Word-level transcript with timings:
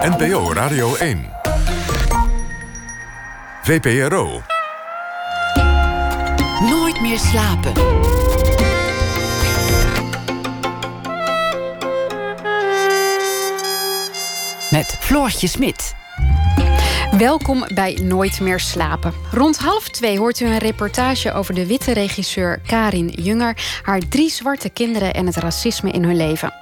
NPO 0.00 0.52
Radio 0.52 0.96
1. 0.96 1.30
VPRO. 3.62 4.42
Nooit 6.60 7.00
meer 7.00 7.18
slapen. 7.18 7.72
Met 14.70 14.96
Floortje 15.00 15.46
Smit. 15.46 15.94
Welkom 17.18 17.64
bij 17.74 17.98
Nooit 18.02 18.40
meer 18.40 18.60
slapen. 18.60 19.12
Rond 19.32 19.58
half 19.58 19.88
twee 19.88 20.18
hoort 20.18 20.40
u 20.40 20.46
een 20.46 20.58
reportage 20.58 21.32
over 21.32 21.54
de 21.54 21.66
witte 21.66 21.92
regisseur 21.92 22.60
Karin 22.66 23.08
Junger, 23.08 23.80
haar 23.82 24.00
drie 24.08 24.30
zwarte 24.30 24.70
kinderen 24.70 25.14
en 25.14 25.26
het 25.26 25.36
racisme 25.36 25.90
in 25.90 26.04
hun 26.04 26.16
leven. 26.16 26.59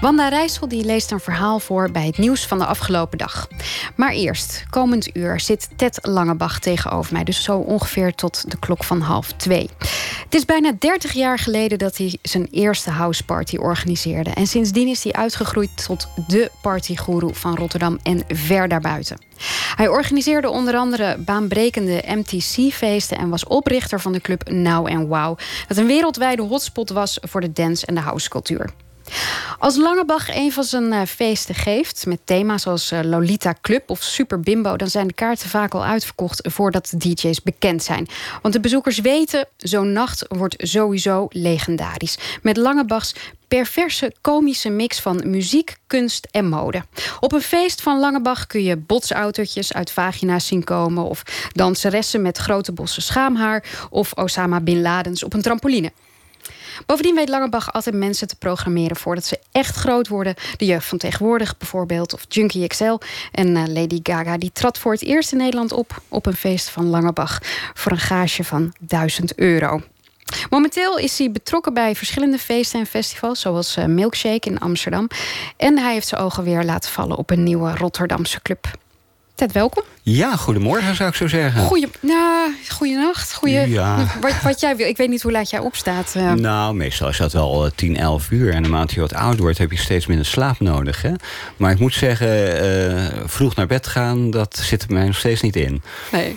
Wanda 0.00 0.28
Rijssel 0.28 0.68
die 0.68 0.84
leest 0.84 1.10
een 1.10 1.20
verhaal 1.20 1.60
voor 1.60 1.90
bij 1.90 2.06
het 2.06 2.18
nieuws 2.18 2.46
van 2.46 2.58
de 2.58 2.64
afgelopen 2.64 3.18
dag. 3.18 3.48
Maar 3.96 4.12
eerst, 4.12 4.64
komend 4.70 5.16
uur 5.16 5.40
zit 5.40 5.68
Ted 5.76 5.98
Langebach 6.02 6.58
tegenover 6.58 7.12
mij. 7.12 7.24
Dus 7.24 7.42
zo 7.42 7.56
ongeveer 7.56 8.14
tot 8.14 8.50
de 8.50 8.58
klok 8.58 8.84
van 8.84 9.00
half 9.00 9.32
twee. 9.32 9.70
Het 10.24 10.34
is 10.34 10.44
bijna 10.44 10.72
30 10.78 11.12
jaar 11.12 11.38
geleden 11.38 11.78
dat 11.78 11.96
hij 11.96 12.18
zijn 12.22 12.48
eerste 12.50 12.90
houseparty 12.90 13.56
organiseerde. 13.56 14.30
En 14.30 14.46
sindsdien 14.46 14.88
is 14.88 15.04
hij 15.04 15.12
uitgegroeid 15.12 15.84
tot 15.86 16.08
de 16.26 16.50
partygoeroe 16.62 17.34
van 17.34 17.56
Rotterdam 17.56 17.98
en 18.02 18.24
ver 18.28 18.68
daarbuiten. 18.68 19.18
Hij 19.76 19.88
organiseerde 19.88 20.50
onder 20.50 20.74
andere 20.74 21.18
baanbrekende 21.18 22.02
MTC-feesten 22.06 23.18
en 23.18 23.28
was 23.28 23.44
oprichter 23.44 24.00
van 24.00 24.12
de 24.12 24.20
club 24.20 24.50
Now 24.50 24.86
and 24.86 25.08
Wow, 25.08 25.38
dat 25.68 25.76
een 25.76 25.86
wereldwijde 25.86 26.42
hotspot 26.42 26.90
was 26.90 27.18
voor 27.20 27.40
de 27.40 27.52
dance- 27.52 27.86
en 27.86 27.94
de 27.94 28.00
housecultuur. 28.00 28.70
Als 29.58 29.76
Langebach 29.76 30.34
een 30.34 30.52
van 30.52 30.64
zijn 30.64 30.92
uh, 30.92 31.02
feesten 31.02 31.54
geeft, 31.54 32.06
met 32.06 32.20
thema's 32.24 32.62
zoals 32.62 32.92
uh, 32.92 33.00
Lolita 33.02 33.54
Club 33.60 33.90
of 33.90 34.02
Super 34.02 34.40
Bimbo, 34.40 34.76
dan 34.76 34.88
zijn 34.88 35.06
de 35.06 35.14
kaarten 35.14 35.48
vaak 35.48 35.74
al 35.74 35.84
uitverkocht 35.84 36.48
voordat 36.50 36.88
de 36.90 36.96
DJ's 36.96 37.42
bekend 37.42 37.82
zijn. 37.82 38.08
Want 38.42 38.54
de 38.54 38.60
bezoekers 38.60 38.98
weten, 38.98 39.46
zo'n 39.56 39.92
nacht 39.92 40.24
wordt 40.28 40.54
sowieso 40.58 41.26
legendarisch. 41.30 42.18
Met 42.42 42.56
Langebachs 42.56 43.14
perverse 43.48 44.14
komische 44.20 44.68
mix 44.68 45.00
van 45.00 45.22
muziek, 45.24 45.76
kunst 45.86 46.28
en 46.30 46.48
mode. 46.48 46.84
Op 47.20 47.32
een 47.32 47.40
feest 47.40 47.82
van 47.82 47.98
Langebach 47.98 48.46
kun 48.46 48.62
je 48.62 48.76
botsautootjes 48.76 49.72
uit 49.72 49.90
vagina's 49.90 50.46
zien 50.46 50.64
komen... 50.64 51.04
of 51.04 51.22
danseressen 51.52 52.22
met 52.22 52.38
grote 52.38 52.72
bossen 52.72 53.02
schaamhaar... 53.02 53.64
of 53.90 54.12
Osama 54.12 54.60
Bin 54.60 54.80
Ladens 54.80 55.24
op 55.24 55.32
een 55.32 55.42
trampoline. 55.42 55.92
Bovendien 56.86 57.14
weet 57.14 57.28
Langebach 57.28 57.72
altijd 57.72 57.94
mensen 57.94 58.28
te 58.28 58.36
programmeren 58.36 58.96
voordat 58.96 59.24
ze 59.24 59.38
echt 59.52 59.76
groot 59.76 60.08
worden. 60.08 60.34
De 60.56 60.64
jeugd 60.64 60.86
van 60.86 60.98
tegenwoordig 60.98 61.56
bijvoorbeeld, 61.56 62.14
of 62.14 62.24
Junkie 62.28 62.66
XL. 62.66 62.98
En 63.32 63.48
uh, 63.48 63.66
Lady 63.66 64.00
Gaga 64.02 64.38
die 64.38 64.52
trad 64.52 64.78
voor 64.78 64.92
het 64.92 65.02
eerst 65.02 65.32
in 65.32 65.38
Nederland 65.38 65.72
op 65.72 66.02
op 66.08 66.26
een 66.26 66.36
feest 66.36 66.70
van 66.70 66.86
Langebach 66.86 67.38
voor 67.74 67.92
een 67.92 67.98
gage 67.98 68.44
van 68.44 68.72
1000 68.78 69.38
euro. 69.38 69.80
Momenteel 70.50 70.98
is 70.98 71.18
hij 71.18 71.30
betrokken 71.30 71.74
bij 71.74 71.94
verschillende 71.94 72.38
feesten 72.38 72.80
en 72.80 72.86
festivals, 72.86 73.40
zoals 73.40 73.76
uh, 73.76 73.84
Milkshake 73.84 74.48
in 74.48 74.58
Amsterdam. 74.58 75.08
En 75.56 75.78
hij 75.78 75.92
heeft 75.92 76.08
zijn 76.08 76.20
ogen 76.20 76.44
weer 76.44 76.64
laten 76.64 76.90
vallen 76.90 77.16
op 77.16 77.30
een 77.30 77.42
nieuwe 77.42 77.76
Rotterdamse 77.76 78.42
club. 78.42 78.70
Ted, 79.34 79.52
welkom. 79.52 79.82
Ja, 80.12 80.36
goedemorgen 80.36 80.96
zou 80.96 81.08
ik 81.08 81.14
zo 81.14 81.28
zeggen. 81.28 81.62
Goeie, 81.62 81.86
nou, 82.00 82.52
goeienacht. 82.68 83.34
Goeie, 83.34 83.68
Ja. 83.68 84.06
wat, 84.20 84.42
wat 84.42 84.60
jij 84.60 84.76
wil. 84.76 84.86
Ik 84.86 84.96
weet 84.96 85.08
niet 85.08 85.22
hoe 85.22 85.32
laat 85.32 85.50
jij 85.50 85.60
opstaat. 85.60 86.12
eh. 86.16 86.32
Nou, 86.32 86.74
meestal 86.74 87.08
is 87.08 87.16
dat 87.16 87.32
wel 87.32 87.64
eh, 87.64 87.70
10, 87.74 87.96
11 87.96 88.30
uur. 88.30 88.52
En 88.54 88.62
naarmate 88.62 88.94
je 88.94 89.00
wat 89.00 89.14
ouder 89.14 89.40
wordt, 89.40 89.58
heb 89.58 89.70
je 89.70 89.78
steeds 89.78 90.06
minder 90.06 90.26
slaap 90.26 90.60
nodig. 90.60 91.02
Hè? 91.02 91.12
Maar 91.56 91.70
ik 91.70 91.78
moet 91.78 91.94
zeggen, 91.94 92.60
eh, 92.60 93.20
vroeg 93.24 93.54
naar 93.54 93.66
bed 93.66 93.86
gaan, 93.86 94.30
dat 94.30 94.56
zit 94.62 94.82
er 94.82 94.92
mij 94.92 95.06
nog 95.06 95.16
steeds 95.16 95.40
niet 95.42 95.56
in. 95.56 95.82
Nee. 96.12 96.36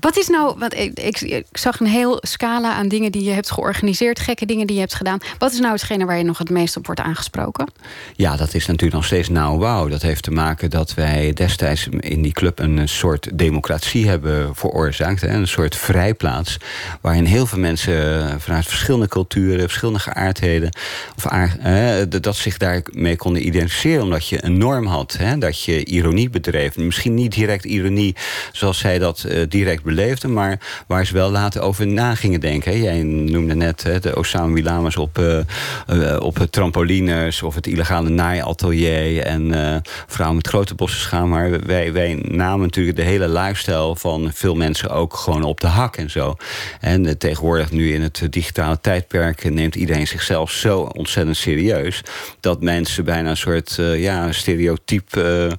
Wat 0.00 0.16
is 0.16 0.28
nou, 0.28 0.58
want 0.58 0.74
ik, 0.74 0.98
ik, 1.00 1.20
ik 1.20 1.46
zag 1.52 1.80
een 1.80 1.86
heel 1.86 2.18
scala 2.20 2.72
aan 2.74 2.88
dingen 2.88 3.12
die 3.12 3.22
je 3.24 3.30
hebt 3.32 3.50
georganiseerd, 3.50 4.20
gekke 4.20 4.46
dingen 4.46 4.66
die 4.66 4.74
je 4.74 4.80
hebt 4.82 4.94
gedaan. 4.94 5.18
Wat 5.38 5.52
is 5.52 5.58
nou 5.58 5.72
hetgene 5.72 6.04
waar 6.04 6.18
je 6.18 6.24
nog 6.24 6.38
het 6.38 6.50
meest 6.50 6.76
op 6.76 6.86
wordt 6.86 7.00
aangesproken? 7.00 7.68
Ja, 8.16 8.36
dat 8.36 8.54
is 8.54 8.66
natuurlijk 8.66 8.94
nog 8.94 9.04
steeds 9.04 9.28
nou 9.28 9.58
wauw. 9.58 9.88
Dat 9.88 10.02
heeft 10.02 10.22
te 10.22 10.30
maken 10.30 10.70
dat 10.70 10.94
wij 10.94 11.32
destijds 11.32 11.88
in 12.00 12.22
die 12.22 12.32
club 12.32 12.58
een 12.58 12.88
soort 12.88 13.13
democratie 13.34 14.08
hebben 14.08 14.54
veroorzaakt. 14.54 15.20
Hè? 15.20 15.28
Een 15.28 15.48
soort 15.48 15.76
vrijplaats. 15.76 16.56
Waarin 17.00 17.24
heel 17.24 17.46
veel 17.46 17.58
mensen 17.58 18.40
vanuit 18.40 18.66
verschillende 18.66 19.08
culturen, 19.08 19.60
verschillende 19.60 20.00
geaardheden. 20.00 20.70
Of 21.16 21.24
hè, 21.58 22.08
dat 22.08 22.36
zich 22.36 22.56
daarmee 22.56 23.16
konden 23.16 23.46
identificeren. 23.46 24.02
Omdat 24.02 24.28
je 24.28 24.44
een 24.44 24.58
norm 24.58 24.86
had. 24.86 25.16
Hè? 25.18 25.38
Dat 25.38 25.62
je 25.62 25.84
ironie 25.84 26.30
bedreef. 26.30 26.76
Misschien 26.76 27.14
niet 27.14 27.32
direct 27.32 27.64
ironie 27.64 28.16
zoals 28.52 28.78
zij 28.78 28.98
dat 28.98 29.24
uh, 29.28 29.42
direct 29.48 29.82
beleefden. 29.82 30.32
Maar 30.32 30.60
waar 30.86 31.06
ze 31.06 31.14
wel 31.14 31.30
later 31.30 31.60
over 31.60 31.86
na 31.86 32.14
gingen 32.14 32.40
denken. 32.40 32.82
Jij 32.82 33.02
noemde 33.02 33.54
net 33.54 33.82
hè, 33.82 34.00
de 34.00 34.16
Osama 34.16 34.52
Wilamas 34.52 34.96
op, 34.96 35.18
uh, 35.18 36.40
trampolines. 36.50 37.42
Of 37.42 37.54
het 37.54 37.66
illegale 37.66 38.08
naaiatelier. 38.08 39.18
En 39.18 39.82
vrouwen 40.06 40.36
met 40.36 40.48
grote 40.48 40.74
bossen 40.74 41.00
schaam. 41.00 41.28
Maar 41.28 41.66
wij, 41.66 41.92
wij 41.92 42.18
namen 42.28 42.60
natuurlijk 42.60 42.93
de 42.94 43.02
hele 43.02 43.28
lifestyle 43.28 43.96
van 43.96 44.30
veel 44.34 44.54
mensen 44.54 44.90
ook 44.90 45.14
gewoon 45.14 45.42
op 45.42 45.60
de 45.60 45.66
hak 45.66 45.96
en 45.96 46.10
zo. 46.10 46.36
En 46.80 47.04
uh, 47.04 47.10
tegenwoordig 47.10 47.70
nu 47.70 47.92
in 47.92 48.02
het 48.02 48.26
digitale 48.30 48.80
tijdperk 48.80 49.50
neemt 49.50 49.74
iedereen 49.74 50.06
zichzelf 50.06 50.50
zo 50.50 50.80
ontzettend 50.80 51.36
serieus. 51.36 52.02
Dat 52.40 52.62
mensen 52.62 53.04
bijna 53.04 53.30
een 53.30 53.36
soort 53.36 53.76
uh, 53.80 54.00
ja, 54.02 54.32
stereotyp 54.32 55.16
uh, 55.16 55.50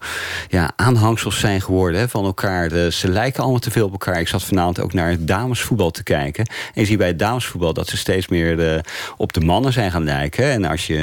ja, 0.50 0.72
aanhangsels 0.76 1.40
zijn 1.40 1.62
geworden 1.62 2.00
hè, 2.00 2.10
van 2.10 2.26
elkaar. 2.26 2.92
Ze 2.92 3.10
lijken 3.10 3.42
allemaal 3.44 3.60
te 3.60 3.72
veel 3.72 3.86
op 3.86 3.92
elkaar. 3.92 4.20
Ik 4.20 4.28
zat 4.28 4.44
vanavond 4.44 4.80
ook 4.80 4.94
naar 4.94 5.10
het 5.10 5.28
damesvoetbal 5.28 5.92
te 5.92 6.04
kijken. 6.04 6.46
En 6.46 6.82
je 6.82 6.86
ziet 6.86 6.98
bij 6.98 7.08
het 7.08 7.20
damesvoetbal 7.20 7.74
dat 7.74 7.88
ze 7.88 7.98
steeds 7.98 8.28
meer 8.28 8.84
op 9.18 9.34
de 9.34 9.40
mannen 9.40 9.74
zijn 9.74 9.92
gaan 9.92 10.04
lijken. 10.04 10.52
En 10.52 10.66
als 10.66 10.88
je 10.88 10.98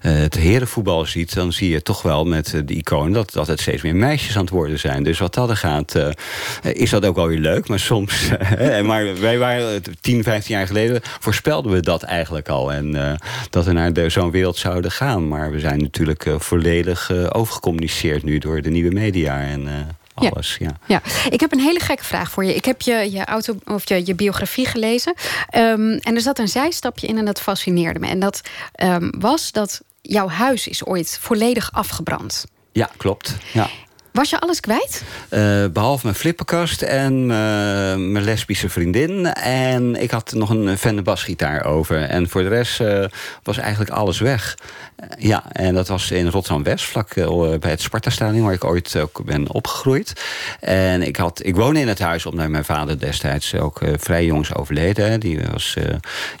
het 0.00 0.34
herenvoetbal 0.34 1.06
ziet, 1.06 1.34
dan 1.34 1.52
zie 1.52 1.70
je 1.70 1.82
toch 1.82 2.02
wel 2.02 2.24
met 2.24 2.62
de 2.64 2.74
icoon 2.74 3.12
dat, 3.12 3.32
dat 3.32 3.46
het 3.46 3.60
steeds 3.60 3.82
meer 3.82 3.96
meisjes 3.96 4.36
aan 4.36 4.42
het 4.42 4.50
worden 4.50 4.78
zijn. 4.78 5.02
Dus 5.02 5.11
wat 5.18 5.34
dat 5.34 5.50
er 5.50 5.56
gaat, 5.56 5.94
uh, 5.94 6.08
is 6.62 6.90
dat 6.90 7.04
ook 7.04 7.16
wel 7.16 7.26
weer 7.26 7.38
leuk. 7.38 7.68
Maar 7.68 7.80
soms, 7.80 8.30
maar 8.82 9.20
wij 9.20 9.38
waren 9.38 9.82
10, 10.00 10.22
15 10.22 10.56
jaar 10.56 10.66
geleden, 10.66 11.00
voorspelden 11.20 11.72
we 11.72 11.80
dat 11.80 12.02
eigenlijk 12.02 12.48
al. 12.48 12.72
En 12.72 12.94
uh, 12.94 13.12
dat 13.50 13.64
we 13.64 13.72
naar 13.72 14.10
zo'n 14.10 14.30
wereld 14.30 14.56
zouden 14.56 14.90
gaan. 14.90 15.28
Maar 15.28 15.50
we 15.50 15.60
zijn 15.60 15.78
natuurlijk 15.78 16.24
uh, 16.24 16.38
volledig 16.38 17.10
overgecommuniceerd 17.32 18.22
nu 18.22 18.38
door 18.38 18.62
de 18.62 18.70
nieuwe 18.70 18.92
media. 18.92 19.40
En, 19.40 19.68
alles, 20.14 20.56
ja. 20.58 20.78
ja. 20.86 21.02
ja. 21.04 21.30
Ik 21.30 21.40
heb 21.40 21.52
een 21.52 21.60
hele 21.60 21.80
gekke 21.80 22.04
vraag 22.04 22.30
voor 22.30 22.44
je. 22.44 22.54
Ik 22.54 22.64
heb 22.64 22.80
je, 22.80 23.08
je, 23.12 23.24
auto, 23.24 23.58
of 23.64 23.88
je, 23.88 24.06
je 24.06 24.14
biografie 24.14 24.66
gelezen. 24.66 25.14
Um, 25.56 25.96
en 25.96 26.14
er 26.14 26.20
zat 26.20 26.38
een 26.38 26.48
zijstapje 26.48 27.06
in 27.06 27.18
en 27.18 27.24
dat 27.24 27.40
fascineerde 27.40 27.98
me. 27.98 28.06
En 28.06 28.20
dat 28.20 28.40
um, 28.82 29.12
was 29.18 29.52
dat 29.52 29.80
jouw 30.00 30.28
huis 30.28 30.68
is 30.68 30.84
ooit 30.84 31.18
volledig 31.20 31.72
afgebrand. 31.72 32.44
Ja, 32.72 32.90
klopt. 32.96 33.36
Ja. 33.52 33.68
Was 34.12 34.30
je 34.30 34.40
alles 34.40 34.60
kwijt? 34.60 35.02
Uh, 35.30 35.66
behalve 35.72 36.06
mijn 36.06 36.16
flipperkast 36.16 36.82
en 36.82 37.12
uh, 37.22 37.28
mijn 37.96 38.24
lesbische 38.24 38.68
vriendin. 38.68 39.26
En 39.34 40.02
ik 40.02 40.10
had 40.10 40.32
nog 40.32 40.50
een 40.50 40.78
Fender 40.78 41.04
basgitaar 41.04 41.64
over. 41.64 42.02
En 42.02 42.28
voor 42.28 42.42
de 42.42 42.48
rest 42.48 42.80
uh, 42.80 43.04
was 43.42 43.58
eigenlijk 43.58 43.90
alles 43.90 44.18
weg. 44.18 44.58
ja, 45.18 45.52
en 45.52 45.74
dat 45.74 45.88
was 45.88 46.10
in 46.10 46.28
Rotterdam-West, 46.28 46.84
vlak 46.84 47.14
bij 47.60 47.70
het 47.70 47.80
Sparta-stadion... 47.80 48.44
waar 48.44 48.52
ik 48.52 48.64
ooit 48.64 48.96
ook 48.96 49.24
ben 49.24 49.50
opgegroeid. 49.50 50.22
En 50.60 51.02
ik, 51.02 51.16
had, 51.16 51.40
ik 51.44 51.56
woonde 51.56 51.80
in 51.80 51.88
het 51.88 51.98
huis 51.98 52.26
omdat 52.26 52.48
mijn 52.48 52.64
vader 52.64 52.98
destijds 52.98 53.54
ook 53.54 53.80
vrij 53.96 54.24
jong 54.24 54.40
is 54.40 54.54
overleden. 54.54 55.20
Die 55.20 55.40
was 55.52 55.76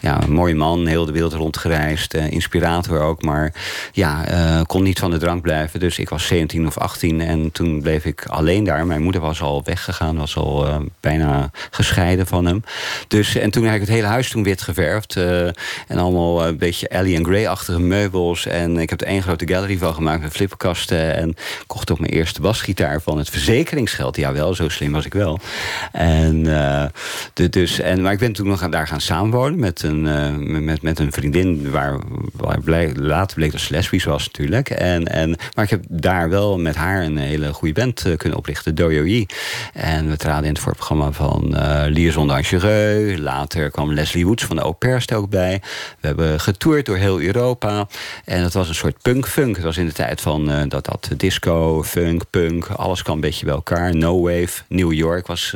ja, 0.00 0.22
een 0.22 0.32
mooie 0.32 0.54
man, 0.54 0.86
heel 0.86 1.04
de 1.04 1.12
wereld 1.12 1.32
rondgereisd. 1.32 2.14
inspirator 2.14 3.00
ook, 3.00 3.22
maar 3.22 3.54
ja, 3.92 4.24
kon 4.66 4.82
niet 4.82 4.98
van 4.98 5.10
de 5.10 5.18
drank 5.18 5.42
blijven. 5.42 5.80
Dus 5.80 5.98
ik 5.98 6.08
was 6.08 6.26
17 6.26 6.66
of 6.66 6.78
18 6.78 7.20
en 7.20 7.52
toen 7.52 7.61
bleef 7.82 8.04
ik 8.04 8.24
alleen 8.26 8.64
daar. 8.64 8.86
Mijn 8.86 9.02
moeder 9.02 9.20
was 9.20 9.40
al 9.40 9.62
weggegaan, 9.64 10.16
was 10.16 10.36
al 10.36 10.66
uh, 10.66 10.76
bijna 11.00 11.50
gescheiden 11.70 12.26
van 12.26 12.46
hem. 12.46 12.62
Dus, 13.08 13.34
en 13.34 13.50
toen 13.50 13.64
heb 13.64 13.74
ik 13.74 13.80
het 13.80 13.88
hele 13.88 14.06
huis 14.06 14.30
toen 14.30 14.42
wit 14.42 14.62
geverfd. 14.62 15.16
Uh, 15.16 15.46
en 15.88 15.98
allemaal 15.98 16.46
een 16.46 16.58
beetje 16.58 16.88
Ellie 16.88 17.16
and 17.16 17.26
Grey-achtige 17.26 17.80
meubels. 17.80 18.46
En 18.46 18.78
ik 18.78 18.90
heb 18.90 19.00
er 19.00 19.06
één 19.06 19.22
grote 19.22 19.48
gallery 19.48 19.78
van 19.78 19.94
gemaakt 19.94 20.22
met 20.22 20.32
flipperkasten. 20.32 21.14
En 21.14 21.34
kocht 21.66 21.90
ook 21.90 22.00
mijn 22.00 22.12
eerste 22.12 22.40
basgitaar 22.40 23.00
van 23.00 23.18
het 23.18 23.30
verzekeringsgeld. 23.30 24.16
Ja, 24.16 24.32
wel, 24.32 24.54
zo 24.54 24.68
slim 24.68 24.92
was 24.92 25.04
ik 25.04 25.12
wel. 25.14 25.40
En, 25.92 26.42
de, 27.34 27.48
dus, 27.48 27.80
en, 27.80 28.02
maar 28.02 28.12
ik 28.12 28.18
ben 28.18 28.32
toen 28.32 28.48
nog 28.48 28.68
daar 28.68 28.86
gaan 28.86 29.00
samenwonen 29.00 29.58
met 29.58 29.82
een, 29.82 30.64
met, 30.64 30.82
met 30.82 30.98
een 30.98 31.12
vriendin... 31.12 31.70
waar, 31.70 31.98
waar 32.32 32.60
blij, 32.60 32.94
later 32.94 33.36
bleek 33.36 33.52
dat 33.52 33.70
lesbisch 33.70 34.04
was 34.04 34.26
natuurlijk. 34.26 34.70
En, 34.70 35.06
en, 35.06 35.36
maar 35.54 35.64
ik 35.64 35.70
heb 35.70 35.84
daar 35.88 36.28
wel 36.28 36.58
met 36.58 36.76
haar 36.76 37.02
een 37.02 37.16
hele 37.16 37.51
goede 37.52 37.74
band 37.74 38.06
kunnen 38.16 38.38
oprichten, 38.38 38.74
Doyo 38.74 39.24
En 39.72 40.08
we 40.08 40.16
traden 40.16 40.44
in 40.44 40.52
het 40.52 40.58
voorprogramma 40.58 41.12
van 41.12 41.50
uh, 41.54 41.82
Liaison 41.86 42.28
d'Angereux. 42.28 43.18
Later 43.18 43.70
kwam 43.70 43.92
Leslie 43.92 44.26
Woods 44.26 44.44
van 44.44 44.56
de 44.56 44.62
Au 44.62 44.76
ook 45.14 45.30
bij. 45.30 45.60
We 46.00 46.06
hebben 46.06 46.40
getoerd 46.40 46.86
door 46.86 46.96
heel 46.96 47.20
Europa. 47.20 47.88
En 48.24 48.42
dat 48.42 48.52
was 48.52 48.68
een 48.68 48.74
soort 48.74 49.02
punk-funk. 49.02 49.56
Het 49.56 49.64
was 49.64 49.76
in 49.76 49.86
de 49.86 49.92
tijd 49.92 50.20
van 50.20 50.68
dat, 50.68 50.84
dat 50.84 51.10
disco, 51.16 51.82
funk, 51.82 52.22
punk. 52.30 52.66
Alles 52.66 53.02
kwam 53.02 53.14
een 53.14 53.20
beetje 53.20 53.44
bij 53.44 53.54
elkaar. 53.54 53.96
No 53.96 54.20
Wave. 54.20 54.62
New 54.68 54.92
York 54.92 55.26
was 55.26 55.52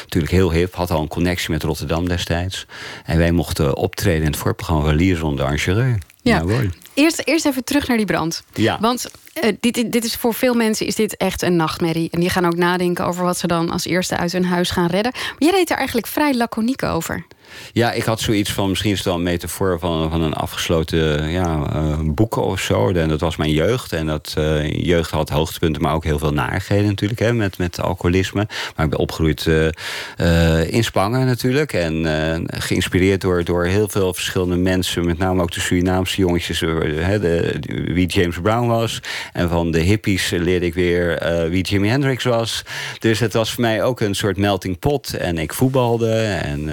natuurlijk 0.00 0.32
heel 0.32 0.52
hip. 0.52 0.74
Had 0.74 0.90
al 0.90 1.00
een 1.00 1.08
connectie 1.08 1.50
met 1.50 1.62
Rotterdam 1.62 2.08
destijds. 2.08 2.66
En 3.04 3.18
wij 3.18 3.32
mochten 3.32 3.76
optreden 3.76 4.22
in 4.22 4.30
het 4.30 4.36
voorprogramma 4.36 4.84
van 4.84 4.94
Liaison 4.94 5.36
d'Angereux. 5.36 5.98
Ja. 6.22 6.42
Nou, 6.42 6.70
eerst, 6.94 7.22
eerst 7.24 7.46
even 7.46 7.64
terug 7.64 7.88
naar 7.88 7.96
die 7.96 8.06
brand. 8.06 8.42
Ja. 8.54 8.78
Want 8.80 9.10
uh, 9.44 9.52
dit, 9.60 9.92
dit 9.92 10.04
is 10.04 10.14
voor 10.14 10.34
veel 10.34 10.54
mensen 10.54 10.86
is 10.86 10.94
dit 10.94 11.16
echt 11.16 11.42
een 11.42 11.56
nachtmerrie. 11.56 12.08
En 12.10 12.20
die 12.20 12.30
gaan 12.30 12.46
ook 12.46 12.56
nadenken 12.56 13.06
over 13.06 13.24
wat 13.24 13.38
ze 13.38 13.46
dan 13.46 13.70
als 13.70 13.84
eerste 13.84 14.16
uit 14.16 14.32
hun 14.32 14.44
huis 14.44 14.70
gaan 14.70 14.86
redden. 14.86 15.12
Maar 15.12 15.34
jij 15.38 15.50
deed 15.50 15.70
er 15.70 15.76
eigenlijk 15.76 16.06
vrij 16.06 16.34
laconiek 16.34 16.82
over. 16.82 17.26
Ja, 17.72 17.92
ik 17.92 18.04
had 18.04 18.20
zoiets 18.20 18.52
van, 18.52 18.68
misschien 18.68 18.90
is 18.90 18.96
het 18.96 19.06
wel 19.06 19.16
een 19.16 19.22
metafoor 19.22 19.78
van, 19.78 20.10
van 20.10 20.22
een 20.22 20.32
afgesloten 20.32 21.28
ja, 21.30 21.66
uh, 21.74 21.98
boeken 22.04 22.42
of 22.42 22.60
zo. 22.60 22.90
En 22.92 23.08
dat 23.08 23.20
was 23.20 23.36
mijn 23.36 23.52
jeugd. 23.52 23.92
En 23.92 24.06
dat 24.06 24.34
uh, 24.38 24.70
jeugd 24.70 25.10
had 25.10 25.28
hoogtepunten, 25.28 25.82
maar 25.82 25.94
ook 25.94 26.04
heel 26.04 26.18
veel 26.18 26.32
narigheden 26.32 26.86
natuurlijk. 26.86 27.20
Hè, 27.20 27.32
met, 27.32 27.58
met 27.58 27.80
alcoholisme. 27.80 28.46
Maar 28.76 28.84
ik 28.84 28.90
ben 28.90 29.00
opgegroeid 29.00 29.46
uh, 29.46 30.72
in 30.72 30.84
Spangen 30.84 31.26
natuurlijk. 31.26 31.72
En 31.72 32.06
geïnspireerd 32.46 33.20
door, 33.20 33.44
door 33.44 33.64
heel 33.64 33.88
veel 33.88 34.14
verschillende 34.14 34.56
mensen. 34.56 35.06
Met 35.06 35.18
name 35.18 35.42
ook 35.42 35.52
de 35.52 35.60
Surinaamse 35.60 36.16
jongetjes. 36.16 36.58
de, 36.58 37.58
wie 37.86 38.06
James 38.06 38.38
Brown 38.42 38.66
was. 38.66 39.00
En 39.32 39.48
van 39.48 39.70
de 39.70 39.80
hippies 39.80 40.30
leerde 40.30 40.66
ik 40.66 40.74
weer 40.74 41.18
wie 41.50 41.62
Jimi 41.62 41.88
Hendrix 41.88 42.24
was. 42.24 42.62
Dus 42.98 43.20
het 43.20 43.32
was 43.32 43.52
voor 43.52 43.60
mij 43.60 43.82
ook 43.82 44.00
een 44.00 44.14
soort 44.14 44.36
melting 44.36 44.78
pot. 44.78 45.14
En 45.14 45.38
ik 45.38 45.52
voetbalde. 45.52 46.14
En 46.42 46.68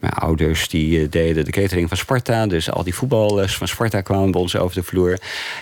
mijn 0.00 0.12
ouders 0.12 0.68
die 0.68 1.00
eh, 1.00 1.10
deden 1.10 1.44
de 1.44 1.50
catering 1.50 1.88
van 1.88 1.96
Sparta. 1.96 2.46
Dus 2.46 2.70
al 2.70 2.84
die 2.84 2.94
voetballers 2.94 3.56
van 3.56 3.68
Sparta 3.68 4.00
kwamen 4.00 4.30
bij 4.30 4.40
ons 4.40 4.56
over 4.56 4.74
de 4.74 4.82
vloer. 4.82 5.18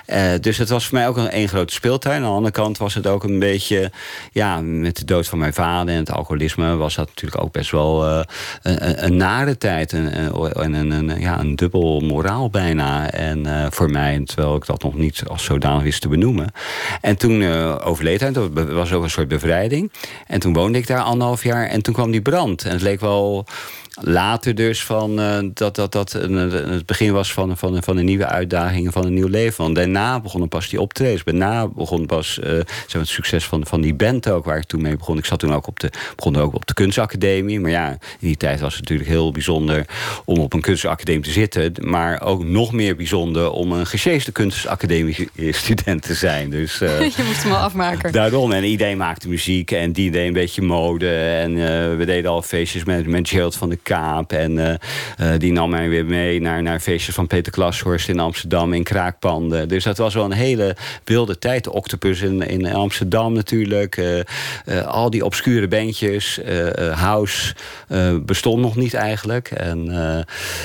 Uh, 0.06 0.22
dus 0.40 0.58
het 0.58 0.68
was 0.68 0.86
voor 0.86 0.98
mij 0.98 1.08
ook 1.08 1.16
een, 1.16 1.36
een 1.36 1.48
grote 1.48 1.72
speeltuin. 1.72 2.16
Aan 2.16 2.22
de 2.22 2.28
andere 2.28 2.52
kant 2.52 2.78
was 2.78 2.94
het 2.94 3.06
ook 3.06 3.24
een 3.24 3.38
beetje... 3.38 3.90
Ja, 4.32 4.60
met 4.60 4.96
de 4.96 5.04
dood 5.04 5.28
van 5.28 5.38
mijn 5.38 5.54
vader 5.54 5.94
en 5.94 6.00
het 6.00 6.10
alcoholisme... 6.10 6.76
was 6.76 6.94
dat 6.94 7.06
natuurlijk 7.08 7.42
ook 7.42 7.52
best 7.52 7.70
wel 7.70 8.08
uh, 8.08 8.20
een, 8.62 9.04
een, 9.04 9.16
nare 9.16 9.58
tijd. 9.58 9.92
En 9.92 10.18
een, 10.34 10.74
een, 10.74 10.90
een, 10.90 11.20
ja, 11.20 11.40
een 11.40 11.56
dubbel 11.56 12.00
moraal 12.00 12.50
bijna. 12.50 13.10
En 13.10 13.38
uh, 13.38 13.66
voor 13.70 13.90
mij, 13.90 14.22
terwijl 14.24 14.56
ik 14.56 14.66
dat 14.66 14.82
nog 14.82 14.94
niet 14.94 15.22
als 15.26 15.44
zodanig 15.44 15.82
wist 15.82 16.00
te 16.00 16.08
benoemen. 16.08 16.52
En 17.00 17.16
toen 17.16 17.44
overleed 17.80 18.20
hij. 18.20 18.32
Dat 18.32 18.50
was 18.52 18.92
ook 18.92 19.02
een 19.02 19.10
soort 19.10 19.28
bevrijding. 19.28 19.92
En 20.26 20.40
toen 20.40 20.52
woonde 20.52 20.78
ik 20.78 20.86
daar 20.86 21.00
anderhalf 21.00 21.42
jaar. 21.42 21.66
En 21.66 21.82
toen 21.82 21.94
kwam 21.94 22.10
die 22.10 22.22
brand. 22.22 22.64
En 22.64 22.70
het 22.70 22.82
leek 22.82 23.00
wel 23.00 23.46
later 24.14 24.54
dus 24.54 24.84
van 24.84 25.20
uh, 25.20 25.38
dat 25.54 25.74
dat, 25.74 25.92
dat 25.92 26.12
het 26.12 26.86
begin 26.86 27.12
was 27.12 27.32
van, 27.32 27.56
van, 27.56 27.82
van 27.82 27.96
een 27.96 28.04
nieuwe 28.04 28.26
uitdaging, 28.26 28.92
van 28.92 29.04
een 29.04 29.14
nieuw 29.14 29.28
leven. 29.28 29.64
Want 29.64 29.76
daarna 29.76 30.20
begonnen 30.20 30.48
pas 30.48 30.68
die 30.68 30.80
optredens. 30.80 31.24
Daarna 31.24 31.68
begon 31.68 32.06
pas 32.06 32.38
uh, 32.44 32.50
het 32.88 33.08
succes 33.08 33.44
van, 33.44 33.66
van 33.66 33.80
die 33.80 33.94
band 33.94 34.28
ook, 34.28 34.44
waar 34.44 34.56
ik 34.56 34.64
toen 34.64 34.82
mee 34.82 34.96
begon. 34.96 35.18
Ik 35.18 35.24
zat 35.24 35.38
toen 35.38 35.54
ook 35.54 35.66
op 35.66 35.80
de, 35.80 35.90
begon 36.16 36.36
ook 36.36 36.54
op 36.54 36.66
de 36.66 36.74
kunstacademie. 36.74 37.60
Maar 37.60 37.70
ja, 37.70 37.90
in 37.90 37.98
die 38.18 38.36
tijd 38.36 38.60
was 38.60 38.72
het 38.72 38.80
natuurlijk 38.80 39.08
heel 39.08 39.32
bijzonder 39.32 39.86
om 40.24 40.38
op 40.38 40.52
een 40.52 40.60
kunstacademie 40.60 41.22
te 41.22 41.30
zitten. 41.30 41.72
Maar 41.80 42.22
ook 42.22 42.44
nog 42.44 42.72
meer 42.72 42.96
bijzonder 42.96 43.50
om 43.50 43.72
een 43.72 43.86
gesjeeste 43.86 44.32
kunstacademie 44.32 45.28
student 45.50 46.02
te 46.02 46.14
zijn. 46.14 46.50
Dus, 46.50 46.80
uh, 46.80 47.00
Je 47.16 47.22
moest 47.26 47.42
hem 47.42 47.52
al 47.52 47.58
afmaken. 47.58 48.12
Daarom. 48.12 48.52
En 48.52 48.64
iedereen 48.64 48.96
maakte 48.96 49.28
muziek 49.28 49.70
en 49.70 49.92
die 49.92 50.10
deed 50.10 50.26
een 50.26 50.32
beetje 50.32 50.62
mode. 50.62 51.10
En 51.14 51.54
we 51.98 52.04
deden 52.04 52.30
al 52.30 52.42
feestjes 52.42 52.84
met, 52.84 53.06
met 53.06 53.28
Gerald 53.28 53.56
van 53.56 53.68
de 53.68 53.78
En 54.26 54.56
uh, 54.56 54.68
uh, 54.68 55.38
die 55.38 55.52
nam 55.52 55.70
mij 55.70 55.88
weer 55.88 56.04
mee 56.04 56.40
naar, 56.40 56.62
naar 56.62 56.80
feestjes 56.80 57.14
van 57.14 57.26
Peter 57.26 57.52
Klashorst 57.52 58.08
in 58.08 58.18
Amsterdam 58.18 58.72
in 58.72 58.82
kraakpanden. 58.82 59.68
Dus 59.68 59.84
dat 59.84 59.98
was 59.98 60.14
wel 60.14 60.24
een 60.24 60.32
hele 60.32 60.76
wilde 61.04 61.38
tijd. 61.38 61.68
Octopus 61.68 62.20
in, 62.20 62.42
in 62.42 62.74
Amsterdam 62.74 63.32
natuurlijk. 63.32 63.96
Uh, 63.96 64.86
al 64.86 65.10
die 65.10 65.24
obscure 65.24 65.68
bandjes. 65.68 66.40
House 66.94 67.54
bestond 68.20 68.60
nog 68.60 68.76
niet 68.76 68.94
eigenlijk. 68.94 69.50
En, 69.50 69.90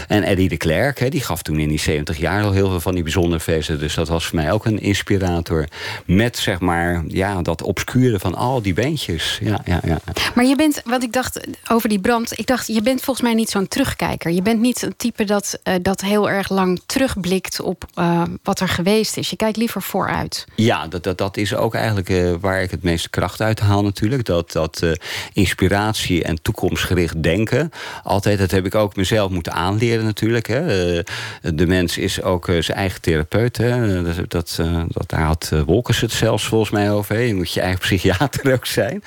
en 0.07 0.23
Eddie 0.23 0.49
de 0.49 0.57
Klerk, 0.57 1.11
die 1.11 1.21
gaf 1.21 1.41
toen 1.41 1.59
in 1.59 1.69
die 1.69 1.79
70 1.79 2.17
jaar 2.17 2.43
al 2.43 2.51
heel 2.51 2.69
veel 2.69 2.79
van 2.79 2.93
die 2.93 3.03
bijzondere 3.03 3.39
feesten. 3.39 3.79
Dus 3.79 3.93
dat 3.93 4.07
was 4.07 4.25
voor 4.25 4.35
mij 4.35 4.51
ook 4.51 4.65
een 4.65 4.79
inspirator. 4.79 5.67
Met 6.05 6.37
zeg 6.37 6.59
maar 6.59 7.03
ja, 7.07 7.41
dat 7.41 7.61
obscure 7.61 8.19
van 8.19 8.35
al 8.35 8.61
die 8.61 8.73
bandjes. 8.73 9.39
Ja, 9.41 9.61
ja, 9.65 9.79
ja. 9.85 9.99
Maar 10.35 10.45
je 10.45 10.55
bent, 10.55 10.81
wat 10.85 11.03
ik 11.03 11.13
dacht 11.13 11.47
over 11.71 11.89
die 11.89 11.99
brand. 11.99 12.39
Ik 12.39 12.47
dacht, 12.47 12.67
je 12.67 12.81
bent 12.81 13.01
volgens 13.01 13.18
mij 13.21 13.33
niet 13.33 13.49
zo'n 13.49 13.67
terugkijker. 13.67 14.31
Je 14.31 14.41
bent 14.41 14.59
niet 14.59 14.81
een 14.81 14.93
type 14.97 15.23
dat, 15.23 15.59
uh, 15.63 15.73
dat 15.81 16.01
heel 16.01 16.29
erg 16.29 16.49
lang 16.49 16.81
terugblikt 16.85 17.61
op 17.61 17.85
uh, 17.95 18.23
wat 18.43 18.59
er 18.59 18.67
geweest 18.67 19.17
is. 19.17 19.29
Je 19.29 19.35
kijkt 19.35 19.57
liever 19.57 19.81
vooruit. 19.81 20.45
Ja, 20.55 20.87
dat, 20.87 21.03
dat, 21.03 21.17
dat 21.17 21.37
is 21.37 21.55
ook 21.55 21.73
eigenlijk 21.75 22.09
uh, 22.09 22.33
waar 22.39 22.61
ik 22.61 22.71
het 22.71 22.83
meeste 22.83 23.09
kracht 23.09 23.41
uit 23.41 23.59
haal 23.59 23.83
natuurlijk. 23.83 24.25
Dat, 24.25 24.51
dat 24.51 24.83
inspiratie 25.33 26.23
en 26.23 26.41
toekomstgericht 26.41 27.23
denken. 27.23 27.71
Altijd, 28.03 28.39
dat 28.39 28.51
heb 28.51 28.65
ik 28.65 28.75
ook 28.75 28.95
mezelf 28.95 29.31
moeten 29.31 29.53
aanleren 29.53 30.05
natuurlijk. 30.05 30.47
Hè. 30.47 30.63
de 31.41 31.67
mens 31.67 31.97
is 31.97 32.21
ook 32.21 32.45
zijn 32.45 32.77
eigen 32.77 33.01
therapeut. 33.01 33.57
Hè. 33.57 34.03
Dat, 34.03 34.29
dat, 34.29 34.59
dat, 34.87 35.09
daar 35.09 35.23
had 35.23 35.51
Wolkers 35.65 36.01
het 36.01 36.11
zelfs 36.11 36.45
volgens 36.45 36.71
mij 36.71 36.91
over. 36.91 37.15
Hè. 37.15 37.21
Je 37.21 37.35
moet 37.35 37.53
je 37.53 37.61
eigen 37.61 37.79
psychiater 37.79 38.53
ook 38.53 38.65
zijn. 38.65 39.03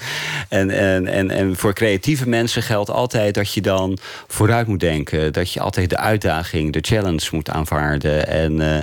En, 0.48 0.70
en, 0.70 1.06
en, 1.06 1.30
en 1.30 1.56
voor 1.56 1.72
creatieve 1.72 2.28
mensen 2.28 2.62
geldt 2.62 2.90
altijd 2.90 3.34
dat 3.34 3.52
je 3.52 3.60
dan 3.60 3.98
vooruit 4.26 4.66
moet 4.66 4.80
denken. 4.80 5.32
Dat 5.32 5.52
je 5.52 5.60
altijd 5.60 5.90
de 5.90 5.96
uitdaging, 5.96 6.72
de 6.72 6.78
challenge 6.82 7.28
moet 7.30 7.50
aanvaarden. 7.50 8.26
En 8.26 8.60
uh, 8.60 8.78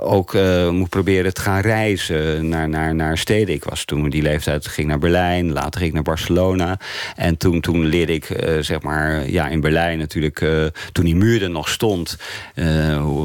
ook 0.00 0.34
uh, 0.34 0.70
moet 0.70 0.88
proberen 0.88 1.34
te 1.34 1.40
gaan 1.40 1.60
reizen 1.60 2.48
naar, 2.48 2.68
naar, 2.68 2.94
naar 2.94 3.18
steden. 3.18 3.54
Ik 3.54 3.64
was 3.64 3.84
toen 3.84 4.10
die 4.10 4.22
leeftijd, 4.22 4.66
ging 4.66 4.88
naar 4.88 4.98
Berlijn. 4.98 5.52
Later 5.52 5.72
ging 5.74 5.86
ik 5.86 5.92
naar 5.92 6.02
Barcelona. 6.02 6.78
En 7.16 7.36
toen, 7.36 7.60
toen 7.60 7.86
leerde 7.86 8.12
ik, 8.12 8.30
uh, 8.30 8.58
zeg 8.60 8.82
maar, 8.82 9.30
ja, 9.30 9.48
in 9.48 9.60
Berlijn 9.60 9.98
natuurlijk... 9.98 10.44
toen 10.92 11.04
die 11.04 11.16
muur 11.16 11.42
er 11.42 11.50
nog 11.50 11.68
stond, 11.68 12.16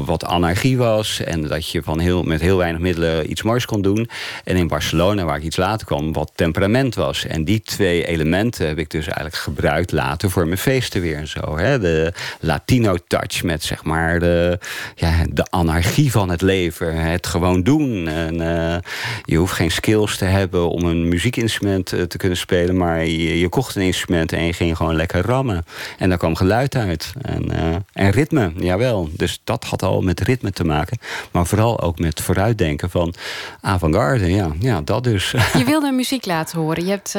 wat 0.04 0.24
anarchie 0.24 0.76
was. 0.76 1.20
En 1.20 1.42
dat 1.42 1.70
je 1.70 1.82
van 1.82 1.98
heel, 1.98 2.22
met 2.22 2.40
heel 2.40 2.56
weinig 2.56 2.80
middelen 2.80 3.30
iets 3.30 3.42
moois 3.42 3.64
kon 3.64 3.82
doen. 3.82 4.08
En 4.44 4.56
in 4.56 4.68
Barcelona, 4.68 5.24
waar 5.24 5.36
ik 5.36 5.42
iets 5.42 5.56
later 5.56 5.86
kwam, 5.86 6.12
wat 6.12 6.32
temperament 6.34 6.94
was. 6.94 7.26
En 7.26 7.44
die 7.44 7.60
twee 7.60 8.06
elementen 8.06 8.66
heb 8.66 8.78
ik 8.78 8.90
dus 8.90 9.04
eigenlijk 9.04 9.36
gebruikt 9.36 9.92
later 9.92 10.30
voor 10.30 10.46
mijn 10.46 10.58
feesten 10.58 11.00
weer 11.00 11.19
zo. 11.26 11.58
Hè? 11.58 11.78
De 11.78 12.12
Latino 12.40 12.96
touch 13.06 13.42
met 13.42 13.62
zeg 13.62 13.84
maar 13.84 14.18
de, 14.18 14.58
ja, 14.94 15.24
de 15.30 15.46
anarchie 15.50 16.10
van 16.10 16.30
het 16.30 16.42
leven. 16.42 16.94
Het 16.96 17.26
gewoon 17.26 17.62
doen. 17.62 18.08
En, 18.08 18.34
uh, 18.40 18.76
je 19.24 19.36
hoeft 19.36 19.52
geen 19.52 19.70
skills 19.70 20.16
te 20.16 20.24
hebben 20.24 20.70
om 20.70 20.84
een 20.84 21.08
muziekinstrument 21.08 21.92
uh, 21.92 22.02
te 22.02 22.16
kunnen 22.16 22.38
spelen. 22.38 22.76
Maar 22.76 23.04
je, 23.04 23.38
je, 23.38 23.48
kocht 23.48 23.76
een 23.76 23.82
instrument 23.82 24.32
en 24.32 24.44
je 24.44 24.52
ging 24.52 24.76
gewoon 24.76 24.96
lekker 24.96 25.20
rammen. 25.20 25.64
En 25.98 26.08
daar 26.08 26.18
kwam 26.18 26.36
geluid 26.36 26.74
uit. 26.74 27.12
En, 27.22 27.52
uh, 27.52 27.76
en 27.92 28.10
ritme, 28.10 28.52
jawel. 28.56 29.10
Dus 29.16 29.40
dat 29.44 29.64
had 29.64 29.82
al 29.82 30.00
met 30.00 30.20
ritme 30.20 30.50
te 30.50 30.64
maken. 30.64 30.98
Maar 31.30 31.46
vooral 31.46 31.80
ook 31.80 31.98
met 31.98 32.20
vooruitdenken 32.20 32.90
van 32.90 33.14
avant-garde. 33.60 34.32
Ja, 34.32 34.50
ja, 34.58 34.80
dat 34.80 35.04
dus. 35.04 35.34
Je 35.58 35.64
wilde 35.64 35.92
muziek 35.92 36.26
laten 36.26 36.58
horen. 36.58 36.84
Je 36.84 36.90
hebt 36.90 37.14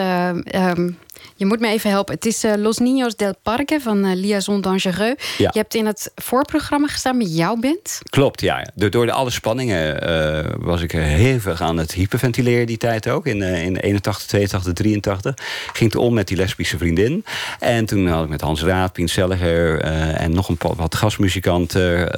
um, 0.78 0.98
je 1.36 1.46
moet 1.46 1.60
me 1.60 1.68
even 1.68 1.90
helpen. 1.90 2.16
Het 2.16 2.26
is 2.26 2.44
uh, 2.44 2.54
Los 2.58 2.80
Niños 2.80 3.16
del 3.16 3.34
Parque 3.44 3.80
van 3.80 4.06
uh, 4.06 4.16
Liaison 4.16 4.62
Dangereux. 4.62 5.24
Ja. 5.38 5.50
Je 5.54 5.60
hebt 5.60 5.76
in 5.76 5.86
het 5.86 6.12
voorprogramma 6.16 6.88
gestaan 6.88 7.18
met 7.18 7.36
jouw 7.36 7.56
band. 7.56 8.00
Klopt, 8.10 8.42
ja. 8.42 8.68
Door, 8.76 8.90
door 8.90 9.06
de 9.06 9.12
alle 9.12 9.30
spanningen 9.30 10.10
uh, 10.10 10.54
was 10.60 10.82
ik 10.82 10.92
hevig 10.92 11.62
aan 11.62 11.78
het 11.78 11.92
hyperventileren 11.92 12.68
die 12.68 12.78
tijd 12.78 13.10
ook. 13.10 13.26
In, 13.26 13.42
in 13.42 13.76
81, 13.78 14.26
82, 14.26 14.74
83. 14.74 15.36
Ging 15.74 15.92
het 15.92 16.02
om 16.02 16.14
met 16.14 16.28
die 16.28 16.38
lesbische 16.38 16.78
vriendin. 16.78 17.26
En 17.60 17.86
toen 17.86 18.08
had 18.08 18.24
ik 18.24 18.30
met 18.30 18.42
Hans 18.42 18.64
Raad, 18.64 18.94
Pien 18.94 19.08
Selliger 19.08 19.80
en 19.82 20.34
nog 20.34 20.50
een 20.50 20.58
wat 20.76 20.96
gastmuzikanten. 20.96 22.14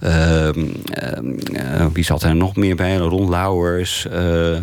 Ehm, 0.00 0.66
wie 1.92 2.04
zat 2.04 2.22
er 2.22 2.36
nog 2.36 2.56
meer 2.56 2.76
bij? 2.76 2.96
Ron 2.96 3.30
Lauwers, 3.30 4.06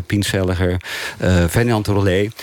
Pien 0.05 0.23
Selliger, 0.23 0.81
Ferdinand 1.49 1.87
Rollet. 1.87 2.33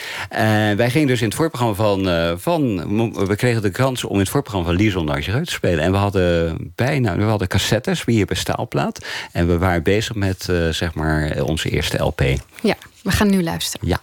wij 0.77 0.91
gingen 0.95 1.09
dus 1.09 1.21
in 1.21 1.27
het 1.27 1.37
voorprogramma 1.37 1.75
van, 1.75 2.09
uh, 2.09 2.33
van... 2.37 3.27
We 3.27 3.37
kregen 3.37 3.63
de 3.63 3.71
kans 3.71 4.05
om 4.05 4.13
in 4.13 4.21
het 4.21 4.29
voorprogramma 4.29 4.69
van 4.69 4.77
Liaison 4.77 5.07
Dangereux 5.07 5.47
te 5.49 5.53
spelen. 5.53 5.85
En 5.85 5.91
we 5.91 5.97
hadden 5.97 6.57
bijna... 6.75 7.17
We 7.17 7.23
hadden 7.23 7.49
cassettes 7.49 8.05
hier 8.05 8.27
bij 8.27 8.37
Staalplaat. 8.37 9.07
En 9.33 9.47
we 9.47 9.59
waren 9.59 9.83
bezig 9.83 10.15
met, 10.15 10.47
uh, 10.51 10.69
zeg 10.69 10.95
maar, 10.95 11.43
onze 11.43 11.71
eerste 11.71 12.03
LP. 12.03 12.21
Ja, 12.63 12.75
we 13.03 13.11
gaan 13.11 13.31
nu 13.31 13.43
luisteren. 13.43 13.89
Ja. 13.89 14.01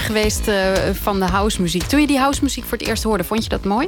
Geweest 0.00 0.48
eh, 0.48 0.72
van 0.92 1.18
de 1.20 1.26
housemuziek. 1.26 1.82
Toen 1.82 2.00
je 2.00 2.06
die 2.06 2.18
housemuziek 2.18 2.64
voor 2.64 2.78
het 2.78 2.86
eerst 2.86 3.02
hoorde, 3.02 3.24
vond 3.24 3.42
je 3.42 3.48
dat 3.48 3.64
mooi? 3.64 3.86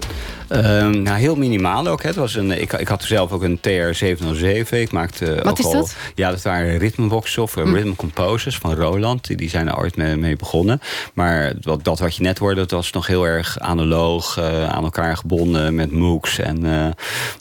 Ehm, 0.49 1.03
nou, 1.03 1.19
heel 1.19 1.37
minimaal 1.37 1.87
ook. 1.87 2.03
Hè. 2.03 2.09
Het 2.09 2.17
was 2.19 2.35
een, 2.35 2.61
ik, 2.61 2.73
ik 2.73 2.89
had 2.89 3.03
zelf 3.03 3.33
ook 3.33 3.43
een 3.43 3.59
TR-707. 3.61 4.69
Ik 4.69 4.93
maakte 4.93 5.35
Wat 5.35 5.47
ook 5.47 5.59
is 5.59 5.65
al, 5.65 5.73
dat? 5.73 5.95
Ja, 6.15 6.31
dat 6.31 6.43
waren 6.43 6.79
ritmeboxen 6.79 7.43
of 7.43 7.57
eh, 7.57 7.65
rhythm 7.73 7.95
composers 7.97 8.57
van 8.59 8.75
Roland. 8.75 9.27
Die, 9.27 9.37
die 9.37 9.49
zijn 9.49 9.69
er 9.69 9.79
ooit 9.79 9.97
mee, 9.97 10.17
mee 10.17 10.37
begonnen. 10.37 10.81
Maar 11.15 11.53
wat, 11.61 11.85
dat 11.85 11.99
wat 11.99 12.17
je 12.17 12.23
net 12.23 12.39
hoorde, 12.39 12.61
dat 12.61 12.71
was 12.71 12.91
nog 12.93 13.07
heel 13.07 13.25
erg 13.27 13.59
analoog. 13.59 14.37
eh, 14.39 14.69
aan 14.69 14.85
elkaar 14.85 15.17
gebonden 15.17 15.75
met 15.75 15.93
MOOCs. 15.93 16.39
En 16.39 16.65
eh, 16.65 16.87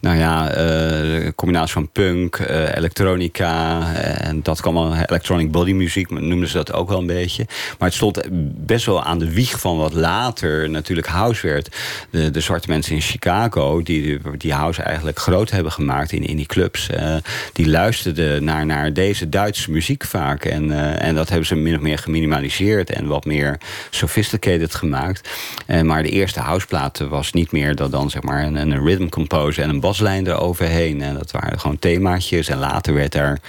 nou 0.01 0.17
ja, 0.17 0.50
eh, 0.50 1.24
een 1.25 1.36
combinatie 1.36 1.74
van 1.74 1.89
punk, 1.89 2.36
eh, 2.36 2.75
elektronica. 2.75 3.79
eh, 3.93 4.27
en 4.27 4.39
dat 4.43 4.62
kwam 4.62 4.77
al 4.77 4.96
electronic 4.96 5.51
body 5.51 5.72
music, 5.74 6.10
noemden 6.10 6.48
ze 6.50 6.55
dat 6.58 6.74
ook 6.74 6.89
wel 6.89 7.00
een 7.00 7.05
beetje. 7.05 7.46
Maar 7.79 7.88
het 7.88 7.98
stond 7.98 8.22
best 8.55 8.86
wel 8.86 9.03
aan 9.03 9.19
de 9.19 9.33
wieg 9.33 9.60
van 9.60 9.77
wat 9.77 9.93
later 9.93 10.69
natuurlijk 10.69 11.07
house 11.07 11.48
werd. 11.48 11.75
De, 12.10 12.31
de 12.31 12.39
zwarte 12.39 12.67
mensen 12.67 12.95
in 12.95 13.01
Chicago, 13.01 13.81
die, 13.81 14.19
die 14.38 14.53
house 14.53 14.81
eigenlijk 14.81 15.19
groot 15.19 15.50
hebben 15.50 15.72
gemaakt 15.72 16.12
in, 16.12 16.25
in 16.25 16.36
die 16.36 16.45
clubs. 16.45 16.89
eh, 16.89 17.15
die 17.53 17.69
luisterden 17.69 18.43
naar, 18.43 18.65
naar 18.65 18.93
deze 18.93 19.29
Duitse 19.29 19.72
muziek 19.72 20.03
vaak. 20.03 20.45
En, 20.45 20.72
eh, 20.72 21.07
en 21.07 21.15
dat 21.15 21.29
hebben 21.29 21.48
ze 21.48 21.55
min 21.55 21.75
of 21.75 21.81
meer 21.81 21.98
geminimaliseerd 21.98 22.89
en 22.89 23.07
wat 23.07 23.25
meer 23.25 23.57
sophisticated 23.89 24.75
gemaakt. 24.75 25.29
Eh, 25.65 25.81
maar 25.81 26.03
de 26.03 26.10
eerste 26.10 26.39
houseplaten 26.39 27.10
was 27.10 27.31
niet 27.31 27.51
meer 27.51 27.75
dan, 27.75 27.91
dan 27.91 28.10
zeg 28.10 28.22
maar 28.22 28.43
een, 28.43 28.55
een 28.55 28.86
rhythm 28.86 29.07
composer 29.07 29.63
en 29.63 29.69
een 29.69 29.79
baslijn 29.79 30.27
eroverheen. 30.27 31.01
En 31.01 31.13
dat 31.13 31.31
waren 31.31 31.60
gewoon 31.60 31.79
themaatjes. 31.79 32.48
En 32.48 32.57
later 32.57 32.93
werd 32.93 33.12
daar 33.12 33.39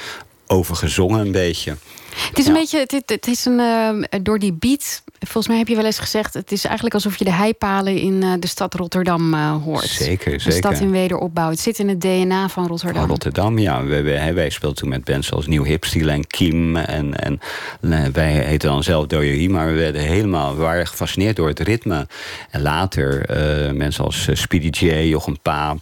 over 0.47 0.77
gezongen 0.77 1.21
een 1.21 1.33
beetje. 1.33 1.77
Het 2.29 2.39
is 2.39 2.47
een 2.47 2.53
beetje, 2.53 2.87
het, 3.07 3.27
is 3.27 3.45
een, 3.45 3.61
eh, 3.61 4.21
door 4.23 4.39
die 4.39 4.53
beat, 4.53 5.03
volgens 5.27 5.49
mij 5.49 5.59
heb 5.59 5.69
je 5.69 5.77
wel 5.77 5.85
eens 5.85 5.99
gezegd, 5.99 6.35
het 6.35 6.53
is 6.53 6.65
eigenlijk 6.65 6.95
alsof 6.95 7.17
je 7.17 7.25
de 7.25 7.33
heipalen 7.33 7.97
in 7.97 8.23
eh, 8.23 8.33
de 8.39 8.47
stad 8.47 8.75
Rotterdam 8.75 9.35
eh, 9.35 9.63
hoort. 9.63 9.85
Zeker, 9.85 10.41
zeker. 10.41 10.53
stad 10.53 10.81
in 10.81 10.91
wederopbouw. 10.91 11.51
Het 11.51 11.61
zit 11.61 11.79
in 11.79 11.89
het 11.89 12.01
DNA 12.01 12.49
van 12.49 12.67
Rotterdam. 12.67 13.01
Van 13.01 13.09
Rotterdam, 13.09 13.59
ja. 13.59 13.85
Wij, 13.85 14.05
wij, 14.05 14.35
wij 14.35 14.51
speelden 14.51 14.79
toen 14.79 14.89
met 14.89 15.05
bands 15.05 15.27
zoals 15.27 15.47
Nieuw 15.47 15.65
Hipstiel 15.65 16.09
en 16.09 16.27
Kiem. 16.27 16.77
En, 16.77 17.15
en 17.21 17.41
eh, 17.81 18.05
wij 18.13 18.33
heten 18.33 18.69
dan 18.69 18.83
zelf 18.83 19.07
Doyerie, 19.07 19.51
maar 19.51 19.67
we 19.67 19.73
werden 19.73 20.03
helemaal, 20.03 20.57
we 20.57 20.63
waren 20.63 20.87
gefascineerd 20.87 21.37
door 21.37 21.49
het 21.49 21.61
ritme. 21.61 22.07
En 22.51 22.63
later 22.63 23.03
mensen 23.75 24.05
als 24.05 24.29
Speedy 24.33 24.85
J, 24.85 24.91
Jochem 25.09 25.41
Paap, 25.43 25.81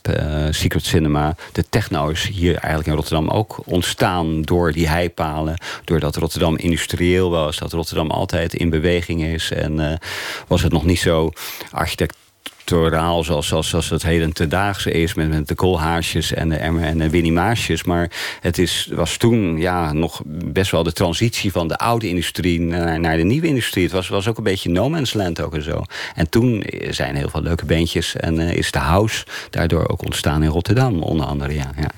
Secret 0.51 0.85
Cinema. 0.85 1.37
De 1.53 1.65
techno 1.69 2.09
is 2.09 2.27
hier 2.27 2.55
eigenlijk 2.55 2.87
in 2.87 2.95
Rotterdam 2.95 3.29
ook 3.29 3.62
ontstaan 3.65 4.43
door 4.43 4.73
die 4.73 4.89
heipalen. 4.89 5.55
Doordat 5.85 6.17
Rotterdam 6.23 6.57
industrieel 6.57 7.31
was, 7.31 7.59
dat 7.59 7.73
Rotterdam 7.73 8.11
altijd 8.11 8.55
in 8.55 8.71
beweging 8.71 9.23
is. 9.23 9.50
En 9.50 9.91
eh, 9.91 9.99
was 10.47 10.62
het 10.62 10.73
nog 10.73 10.85
niet 10.85 10.99
zo 10.99 11.33
architect 11.71 12.17
toraal 12.64 13.25
zoals, 13.25 13.47
zoals, 13.47 13.69
zoals 13.69 13.90
het 13.90 14.02
heden 14.02 14.33
te 14.33 14.47
daagse 14.47 14.90
is... 14.90 15.14
met, 15.14 15.28
met 15.28 15.49
de 15.49 15.54
koolhaarsjes 15.54 16.33
en 16.33 16.49
de 16.49 16.57
emmer 16.57 16.85
en 16.85 16.99
de 16.99 17.11
Winnie 17.11 17.33
Maasjes. 17.33 17.85
Maar 17.85 18.11
het 18.40 18.59
is, 18.59 18.88
was 18.92 19.16
toen 19.16 19.59
ja, 19.59 19.92
nog 19.92 20.23
best 20.26 20.71
wel 20.71 20.83
de 20.83 20.92
transitie 20.92 21.52
van 21.52 21.69
de 21.69 21.76
oude 21.76 22.09
industrie... 22.09 22.61
naar, 22.61 23.00
naar 23.00 23.16
de 23.16 23.23
nieuwe 23.23 23.47
industrie. 23.47 23.85
Het 23.85 23.92
was, 23.92 24.09
was 24.09 24.28
ook 24.28 24.37
een 24.37 24.42
beetje 24.45 24.69
no 24.71 24.88
man's 24.88 25.12
land 25.12 25.40
ook 25.40 25.54
en 25.54 25.62
zo. 25.62 25.83
En 26.14 26.28
toen 26.28 26.64
zijn 26.90 27.16
heel 27.16 27.28
veel 27.28 27.42
leuke 27.42 27.64
bandjes... 27.64 28.16
en 28.16 28.38
eh, 28.38 28.52
is 28.57 28.71
de 28.71 28.78
house 28.78 29.25
daardoor 29.50 29.88
ook 29.88 30.04
ontstaan 30.04 30.42
in 30.42 30.49
Rotterdam, 30.49 31.02
onder 31.02 31.26
andere. 31.26 31.54
Ja, 31.54 31.71
ja, 31.76 31.90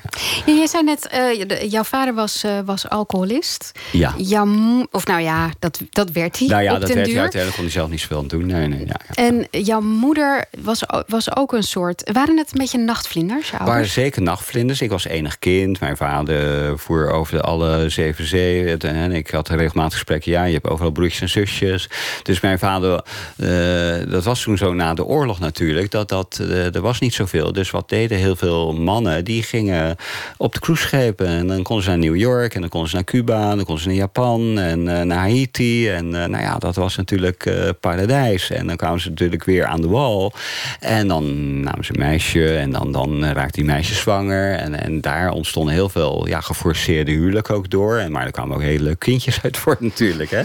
Ja, 0.46 0.52
jij 0.54 0.66
zei 0.66 0.82
net, 0.84 1.06
eh, 1.08 1.20
de- 1.46 1.66
jouw 1.68 1.84
vader 1.84 2.14
was, 2.14 2.44
eh, 2.44 2.58
was 2.64 2.88
alcoholist. 2.88 3.72
ja. 3.92 4.14
Jouw 4.16 4.42
of 4.90 5.06
nou 5.06 5.20
ja, 5.20 5.50
dat, 5.58 5.80
dat 5.90 6.10
werd 6.10 6.38
hij 6.38 6.48
Nou 6.48 6.62
ja, 6.62 6.74
op 6.74 6.80
dat 6.80 6.88
werd 6.88 7.00
hij 7.00 7.08
duur. 7.12 7.20
uiteindelijk 7.20 7.54
kon 7.60 7.64
hij 7.64 7.74
zelf 7.74 7.90
niet 7.90 8.00
zoveel 8.00 8.18
aan 8.18 8.26
doen. 8.26 8.46
Nee, 8.46 8.68
nee, 8.68 8.78
ja, 8.86 9.00
ja. 9.08 9.14
En 9.24 9.46
jouw 9.50 9.80
moeder 9.80 10.44
was, 10.58 10.82
was 11.06 11.36
ook 11.36 11.52
een 11.52 11.62
soort. 11.62 12.10
Waren 12.12 12.36
het 12.36 12.52
een 12.52 12.58
beetje 12.58 12.78
nachtvlinders? 12.78 13.50
Het 13.50 13.60
waren 13.60 13.86
zeker 13.86 14.22
nachtvlinders. 14.22 14.80
Ik 14.80 14.90
was 14.90 15.04
enig 15.04 15.38
kind. 15.38 15.80
Mijn 15.80 15.96
vader 15.96 16.78
voer 16.78 17.10
over 17.10 17.36
de 17.36 17.42
alle 17.42 17.88
zeven 17.88 18.26
zeeën. 18.26 18.78
En 18.78 19.12
ik 19.12 19.30
had 19.30 19.48
regelmatig 19.48 19.92
gesprek. 19.92 20.22
Ja, 20.22 20.44
je 20.44 20.52
hebt 20.52 20.68
overal 20.68 20.90
broertjes 20.90 21.20
en 21.20 21.28
zusjes. 21.28 21.88
Dus 22.22 22.40
mijn 22.40 22.58
vader, 22.58 23.04
uh, 23.36 24.10
dat 24.10 24.24
was 24.24 24.42
toen 24.42 24.56
zo 24.56 24.72
na 24.74 24.94
de 24.94 25.04
oorlog 25.04 25.38
natuurlijk. 25.38 25.90
Dat, 25.90 26.08
dat, 26.08 26.38
uh, 26.40 26.74
er 26.74 26.80
was 26.80 27.00
niet 27.00 27.14
zoveel. 27.14 27.52
Dus 27.52 27.70
wat 27.70 27.88
deden 27.88 28.18
heel 28.18 28.36
veel 28.36 28.72
mannen? 28.72 29.24
Die 29.24 29.42
gingen 29.42 29.96
op 30.36 30.54
de 30.54 30.60
cruiseschepen. 30.60 31.26
En 31.26 31.46
dan 31.46 31.62
konden 31.62 31.84
ze 31.84 31.90
naar 31.90 31.98
New 31.98 32.16
York. 32.16 32.54
En 32.54 32.60
dan 32.60 32.70
konden 32.70 32.88
ze 32.88 32.94
naar 32.94 33.04
Cuba. 33.04 33.50
En 33.50 33.56
dan 33.56 33.64
konden 33.64 33.82
ze 33.82 33.88
naar 33.88 33.96
Japan. 33.96 34.58
En 34.58 34.80
uh, 34.80 35.00
naar 35.00 35.18
Haiti. 35.18 35.88
En 35.88 36.08
nou 36.08 36.38
ja, 36.38 36.58
dat 36.58 36.74
was 36.74 36.96
natuurlijk 36.96 37.52
paradijs. 37.80 38.50
En 38.50 38.66
dan 38.66 38.76
kwamen 38.76 39.00
ze 39.00 39.08
natuurlijk 39.08 39.44
weer 39.44 39.64
aan 39.64 39.80
de 39.80 39.88
wal. 39.88 40.32
En 40.80 41.08
dan 41.08 41.60
namen 41.60 41.84
ze 41.84 41.92
een 41.92 42.00
meisje. 42.00 42.56
En 42.56 42.70
dan, 42.70 42.92
dan 42.92 43.24
raakte 43.24 43.56
die 43.56 43.64
meisje 43.64 43.94
zwanger. 43.94 44.54
En, 44.54 44.80
en 44.80 45.00
daar 45.00 45.30
ontstonden 45.30 45.74
heel 45.74 45.88
veel 45.88 46.26
ja, 46.28 46.40
geforceerde 46.40 47.10
huwelijken 47.10 47.54
ook 47.54 47.70
door. 47.70 47.96
En, 47.98 48.12
maar 48.12 48.24
er 48.24 48.30
kwamen 48.30 48.56
ook 48.56 48.62
hele 48.62 48.82
leuke 48.82 48.98
kindjes 48.98 49.42
uit 49.42 49.56
voort 49.56 49.80
natuurlijk. 49.90 50.30
Hè? 50.30 50.42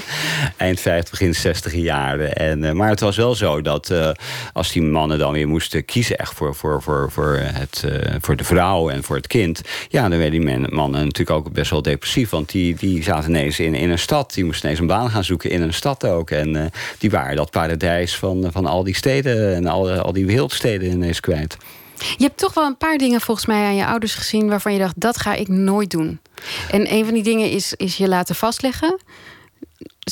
Eind 0.58 0.80
50, 0.80 1.10
begin 1.10 1.36
60 1.36 1.74
jaren. 1.74 2.34
En, 2.36 2.64
uh, 2.64 2.72
maar 2.72 2.90
het 2.90 3.00
was 3.00 3.18
wel 3.18 3.36
zo 3.36 3.62
dat 3.62 3.90
uh, 3.90 4.10
als 4.54 4.72
die 4.72 4.82
mannen 4.82 5.18
dan 5.18 5.34
weer 5.34 5.48
moesten 5.48 5.86
kiezen... 5.86 6.18
echt 6.18 6.34
voor, 6.34 6.56
voor, 6.56 6.82
voor, 6.82 7.12
voor, 7.12 7.38
het, 7.42 7.84
uh, 7.86 8.16
voor 8.20 8.36
de 8.36 8.44
vrouw 8.44 8.90
en 8.90 9.04
voor 9.04 9.16
het 9.16 9.28
kind... 9.28 9.62
ja, 9.90 10.10
dan 10.10 10.18
werden 10.18 10.40
die 10.42 10.70
mannen 10.70 11.04
natuurlijk 11.04 11.38
ook 11.38 11.54
best 11.54 11.72
wel 11.72 11.82
depressief. 11.82 12.30
Want 12.30 12.52
die, 12.52 12.76
die 12.76 13.04
zaten 13.04 13.30
ineens 13.30 13.60
in, 13.60 13.76
in 13.76 13.90
een 13.90 14.00
stad. 14.00 14.34
Die 14.34 14.46
moesten 14.46 14.64
ineens 14.64 14.80
een 14.82 14.88
baan 14.88 15.10
gaan 15.10 15.24
zoeken 15.24 15.50
in 15.50 15.62
een 15.62 15.74
stad 15.74 16.06
ook. 16.06 16.32
En 16.32 16.72
die 16.98 17.10
waren 17.10 17.36
dat 17.36 17.52
paradijs 17.52 18.16
van, 18.16 18.48
van 18.52 18.66
al 18.66 18.84
die 18.84 18.96
steden... 18.96 19.56
en 19.56 19.68
al, 19.68 19.89
al 19.98 20.14
die 20.14 20.26
wereldsteden 20.26 20.92
ineens 20.92 21.20
kwijt. 21.20 21.58
Je 22.18 22.24
hebt 22.24 22.38
toch 22.38 22.54
wel 22.54 22.66
een 22.66 22.78
paar 22.78 22.98
dingen 22.98 23.22
volgens 23.22 23.46
mij 23.46 23.66
aan 23.66 23.76
je 23.76 23.86
ouders 23.86 24.14
gezien 24.14 24.50
waarvan 24.50 24.74
je 24.74 24.80
dacht: 24.80 24.94
dat 24.98 25.18
ga 25.18 25.34
ik 25.34 25.48
nooit 25.48 25.92
doen. 25.92 26.20
En 26.72 26.94
een 26.94 27.06
van 27.06 27.14
die 27.14 27.24
dingen 27.24 27.50
is, 27.50 27.74
is 27.74 27.98
je 27.98 28.08
laten 28.08 28.36
vastleggen. 28.36 29.00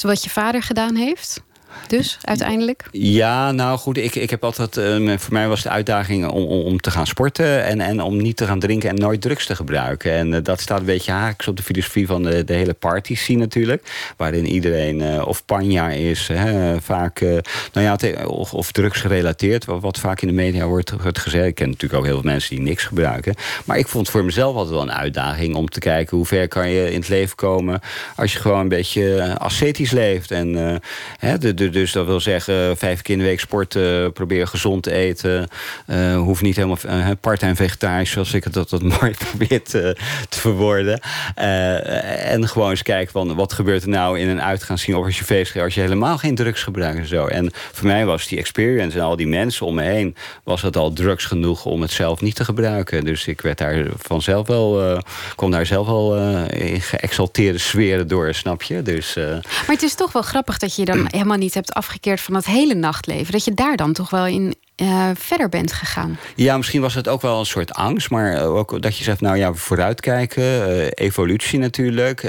Wat 0.02 0.24
je 0.24 0.30
vader 0.30 0.64
gedaan 0.64 0.96
heeft 0.96 1.42
dus 1.88 2.18
uiteindelijk? 2.22 2.84
Ja, 2.92 3.52
nou 3.52 3.78
goed, 3.78 3.98
ik, 3.98 4.16
ik 4.16 4.30
heb 4.30 4.44
altijd. 4.44 4.78
Uh, 4.78 5.18
voor 5.18 5.34
mij 5.34 5.48
was 5.48 5.64
de 5.64 5.70
uitdaging 5.70 6.28
om, 6.28 6.44
om 6.44 6.80
te 6.80 6.92
gaan 6.92 7.08
sporten 7.08 7.64
en, 7.64 7.82
en 7.82 8.02
om 8.02 8.22
niet 8.22 8.38
te 8.38 8.46
gaan 8.46 8.60
drinken 8.60 8.90
en 8.90 8.96
nooit 8.96 9.22
drugs 9.22 9.46
te 9.46 9.56
gebruiken. 9.56 10.12
En 10.12 10.34
uh, 10.34 10.38
dat 10.44 10.62
staat 10.62 10.80
een 10.80 10.86
beetje 10.86 11.12
haaks 11.12 11.48
op 11.48 11.58
de 11.58 11.64
filosofie 11.64 12.08
van 12.08 12.24
de, 12.24 12.44
de 12.44 12.54
hele 12.54 12.74
party 12.74 13.16
scene 13.16 13.40
natuurlijk. 13.40 14.14
Waarin 14.18 14.46
iedereen 14.46 15.02
uh, 15.02 15.28
of 15.28 15.46
panja 15.46 15.90
is, 15.90 16.28
hè, 16.28 16.82
vaak. 16.82 17.20
nou 17.74 17.98
ja, 18.00 18.26
of, 18.26 18.54
of 18.54 18.72
drugs 18.72 19.00
gerelateerd, 19.00 19.66
wat, 19.66 20.00
vaak 20.00 20.22
in 20.22 20.28
de 20.28 20.34
media 20.34 20.66
wordt, 20.66 20.94
gezegd. 21.02 21.46
Ik 21.46 21.56
ken 21.56 21.70
natuurlijk 21.70 22.00
ook 22.00 22.06
heel 22.06 22.22
veel 22.22 22.32
mensen 22.32 22.56
die 22.56 22.66
niks 22.66 22.84
gebruiken. 22.84 23.36
Maar 23.66 23.78
ik 23.78 23.88
vond 23.88 24.10
voor 24.10 24.26
mezelf 24.26 24.56
altijd 24.56 24.74
wel 24.74 24.84
een 24.84 24.92
uitdaging 24.92 25.56
om 25.56 25.70
te 25.70 25.80
kijken 25.80 26.18
hoe 26.18 26.26
ver 26.26 26.48
kan 26.48 26.70
je 26.70 26.92
in 26.92 27.00
het 27.00 27.10
leven 27.10 27.36
komen 27.36 27.80
als 28.16 28.34
je 28.34 28.40
gewoon 28.40 28.60
een 28.60 28.68
beetje 28.68 29.36
ascetisch 29.40 29.92
leeft. 29.92 30.32
En 30.32 30.82
hè, 31.18 31.38
de 31.38 31.67
dus 31.72 31.92
dat 31.92 32.06
wil 32.06 32.20
zeggen, 32.20 32.78
vijf 32.78 33.02
keer 33.02 33.14
in 33.14 33.22
de 33.22 33.28
week 33.28 33.40
sporten, 33.40 34.14
proberen 34.14 34.48
gezond 34.48 34.84
te 34.84 34.92
eten. 34.92 35.48
Uh, 35.88 36.18
hoeft 36.18 36.42
niet 36.42 36.56
helemaal 36.56 36.78
uh, 36.86 37.08
part-time 37.22 37.56
vegetarisch, 37.56 38.12
zoals 38.12 38.34
ik 38.34 38.44
het 38.44 38.54
dat, 38.54 38.70
dat 38.80 38.82
mooi 38.82 39.14
probeer 39.30 39.64
te, 39.64 39.98
te 40.30 40.40
verwoorden. 40.40 41.00
Uh, 41.40 42.32
en 42.32 42.48
gewoon 42.48 42.70
eens 42.70 42.84
kijken 42.84 43.12
van 43.12 43.36
wat 43.36 43.54
gebeurt 43.54 43.84
er 43.84 43.90
nou 43.90 44.20
in 44.20 44.28
een 44.28 44.42
uitgaanscene 44.42 44.98
of 44.98 45.06
als 45.06 45.18
je 45.18 45.24
feest 45.24 45.58
als 45.58 45.74
je 45.74 45.82
helemaal 45.82 46.18
geen 46.18 46.36
drugs 46.36 46.64
gebruikt 46.64 47.00
en 47.00 47.08
zo. 47.08 47.26
En 47.26 47.52
voor 47.72 47.88
mij 47.88 48.06
was 48.06 48.28
die 48.28 48.38
experience 48.38 48.98
en 48.98 49.04
al 49.04 49.16
die 49.16 49.28
mensen 49.28 49.66
om 49.66 49.76
me 49.76 49.84
heen, 49.84 50.16
was 50.44 50.62
het 50.62 50.78
al 50.78 50.94
drugs 50.94 51.26
genoeg 51.26 51.66
om 51.66 51.82
het 51.82 51.92
zelf 51.92 52.22
niet 52.22 52.36
te 52.36 52.46
gebruiken. 52.46 53.06
Dus 53.06 53.28
ik 53.28 53.42
werd 53.42 53.58
daar 53.58 53.86
vanzelf 53.98 54.48
wel, 54.48 55.02
kon 55.36 55.52
daar 55.52 55.66
zelf 55.66 55.88
wel 55.88 56.16
in 56.46 56.82
geëxalteerde 56.82 57.58
sferen 57.58 58.08
door, 58.08 58.34
snap 58.34 58.64
je? 58.64 58.82
Dus, 58.82 59.16
maar 59.16 59.42
het 59.66 59.84
is 59.84 59.96
toch 59.96 60.12
wel 60.12 60.22
grappig 60.22 60.58
dat 60.58 60.76
je 60.76 60.86
dan 60.86 61.08
helemaal 61.16 61.38
niet 61.38 61.56
hebt 61.58 61.74
afgekeerd 61.74 62.22
van 62.22 62.36
het 62.36 62.46
hele 62.46 62.74
nachtleven. 62.76 63.32
Dat 63.32 63.46
je 63.46 63.54
daar 63.54 63.78
dan 63.78 63.94
toch 63.94 64.10
wel 64.10 64.26
in 64.26 64.56
uh, 64.82 65.10
verder 65.16 65.50
bent 65.50 65.74
gegaan. 65.74 66.18
Ja, 66.36 66.58
misschien 66.58 66.82
was 66.82 66.94
het 66.94 67.08
ook 67.08 67.22
wel 67.22 67.40
een 67.40 67.46
soort 67.46 67.74
angst. 67.74 68.10
Maar 68.10 68.34
eh, 68.34 68.56
ook 68.56 68.82
dat 68.82 68.98
je 68.98 69.04
zegt, 69.04 69.22
nou 69.22 69.38
ja, 69.38 69.54
vooruitkijken. 69.54 70.44
Uh, 70.44 70.88
evolutie 70.94 71.60
natuurlijk. 71.60 72.26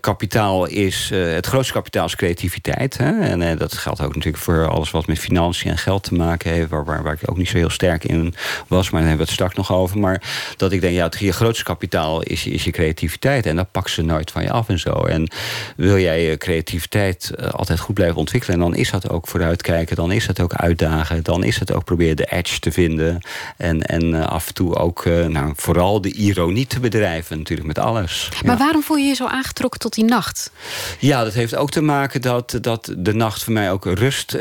Kapitaal 0.00 0.66
is... 0.66 1.10
het 1.14 1.46
grootste 1.46 1.72
kapitaal 1.72 2.06
is 2.06 2.16
creativiteit. 2.16 2.98
Hè? 2.98 3.20
En 3.20 3.58
dat 3.58 3.72
geldt 3.72 4.00
ook 4.00 4.14
natuurlijk 4.14 4.42
voor 4.42 4.68
alles 4.68 4.90
wat 4.90 5.06
met 5.06 5.18
financiën 5.18 5.70
en 5.70 5.78
geld 5.78 6.02
te 6.02 6.14
maken 6.14 6.50
heeft. 6.50 6.68
Waar, 6.68 6.84
waar, 6.84 7.02
waar, 7.02 7.12
ik 7.20 7.30
ook 7.30 7.36
niet 7.36 7.48
zo 7.48 7.56
heel 7.56 7.70
sterk 7.70 8.04
in 8.04 8.34
was. 8.66 8.90
Maar 8.90 9.00
daar 9.00 9.08
hebben 9.08 9.26
we 9.26 9.32
het 9.32 9.40
straks 9.42 9.54
nog 9.54 9.72
over. 9.72 9.98
Maar 9.98 10.22
dat 10.56 10.72
ik 10.72 10.80
denk, 10.80 10.94
ja, 10.94 11.04
het 11.04 11.18
je 11.18 11.32
grootste 11.32 11.64
kapitaal 11.64 12.22
is, 12.22 12.46
is 12.46 12.64
je 12.64 12.70
creativiteit. 12.70 13.46
En 13.46 13.56
dat 13.56 13.70
pak 13.70 13.88
ze 13.88 14.02
nooit 14.02 14.30
van 14.30 14.42
je 14.42 14.50
af 14.50 14.68
en 14.68 14.78
zo. 14.78 14.92
En 14.92 15.30
wil 15.76 15.98
jij 15.98 16.22
je 16.22 16.36
creativiteit 16.36 17.32
altijd 17.52 17.80
goed 17.80 17.94
blijven 17.94 18.16
ontwikkelen... 18.16 18.56
en 18.56 18.62
dan 18.62 18.74
is 18.74 18.90
dat 18.90 19.10
ook 19.10 19.28
vooruitkijken. 19.28 19.96
Dan 19.96 20.12
is 20.12 20.26
dat 20.26 20.40
ook 20.40 20.54
uitdagen. 20.54 21.22
Dan 21.22 21.37
dan 21.38 21.48
is 21.48 21.58
het 21.58 21.72
ook 21.72 21.84
proberen 21.84 22.16
de 22.16 22.24
edge 22.30 22.58
te 22.60 22.72
vinden. 22.72 23.20
En, 23.56 23.82
en 23.82 24.04
uh, 24.04 24.26
af 24.26 24.48
en 24.48 24.54
toe 24.54 24.76
ook 24.76 25.04
uh, 25.04 25.26
nou, 25.26 25.52
vooral 25.56 26.00
de 26.00 26.12
ironie 26.12 26.66
te 26.66 26.80
bedrijven, 26.80 27.38
natuurlijk 27.38 27.68
met 27.68 27.78
alles. 27.78 28.28
Maar 28.44 28.56
ja. 28.56 28.62
waarom 28.62 28.82
voel 28.82 28.96
je 28.96 29.06
je 29.06 29.14
zo 29.14 29.26
aangetrokken 29.26 29.80
tot 29.80 29.94
die 29.94 30.04
nacht? 30.04 30.50
Ja, 30.98 31.24
dat 31.24 31.34
heeft 31.34 31.56
ook 31.56 31.70
te 31.70 31.80
maken 31.80 32.20
dat, 32.20 32.58
dat 32.60 32.94
de 32.96 33.14
nacht 33.14 33.44
voor 33.44 33.52
mij 33.52 33.70
ook 33.70 33.84
rust 33.84 34.34
uh, 34.34 34.40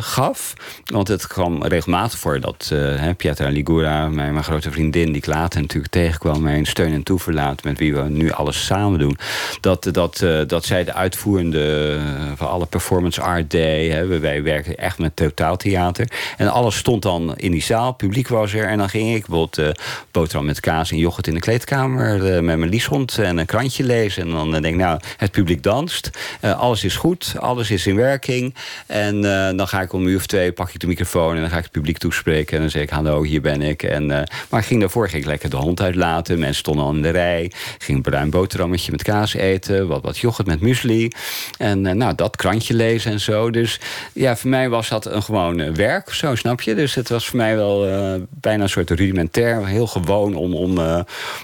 gaf. 0.00 0.52
Want 0.84 1.08
het 1.08 1.26
kwam 1.26 1.64
regelmatig 1.64 2.18
voor 2.18 2.40
dat 2.40 2.72
Pietra 3.16 3.48
Ligura, 3.48 4.08
mijn, 4.08 4.32
mijn 4.32 4.44
grote 4.44 4.70
vriendin, 4.70 5.06
die 5.06 5.16
ik 5.16 5.26
later 5.26 5.60
natuurlijk 5.60 5.92
tegenkwam, 5.92 6.42
mijn 6.42 6.66
steun 6.66 6.92
en 6.92 7.02
toeverlaat, 7.02 7.64
met 7.64 7.78
wie 7.78 7.94
we 7.94 8.02
nu 8.02 8.30
alles 8.30 8.64
samen 8.64 8.98
doen. 8.98 9.18
Dat, 9.60 9.88
dat, 9.92 10.24
dat 10.46 10.64
zij 10.64 10.84
de 10.84 10.92
uitvoerende 10.92 11.98
van 12.36 12.48
alle 12.48 12.66
performance 12.66 13.20
art 13.20 13.50
day. 13.50 13.88
Hè, 13.88 14.18
wij 14.18 14.42
werken 14.42 14.76
echt 14.76 14.98
met 14.98 15.16
en 16.36 16.48
alles 16.48 16.76
stond 16.76 17.02
dan 17.02 17.36
in 17.36 17.50
die 17.50 17.62
zaal, 17.62 17.92
publiek 17.92 18.28
was 18.28 18.54
er. 18.54 18.66
En 18.66 18.78
dan 18.78 18.88
ging 18.88 19.14
ik 19.14 19.26
bijvoorbeeld 19.26 19.58
uh, 19.58 19.84
boterham 20.10 20.46
met 20.46 20.60
kaas 20.60 20.90
en 20.90 20.96
yoghurt 20.96 21.26
in 21.26 21.34
de 21.34 21.40
kleedkamer... 21.40 22.16
Uh, 22.16 22.40
met 22.40 22.58
mijn 22.58 22.70
lieshond 22.70 23.18
en 23.18 23.38
een 23.38 23.46
krantje 23.46 23.84
lezen. 23.84 24.22
En 24.22 24.30
dan 24.30 24.50
denk 24.50 24.64
ik, 24.64 24.76
nou, 24.76 25.00
het 25.16 25.30
publiek 25.30 25.62
danst. 25.62 26.10
alles 26.40 26.84
is 26.84 26.96
goed, 26.96 27.34
alles 27.38 27.70
is 27.70 27.86
in 27.86 27.96
werking. 27.96 28.54
En 28.86 29.20
dan 29.56 29.68
ga 29.68 29.80
ik 29.80 29.92
om 29.92 30.02
een 30.02 30.08
uur 30.08 30.16
of 30.16 30.26
twee, 30.26 30.52
pak 30.52 30.70
ik 30.70 30.80
de 30.80 30.86
microfoon... 30.86 31.34
en 31.34 31.40
dan 31.40 31.50
ga 31.50 31.56
ik 31.56 31.62
het 31.62 31.72
publiek 31.72 31.98
toespreken. 31.98 32.54
En 32.56 32.62
dan 32.62 32.70
zeg 32.70 32.82
ik, 32.82 32.90
hallo, 32.90 33.22
hier 33.22 33.40
ben 33.40 33.62
ik. 33.62 33.82
En, 33.82 34.28
maar 34.48 34.62
ging 34.62 34.80
daarvoor 34.80 35.08
ging 35.08 35.22
ik 35.22 35.28
lekker 35.28 35.50
de 35.50 35.56
hond 35.56 35.80
uitlaten. 35.80 36.38
Mensen 36.38 36.58
stonden 36.58 36.84
al 36.84 36.92
in 36.92 37.02
de 37.02 37.10
rij. 37.10 37.52
ging 37.78 37.96
een 37.96 38.02
bruin 38.02 38.30
boterhammetje 38.30 38.90
met 38.90 39.02
kaas 39.02 39.34
eten. 39.34 39.88
Wat, 39.88 40.02
wat 40.02 40.18
yoghurt 40.18 40.48
met 40.48 40.60
muesli. 40.60 41.10
En 41.58 41.96
nou, 41.96 42.14
dat 42.14 42.36
krantje 42.36 42.74
lezen 42.74 43.12
en 43.12 43.20
zo. 43.20 43.50
Dus 43.50 43.80
ja, 44.12 44.36
voor 44.36 44.50
mij 44.50 44.68
was 44.68 44.88
dat 44.88 45.06
een 45.06 45.22
gewoon 45.22 45.74
werk 45.80 46.08
of 46.08 46.14
zo, 46.14 46.34
snap 46.34 46.60
je? 46.60 46.74
Dus 46.74 46.94
het 46.94 47.08
was 47.08 47.26
voor 47.26 47.36
mij 47.36 47.56
wel 47.56 47.88
uh, 47.88 48.14
bijna 48.30 48.62
een 48.62 48.68
soort 48.68 48.90
rudimentair. 48.90 49.66
Heel 49.66 49.86
gewoon 49.86 50.34
om, 50.34 50.54
om, 50.54 50.78
uh, 50.78 51.00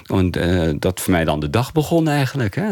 om 0.07 0.31
uh, 0.37 0.69
dat 0.79 0.99
voor 0.99 1.11
mij 1.11 1.23
dan 1.23 1.39
de 1.39 1.49
dag 1.49 1.71
begon 1.71 2.07
eigenlijk. 2.07 2.55
Hè? 2.55 2.67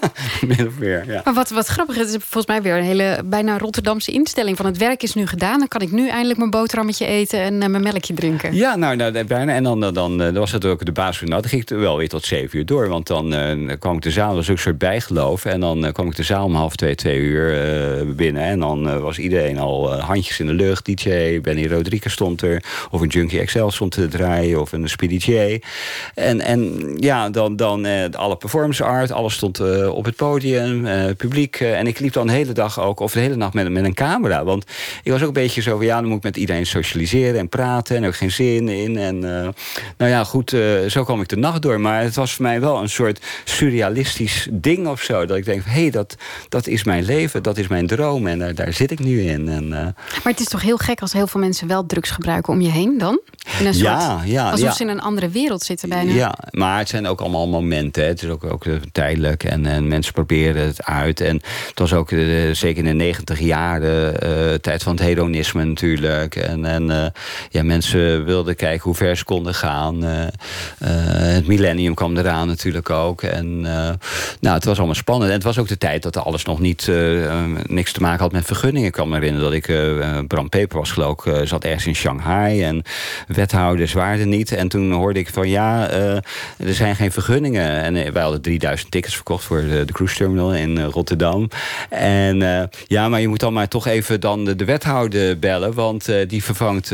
Min 0.46 0.66
of 0.66 0.78
meer, 0.78 1.12
ja. 1.12 1.20
Maar 1.24 1.34
wat, 1.34 1.50
wat 1.50 1.66
grappig 1.66 1.96
is, 1.96 2.00
het 2.00 2.10
is 2.10 2.16
volgens 2.28 2.46
mij 2.46 2.62
weer 2.62 2.76
een 2.76 2.84
hele 2.84 3.22
bijna 3.24 3.58
Rotterdamse 3.58 4.12
instelling. 4.12 4.56
Van 4.56 4.66
het 4.66 4.76
werk 4.76 5.02
is 5.02 5.14
nu 5.14 5.26
gedaan, 5.26 5.58
dan 5.58 5.68
kan 5.68 5.80
ik 5.80 5.92
nu 5.92 6.08
eindelijk 6.08 6.38
mijn 6.38 6.50
boterhammetje 6.50 7.06
eten 7.06 7.40
en 7.40 7.58
mijn 7.58 7.82
melkje 7.82 8.14
drinken. 8.14 8.54
Ja, 8.54 8.76
nou, 8.76 8.96
nou 8.96 9.24
bijna. 9.24 9.54
En 9.54 9.62
dan, 9.62 9.80
dan, 9.80 10.18
dan 10.18 10.34
was 10.34 10.52
het 10.52 10.64
ook 10.64 10.84
de 10.84 10.92
baas 10.92 11.18
van, 11.18 11.28
nou, 11.28 11.40
dan 11.40 11.50
ging 11.50 11.62
ik 11.62 11.68
wel 11.68 11.96
weer 11.96 12.08
tot 12.08 12.24
zeven 12.24 12.58
uur 12.58 12.66
door. 12.66 12.88
Want 12.88 13.06
dan 13.06 13.34
kwam 13.78 13.96
ik 13.96 14.02
de 14.02 14.10
zaal, 14.10 14.26
dat 14.28 14.36
was 14.36 14.50
ook 14.50 14.56
een 14.56 14.62
soort 14.62 14.78
bijgeloof. 14.78 15.44
En 15.44 15.60
dan 15.60 15.92
kwam 15.92 16.06
ik 16.06 16.16
de 16.16 16.22
zaal 16.22 16.44
om 16.44 16.54
half 16.54 16.76
twee, 16.76 16.94
twee 16.94 17.18
uur 17.18 18.14
binnen. 18.14 18.42
En 18.42 18.60
dan 18.60 19.00
was 19.00 19.18
iedereen 19.18 19.58
al 19.58 19.94
handjes 20.00 20.40
in 20.40 20.46
de 20.46 20.52
lucht, 20.52 20.88
Benny 21.42 21.66
Rodriguez 21.66 22.12
stond 22.12 22.42
er. 22.42 22.62
Of 22.90 23.00
een 23.00 23.08
Junkie 23.08 23.44
XL 23.44 23.68
stond 23.68 23.92
te 23.92 24.08
draaien. 24.08 24.60
Of 24.60 24.72
een 24.72 24.86
J. 25.08 25.60
En, 26.14 26.40
en 26.40 26.92
ja, 26.96 27.30
dan, 27.30 27.56
dan 27.56 27.86
eh, 27.86 28.04
alle 28.12 28.36
performance 28.36 28.84
art. 28.84 29.12
Alles 29.12 29.34
stond 29.34 29.60
uh, 29.60 29.94
op 29.94 30.04
het 30.04 30.16
podium. 30.16 30.86
Uh, 30.86 31.04
publiek. 31.16 31.60
en 31.60 31.86
ik 31.86 31.98
liep 31.98 32.12
dan 32.12 32.26
de 32.26 32.32
hele 32.32 32.52
dag 32.52 32.80
ook. 32.80 33.00
Of 33.00 33.12
de 33.12 33.20
hele 33.20 33.36
nacht 33.36 33.54
met, 33.54 33.70
met 33.70 33.84
een 33.84 33.94
camera. 33.94 34.44
Want 34.44 34.64
ik 35.02 35.12
was 35.12 35.20
ook 35.20 35.26
een 35.26 35.32
beetje 35.32 35.62
zo 35.62 35.76
van... 35.76 35.86
Ja, 35.86 36.00
dan 36.00 36.08
moet 36.08 36.16
ik 36.16 36.22
met 36.22 36.36
iedereen 36.36 36.66
socialiseren 36.66 37.38
en 37.38 37.48
praten. 37.48 37.96
En 37.96 38.06
ook 38.06 38.16
geen 38.16 38.30
zin 38.30 38.68
in. 38.68 38.96
En 38.96 39.18
nou 39.96 40.10
ja, 40.10 40.24
goed. 40.24 40.56
zo 40.88 41.04
kwam 41.04 41.20
ik 41.20 41.28
de 41.28 41.36
nacht 41.36 41.62
door. 41.62 41.80
Maar 41.80 42.02
het 42.02 42.14
was 42.14 42.32
voor 42.32 42.44
mij 42.44 42.60
wel 42.60 42.80
een 42.80 42.88
soort 42.88 43.24
surrealistisch 43.44 44.48
ding 44.50 44.86
of 44.86 45.02
zo. 45.02 45.26
Dat 45.26 45.36
ik 45.36 45.44
denk, 45.44 45.62
hé, 45.64 45.80
hey, 45.80 45.90
dat, 45.90 46.16
dat 46.48 46.66
is 46.66 46.84
mijn 46.84 47.04
leven. 47.04 47.42
Dat 47.42 47.58
is 47.58 47.66
mijn 47.66 47.86
droom. 47.86 48.26
En 48.26 48.54
daar 48.54 48.72
zit 48.72 48.90
ik 48.90 48.98
nu 48.98 49.22
in. 49.22 49.48
En, 49.48 49.68
maar 49.68 50.32
het 50.32 50.40
is 50.40 50.48
toch 50.48 50.62
heel 50.62 50.76
gek 50.76 50.95
gek 50.96 51.04
als 51.04 51.12
heel 51.12 51.26
veel 51.26 51.40
mensen 51.40 51.68
wel 51.68 51.86
drugs 51.86 52.10
gebruiken 52.10 52.52
om 52.52 52.60
je 52.60 52.70
heen 52.70 52.98
dan? 52.98 53.20
In 53.58 53.66
een 53.66 53.74
soort, 53.74 54.24
Ja, 54.24 54.50
alsof 54.50 54.68
ja. 54.68 54.72
ze 54.72 54.82
in 54.82 54.88
een 54.88 55.00
andere 55.00 55.28
wereld 55.28 55.62
zitten 55.62 55.88
bijna. 55.88 56.12
Ja, 56.12 56.34
maar 56.50 56.78
het 56.78 56.88
zijn 56.88 57.06
ook 57.06 57.20
allemaal 57.20 57.48
momenten. 57.48 58.02
Hè. 58.02 58.08
Het 58.08 58.22
is 58.22 58.28
ook, 58.28 58.44
ook 58.44 58.64
eh, 58.64 58.74
tijdelijk 58.92 59.44
en, 59.44 59.66
en 59.66 59.88
mensen 59.88 60.12
proberen 60.12 60.66
het 60.66 60.84
uit. 60.84 61.20
En 61.20 61.34
het 61.66 61.78
was 61.78 61.92
ook 61.92 62.10
eh, 62.10 62.50
zeker 62.52 62.84
in 62.84 62.98
de 62.98 63.04
negentig 63.04 63.40
jaren 63.40 64.20
eh, 64.20 64.54
tijd 64.54 64.82
van 64.82 64.92
het 64.92 65.02
hedonisme 65.02 65.64
natuurlijk. 65.64 66.36
En, 66.36 66.64
en 66.64 67.12
ja, 67.50 67.62
mensen 67.62 68.24
wilden 68.24 68.56
kijken 68.56 68.82
hoe 68.84 68.94
ver 68.94 69.16
ze 69.16 69.24
konden 69.24 69.54
gaan. 69.54 70.02
Het 70.84 71.46
millennium 71.46 71.94
kwam 71.94 72.16
eraan 72.16 72.46
natuurlijk 72.46 72.90
ook. 72.90 73.22
En 73.22 73.60
nou, 74.40 74.54
het 74.54 74.64
was 74.64 74.76
allemaal 74.76 74.94
spannend. 74.94 75.30
En 75.30 75.36
het 75.36 75.44
was 75.44 75.58
ook 75.58 75.68
de 75.68 75.78
tijd 75.78 76.02
dat 76.02 76.16
alles 76.16 76.44
nog 76.44 76.60
niet 76.60 76.90
niks 77.66 77.92
te 77.92 78.00
maken 78.00 78.20
had 78.20 78.32
met 78.32 78.44
vergunningen. 78.44 78.86
Ik 78.86 78.92
kan 78.92 79.08
me 79.08 79.14
herinneren 79.14 79.50
dat 79.50 79.68
ik 79.68 80.26
Bram 80.28 80.48
Peper 80.48 80.78
was 80.78 80.85
eh, 80.94 81.40
zat 81.44 81.64
ergens 81.64 81.86
in 81.86 81.94
Shanghai. 81.94 82.62
En 82.62 82.82
wethouders 83.28 83.92
waren 83.92 84.20
er 84.20 84.26
niet. 84.26 84.52
En 84.52 84.68
toen 84.68 84.92
hoorde 84.92 85.18
ik 85.18 85.28
van 85.28 85.48
ja, 85.48 85.88
eh, 85.88 86.14
er 86.56 86.74
zijn 86.74 86.96
geen 86.96 87.12
vergunningen. 87.12 87.82
En 87.82 87.96
eh, 87.96 88.12
wij 88.12 88.22
hadden 88.22 88.40
3000 88.40 88.90
tickets 88.90 89.14
verkocht 89.14 89.44
voor 89.44 89.60
de, 89.60 89.84
de 89.84 89.92
cruise 89.92 90.16
terminal 90.16 90.54
in 90.54 90.82
Rotterdam. 90.82 91.48
En 91.90 92.70
ja, 92.86 93.08
maar 93.08 93.20
je 93.20 93.28
moet 93.28 93.40
dan 93.40 93.52
maar 93.52 93.68
toch 93.68 93.86
even 93.86 94.20
dan 94.20 94.44
de, 94.44 94.56
de 94.56 94.64
wethouder 94.64 95.38
bellen. 95.38 95.74
Want 95.74 96.08
die 96.28 96.44
vervangt 96.44 96.88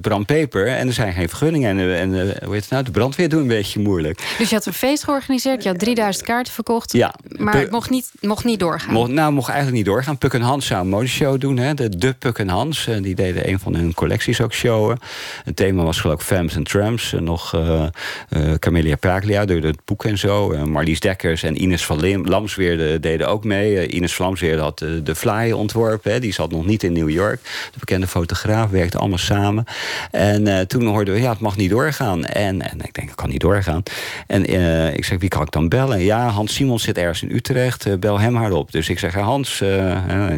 Bram 0.00 0.24
Peper. 0.24 0.66
En 0.66 0.86
er 0.86 0.92
zijn 0.92 1.12
geen 1.12 1.28
vergunningen. 1.28 1.70
En, 1.70 1.96
en 1.96 2.10
hoe 2.44 2.52
heet 2.52 2.62
het 2.62 2.70
nou? 2.70 2.84
De 2.84 2.90
brandweer 2.90 3.28
doet 3.28 3.40
een 3.40 3.46
beetje 3.46 3.80
moeilijk. 3.80 4.34
Dus 4.38 4.48
je 4.48 4.54
had 4.54 4.66
een 4.66 4.72
feest 4.72 5.04
georganiseerd, 5.04 5.62
je 5.62 5.68
had 5.68 5.78
3000 5.78 6.26
kaarten 6.26 6.52
verkocht. 6.52 6.92
Ja, 6.92 7.14
Maar 7.28 7.58
het 7.58 7.70
mocht 7.70 7.90
niet, 7.90 8.10
mocht 8.20 8.44
niet 8.44 8.58
doorgaan. 8.58 8.92
Mocht, 8.92 9.10
nou, 9.10 9.32
mocht 9.32 9.48
eigenlijk 9.48 9.76
niet 9.76 9.86
doorgaan. 9.86 10.18
Puk 10.18 10.34
en 10.34 10.40
Hans 10.40 10.66
zou 10.66 10.80
een 10.80 10.88
modeshow 10.88 11.40
doen. 11.40 11.56
Hè? 11.56 11.74
De, 11.74 11.96
de 11.96 12.12
Puk 12.12 12.38
en 12.38 12.48
Hans. 12.48 12.86
Die 13.04 13.14
deden 13.14 13.48
een 13.48 13.58
van 13.58 13.74
hun 13.74 13.94
collecties 13.94 14.40
ook 14.40 14.52
showen. 14.52 14.98
Het 15.44 15.56
thema 15.56 15.82
was 15.82 16.00
geloof 16.00 16.20
ik 16.20 16.26
Femmes 16.26 16.56
and 16.56 16.68
Tramps. 16.68 17.12
En 17.12 17.24
nog 17.24 17.54
eh 17.54 17.84
eh, 18.28 18.54
Camelia 18.58 18.96
Praglia 18.96 19.44
door 19.44 19.60
het 19.60 19.78
boek 19.84 20.04
en 20.04 20.18
zo. 20.18 20.52
Eh, 20.52 20.62
Marlies 20.62 21.00
Dekkers 21.00 21.42
en 21.42 21.62
Ines 21.62 21.84
van 21.84 22.00
Lim- 22.00 22.22
deden 23.00 23.28
ook 23.28 23.44
mee. 23.44 23.88
Ines 23.88 24.18
Lamsweerde 24.18 24.62
had 24.62 24.78
de, 24.78 25.14
fly 25.14 25.50
ontworpen. 25.52 26.12
Hè? 26.12 26.20
Die 26.20 26.32
zat 26.32 26.50
nog 26.50 26.66
niet 26.66 26.82
in 26.82 26.92
New 26.92 27.10
York. 27.10 27.40
De 27.72 27.78
bekende 27.78 28.06
fotograaf 28.06 28.70
werkte 28.70 28.98
allemaal 28.98 29.18
samen. 29.18 29.64
En 30.10 30.66
toen 30.68 30.86
hoorden 30.86 31.14
we, 31.14 31.20
ja, 31.20 31.30
het 31.30 31.40
mag 31.40 31.56
niet 31.56 31.70
doorgaan. 31.70 32.24
En, 32.24 32.70
en 32.70 32.80
ik 32.82 32.94
denk, 32.94 33.08
het 33.08 33.16
kan 33.16 33.28
niet 33.28 33.40
doorgaan. 33.40 33.82
En 34.26 34.44
ik 34.96 35.04
zeg, 35.04 35.18
wie 35.18 35.28
kan 35.28 35.42
ik 35.42 35.50
dan 35.50 35.68
bellen? 35.68 36.00
Ja, 36.00 36.28
Hans 36.28 36.54
Simons 36.54 36.82
zit 36.82 36.98
ergens 36.98 37.22
in 37.22 37.30
Utrecht. 37.36 38.00
bel 38.00 38.20
hem 38.20 38.36
hardop. 38.36 38.72
Dus 38.72 38.88
ik 38.88 38.98
zeg, 38.98 39.14
Hans, 39.14 39.62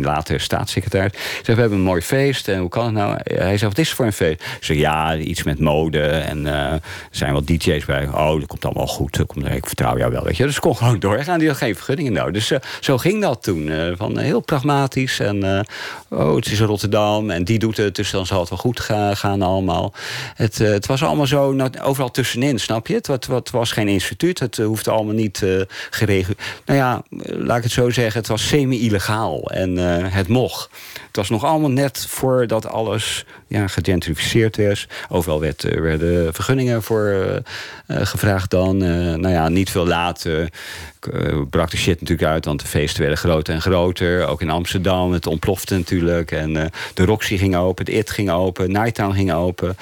later 0.00 0.40
staatssecretaris. 0.40 1.12
Zeg, 1.42 1.55
we 1.55 1.61
hebben 1.61 1.79
een 1.79 1.85
mooi 1.85 2.02
feest. 2.02 2.48
En 2.56 2.62
hoe 2.62 2.70
kan 2.70 2.84
het 2.84 2.94
nou? 2.94 3.18
Hij 3.24 3.58
zegt, 3.58 3.62
wat 3.62 3.78
is 3.78 3.86
het 3.86 3.96
voor 3.96 4.06
een 4.06 4.12
feest? 4.12 4.44
Zeg, 4.60 4.76
ja, 4.76 5.16
iets 5.16 5.42
met 5.42 5.58
mode. 5.60 6.00
En 6.00 6.46
eh, 6.46 6.72
er 6.72 6.80
zijn 7.10 7.32
wat 7.32 7.46
DJ's 7.46 7.84
bij. 7.84 8.08
Oh, 8.08 8.38
dat 8.38 8.46
komt 8.46 8.64
allemaal 8.64 8.86
goed. 8.86 9.18
Ik 9.44 9.66
vertrouw 9.66 9.98
jou 9.98 10.12
wel, 10.12 10.22
weet 10.24 10.36
je. 10.36 10.44
Dus 10.44 10.54
ik 10.54 10.60
kon 10.60 10.76
gewoon 10.76 10.98
doorgaan. 10.98 11.38
Die 11.38 11.48
had 11.48 11.56
geen 11.56 11.74
vergunningen 11.74 12.12
nou. 12.12 12.30
Dus 12.32 12.50
eh, 12.50 12.58
zo 12.80 12.98
ging 12.98 13.22
dat 13.22 13.42
toen. 13.42 13.68
eh, 13.68 13.92
van, 13.96 14.18
eh, 14.18 14.24
heel 14.24 14.40
pragmatisch. 14.40 15.18
En 15.20 15.42
eh, 15.56 15.60
oh, 16.20 16.34
het 16.36 16.46
is 16.46 16.60
Rotterdam. 16.60 17.30
En 17.30 17.44
die 17.44 17.58
doet 17.58 17.76
het, 17.76 17.94
dus 17.94 18.10
dan 18.10 18.26
zal 18.26 18.40
het 18.40 18.48
wel 18.48 18.58
goed 18.58 18.80
ga- 18.80 19.14
gaan 19.14 19.42
allemaal. 19.42 19.92
Het, 20.34 20.60
eh, 20.60 20.68
het 20.68 20.86
was 20.86 21.02
allemaal 21.02 21.26
zo 21.26 21.52
nou, 21.52 21.70
overal 21.82 22.10
tussenin, 22.10 22.58
snap 22.60 22.86
je? 22.86 22.94
Het, 22.94 23.26
wat, 23.26 23.50
was 23.50 23.72
geen 23.72 23.88
instituut. 23.88 24.38
Het 24.38 24.58
eh, 24.58 24.66
hoefde 24.66 24.90
allemaal 24.90 25.14
niet 25.14 25.42
eh 25.42 25.60
geregeld. 25.90 26.38
Nou 26.64 26.78
ja, 26.78 27.02
eh, 27.10 27.36
laat 27.38 27.56
ik 27.56 27.62
het 27.62 27.72
zo 27.72 27.90
zeggen. 27.90 28.18
Het 28.20 28.28
was 28.28 28.46
semi-illegaal. 28.48 29.50
En 29.50 29.78
eh, 29.78 30.12
het 30.12 30.28
mocht. 30.28 30.68
Het 31.06 31.16
was 31.16 31.28
nog 31.40 31.44
allemaal 31.44 31.70
net 31.70 32.06
voordat 32.50 32.72
alles 32.72 33.24
ja, 33.48 33.66
gegentrificeerd 33.66 34.56
werd. 34.56 34.87
Overal 35.09 35.40
werd, 35.40 35.64
eh, 35.64 35.80
werden 35.80 36.35
vergunningen 36.35 36.82
voor 36.82 37.06
eh, 37.06 37.37
eh, 37.87 38.06
gevraagd 38.06 38.50
dan. 38.50 38.76
Nou 38.76 39.28
ja, 39.28 39.48
niet 39.48 39.70
veel 39.70 39.87
later 39.87 40.48
brak 41.50 41.70
de 41.70 41.76
shit 41.76 42.00
natuurlijk 42.00 42.28
uit. 42.28 42.44
Want 42.44 42.61
de 42.61 42.66
feesten 42.66 43.00
werden 43.00 43.18
groter 43.18 43.54
en 43.54 43.61
groter. 43.61 44.26
Ook 44.26 44.40
in 44.40 44.50
Amsterdam. 44.50 45.12
Het 45.12 45.26
ontplofte 45.26 45.76
natuurlijk. 45.76 46.30
En 46.30 46.52
de 46.94 47.04
Roxy 47.04 47.37
ging 47.37 47.56
open. 47.56 47.85
Het 47.85 47.94
IT 47.94 48.11
ging 48.11 48.30
open. 48.30 48.72
Nighttown 48.72 49.14
ging 49.14 49.32
open. 49.32 49.76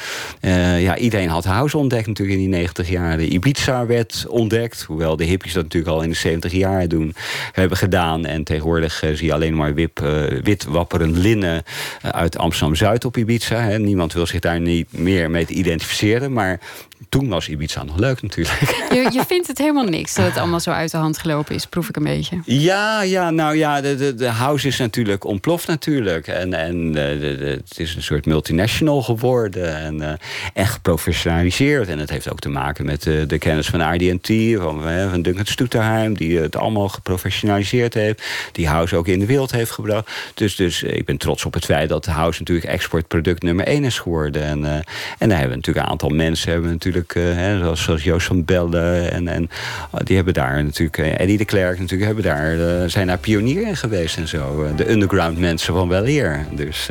Ja, 0.78 0.96
iedereen 0.96 1.28
had 1.28 1.44
house 1.44 1.78
ontdekt 1.78 2.06
natuurlijk 2.06 2.38
in 2.38 2.50
die 2.50 2.58
90 2.58 2.88
jaren. 2.88 3.32
Ibiza 3.32 3.86
werd 3.86 4.24
ontdekt. 4.28 4.82
Hoewel 4.82 5.16
de 5.16 5.24
hippies 5.24 5.52
dat 5.52 5.62
natuurlijk 5.62 5.92
al 5.92 6.02
in 6.02 6.08
de 6.08 6.16
70 6.16 6.52
jaar 6.52 6.88
doen. 6.88 7.14
Hebben 7.52 7.78
gedaan. 7.78 8.26
En 8.26 8.44
tegenwoordig 8.44 9.02
zie 9.12 9.26
je 9.26 9.32
alleen 9.32 9.56
maar 9.56 9.74
wip, 9.74 9.98
wit 10.42 10.64
wapperend 10.64 11.16
linnen 11.16 11.62
uit 12.02 12.38
Amsterdam-Zuid 12.38 13.04
op 13.04 13.16
Ibiza. 13.16 13.53
Niemand 13.78 14.12
wil 14.12 14.26
zich 14.26 14.40
daar 14.40 14.60
niet 14.60 14.92
meer 14.92 15.30
mee 15.30 15.46
identificeren. 15.46 16.32
Maar 16.32 16.60
toen 17.08 17.28
was 17.28 17.48
Ibiza 17.48 17.82
nog 17.82 17.96
leuk 17.96 18.22
natuurlijk. 18.22 18.60
Je, 18.94 19.10
je 19.12 19.24
vindt 19.26 19.46
het 19.46 19.58
helemaal 19.58 19.84
niks 19.84 20.14
dat 20.14 20.24
het 20.24 20.36
allemaal 20.36 20.60
zo 20.60 20.70
uit 20.70 20.90
de 20.90 20.96
hand 20.96 21.18
gelopen 21.18 21.54
is, 21.54 21.66
proef 21.66 21.88
ik 21.88 21.96
een 21.96 22.02
beetje. 22.02 22.40
Ja, 22.44 23.02
ja, 23.02 23.30
nou 23.30 23.56
ja, 23.56 23.80
de, 23.80 23.96
de, 23.96 24.14
de 24.14 24.28
house 24.28 24.66
is 24.66 24.78
natuurlijk 24.78 25.24
ontploft 25.24 25.66
natuurlijk. 25.66 26.26
En, 26.26 26.54
en 26.54 26.92
de, 26.92 27.16
de, 27.20 27.60
het 27.66 27.78
is 27.78 27.94
een 27.94 28.02
soort 28.02 28.26
multinational 28.26 29.02
geworden 29.02 29.76
en, 29.76 30.02
eh, 30.02 30.12
en 30.52 30.66
geprofessionaliseerd. 30.66 31.88
En 31.88 31.98
het 31.98 32.10
heeft 32.10 32.30
ook 32.30 32.40
te 32.40 32.48
maken 32.48 32.84
met 32.84 33.02
de, 33.02 33.26
de 33.26 33.38
kennis 33.38 33.66
van 33.66 33.94
RD&T, 33.94 34.28
van, 34.60 34.88
eh, 34.88 35.10
van 35.10 35.22
Duncan 35.22 35.46
Stoeterheim... 35.46 36.14
die 36.14 36.38
het 36.38 36.56
allemaal 36.56 36.88
geprofessionaliseerd 36.88 37.94
heeft. 37.94 38.22
Die 38.52 38.68
house 38.68 38.96
ook 38.96 39.08
in 39.08 39.18
de 39.18 39.26
wereld 39.26 39.50
heeft 39.50 39.70
gebracht. 39.70 40.10
Dus, 40.34 40.56
dus 40.56 40.82
eh, 40.82 40.96
ik 40.96 41.04
ben 41.04 41.16
trots 41.16 41.44
op 41.44 41.54
het 41.54 41.64
feit 41.64 41.88
dat 41.88 42.04
de 42.04 42.10
house 42.10 42.38
natuurlijk 42.38 42.66
exportproduct 42.66 43.42
nummer 43.42 43.66
één 43.66 43.84
is 43.84 43.98
geworden. 43.98 44.42
En, 44.42 44.64
eh, 44.64 44.72
en 45.18 45.28
daar 45.28 45.38
hebben 45.38 45.48
we 45.48 45.56
natuurlijk 45.56 45.86
een 45.86 45.92
aantal 45.92 46.08
mensen... 46.08 46.52
Hebben 46.52 46.70
natuurlijk, 46.84 47.14
eh, 47.14 47.42
hè, 47.42 47.58
zoals, 47.58 47.82
zoals 47.82 48.02
Joost 48.02 48.26
van 48.26 48.44
Bellen 48.44 49.12
en, 49.12 49.28
en 49.28 49.50
oh, 49.90 50.00
die 50.04 50.16
hebben 50.16 50.34
daar 50.34 50.64
natuurlijk... 50.64 50.98
eh, 50.98 51.20
Eddie 51.20 51.38
de 51.38 51.44
Klerk 51.44 51.78
natuurlijk 51.78 52.04
hebben 52.04 52.24
daar, 52.24 52.82
eh, 52.82 52.88
zijn 52.88 53.06
daar 53.06 53.18
pionier 53.18 53.66
in 53.66 53.76
geweest 53.76 54.16
en 54.16 54.28
zo. 54.28 54.66
De 54.76 54.90
underground 54.90 55.38
mensen 55.38 55.74
van 55.74 55.88
wel 55.88 56.06
eer. 56.06 56.46
Dus, 56.50 56.88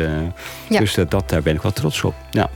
Ja. 0.69 0.79
dus 0.79 0.93
dat, 1.09 1.29
daar 1.29 1.41
ben 1.41 1.55
ik 1.55 1.61
wel 1.61 1.71
trots 1.71 2.03
op. 2.03 2.15
Ja. 2.31 2.49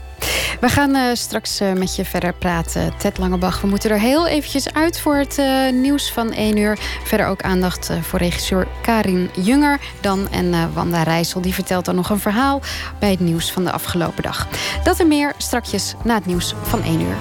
We 0.60 0.68
gaan 0.68 1.16
straks 1.16 1.60
met 1.76 1.96
je 1.96 2.04
verder 2.04 2.32
praten, 2.32 2.92
Ted 2.96 3.18
Langebach. 3.18 3.60
We 3.60 3.66
moeten 3.66 3.90
er 3.90 4.00
heel 4.00 4.26
eventjes 4.26 4.72
uit 4.72 5.00
voor 5.00 5.16
het 5.16 5.40
nieuws 5.72 6.12
van 6.12 6.32
1 6.32 6.56
uur. 6.56 6.78
Verder 7.04 7.26
ook 7.26 7.42
aandacht 7.42 7.90
voor 8.00 8.18
regisseur 8.18 8.66
Karin 8.82 9.30
Junger. 9.42 9.78
Dan 10.00 10.28
en 10.30 10.72
Wanda 10.72 11.02
Rijssel, 11.02 11.40
die 11.40 11.54
vertelt 11.54 11.84
dan 11.84 11.94
nog 11.94 12.10
een 12.10 12.18
verhaal... 12.18 12.60
bij 12.98 13.10
het 13.10 13.20
nieuws 13.20 13.52
van 13.52 13.64
de 13.64 13.72
afgelopen 13.72 14.22
dag. 14.22 14.48
Dat 14.84 15.00
en 15.00 15.08
meer 15.08 15.32
strakjes 15.36 15.94
na 16.04 16.14
het 16.14 16.26
nieuws 16.26 16.54
van 16.62 16.82
1 16.82 17.00
uur. 17.00 17.16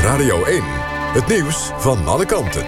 Radio 0.00 0.44
1. 0.44 0.62
Het 1.12 1.26
nieuws 1.26 1.70
van 1.76 2.06
alle 2.06 2.26
kanten. 2.26 2.66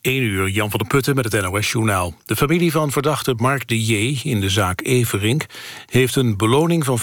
1 0.00 0.22
uur, 0.22 0.48
Jan 0.48 0.70
van 0.70 0.78
der 0.78 0.88
Putten 0.88 1.14
met 1.14 1.32
het 1.32 1.42
NOS-journaal. 1.42 2.14
De 2.24 2.36
familie 2.36 2.72
van 2.72 2.90
verdachte 2.90 3.34
Mark 3.36 3.68
de 3.68 3.84
J. 3.84 4.20
in 4.22 4.40
de 4.40 4.50
zaak 4.50 4.80
Everink... 4.82 5.46
heeft 5.86 6.16
een 6.16 6.36
beloning 6.36 6.84
van 6.84 6.98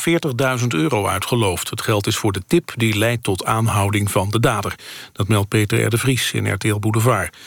40.000 0.60 0.68
euro 0.68 1.08
uitgeloofd. 1.08 1.70
Het 1.70 1.82
geld 1.82 2.08
is 2.08 2.16
voor 2.16 2.32
de 2.32 2.42
tip 2.48 2.74
die 2.76 2.98
leidt 2.98 3.24
tot 3.24 3.46
aanhouding 3.46 4.12
van 4.12 4.30
de 4.30 4.40
dader. 4.40 4.76
Dat 5.14 5.28
meldt 5.28 5.48
Peter 5.48 5.84
R. 5.84 5.90
de 5.90 5.98
Vries 5.98 6.32
in 6.32 6.54
RTL 6.54 6.80
Boulevard. 6.80 7.38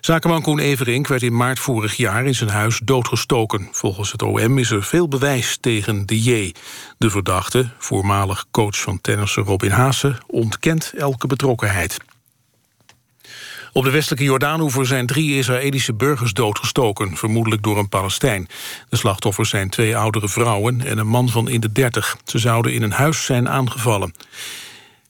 Zakenman 0.00 0.42
Koen 0.42 0.58
Everink 0.58 1.06
werd 1.06 1.22
in 1.22 1.36
maart 1.36 1.58
vorig 1.58 1.96
jaar 1.96 2.26
in 2.26 2.34
zijn 2.34 2.50
huis 2.50 2.80
doodgestoken. 2.84 3.68
Volgens 3.72 4.12
het 4.12 4.22
OM 4.22 4.58
is 4.58 4.70
er 4.70 4.82
veel 4.82 5.08
bewijs 5.08 5.58
tegen 5.60 6.06
de 6.06 6.22
J. 6.22 6.54
De 6.98 7.10
verdachte, 7.10 7.70
voormalig 7.78 8.44
coach 8.50 8.80
van 8.80 9.00
tennisser 9.00 9.42
Robin 9.42 9.70
Haase... 9.70 10.18
ontkent 10.26 10.92
elke 10.96 11.26
betrokkenheid. 11.26 11.96
Op 13.72 13.84
de 13.84 13.90
westelijke 13.90 14.24
Jordaanoever 14.24 14.86
zijn 14.86 15.06
drie 15.06 15.36
Israëlische 15.36 15.94
burgers 15.94 16.32
doodgestoken, 16.32 17.16
vermoedelijk 17.16 17.62
door 17.62 17.78
een 17.78 17.88
Palestijn. 17.88 18.48
De 18.88 18.96
slachtoffers 18.96 19.50
zijn 19.50 19.70
twee 19.70 19.96
oudere 19.96 20.28
vrouwen 20.28 20.86
en 20.86 20.98
een 20.98 21.06
man 21.06 21.28
van 21.28 21.48
in 21.48 21.60
de 21.60 21.72
dertig. 21.72 22.16
Ze 22.24 22.38
zouden 22.38 22.72
in 22.72 22.82
een 22.82 22.92
huis 22.92 23.24
zijn 23.24 23.48
aangevallen. 23.48 24.14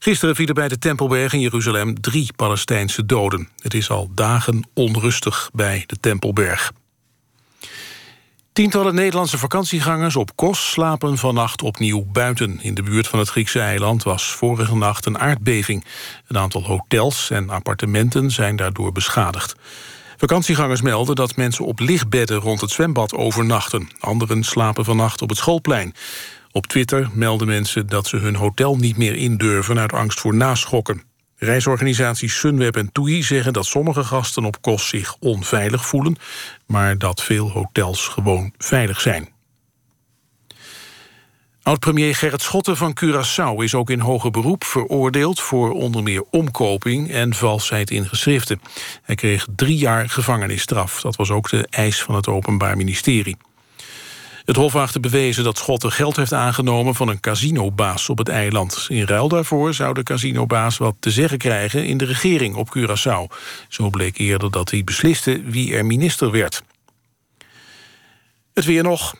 Gisteren 0.01 0.35
vielen 0.35 0.55
bij 0.55 0.67
de 0.67 0.77
Tempelberg 0.77 1.33
in 1.33 1.39
Jeruzalem 1.39 2.01
drie 2.01 2.33
Palestijnse 2.35 3.05
doden. 3.05 3.49
Het 3.57 3.73
is 3.73 3.89
al 3.89 4.09
dagen 4.13 4.69
onrustig 4.73 5.49
bij 5.53 5.83
de 5.85 5.99
Tempelberg. 5.99 6.71
Tientallen 8.53 8.95
Nederlandse 8.95 9.37
vakantiegangers 9.37 10.15
op 10.15 10.35
Kos 10.35 10.71
slapen 10.71 11.17
vannacht 11.17 11.61
opnieuw 11.61 12.05
buiten. 12.05 12.59
In 12.61 12.73
de 12.73 12.83
buurt 12.83 13.07
van 13.07 13.19
het 13.19 13.29
Griekse 13.29 13.59
eiland 13.59 14.03
was 14.03 14.31
vorige 14.31 14.75
nacht 14.75 15.05
een 15.05 15.19
aardbeving. 15.19 15.85
Een 16.27 16.37
aantal 16.37 16.63
hotels 16.63 17.29
en 17.29 17.49
appartementen 17.49 18.31
zijn 18.31 18.55
daardoor 18.55 18.91
beschadigd. 18.91 19.55
Vakantiegangers 20.17 20.81
melden 20.81 21.15
dat 21.15 21.35
mensen 21.35 21.65
op 21.65 21.79
lichtbedden 21.79 22.39
rond 22.39 22.61
het 22.61 22.71
zwembad 22.71 23.13
overnachten. 23.13 23.89
Anderen 23.99 24.43
slapen 24.43 24.85
vannacht 24.85 25.21
op 25.21 25.29
het 25.29 25.37
schoolplein. 25.37 25.93
Op 26.51 26.67
Twitter 26.67 27.09
melden 27.13 27.47
mensen 27.47 27.87
dat 27.87 28.07
ze 28.07 28.17
hun 28.17 28.35
hotel 28.35 28.75
niet 28.75 28.97
meer 28.97 29.15
indurven... 29.15 29.79
uit 29.79 29.93
angst 29.93 30.19
voor 30.19 30.35
naschokken. 30.35 31.03
Reisorganisaties 31.35 32.39
Sunweb 32.39 32.75
en 32.75 32.91
TUI 32.91 33.23
zeggen 33.23 33.53
dat 33.53 33.65
sommige 33.65 34.03
gasten 34.03 34.45
op 34.45 34.61
Kos 34.61 34.87
zich 34.87 35.15
onveilig 35.19 35.85
voelen... 35.85 36.15
maar 36.65 36.97
dat 36.97 37.23
veel 37.23 37.49
hotels 37.49 38.07
gewoon 38.07 38.53
veilig 38.57 39.01
zijn. 39.01 39.29
Oud-premier 41.63 42.15
Gerrit 42.15 42.41
Schotten 42.41 42.77
van 42.77 42.97
Curaçao 43.03 43.63
is 43.63 43.75
ook 43.75 43.89
in 43.89 43.99
hoger 43.99 44.31
beroep 44.31 44.63
veroordeeld... 44.63 45.41
voor 45.41 45.71
onder 45.71 46.03
meer 46.03 46.23
omkoping 46.31 47.11
en 47.11 47.33
valsheid 47.33 47.91
in 47.91 48.05
geschriften. 48.05 48.61
Hij 49.03 49.15
kreeg 49.15 49.47
drie 49.55 49.77
jaar 49.77 50.09
gevangenisstraf. 50.09 51.01
Dat 51.01 51.15
was 51.15 51.31
ook 51.31 51.49
de 51.49 51.67
eis 51.69 52.03
van 52.03 52.15
het 52.15 52.27
Openbaar 52.27 52.77
Ministerie. 52.77 53.37
Het 54.49 54.57
Hof 54.57 54.75
achtte 54.75 54.99
bewezen 54.99 55.43
dat 55.43 55.57
Schotten 55.57 55.91
geld 55.91 56.15
heeft 56.15 56.33
aangenomen... 56.33 56.95
van 56.95 57.07
een 57.07 57.19
casinobaas 57.19 58.09
op 58.09 58.17
het 58.17 58.29
eiland. 58.29 58.85
In 58.87 59.05
ruil 59.05 59.27
daarvoor 59.27 59.73
zou 59.73 59.93
de 59.93 60.03
casinobaas 60.03 60.77
wat 60.77 60.95
te 60.99 61.11
zeggen 61.11 61.37
krijgen... 61.37 61.85
in 61.85 61.97
de 61.97 62.05
regering 62.05 62.55
op 62.55 62.77
Curaçao. 62.77 63.35
Zo 63.67 63.89
bleek 63.89 64.17
eerder 64.17 64.51
dat 64.51 64.71
hij 64.71 64.83
besliste 64.83 65.41
wie 65.45 65.75
er 65.75 65.85
minister 65.85 66.31
werd. 66.31 66.63
Het 68.53 68.65
weer 68.65 68.83
nog 68.83 69.15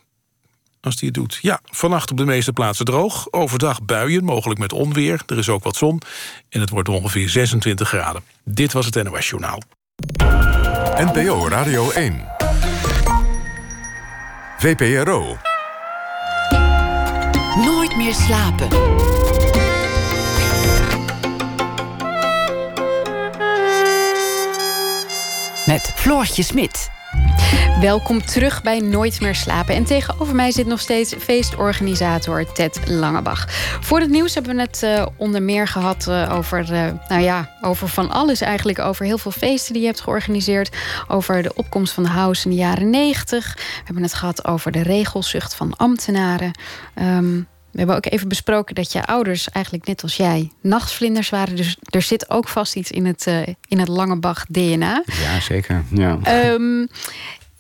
als 0.82 1.00
hij 1.00 1.08
het 1.08 1.13
doet. 1.13 1.39
Ja, 1.42 1.60
vannacht 1.63 2.12
op 2.12 2.18
de 2.18 2.26
meeste 2.26 2.54
plaatsen 2.54 2.86
droog. 2.86 3.32
Overdag 3.32 3.82
buien, 3.82 4.24
mogelijk 4.24 4.60
met 4.60 4.74
onweer. 4.74 5.22
Er 5.26 5.38
is 5.38 5.50
ook 5.50 5.63
wat 5.63 5.76
zon. 5.76 6.02
En 6.50 6.62
het 6.62 6.70
wordt 6.70 6.89
ongeveer 6.89 7.30
26 7.30 7.88
graden. 7.88 8.24
Dit 8.44 8.74
was 8.74 8.86
het 8.86 9.04
NOS 9.04 9.30
Journaal. 9.30 9.62
NPO 10.96 11.48
Radio 11.48 11.92
1. 11.92 12.38
VPRO. 14.60 15.38
Nooit 17.65 17.95
meer 17.95 18.13
slapen. 18.13 18.67
Met 25.65 25.91
Floortje 25.95 26.43
Smit. 26.43 26.89
Welkom 27.80 28.26
terug 28.26 28.62
bij 28.62 28.80
Nooit 28.80 29.22
meer 29.22 29.36
slapen. 29.36 29.76
En 29.76 29.84
tegenover 29.84 30.36
mij 30.36 30.52
zit 30.52 30.65
nog 30.65 30.80
steeds 30.80 31.13
feestorganisator 31.19 32.52
Ted 32.54 32.80
Langebach. 32.88 33.45
Voor 33.82 34.00
het 34.00 34.10
nieuws 34.10 34.34
hebben 34.34 34.56
we 34.56 34.62
het 34.62 34.82
uh, 34.84 35.06
onder 35.15 35.43
meer 35.43 35.67
gehad 35.67 36.06
uh, 36.10 36.36
over, 36.38 36.72
uh, 36.72 36.88
nou 37.08 37.22
ja, 37.22 37.50
over 37.62 37.88
van 37.88 38.10
alles 38.10 38.41
eigenlijk. 38.41 38.80
Over 38.80 39.06
heel 39.06 39.17
veel 39.17 39.32
feesten 39.32 39.74
die 39.74 39.82
je 39.82 39.88
hebt 39.88 40.02
georganiseerd. 40.02 40.76
Over 41.08 41.43
de 41.43 41.56
opkomst 41.56 41.93
van 41.93 42.04
de 42.04 42.10
house 42.10 42.43
in 42.43 42.56
de 42.56 42.62
jaren 42.62 42.89
negentig. 42.89 43.54
We 43.56 43.82
hebben 43.84 44.04
het 44.04 44.13
gehad 44.13 44.45
over 44.45 44.72
de 44.72 44.84
regelzucht 44.84 45.56
van 45.56 45.76
ambtenaren. 45.78 46.52
Um, 47.02 47.48
we 47.71 47.77
hebben 47.77 47.95
ook 47.95 48.05
even 48.05 48.27
besproken 48.27 48.75
dat 48.75 48.91
je 48.91 49.05
ouders 49.05 49.49
eigenlijk 49.49 49.86
net 49.86 50.03
als 50.03 50.17
jij 50.17 50.51
nachtvlinders 50.62 51.29
waren. 51.29 51.55
Dus 51.55 51.77
er 51.89 52.01
zit 52.01 52.29
ook 52.29 52.47
vast 52.47 52.75
iets 52.75 52.91
in 52.91 53.05
het, 53.05 53.25
uh, 53.27 53.47
in 53.67 53.79
het 53.79 53.88
Langebach 53.88 54.45
DNA. 54.45 55.03
Ja, 55.05 55.39
zeker. 55.39 55.84
Ja. 55.89 56.19
Um, 56.51 56.88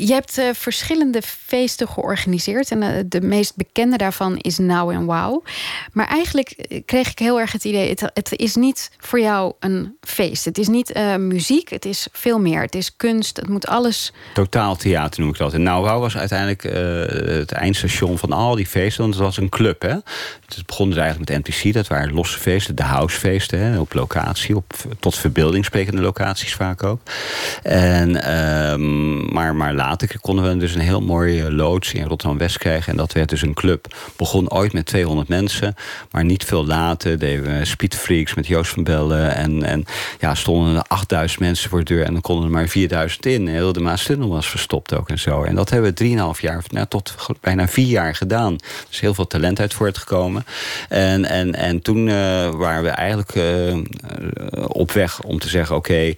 je 0.05 0.13
hebt 0.13 0.37
uh, 0.37 0.49
verschillende 0.53 1.21
feesten 1.21 1.87
georganiseerd. 1.87 2.71
En 2.71 2.81
uh, 2.81 2.89
de 3.05 3.21
meest 3.21 3.55
bekende 3.55 3.97
daarvan 3.97 4.37
is 4.37 4.57
Now 4.57 4.91
and 4.91 5.05
Wow. 5.05 5.45
Maar 5.91 6.07
eigenlijk 6.07 6.67
kreeg 6.85 7.11
ik 7.11 7.19
heel 7.19 7.39
erg 7.39 7.51
het 7.51 7.63
idee... 7.63 7.89
het, 7.89 8.01
het 8.13 8.35
is 8.35 8.55
niet 8.55 8.91
voor 8.97 9.19
jou 9.19 9.53
een 9.59 9.97
feest. 10.01 10.45
Het 10.45 10.57
is 10.57 10.67
niet 10.67 10.93
muziek, 11.17 11.69
het 11.69 11.85
is 11.85 12.07
veel 12.11 12.39
meer. 12.39 12.61
Het 12.61 12.75
is 12.75 12.95
kunst, 12.95 13.37
het 13.37 13.49
moet 13.49 13.67
alles... 13.67 14.13
Totaal 14.33 14.75
theater 14.75 15.21
noem 15.21 15.29
ik 15.29 15.37
dat. 15.37 15.53
En 15.53 15.63
Now 15.63 15.87
Wow 15.87 15.99
was 15.99 16.17
uiteindelijk 16.17 16.63
het 17.39 17.51
eindstation 17.51 18.17
van 18.17 18.31
al 18.31 18.55
die 18.55 18.67
feesten. 18.67 19.01
Want 19.01 19.13
het 19.13 19.23
was 19.23 19.37
een 19.37 19.49
club, 19.49 19.81
hè. 19.81 19.95
Het 20.45 20.65
begon 20.65 20.89
dus 20.89 20.97
eigenlijk 20.97 21.29
met 21.29 21.47
NPC. 21.47 21.73
Dat 21.73 21.87
waren 21.87 22.13
losse 22.13 22.39
feesten, 22.39 22.75
de 22.75 22.83
housefeesten. 22.83 23.59
Hè, 23.59 23.79
op 23.79 23.93
locatie, 23.93 24.55
op, 24.55 24.73
tot 24.99 25.17
verbeelding 25.17 25.65
sprekende 25.65 26.01
locaties 26.01 26.53
vaak 26.53 26.83
ook. 26.83 27.01
En, 27.63 28.23
ehm, 28.23 29.33
maar, 29.33 29.55
maar 29.55 29.73
later 29.73 29.88
konden 30.21 30.49
we 30.49 30.57
dus 30.57 30.75
een 30.75 30.81
heel 30.81 31.01
mooie 31.01 31.51
loods 31.51 31.93
in 31.93 32.05
Rotterdam-West 32.05 32.57
krijgen. 32.57 32.91
En 32.91 32.97
dat 32.97 33.13
werd 33.13 33.29
dus 33.29 33.41
een 33.41 33.53
club. 33.53 33.95
Begon 34.15 34.51
ooit 34.51 34.73
met 34.73 34.85
200 34.85 35.27
mensen, 35.27 35.75
maar 36.11 36.25
niet 36.25 36.43
veel 36.43 36.65
later 36.65 37.19
deden 37.19 37.43
we 37.43 37.65
Speedfreaks 37.65 38.33
met 38.33 38.47
Joost 38.47 38.71
van 38.71 38.83
Bellen. 38.83 39.35
En, 39.35 39.63
en 39.63 39.85
ja, 40.19 40.35
stonden 40.35 40.75
er 40.75 40.83
8000 40.87 41.39
mensen 41.39 41.69
voor 41.69 41.79
de 41.79 41.93
deur 41.93 42.05
en 42.05 42.13
dan 42.13 42.21
konden 42.21 42.45
er 42.45 42.51
maar 42.51 42.67
4000 42.67 43.25
in. 43.25 43.47
Heel 43.47 43.73
de 43.73 43.79
Maastunnel 43.79 44.29
was 44.29 44.49
verstopt 44.49 44.95
ook 44.95 45.09
en 45.09 45.19
zo. 45.19 45.43
En 45.43 45.55
dat 45.55 45.69
hebben 45.69 45.93
we 45.95 46.33
3,5 46.35 46.41
jaar, 46.41 46.63
nou, 46.67 46.85
tot 46.87 47.15
bijna 47.41 47.67
vier 47.67 47.87
jaar 47.87 48.15
gedaan. 48.15 48.55
Dus 48.89 48.99
heel 48.99 49.13
veel 49.13 49.27
talent 49.27 49.59
uit 49.59 49.73
voortgekomen. 49.73 50.45
En, 50.89 51.25
en, 51.25 51.55
en 51.55 51.81
toen 51.81 52.07
uh, 52.07 52.13
waren 52.49 52.83
we 52.83 52.89
eigenlijk 52.89 53.35
uh, 53.35 53.77
op 54.67 54.91
weg 54.91 55.21
om 55.21 55.39
te 55.39 55.49
zeggen: 55.49 55.75
oké, 55.75 56.13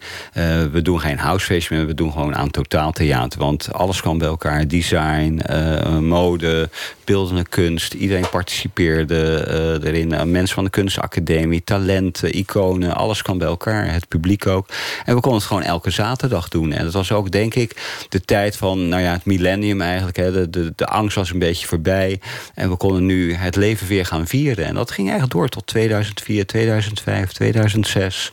we 0.71 0.79
doen 0.81 0.99
geen 0.99 1.17
housefeestje 1.17 1.75
meer, 1.75 1.85
we 1.85 1.93
doen 1.93 2.11
gewoon 2.11 2.35
aan 2.35 2.51
totaaltheater. 2.51 3.39
Want 3.39 3.60
alles 3.71 4.01
kwam 4.01 4.17
bij 4.17 4.27
elkaar. 4.27 4.67
Design, 4.67 5.41
uh, 5.51 5.97
mode, 5.97 6.69
beeldende 7.11 7.45
kunst. 7.49 7.93
Iedereen 7.93 8.29
participeerde 8.29 9.45
uh, 9.81 9.87
erin. 9.87 10.13
Uh, 10.13 10.23
mensen 10.23 10.55
van 10.55 10.63
de 10.63 10.69
kunstacademie, 10.69 11.63
talenten, 11.63 12.37
iconen. 12.37 12.95
Alles 12.95 13.21
kwam 13.21 13.37
bij 13.37 13.47
elkaar. 13.47 13.93
Het 13.93 14.07
publiek 14.07 14.47
ook. 14.47 14.67
En 15.05 15.15
we 15.15 15.21
konden 15.21 15.39
het 15.39 15.47
gewoon 15.47 15.63
elke 15.63 15.89
zaterdag 15.89 16.47
doen. 16.47 16.71
En 16.71 16.83
dat 16.83 16.93
was 16.93 17.11
ook, 17.11 17.31
denk 17.31 17.55
ik, 17.55 18.05
de 18.09 18.21
tijd 18.21 18.57
van 18.57 18.87
nou 18.87 19.01
ja, 19.01 19.11
het 19.11 19.25
millennium 19.25 19.81
eigenlijk. 19.81 20.17
Hè. 20.17 20.31
De, 20.31 20.49
de, 20.49 20.73
de 20.75 20.85
angst 20.85 21.15
was 21.15 21.31
een 21.31 21.39
beetje 21.39 21.67
voorbij. 21.67 22.19
En 22.53 22.69
we 22.69 22.75
konden 22.75 23.05
nu 23.05 23.33
het 23.33 23.55
leven 23.55 23.87
weer 23.87 24.05
gaan 24.05 24.27
vieren. 24.27 24.65
En 24.65 24.73
dat 24.73 24.91
ging 24.91 25.09
eigenlijk 25.09 25.37
door 25.37 25.49
tot 25.49 25.67
2004, 25.67 26.45
2005, 26.45 27.31
2006. 27.31 28.31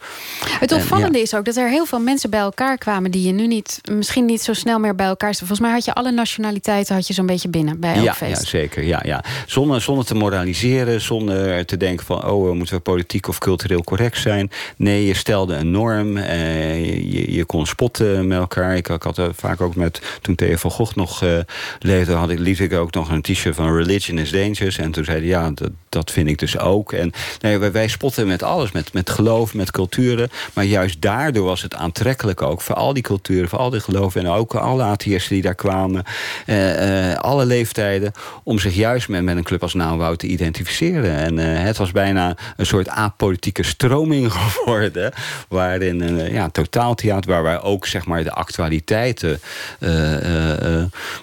Het 0.61 0.73
opvallende 0.73 1.13
en, 1.13 1.19
ja. 1.19 1.23
is 1.23 1.35
ook 1.35 1.45
dat 1.45 1.57
er 1.57 1.69
heel 1.69 1.87
veel 1.87 2.01
mensen 2.01 2.31
bij 2.31 2.41
elkaar 2.41 2.79
kwamen... 2.79 3.11
die 3.11 3.27
je 3.27 3.33
nu 3.33 3.47
niet, 3.47 3.81
misschien 3.91 4.25
niet 4.25 4.43
zo 4.43 4.53
snel 4.53 4.79
meer 4.79 4.95
bij 4.95 5.07
elkaar 5.07 5.35
Volgens 5.35 5.61
mij 5.61 5.71
had 5.71 5.85
je 5.85 5.95
alle 5.95 6.11
nationaliteiten 6.11 6.95
had 6.95 7.07
je 7.07 7.15
zo'n 7.15 7.27
beetje 7.27 7.49
binnen 7.49 7.81
bij 7.81 7.95
elk 7.95 8.05
ja, 8.05 8.15
feest. 8.15 8.43
Ja, 8.43 8.49
zeker. 8.49 8.68
Ja, 8.75 9.03
ja. 9.05 9.25
Zonder, 9.47 9.81
zonder 9.81 10.05
te 10.05 10.15
moraliseren, 10.15 11.01
zonder 11.01 11.67
te 11.67 11.77
denken 11.77 12.07
van... 12.07 12.25
oh, 12.25 12.53
moeten 12.53 12.75
we 12.75 12.81
politiek 12.81 13.29
of 13.29 13.39
cultureel 13.39 13.85
correct 13.85 14.19
zijn. 14.19 14.51
Nee, 14.77 15.07
je 15.07 15.15
stelde 15.15 15.55
een 15.55 15.71
norm. 15.71 16.17
Eh, 16.17 17.13
je, 17.13 17.33
je 17.33 17.45
kon 17.45 17.67
spotten 17.67 18.27
met 18.27 18.39
elkaar. 18.39 18.77
Ik, 18.77 18.89
ik 18.89 19.03
had 19.03 19.19
er 19.19 19.35
vaak 19.35 19.61
ook 19.61 19.75
met... 19.75 20.03
toen 20.21 20.35
Theo 20.35 20.57
van 20.57 20.71
Gogh 20.71 20.97
nog 20.97 21.23
uh, 21.23 21.39
leefde... 21.79 22.13
Had 22.13 22.31
ik, 22.31 22.39
liet 22.39 22.61
ik 22.61 22.73
ook 22.73 22.93
nog 22.93 23.11
een 23.11 23.23
t-shirt 23.23 23.55
van 23.55 23.77
Religion 23.77 24.19
is 24.19 24.31
Dangerous. 24.31 24.79
En 24.79 24.91
toen 24.91 25.05
zei 25.05 25.19
hij, 25.19 25.27
ja, 25.27 25.51
dat, 25.55 25.71
dat 25.89 26.11
vind 26.11 26.29
ik 26.29 26.39
dus 26.39 26.59
ook. 26.59 26.93
En 26.93 27.13
nee, 27.41 27.59
wij, 27.59 27.73
wij 27.73 27.89
spotten 27.89 28.27
met 28.27 28.43
alles. 28.43 28.73
Met, 28.73 28.93
met 28.93 29.11
geloof, 29.11 29.55
met 29.55 29.71
culturen. 29.71 30.31
Maar 30.53 30.65
juist 30.65 31.03
daardoor 31.03 31.45
was 31.45 31.63
het 31.63 31.75
aantrekkelijk 31.75 32.43
ook... 32.43 32.61
voor 32.61 32.75
al 32.75 32.93
die 32.93 33.03
culturen, 33.03 33.49
voor 33.49 33.59
al 33.59 33.71
die 33.71 33.81
geloven... 33.81 34.21
en 34.21 34.31
ook 34.31 34.55
alle 34.55 34.83
atheïsten 34.83 35.35
die 35.35 35.43
daar 35.43 35.55
kwamen. 35.55 36.05
Uh, 36.47 37.11
uh, 37.11 37.15
alle 37.15 37.47
leeftijden. 37.47 38.13
Om 38.49 38.59
zich 38.59 38.75
juist 38.75 39.09
met, 39.09 39.23
met 39.23 39.37
een 39.37 39.43
club 39.43 39.63
als 39.63 39.75
Nauwwoud 39.75 40.19
te 40.19 40.27
identificeren. 40.27 41.17
En 41.17 41.39
uh, 41.39 41.63
het 41.63 41.77
was 41.77 41.91
bijna 41.91 42.37
een 42.57 42.67
soort 42.67 42.89
apolitieke 42.89 43.63
stroming 43.63 44.33
geworden. 44.39 45.13
Waarin 45.49 46.01
een 46.01 46.33
ja, 46.33 46.49
totaaltheater, 46.49 47.31
waar 47.31 47.43
wij 47.43 47.61
ook 47.61 47.87
zeg 47.87 48.07
maar, 48.07 48.25
de 48.25 48.33
actualiteiten 48.33 49.41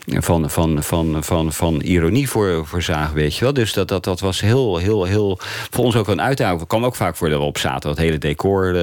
van, 0.06 0.50
van, 0.50 0.84
van, 0.84 1.24
van, 1.24 1.54
van 1.54 1.82
ironie 1.82 2.30
voor, 2.30 2.66
voor 2.68 2.82
zagen. 2.82 3.16
Weet 3.16 3.36
je 3.36 3.44
wel. 3.44 3.54
Dus 3.54 3.74
dat, 3.74 3.88
dat, 3.88 4.04
dat 4.04 4.20
was 4.20 4.42
heel, 4.42 4.78
heel, 4.78 5.04
heel. 5.04 5.40
Voor 5.70 5.86
ons 5.86 5.96
ook 5.96 6.08
een 6.08 6.22
uitdaging. 6.22 6.60
Het 6.60 6.68
kwam 6.68 6.86
ook 6.86 6.96
vaak 6.96 7.16
voor 7.16 7.30
dat 7.30 7.40
we 7.40 7.46
op 7.46 7.58
zaten. 7.58 7.90
Het 7.90 8.00
hele 8.00 8.18
decor 8.18 8.74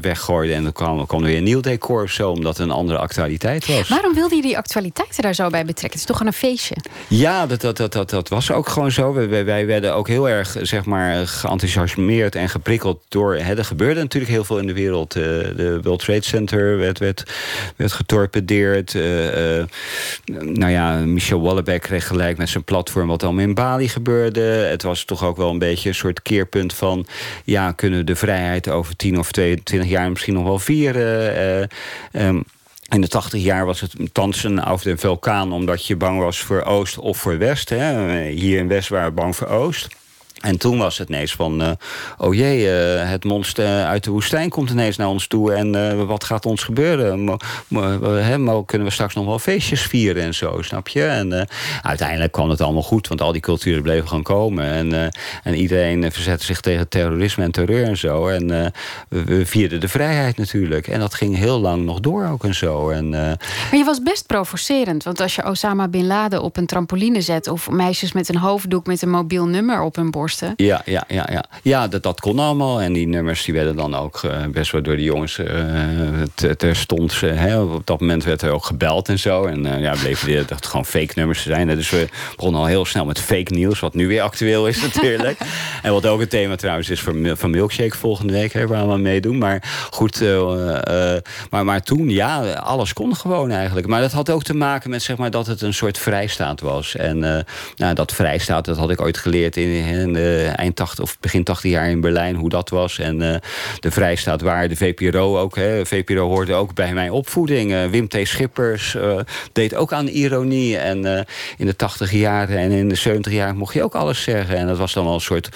weggooiden. 0.00 0.56
En 0.56 0.62
dan 0.62 0.72
kwam, 0.72 1.06
kwam 1.06 1.20
er 1.20 1.26
weer 1.26 1.36
een 1.36 1.44
nieuw 1.44 1.60
decor 1.60 2.02
of 2.02 2.10
zo. 2.10 2.30
Omdat 2.30 2.56
het 2.56 2.66
een 2.66 2.74
andere 2.74 2.98
actualiteit 2.98 3.66
was. 3.66 3.88
Waarom 3.88 4.14
wilde 4.14 4.36
je 4.36 4.42
die 4.42 4.56
actualiteiten 4.56 5.22
daar 5.22 5.34
zo 5.34 5.48
bij 5.48 5.64
betrekken? 5.64 6.00
Het 6.00 6.08
is 6.10 6.16
toch 6.16 6.26
een 6.26 6.32
feestje? 6.32 6.76
Ja, 7.08 7.46
dat, 7.46 7.69
dat, 7.76 7.92
dat, 7.92 8.10
dat, 8.10 8.28
was 8.28 8.52
ook 8.52 8.68
gewoon 8.68 8.90
zo. 8.90 9.12
Wij, 9.28 9.66
werden 9.66 9.94
ook 9.94 10.08
heel 10.08 10.28
erg 10.28 10.56
zeg 10.62 10.84
maar, 10.84 11.26
geenthousiasmeerd 11.26 12.34
en 12.34 12.48
geprikkeld 12.48 13.02
door... 13.08 13.34
Hè, 13.34 13.56
er 13.56 13.64
gebeurde 13.64 14.00
natuurlijk 14.00 14.32
heel 14.32 14.44
veel 14.44 14.58
in 14.58 14.66
de 14.66 14.72
wereld. 14.72 15.16
Uh, 15.16 15.22
de 15.56 15.78
World 15.82 16.04
Trade 16.04 16.24
Center 16.24 16.78
werd, 16.78 16.98
werd, 16.98 17.32
werd 17.76 17.92
getorpedeerd. 17.92 18.94
Uh, 18.94 19.58
uh, 19.58 19.64
nou 20.42 20.70
ja, 20.70 20.94
Michel 20.96 21.40
Wallenberg 21.40 21.80
kreeg 21.80 22.06
gelijk 22.06 22.38
met 22.38 22.48
zijn 22.48 22.64
platform... 22.64 23.08
wat 23.08 23.22
allemaal 23.22 23.44
in 23.44 23.54
Bali 23.54 23.88
gebeurde. 23.88 24.40
Het 24.40 24.82
was 24.82 25.04
toch 25.04 25.24
ook 25.24 25.36
wel 25.36 25.50
een 25.50 25.58
beetje 25.58 25.88
een 25.88 25.94
soort 25.94 26.22
keerpunt 26.22 26.74
van... 26.74 27.06
ja, 27.44 27.72
kunnen 27.72 27.98
we 27.98 28.04
de 28.04 28.16
vrijheid 28.16 28.68
over 28.68 28.96
10 28.96 29.18
of 29.18 29.32
22 29.32 29.90
jaar 29.90 30.10
misschien 30.10 30.34
nog 30.34 30.44
wel 30.44 30.58
vieren... 30.58 31.68
Um, 32.12 32.44
in 32.90 33.00
de 33.00 33.08
80 33.08 33.42
jaar 33.42 33.66
was 33.66 33.80
het 33.80 33.94
dansen 34.12 34.64
over 34.64 34.86
de 34.86 34.96
vulkaan... 34.96 35.52
omdat 35.52 35.86
je 35.86 35.96
bang 35.96 36.18
was 36.18 36.40
voor 36.40 36.62
Oost 36.62 36.98
of 36.98 37.18
voor 37.18 37.38
West. 37.38 37.68
Hè. 37.68 38.22
Hier 38.28 38.58
in 38.58 38.68
West 38.68 38.88
waren 38.88 39.08
we 39.08 39.14
bang 39.14 39.36
voor 39.36 39.46
Oost. 39.46 39.88
En 40.40 40.58
toen 40.58 40.78
was 40.78 40.98
het 40.98 41.08
ineens 41.08 41.32
van, 41.32 41.62
uh, 41.62 41.70
oh 42.18 42.34
jee, 42.34 42.64
uh, 42.64 43.10
het 43.10 43.24
monster 43.24 43.84
uit 43.84 44.04
de 44.04 44.10
woestijn 44.10 44.48
komt 44.48 44.70
ineens 44.70 44.96
naar 44.96 45.08
ons 45.08 45.26
toe. 45.26 45.52
En 45.52 45.74
uh, 45.74 46.04
wat 46.04 46.24
gaat 46.24 46.46
ons 46.46 46.62
gebeuren? 46.62 47.38
Mo, 47.68 48.62
kunnen 48.64 48.86
we 48.86 48.92
straks 48.92 49.14
nog 49.14 49.24
wel 49.24 49.38
feestjes 49.38 49.82
vieren 49.82 50.22
en 50.22 50.34
zo, 50.34 50.62
snap 50.62 50.88
je? 50.88 51.04
En 51.04 51.48
uiteindelijk 51.82 52.32
kwam 52.32 52.50
het 52.50 52.60
allemaal 52.60 52.82
goed, 52.82 53.08
want 53.08 53.20
al 53.20 53.32
die 53.32 53.40
culturen 53.40 53.82
bleven 53.82 54.08
gewoon 54.08 54.22
komen. 54.22 54.64
En, 54.64 55.12
en 55.42 55.54
iedereen 55.54 56.12
verzette 56.12 56.44
zich 56.44 56.60
tegen 56.60 56.88
terrorisme 56.88 57.44
en 57.44 57.50
terreur 57.50 57.84
en 57.84 57.96
zo. 57.96 58.28
En 58.28 58.72
we, 59.08 59.46
vierden 59.46 59.80
de 59.80 59.88
vrijheid 59.88 60.36
natuurlijk. 60.36 60.88
En 60.88 61.00
dat 61.00 61.14
ging 61.14 61.36
heel 61.36 61.60
lang 61.60 61.84
nog 61.84 62.00
door 62.00 62.26
ook 62.26 62.44
en 62.44 62.54
zo. 62.54 62.90
En, 62.90 63.08
maar 63.08 63.76
je 63.76 63.84
was 63.84 64.02
best 64.02 64.26
provocerend, 64.26 65.04
want 65.04 65.20
als 65.20 65.34
je 65.34 65.46
Osama 65.46 65.88
Bin 65.88 66.06
Laden 66.06 66.42
op 66.42 66.56
een 66.56 66.66
trampoline 66.66 67.20
zet... 67.20 67.48
of 67.48 67.70
meisjes 67.70 68.12
met 68.12 68.28
een 68.28 68.36
hoofddoek 68.36 68.86
met 68.86 69.02
een 69.02 69.10
mobiel 69.10 69.46
nummer 69.46 69.82
op 69.82 69.96
hun 69.96 70.10
borst 70.10 70.29
ja, 70.56 70.82
ja, 70.84 71.04
ja, 71.08 71.28
ja. 71.32 71.44
ja 71.62 71.88
dat, 71.88 72.02
dat 72.02 72.20
kon 72.20 72.38
allemaal. 72.38 72.80
En 72.80 72.92
die 72.92 73.08
nummers 73.08 73.44
die 73.44 73.54
werden 73.54 73.76
dan 73.76 73.94
ook 73.94 74.22
uh, 74.22 74.46
best 74.52 74.72
wel 74.72 74.82
door 74.82 74.96
de 74.96 75.02
jongens 75.02 75.38
uh, 75.38 76.22
terstond. 76.56 77.20
Uh, 77.24 77.72
op 77.74 77.86
dat 77.86 78.00
moment 78.00 78.24
werd 78.24 78.42
er 78.42 78.50
ook 78.50 78.64
gebeld 78.64 79.08
en 79.08 79.18
zo. 79.18 79.44
En 79.44 79.80
ja, 79.80 79.94
bleven 80.00 80.46
dat 80.46 80.66
gewoon 80.66 80.84
fake 80.84 81.12
nummers 81.14 81.42
te 81.42 81.48
zijn. 81.48 81.66
Dus 81.66 81.90
we 81.90 82.08
begonnen 82.36 82.60
al 82.60 82.66
heel 82.66 82.84
snel 82.84 83.04
met 83.04 83.20
fake 83.20 83.54
nieuws, 83.54 83.80
wat 83.80 83.94
nu 83.94 84.08
weer 84.08 84.22
actueel 84.22 84.66
is 84.66 84.80
natuurlijk. 84.80 85.38
en 85.82 85.92
wat 85.92 86.06
ook 86.06 86.20
een 86.20 86.28
thema 86.28 86.56
trouwens 86.56 86.90
is 86.90 87.00
voor, 87.00 87.36
van 87.36 87.50
Milkshake 87.50 87.96
volgende 87.96 88.32
week, 88.32 88.52
hè, 88.52 88.66
waar 88.66 88.86
we 88.86 88.92
aan 88.92 89.02
meedoen. 89.02 89.38
Maar 89.38 89.88
goed, 89.90 90.22
maar, 91.50 91.64
maar 91.64 91.82
toen, 91.82 92.08
ja, 92.08 92.52
alles 92.52 92.92
kon 92.92 93.16
gewoon 93.16 93.50
eigenlijk. 93.50 93.86
Maar 93.86 94.00
dat 94.00 94.12
had 94.12 94.30
ook 94.30 94.42
te 94.42 94.54
maken 94.54 94.90
met 94.90 95.02
zeg 95.02 95.16
maar, 95.16 95.30
dat 95.30 95.46
het 95.46 95.60
een 95.62 95.74
soort 95.74 95.98
vrijstaat 95.98 96.60
was. 96.60 96.96
En 96.96 97.18
nou, 97.76 97.94
dat 97.94 98.12
vrijstaat, 98.12 98.64
dat 98.64 98.76
had 98.76 98.90
ik 98.90 99.00
ooit 99.00 99.18
geleerd 99.18 99.56
in, 99.56 99.68
in 99.68 100.16
uh, 100.20 100.58
eind 100.58 100.76
80 100.76 101.04
of 101.04 101.18
begin 101.20 101.44
80 101.44 101.70
jaar 101.70 101.90
in 101.90 102.00
Berlijn, 102.00 102.34
hoe 102.34 102.48
dat 102.48 102.68
was. 102.68 102.98
En 102.98 103.20
uh, 103.20 103.34
de 103.80 103.90
Vrijstaat 103.90 104.40
waar, 104.40 104.68
de 104.68 104.76
VPRO 104.76 105.38
ook. 105.38 105.56
Hè. 105.56 105.86
VPRO 105.86 106.28
hoorde 106.28 106.54
ook 106.54 106.74
bij 106.74 106.94
mijn 106.94 107.10
opvoeding. 107.10 107.70
Uh, 107.70 107.84
Wim 107.84 108.08
T. 108.08 108.18
Schippers 108.22 108.96
deed 109.52 109.74
ook 109.74 109.92
aan 109.92 110.06
ironie. 110.06 110.76
En 110.76 111.26
in 111.56 111.66
de 111.66 111.76
80 111.76 112.12
jaren 112.12 112.58
en 112.58 112.70
in 112.70 112.88
de 112.88 112.94
70 112.94 113.32
jaar 113.32 113.54
mocht 113.54 113.74
je 113.74 113.82
ook 113.82 113.94
alles 113.94 114.22
zeggen. 114.22 114.56
En 114.56 114.66
dat 114.66 114.78
was 114.78 114.92
dan 114.92 115.04
wel 115.04 115.14
een 115.14 115.20
soort 115.20 115.48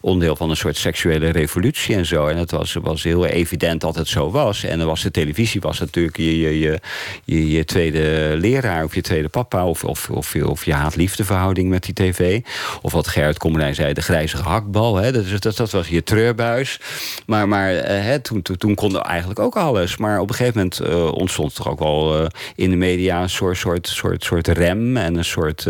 onderdeel 0.00 0.36
van 0.36 0.50
een 0.50 0.56
soort 0.56 0.76
seksuele 0.76 1.30
revolutie 1.30 1.94
en 1.94 2.06
zo. 2.06 2.26
En 2.26 2.36
het 2.36 2.50
was, 2.50 2.76
was 2.82 3.02
heel 3.02 3.26
evident 3.26 3.80
dat 3.80 3.94
het 3.94 4.08
zo 4.08 4.30
was. 4.30 4.64
En 4.64 4.78
dan 4.78 4.86
was 4.86 5.02
de 5.02 5.10
televisie 5.10 5.60
was 5.60 5.78
natuurlijk 5.78 6.16
je, 6.16 6.38
je, 6.38 6.80
je, 7.24 7.50
je, 7.50 7.64
tweede 7.64 8.34
leraar 8.36 8.84
of 8.84 8.94
je 8.94 9.00
tweede 9.00 9.28
papa. 9.28 9.66
Of, 9.66 9.84
of, 9.84 10.10
of, 10.10 10.34
of 10.34 10.64
je 10.64 10.72
haat-liefdeverhouding 10.72 11.68
met 11.68 11.82
die 11.82 11.94
tv. 11.94 12.40
Of 12.82 12.92
wat 12.92 13.08
Gerrit 13.08 13.38
Kommerij 13.38 13.74
zei, 13.74 13.92
de 13.92 14.02
grijze 14.12 14.36
hakbal. 14.36 14.96
Hè? 14.96 15.12
Dat, 15.12 15.42
dat, 15.42 15.56
dat 15.56 15.70
was 15.70 15.88
je 15.88 16.02
treurbuis. 16.02 16.80
Maar, 17.26 17.48
maar 17.48 17.74
uh, 17.74 17.80
hè, 17.82 18.18
toen, 18.18 18.42
toen, 18.42 18.56
toen 18.56 18.74
kon 18.74 19.00
eigenlijk 19.02 19.40
ook 19.40 19.56
alles. 19.56 19.96
Maar 19.96 20.20
op 20.20 20.28
een 20.28 20.34
gegeven 20.34 20.58
moment 20.60 20.80
uh, 20.80 21.12
ontstond 21.12 21.58
er 21.58 21.68
ook 21.68 21.78
wel 21.78 22.20
uh, 22.20 22.26
in 22.54 22.70
de 22.70 22.76
media 22.76 23.22
een 23.22 23.30
soort, 23.30 23.56
soort, 23.56 23.88
soort, 23.88 24.24
soort 24.24 24.48
rem 24.48 24.96
en 24.96 25.16
een 25.16 25.24
soort 25.24 25.66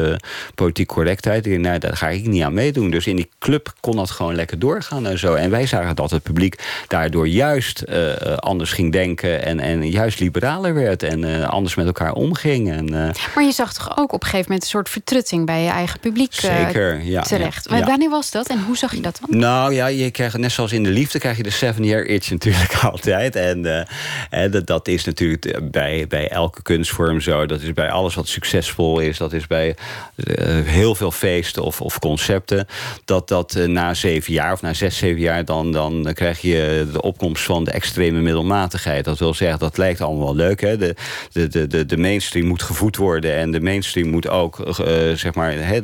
politiek 0.55 0.88
correctheid. 0.88 1.44
Die, 1.44 1.59
nou, 1.59 1.78
daar 1.78 1.96
ga 1.96 2.09
ik 2.09 2.26
niet 2.26 2.42
aan 2.42 2.55
meedoen. 2.55 2.90
Dus 2.90 3.07
in 3.07 3.16
die 3.16 3.31
club 3.38 3.72
kon 3.81 3.96
dat 3.96 4.11
gewoon 4.11 4.35
lekker 4.35 4.59
doorgaan 4.59 5.07
en 5.07 5.18
zo. 5.18 5.35
En 5.35 5.50
wij 5.50 5.66
zagen 5.66 5.96
dat 5.96 6.11
het 6.11 6.22
publiek 6.22 6.85
daardoor 6.88 7.28
juist 7.28 7.85
anders 8.37 8.72
ging 8.72 8.92
denken 8.92 9.44
en, 9.44 9.61
en 9.61 9.90
juist 9.90 10.20
liberaler 10.20 10.74
werd 10.74 11.02
en 11.02 11.44
anders 11.48 11.74
met 11.74 11.87
elkaar 11.87 12.12
omging. 12.12 12.70
En, 12.70 12.85
maar 13.35 13.44
je 13.44 13.52
zag 13.52 13.72
toch 13.72 13.98
ook 13.98 14.12
op 14.12 14.22
een 14.22 14.28
gegeven 14.28 14.46
moment 14.46 14.62
een 14.62 14.70
soort 14.70 14.88
vertrutting 14.88 15.46
bij 15.46 15.62
je 15.62 15.70
eigen 15.70 16.00
publiek 16.00 16.35
Zeker, 16.35 17.02
ja. 17.05 17.22
terecht. 17.22 17.66
Ja, 17.70 17.76
ja. 17.76 17.87
Wanneer 17.87 18.11
was 18.11 18.31
en 18.35 18.62
hoe 18.64 18.77
zag 18.77 18.95
je 18.95 19.01
dat 19.01 19.21
dan? 19.21 19.38
Nou 19.38 19.75
ja, 19.75 19.87
je 19.87 20.11
krijgt 20.11 20.38
net 20.38 20.53
zoals 20.53 20.73
in 20.73 20.83
de 20.83 20.90
liefde 20.90 21.18
krijg 21.18 21.37
je 21.37 21.42
de 21.42 21.51
seven 21.51 21.85
year 21.85 22.07
itch 22.07 22.31
natuurlijk 22.31 22.75
altijd. 22.90 23.37
En 23.37 23.59
uh, 24.31 24.53
dat, 24.53 24.66
dat 24.66 24.88
is 24.88 25.05
natuurlijk 25.05 25.71
bij, 25.71 26.07
bij 26.09 26.29
elke 26.29 26.62
kunstvorm 26.62 27.21
zo. 27.21 27.47
Dat 27.47 27.61
is 27.61 27.73
bij 27.73 27.90
alles 27.90 28.14
wat 28.14 28.29
succesvol 28.29 29.01
is. 29.01 29.18
Dat 29.18 29.33
is 29.33 29.47
bij 29.47 29.77
uh, 30.16 30.66
heel 30.66 30.95
veel 30.95 31.11
feesten 31.11 31.62
of, 31.62 31.81
of 31.81 31.99
concepten. 31.99 32.66
Dat 33.05 33.29
dat 33.29 33.55
na 33.66 33.95
zeven 33.95 34.33
jaar 34.33 34.53
of 34.53 34.62
na 34.62 34.75
zes, 34.75 34.97
zeven 34.97 35.21
jaar... 35.21 35.45
Dan, 35.45 35.73
dan 35.73 36.11
krijg 36.14 36.40
je 36.40 36.88
de 36.92 37.03
opkomst 37.03 37.45
van 37.45 37.64
de 37.64 37.71
extreme 37.71 38.21
middelmatigheid. 38.21 39.05
Dat 39.05 39.18
wil 39.18 39.35
zeggen, 39.35 39.59
dat 39.59 39.79
lijkt 39.79 40.01
allemaal 40.01 40.25
wel 40.25 40.35
leuk. 40.35 40.61
Hè? 40.61 40.77
De, 40.77 40.95
de, 41.33 41.66
de, 41.66 41.87
de 41.87 41.97
mainstream 41.97 42.47
moet 42.47 42.62
gevoed 42.62 42.97
worden. 42.97 43.35
En 43.35 43.51
de 43.51 43.61
mainstream 43.61 44.09
moet 44.09 44.29
ook, 44.29 44.75
zeg 45.14 45.35
maar... 45.35 45.53
Hè, 45.53 45.81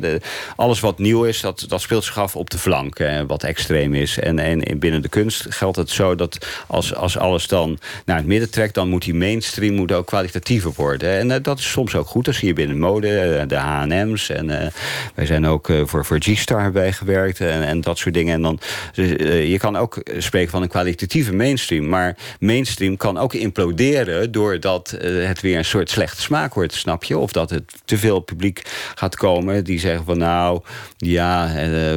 alles 0.55 0.79
wat 0.79 0.99
nieuw 0.99 1.23
is, 1.23 1.41
dat, 1.41 1.65
dat 1.67 1.81
speelt 1.81 2.03
zich 2.03 2.17
af 2.17 2.28
op 2.35 2.49
de 2.49 2.57
flank, 2.57 2.99
eh, 2.99 3.21
wat 3.27 3.43
extreem 3.43 3.93
is. 3.93 4.19
En, 4.19 4.39
en 4.39 4.79
binnen 4.79 5.01
de 5.01 5.09
kunst 5.09 5.45
geldt 5.49 5.77
het 5.77 5.89
zo 5.89 6.15
dat 6.15 6.47
als, 6.67 6.95
als 6.95 7.17
alles 7.17 7.47
dan 7.47 7.79
naar 8.05 8.17
het 8.17 8.25
midden 8.25 8.49
trekt... 8.49 8.73
dan 8.73 8.89
moet 8.89 9.03
die 9.03 9.13
mainstream 9.13 9.75
moet 9.75 9.91
ook 9.91 10.05
kwalitatiever 10.05 10.71
worden. 10.75 11.17
En 11.17 11.29
uh, 11.29 11.35
dat 11.41 11.59
is 11.59 11.71
soms 11.71 11.95
ook 11.95 12.07
goed. 12.07 12.25
Dat 12.25 12.35
zie 12.35 12.47
je 12.47 12.53
binnen 12.53 12.79
mode, 12.79 13.37
uh, 13.41 13.47
de 13.47 13.55
H&M's. 13.55 14.29
En 14.29 14.49
uh, 14.49 14.57
wij 15.15 15.25
zijn 15.25 15.47
ook 15.47 15.71
voor, 15.85 16.05
voor 16.05 16.17
G-Star 16.19 16.71
bij 16.71 16.91
gewerkt 16.91 17.39
en, 17.41 17.63
en 17.63 17.81
dat 17.81 17.97
soort 17.97 18.13
dingen. 18.13 18.33
En 18.33 18.41
dan, 18.41 18.59
dus, 18.93 19.09
je 19.49 19.57
kan 19.57 19.77
ook 19.77 20.01
spreken 20.17 20.49
van 20.49 20.61
een 20.61 20.67
kwalitatieve 20.67 21.33
mainstream. 21.33 21.87
Maar 21.89 22.17
mainstream 22.39 22.97
kan 22.97 23.17
ook 23.17 23.33
imploderen... 23.33 24.31
doordat 24.31 24.95
het 25.01 25.41
weer 25.41 25.57
een 25.57 25.65
soort 25.65 25.89
slechte 25.89 26.21
smaak 26.21 26.53
wordt, 26.53 26.73
snap 26.73 27.03
je? 27.03 27.17
Of 27.17 27.31
dat 27.31 27.49
het 27.49 27.73
te 27.85 27.97
veel 27.97 28.19
publiek 28.19 28.61
gaat 28.95 29.15
komen 29.15 29.63
die 29.63 29.79
zeggen 29.79 30.05
van... 30.05 30.17
nou, 30.17 30.61
ja, 30.97 31.51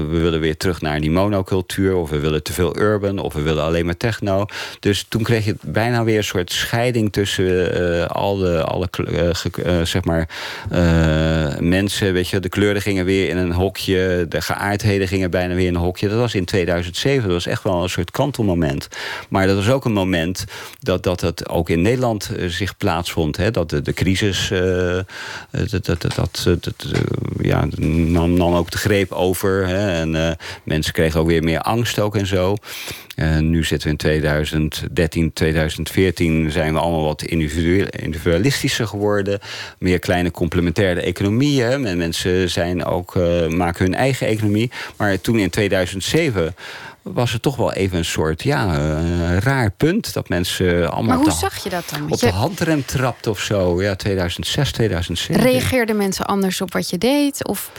we 0.08 0.18
willen 0.22 0.40
weer 0.40 0.56
terug 0.56 0.80
naar 0.80 1.00
die 1.00 1.10
monocultuur... 1.10 1.94
of 1.94 2.10
we 2.10 2.18
willen 2.18 2.42
te 2.42 2.52
veel 2.52 2.78
urban, 2.78 3.18
of 3.18 3.32
we 3.32 3.42
willen 3.42 3.64
alleen 3.64 3.84
maar 3.84 3.96
techno. 3.96 4.46
Dus 4.80 5.06
toen 5.08 5.22
kreeg 5.22 5.44
je 5.44 5.56
bijna 5.60 6.04
weer 6.04 6.16
een 6.16 6.24
soort 6.24 6.52
scheiding... 6.52 7.12
tussen 7.12 7.80
uh, 7.80 8.06
alle, 8.06 8.62
alle 8.62 8.88
uh, 9.08 9.22
uh, 9.66 9.84
zeg 9.84 10.04
maar, 10.04 10.28
mensen. 11.60 12.12
Weet 12.12 12.28
je, 12.28 12.40
de 12.40 12.48
kleuren 12.48 12.82
gingen 12.82 13.04
weer 13.04 13.28
in 13.28 13.36
een 13.36 13.52
hokje. 13.52 14.26
De 14.28 14.40
geaardheden 14.40 15.08
gingen 15.08 15.30
bijna 15.30 15.54
weer 15.54 15.66
in 15.66 15.74
een 15.74 15.80
hokje. 15.80 16.08
Dat 16.08 16.18
was 16.18 16.34
in 16.34 16.44
2007. 16.44 17.22
Dat 17.22 17.32
was 17.32 17.46
echt 17.46 17.62
wel 17.62 17.82
een 17.82 17.88
soort 17.88 18.10
kantelmoment. 18.10 18.88
Maar 19.28 19.46
dat 19.46 19.56
was 19.56 19.70
ook 19.70 19.84
een 19.84 19.92
moment 19.92 20.44
dat, 20.80 21.02
dat 21.02 21.20
het 21.20 21.48
ook 21.48 21.68
in 21.68 21.82
Nederland 21.82 22.30
zich 22.46 22.76
plaatsvond. 22.76 23.36
Hè? 23.36 23.50
Dat 23.50 23.70
de, 23.70 23.82
de 23.82 23.92
crisis... 23.92 24.52
dat, 25.50 25.84
dat, 25.86 26.46
dat, 26.60 26.86
ja, 27.40 27.66
nam, 27.76 28.32
nam 28.32 28.54
ook 28.54 28.70
de 28.70 28.78
greep 28.78 29.12
over... 29.12 29.66
Hè? 29.66 30.00
En 30.00 30.11
uh, 30.14 30.30
mensen 30.64 30.92
kregen 30.92 31.20
ook 31.20 31.26
weer 31.26 31.42
meer 31.42 31.60
angst 31.60 31.98
ook 31.98 32.16
en 32.16 32.26
zo. 32.26 32.56
Uh, 33.16 33.38
nu 33.38 33.64
zitten 33.64 33.86
we 33.86 33.92
in 33.92 33.98
2013, 33.98 35.32
2014 35.32 36.50
zijn 36.50 36.72
we 36.72 36.78
allemaal 36.78 37.04
wat 37.04 37.22
individualistischer 37.22 38.86
geworden. 38.86 39.38
Meer 39.78 39.98
kleine 39.98 40.30
complementaire 40.30 41.00
economieën. 41.00 41.86
En 41.86 41.98
mensen 41.98 42.50
zijn 42.50 42.84
ook, 42.84 43.14
uh, 43.14 43.46
maken 43.46 43.84
hun 43.84 43.94
eigen 43.94 44.26
economie. 44.26 44.70
Maar 44.96 45.20
toen 45.20 45.38
in 45.38 45.50
2007 45.50 46.54
was 47.02 47.32
het 47.32 47.42
toch 47.42 47.56
wel 47.56 47.72
even 47.72 47.98
een 47.98 48.04
soort 48.04 48.42
ja, 48.42 48.78
een 48.78 49.40
raar 49.40 49.70
punt. 49.70 50.12
Dat 50.12 50.28
mensen 50.28 50.90
allemaal 50.92 51.16
maar 51.16 51.24
hoe 51.24 51.38
zag 51.38 51.62
je 51.62 51.68
dat 51.68 51.84
dan? 51.90 52.10
op 52.10 52.18
de 52.18 52.30
handrem 52.30 52.84
trapt 52.84 53.26
of 53.26 53.40
zo. 53.40 53.82
Ja, 53.82 53.94
2006, 53.94 54.72
2007. 54.72 55.42
Reageerden 55.42 55.96
mensen 55.96 56.24
anders 56.24 56.60
op 56.60 56.72
wat 56.72 56.90
je 56.90 56.98
deed? 56.98 57.46
Of... 57.46 57.70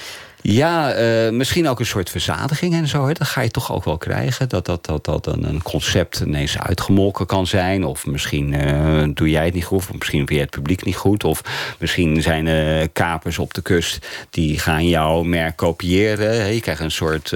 Ja, 0.46 1.00
uh, 1.00 1.32
misschien 1.32 1.68
ook 1.68 1.80
een 1.80 1.86
soort 1.86 2.10
verzadiging 2.10 2.74
en 2.74 2.88
zo. 2.88 3.08
Hè. 3.08 3.14
Dat 3.14 3.28
ga 3.28 3.42
je 3.42 3.52
toch 3.52 3.74
ook 3.74 3.84
wel 3.84 3.98
krijgen. 3.98 4.50
Dat, 4.50 4.66
dat, 4.66 4.86
dat, 4.86 5.06
dat 5.06 5.28
een 5.28 5.62
concept 5.62 6.20
ineens 6.20 6.60
uitgemolken 6.60 7.26
kan 7.26 7.48
zijn. 7.48 7.84
Of 7.84 8.06
misschien 8.06 8.54
uh, 8.54 9.04
doe 9.14 9.30
jij 9.30 9.46
het 9.46 9.54
niet 9.54 9.66
goed. 9.66 9.80
Of 9.80 9.94
misschien 9.94 10.26
je 10.28 10.40
het 10.40 10.50
publiek 10.50 10.86
niet 10.86 10.96
goed. 10.96 11.24
Of 11.24 11.42
misschien 11.80 12.22
zijn 12.22 12.48
er 12.48 12.90
kapers 12.90 13.40
op 13.40 13.54
de 13.54 13.62
kust... 13.62 14.08
die 14.30 14.60
gaan 14.60 14.88
jouw 14.88 15.24
merk 15.24 15.56
kopiëren. 15.56 16.54
Je 16.54 16.62
krijgt 16.62 16.82
een 16.82 16.92
soort 16.92 17.36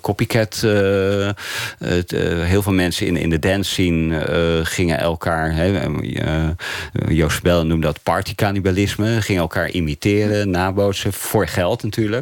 copycat. 0.00 0.60
heel 1.80 2.62
veel 2.62 2.72
mensen 2.72 3.06
in, 3.06 3.16
in 3.16 3.30
de 3.30 3.38
dance 3.38 3.70
scene 3.70 4.64
gingen 4.64 4.98
elkaar... 4.98 5.54
Hè, 5.54 5.86
Joost 7.08 7.42
Bell 7.42 7.62
noemde 7.62 7.86
dat 7.86 8.02
partycannibalisme. 8.02 9.22
Gingen 9.22 9.42
elkaar 9.42 9.70
imiteren, 9.70 10.50
nabootsen. 10.50 11.12
Voor 11.12 11.46
geld 11.46 11.82
natuurlijk. 11.82 12.21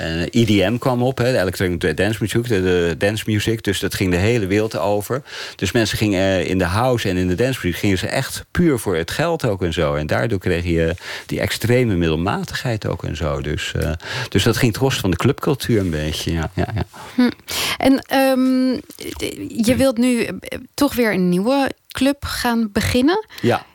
Uh, 0.00 0.22
EDM 0.30 0.78
kwam 0.78 1.02
op, 1.02 1.18
hè, 1.18 1.32
de 1.32 1.38
electronic 1.38 1.96
dance 1.96 2.18
music, 2.20 2.48
de, 2.48 2.62
de, 2.62 2.94
dance 2.98 3.24
music. 3.26 3.62
Dus 3.62 3.80
dat 3.80 3.94
ging 3.94 4.10
de 4.10 4.16
hele 4.16 4.46
wereld 4.46 4.76
over. 4.76 5.22
Dus 5.56 5.72
mensen 5.72 5.98
gingen 5.98 6.20
uh, 6.20 6.48
in 6.48 6.58
de 6.58 6.64
house 6.64 7.08
en 7.08 7.16
in 7.16 7.28
de 7.28 7.34
dance 7.34 7.60
music... 7.62 7.80
gingen 7.80 7.98
ze 7.98 8.06
echt 8.06 8.44
puur 8.50 8.78
voor 8.78 8.96
het 8.96 9.10
geld 9.10 9.44
ook 9.44 9.62
en 9.62 9.72
zo. 9.72 9.94
En 9.94 10.06
daardoor 10.06 10.38
kreeg 10.38 10.64
je 10.64 10.94
die 11.26 11.40
extreme 11.40 11.94
middelmatigheid 11.94 12.86
ook 12.86 13.04
en 13.04 13.16
zo. 13.16 13.40
Dus, 13.40 13.72
uh, 13.76 13.92
dus 14.28 14.42
dat 14.42 14.56
ging 14.56 14.72
trots 14.72 14.96
van 14.96 15.10
de 15.10 15.16
clubcultuur 15.16 15.80
een 15.80 15.90
beetje, 15.90 16.32
ja. 16.32 16.50
ja, 16.54 16.68
ja. 16.74 16.84
Hm. 17.14 17.30
En 17.76 17.92
um, 18.18 18.80
je 19.64 19.76
wilt 19.76 19.96
nu 19.96 20.28
toch 20.74 20.94
weer 20.94 21.12
een 21.12 21.28
nieuwe 21.28 21.70
club 21.88 22.24
gaan 22.24 22.68
beginnen. 22.72 23.26
Ja. 23.40 23.66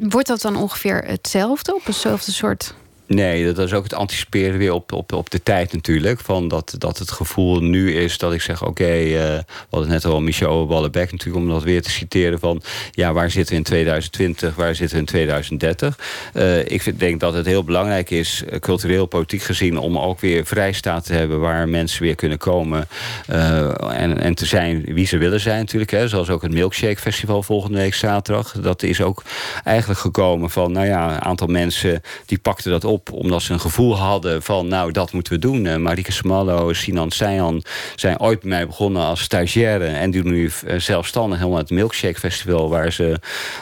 Wordt 0.00 0.28
dat 0.28 0.40
dan 0.40 0.56
ongeveer 0.56 1.04
hetzelfde, 1.04 1.74
op 1.74 1.86
eenzelfde 1.86 2.32
soort 2.32 2.74
Nee, 3.14 3.52
dat 3.52 3.58
is 3.58 3.72
ook 3.72 3.82
het 3.82 3.94
anticiperen 3.94 4.58
weer 4.58 4.72
op, 4.72 4.92
op, 4.92 5.12
op 5.12 5.30
de 5.30 5.42
tijd 5.42 5.72
natuurlijk. 5.72 6.20
Van 6.20 6.48
dat, 6.48 6.74
dat 6.78 6.98
het 6.98 7.10
gevoel 7.10 7.60
nu 7.60 7.94
is 7.94 8.18
dat 8.18 8.32
ik 8.32 8.40
zeg... 8.40 8.60
oké, 8.60 8.70
okay, 8.70 9.06
uh, 9.06 9.38
we 9.38 9.66
hadden 9.70 9.88
net 9.88 10.04
al 10.04 10.20
Michel 10.20 10.66
Wallenbeck 10.66 11.12
natuurlijk... 11.12 11.44
om 11.44 11.50
dat 11.52 11.62
weer 11.62 11.82
te 11.82 11.90
citeren 11.90 12.38
van... 12.38 12.62
ja, 12.90 13.12
waar 13.12 13.30
zitten 13.30 13.52
we 13.52 13.58
in 13.58 13.64
2020, 13.64 14.54
waar 14.54 14.74
zitten 14.74 14.96
we 14.96 15.02
in 15.02 15.08
2030? 15.08 15.98
Uh, 16.34 16.58
ik 16.58 16.82
vind, 16.82 17.00
denk 17.00 17.20
dat 17.20 17.34
het 17.34 17.46
heel 17.46 17.64
belangrijk 17.64 18.10
is, 18.10 18.42
uh, 18.50 18.58
cultureel, 18.58 19.06
politiek 19.06 19.42
gezien... 19.42 19.78
om 19.78 19.98
ook 19.98 20.20
weer 20.20 20.46
vrijstaat 20.46 21.04
te 21.04 21.12
hebben 21.12 21.40
waar 21.40 21.68
mensen 21.68 22.02
weer 22.02 22.14
kunnen 22.14 22.38
komen... 22.38 22.88
en, 23.26 24.20
en 24.20 24.34
te 24.34 24.46
zijn 24.46 24.84
wie 24.84 25.06
ze 25.06 25.18
willen 25.18 25.40
zijn 25.40 25.58
natuurlijk. 25.58 25.90
Hè. 25.90 26.08
Zoals 26.08 26.30
ook 26.30 26.42
het 26.42 26.52
Milkshake 26.52 27.00
Festival 27.00 27.42
volgende 27.42 27.78
week 27.78 27.94
zaterdag. 27.94 28.52
Dat 28.52 28.82
is 28.82 29.00
ook 29.00 29.22
eigenlijk 29.64 30.00
gekomen 30.00 30.50
van... 30.50 30.72
nou 30.72 30.86
ja, 30.86 31.12
een 31.14 31.22
aantal 31.22 31.46
mensen 31.46 32.02
die 32.26 32.38
pakten 32.38 32.70
dat 32.70 32.84
op 32.84 32.98
omdat 33.12 33.42
ze 33.42 33.52
een 33.52 33.60
gevoel 33.60 33.96
hadden 33.96 34.42
van, 34.42 34.68
nou, 34.68 34.92
dat 34.92 35.12
moeten 35.12 35.32
we 35.32 35.38
doen. 35.38 35.64
Uh, 35.64 35.76
Marike 35.76 36.12
Smallo, 36.12 36.72
Sinan 36.72 37.10
Sayan 37.10 37.62
zijn 37.94 38.20
ooit 38.20 38.40
bij 38.40 38.48
mij 38.48 38.66
begonnen 38.66 39.02
als 39.02 39.20
stagiaire. 39.20 39.86
En 39.86 40.10
doen 40.10 40.26
nu 40.26 40.50
uh, 40.66 40.78
zelfstandig 40.78 41.38
helemaal 41.38 41.58
het 41.58 41.70
Milkshake 41.70 42.18
Festival... 42.18 42.68
waar 42.68 42.92
ze 42.92 43.20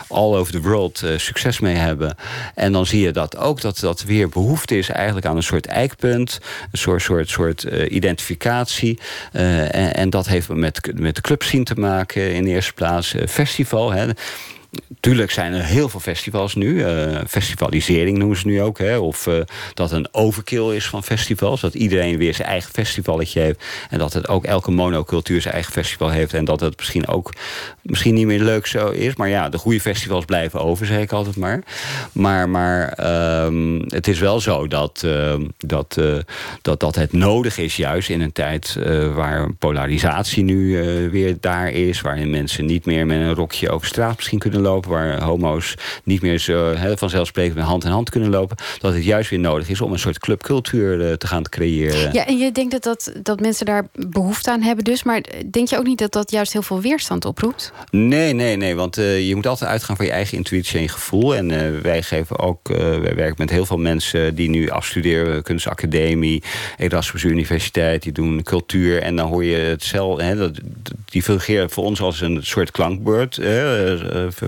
all 0.09 0.35
over 0.35 0.53
the 0.53 0.61
world 0.61 1.03
uh, 1.05 1.19
succes 1.19 1.61
mee 1.61 1.75
hebben. 1.75 2.17
En 2.55 2.73
dan 2.73 2.87
zie 2.87 3.01
je 3.01 3.11
dat 3.11 3.37
ook, 3.37 3.61
dat 3.61 3.79
dat 3.79 4.03
weer 4.03 4.29
behoefte 4.29 4.79
is 4.79 4.89
eigenlijk 4.89 5.27
aan 5.27 5.37
een 5.37 5.43
soort 5.43 5.67
eikpunt. 5.67 6.39
Een 6.73 6.79
soort, 6.79 7.03
soort, 7.03 7.29
soort 7.29 7.63
identificatie. 7.89 8.99
En, 9.33 9.95
en, 9.95 10.11
dat 10.11 10.27
heeft 10.27 10.49
met, 10.49 10.93
met 10.95 11.15
de 11.15 11.21
club 11.21 11.43
zien 11.43 11.65
te 11.65 11.75
maken 11.75 12.35
in 12.35 12.45
de 12.45 12.51
eerste 12.51 12.73
plaats. 12.73 13.15
festival, 13.27 13.93
hè. 13.93 14.07
Tuurlijk 15.01 15.31
zijn 15.31 15.53
er 15.53 15.65
heel 15.65 15.89
veel 15.89 16.01
festivals 16.01 16.55
nu. 16.55 16.75
Uh, 16.75 17.21
festivalisering 17.29 18.19
noemen 18.19 18.37
ze 18.37 18.47
nu 18.47 18.63
ook. 18.63 18.79
Hè? 18.79 18.97
Of 18.97 19.27
uh, 19.27 19.41
dat 19.75 19.93
een 19.93 20.09
overkill 20.13 20.75
is 20.75 20.87
van 20.87 21.05
festivals. 21.05 21.61
Dat 21.61 21.75
iedereen 21.75 22.17
weer 22.17 22.35
zijn 22.35 22.49
eigen 22.49 22.73
festivalletje 22.73 23.41
heeft. 23.41 23.65
En 23.91 23.99
dat 23.99 24.13
het 24.13 24.29
ook 24.29 24.45
elke 24.45 24.71
monocultuur 24.71 25.41
zijn 25.41 25.55
eigen 25.55 25.73
festival 25.73 26.11
heeft. 26.11 26.35
En 26.35 26.45
dat 26.45 26.61
het 26.61 26.77
misschien 26.77 27.09
ook 27.09 27.33
misschien 27.83 28.15
niet 28.15 28.27
meer 28.27 28.41
leuk 28.41 28.67
zo 28.67 28.91
is. 28.91 29.17
Maar 29.17 29.29
ja, 29.29 29.49
de 29.49 29.59
goede 29.59 29.81
festivals 29.81 30.25
blijven 30.25 30.61
over, 30.61 30.87
zeg 30.87 31.01
ik 31.01 31.13
altijd 31.13 31.37
maar. 31.37 31.63
Maar, 32.13 32.49
maar 32.49 32.99
um, 33.45 33.85
het 33.87 34.09
is 34.09 34.19
wel 34.19 34.41
zo 34.41 34.67
dat, 34.67 35.03
uh, 35.05 35.35
dat, 35.59 36.01
dat, 36.63 36.81
dat 36.81 36.95
het 36.95 37.13
nodig 37.13 37.59
is, 37.59 37.77
juist 37.77 38.09
in 38.09 38.21
een 38.21 38.33
tijd 38.33 38.77
waar 39.15 39.53
polarisatie 39.53 40.45
nu 40.45 40.79
weer 41.11 41.37
daar 41.41 41.71
is. 41.71 42.01
Waarin 42.01 42.31
mensen 42.31 42.67
niet 42.67 42.85
meer 42.85 43.07
met 43.07 43.21
een 43.21 43.35
rokje 43.35 43.71
over 43.71 43.87
straat 43.87 44.17
misschien 44.17 44.39
kunnen 44.39 44.58
lopen, 44.61 44.91
waar 44.91 45.23
homo's 45.23 45.75
niet 46.05 46.23
meer 46.23 46.39
zo 46.39 46.75
he, 46.75 46.97
vanzelfsprekend 46.97 47.59
hand 47.59 47.85
in 47.85 47.91
hand 47.91 48.11
kunnen 48.11 48.31
lopen, 48.31 48.57
dat 48.79 48.95
het 48.95 49.05
juist 49.05 49.31
weer 49.31 49.39
nodig 49.39 49.69
is 49.69 49.81
om 49.81 49.93
een 49.93 49.99
soort 49.99 50.19
clubcultuur 50.19 51.01
uh, 51.01 51.13
te 51.13 51.27
gaan 51.27 51.43
creëren. 51.43 52.13
Ja, 52.13 52.27
en 52.27 52.39
je 52.39 52.53
denkt 52.53 52.73
dat, 52.73 52.83
dat, 52.83 53.13
dat 53.23 53.41
mensen 53.41 53.67
daar 53.67 53.87
behoefte 53.93 54.51
aan 54.51 54.63
hebben 54.63 54.85
dus, 54.85 55.03
maar 55.03 55.23
denk 55.51 55.69
je 55.69 55.79
ook 55.79 55.87
niet 55.87 55.99
dat 55.99 56.13
dat 56.13 56.31
juist 56.31 56.53
heel 56.53 56.63
veel 56.63 56.81
weerstand 56.81 57.25
oproept? 57.25 57.73
Nee, 57.91 58.33
nee, 58.33 58.57
nee, 58.57 58.75
want 58.75 58.99
uh, 58.99 59.29
je 59.29 59.35
moet 59.35 59.47
altijd 59.47 59.71
uitgaan 59.71 59.97
van 59.97 60.05
je 60.05 60.13
eigen 60.13 60.37
intuïtie 60.37 60.81
en 60.81 60.89
gevoel. 60.89 61.35
En 61.35 61.51
uh, 61.51 61.81
wij 61.83 62.03
geven 62.03 62.39
ook, 62.39 62.69
wij 62.69 63.15
werken 63.15 63.35
met 63.39 63.51
heel 63.51 63.67
veel 63.67 63.79
mensen 63.79 64.35
die 64.35 64.49
nu 64.49 64.71
afstuderen, 64.71 65.43
kunstacademie, 65.43 66.43
Erasmus 66.77 67.23
Universiteit, 67.23 68.03
die 68.03 68.13
doen 68.13 68.43
cultuur. 68.43 69.03
En 69.03 69.17
dan 69.17 69.29
hoor 69.29 69.45
je 69.45 69.57
het 69.57 69.83
zelf, 69.83 70.21
hè, 70.21 70.37
dat, 70.37 70.59
die 71.05 71.23
fungeren 71.23 71.71
voor 71.71 71.85
ons 71.85 72.01
als 72.01 72.21
een 72.21 72.39
soort 72.43 72.71
klankbeurt. 72.71 73.37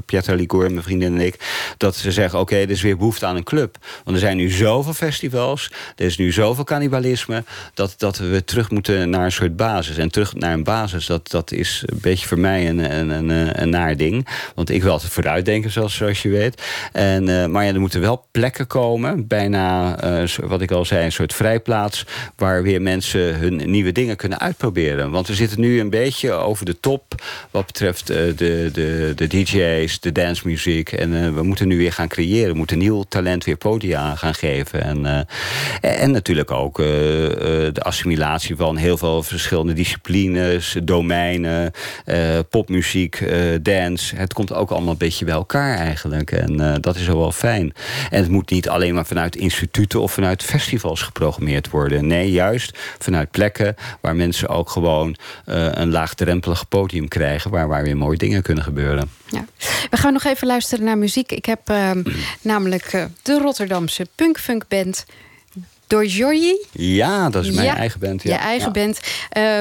Pietra 0.07 0.35
Ligor, 0.35 0.71
mijn 0.71 0.83
vriendin 0.83 1.15
en 1.15 1.27
ik... 1.27 1.35
dat 1.77 1.97
ze 1.97 2.13
zeggen, 2.13 2.39
oké, 2.39 2.53
okay, 2.53 2.65
er 2.65 2.71
is 2.71 2.83
weer 2.83 2.97
behoefte 2.97 3.27
aan 3.27 3.37
een 3.37 3.45
club. 3.45 3.77
Want 4.05 4.17
er 4.17 4.23
zijn 4.23 4.37
nu 4.37 4.51
zoveel 4.51 4.93
festivals, 4.93 5.71
er 5.97 6.05
is 6.05 6.17
nu 6.17 6.33
zoveel 6.33 6.65
cannibalisme... 6.65 7.45
dat, 7.75 7.95
dat 7.97 8.19
we 8.19 8.45
terug 8.45 8.71
moeten 8.71 9.11
naar 9.11 9.25
een 9.25 9.33
soort 9.33 9.57
basis. 9.57 9.97
En 9.97 10.11
terug 10.11 10.35
naar 10.35 10.53
een 10.53 10.65
basis, 10.65 11.07
dat, 11.07 11.31
dat 11.31 11.53
is 11.53 11.83
een 11.87 11.99
beetje 12.01 12.27
voor 12.27 12.39
mij 12.39 12.69
een, 12.69 12.79
een, 12.79 13.09
een, 13.09 13.63
een 13.63 13.71
naar 13.71 13.97
ding. 13.97 14.29
Want 14.55 14.71
ik 14.71 14.83
wil 14.83 14.93
altijd 14.93 15.13
vooruitdenken, 15.13 15.71
zoals, 15.71 15.95
zoals 15.95 16.23
je 16.23 16.29
weet. 16.29 16.63
En, 16.93 17.29
uh, 17.29 17.47
maar 17.47 17.65
ja, 17.65 17.73
er 17.73 17.81
moeten 17.81 18.01
wel 18.01 18.27
plekken 18.31 18.67
komen, 18.67 19.27
bijna, 19.27 19.97
uh, 20.23 20.29
wat 20.43 20.61
ik 20.61 20.71
al 20.71 20.85
zei, 20.85 21.05
een 21.05 21.13
soort 21.13 21.35
vrijplaats... 21.35 22.07
waar 22.37 22.63
weer 22.63 22.83
mensen 22.83 23.39
hun 23.39 23.71
nieuwe 23.71 23.93
dingen 23.93 24.17
kunnen 24.17 24.41
uitproberen. 24.41 25.11
Want 25.11 25.27
we 25.27 25.35
zitten 25.35 25.61
nu 25.61 25.81
een 25.81 25.91
beetje 25.91 26.33
over 26.33 26.65
de 26.65 26.81
top... 26.81 27.23
wat 27.51 27.67
betreft 27.67 28.07
de, 28.07 28.33
de, 28.73 29.13
de 29.15 29.27
DJ's, 29.27 29.90
de 29.99 30.13
dancemuziek. 30.13 30.93
En 30.93 31.13
uh, 31.13 31.35
we 31.35 31.43
moeten 31.43 31.69
nu 31.69 31.77
weer 31.77 31.93
gaan 31.93 32.09
creëren. 32.09 32.51
We 32.53 32.57
moeten 32.57 32.79
nieuw 32.79 33.03
talent 33.03 33.45
weer 33.45 33.57
podia 33.57 34.15
gaan 34.15 34.35
geven. 34.35 34.83
En, 34.83 35.27
uh, 35.81 36.01
en 36.01 36.11
natuurlijk 36.11 36.51
ook 36.51 36.79
uh, 36.79 36.87
de 36.87 37.81
assimilatie 37.83 38.57
van 38.57 38.77
heel 38.77 38.97
veel 38.97 39.23
verschillende 39.23 39.73
disciplines, 39.73 40.77
domeinen, 40.83 41.73
popmuziek, 42.51 43.25
dance. 43.63 44.17
Het 44.17 44.33
komt 44.33 44.53
ook 44.53 44.71
allemaal 44.71 44.93
een 44.93 44.99
beetje 44.99 45.25
bij 45.25 45.35
elkaar 45.35 45.77
eigenlijk. 45.77 46.33
En 46.33 46.81
dat 46.81 46.97
is 46.97 47.07
wel 47.07 47.33
fijn. 47.33 47.73
En 48.11 48.23
het 48.23 48.31
moet 48.31 48.51
niet 48.51 48.69
alleen 48.69 48.95
maar 48.95 49.07
vanuit 49.07 49.37
instituten 49.37 50.01
of 50.01 50.13
vanuit 50.13 50.43
festivals 50.43 51.03
geprogrammeerd 51.03 51.71
worden. 51.71 52.07
Nee, 52.07 52.31
juist 52.31 52.79
vanuit 52.99 53.31
plekken 53.31 53.75
waar 54.01 54.17
mensen 54.17 54.49
ook 54.49 54.71
gewoon 54.71 55.17
een 55.45 55.91
laagdrempelig 55.91 56.69
podium 56.69 57.09
krijgen... 57.09 57.51
waar, 57.51 57.69
waar 57.69 57.83
weer 57.83 57.97
mooie 57.97 58.19
dingen 58.19 58.43
kunnen 58.43 58.65
gebeuren. 58.65 59.11
Ja. 59.27 59.45
We 59.91 59.97
gaan 59.97 60.13
nog 60.13 60.25
even 60.25 60.47
luisteren 60.47 60.85
naar 60.85 60.99
muziek. 60.99 61.33
Ik 61.33 61.45
heb 61.45 61.71
uh, 61.71 61.91
namelijk 62.41 62.93
uh, 62.93 63.05
de 63.23 63.39
Rotterdamse 63.39 64.07
punkfunkband 64.15 65.05
door 65.87 66.07
Jorji. 66.07 66.67
Ja, 66.73 67.31
dat 67.31 67.45
is 67.45 67.51
mijn 67.51 67.67
ja, 67.67 67.77
eigen 67.77 68.01
band. 68.01 68.23
Ja. 68.23 68.33
Je 68.33 68.39
eigen 68.39 68.73
ja. 68.73 68.85
band. 68.85 69.01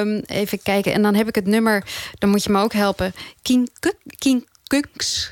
Um, 0.07 0.23
even 0.25 0.61
kijken. 0.61 0.93
En 0.93 1.01
dan 1.01 1.15
heb 1.15 1.27
ik 1.27 1.35
het 1.35 1.47
nummer, 1.47 1.83
dan 2.17 2.29
moet 2.29 2.43
je 2.43 2.51
me 2.51 2.61
ook 2.61 2.73
helpen. 2.73 3.13
King 3.41 3.69
Kunks. 4.67 5.31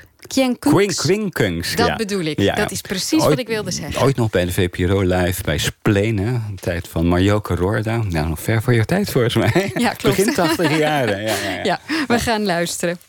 Quinkkunks. 0.95 1.75
Dat 1.75 1.87
ja. 1.87 1.95
bedoel 1.95 2.23
ik. 2.23 2.39
Ja. 2.39 2.55
Dat 2.55 2.71
is 2.71 2.81
precies 2.81 3.19
ooit, 3.19 3.29
wat 3.29 3.39
ik 3.39 3.47
wilde 3.47 3.71
zeggen. 3.71 4.01
Ooit 4.01 4.15
nog 4.15 4.29
bij 4.29 4.45
de 4.45 4.51
VPRO 4.51 5.01
Live 5.01 5.43
bij? 5.43 5.59
De 5.81 6.39
tijd 6.61 6.87
van 6.87 7.07
Marjoke 7.07 7.55
Roorda. 7.55 8.03
Nou, 8.09 8.27
nog 8.27 8.39
ver 8.39 8.61
voor 8.61 8.73
je 8.73 8.85
tijd 8.85 9.09
volgens 9.09 9.35
mij. 9.35 9.71
Ja, 9.75 9.93
klopt. 9.97 10.17
Begin 10.17 10.33
80 10.33 10.77
jaren. 10.77 11.21
Ja, 11.21 11.35
ja, 11.63 11.79
we 12.07 12.19
gaan 12.19 12.45
luisteren. 12.45 12.99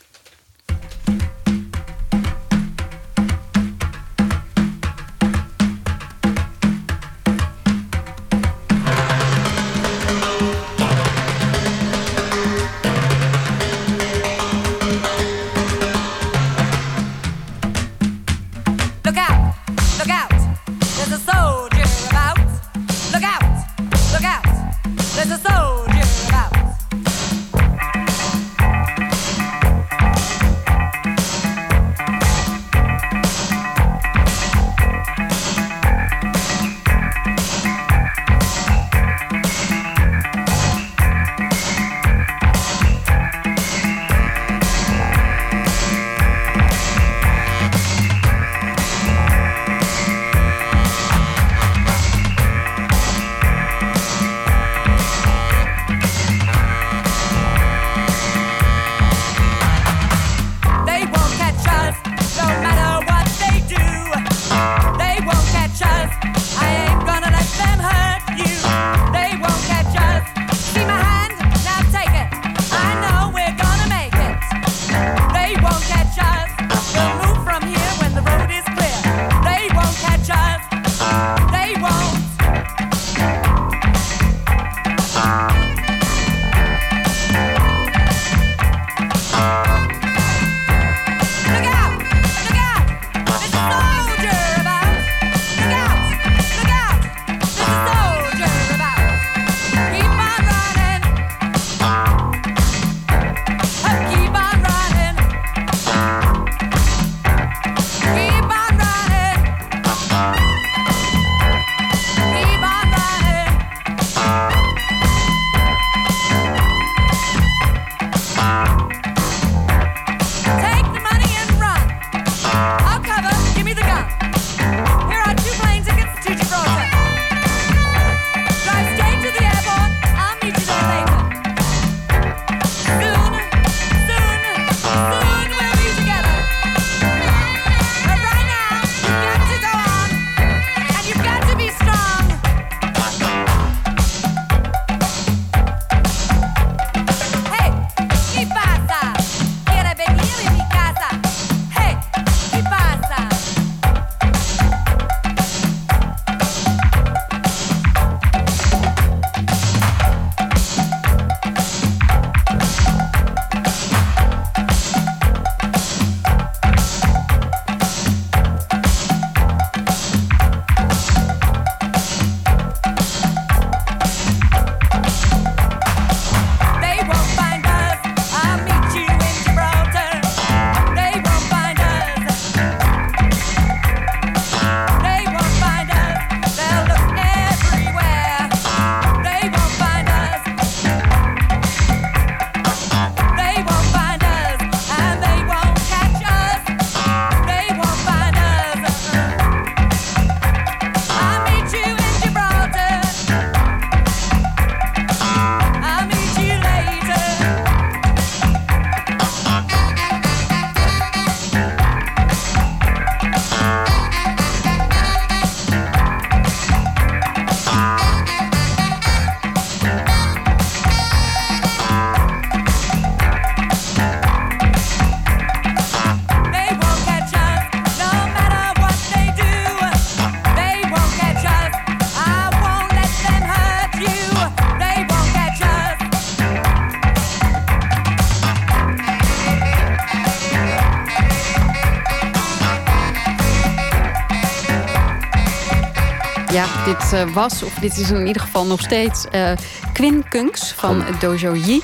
Uh, 247.12 247.34
was, 247.34 247.62
of 247.62 247.74
dit 247.74 247.98
is 247.98 248.10
in 248.10 248.26
ieder 248.26 248.42
geval 248.42 248.66
nog 248.66 248.80
steeds 248.80 249.26
uh, 249.34 249.50
Quinn 249.92 250.28
Kunks 250.28 250.72
van 250.72 251.04
Dojo 251.20 251.54
Yi. 251.54 251.82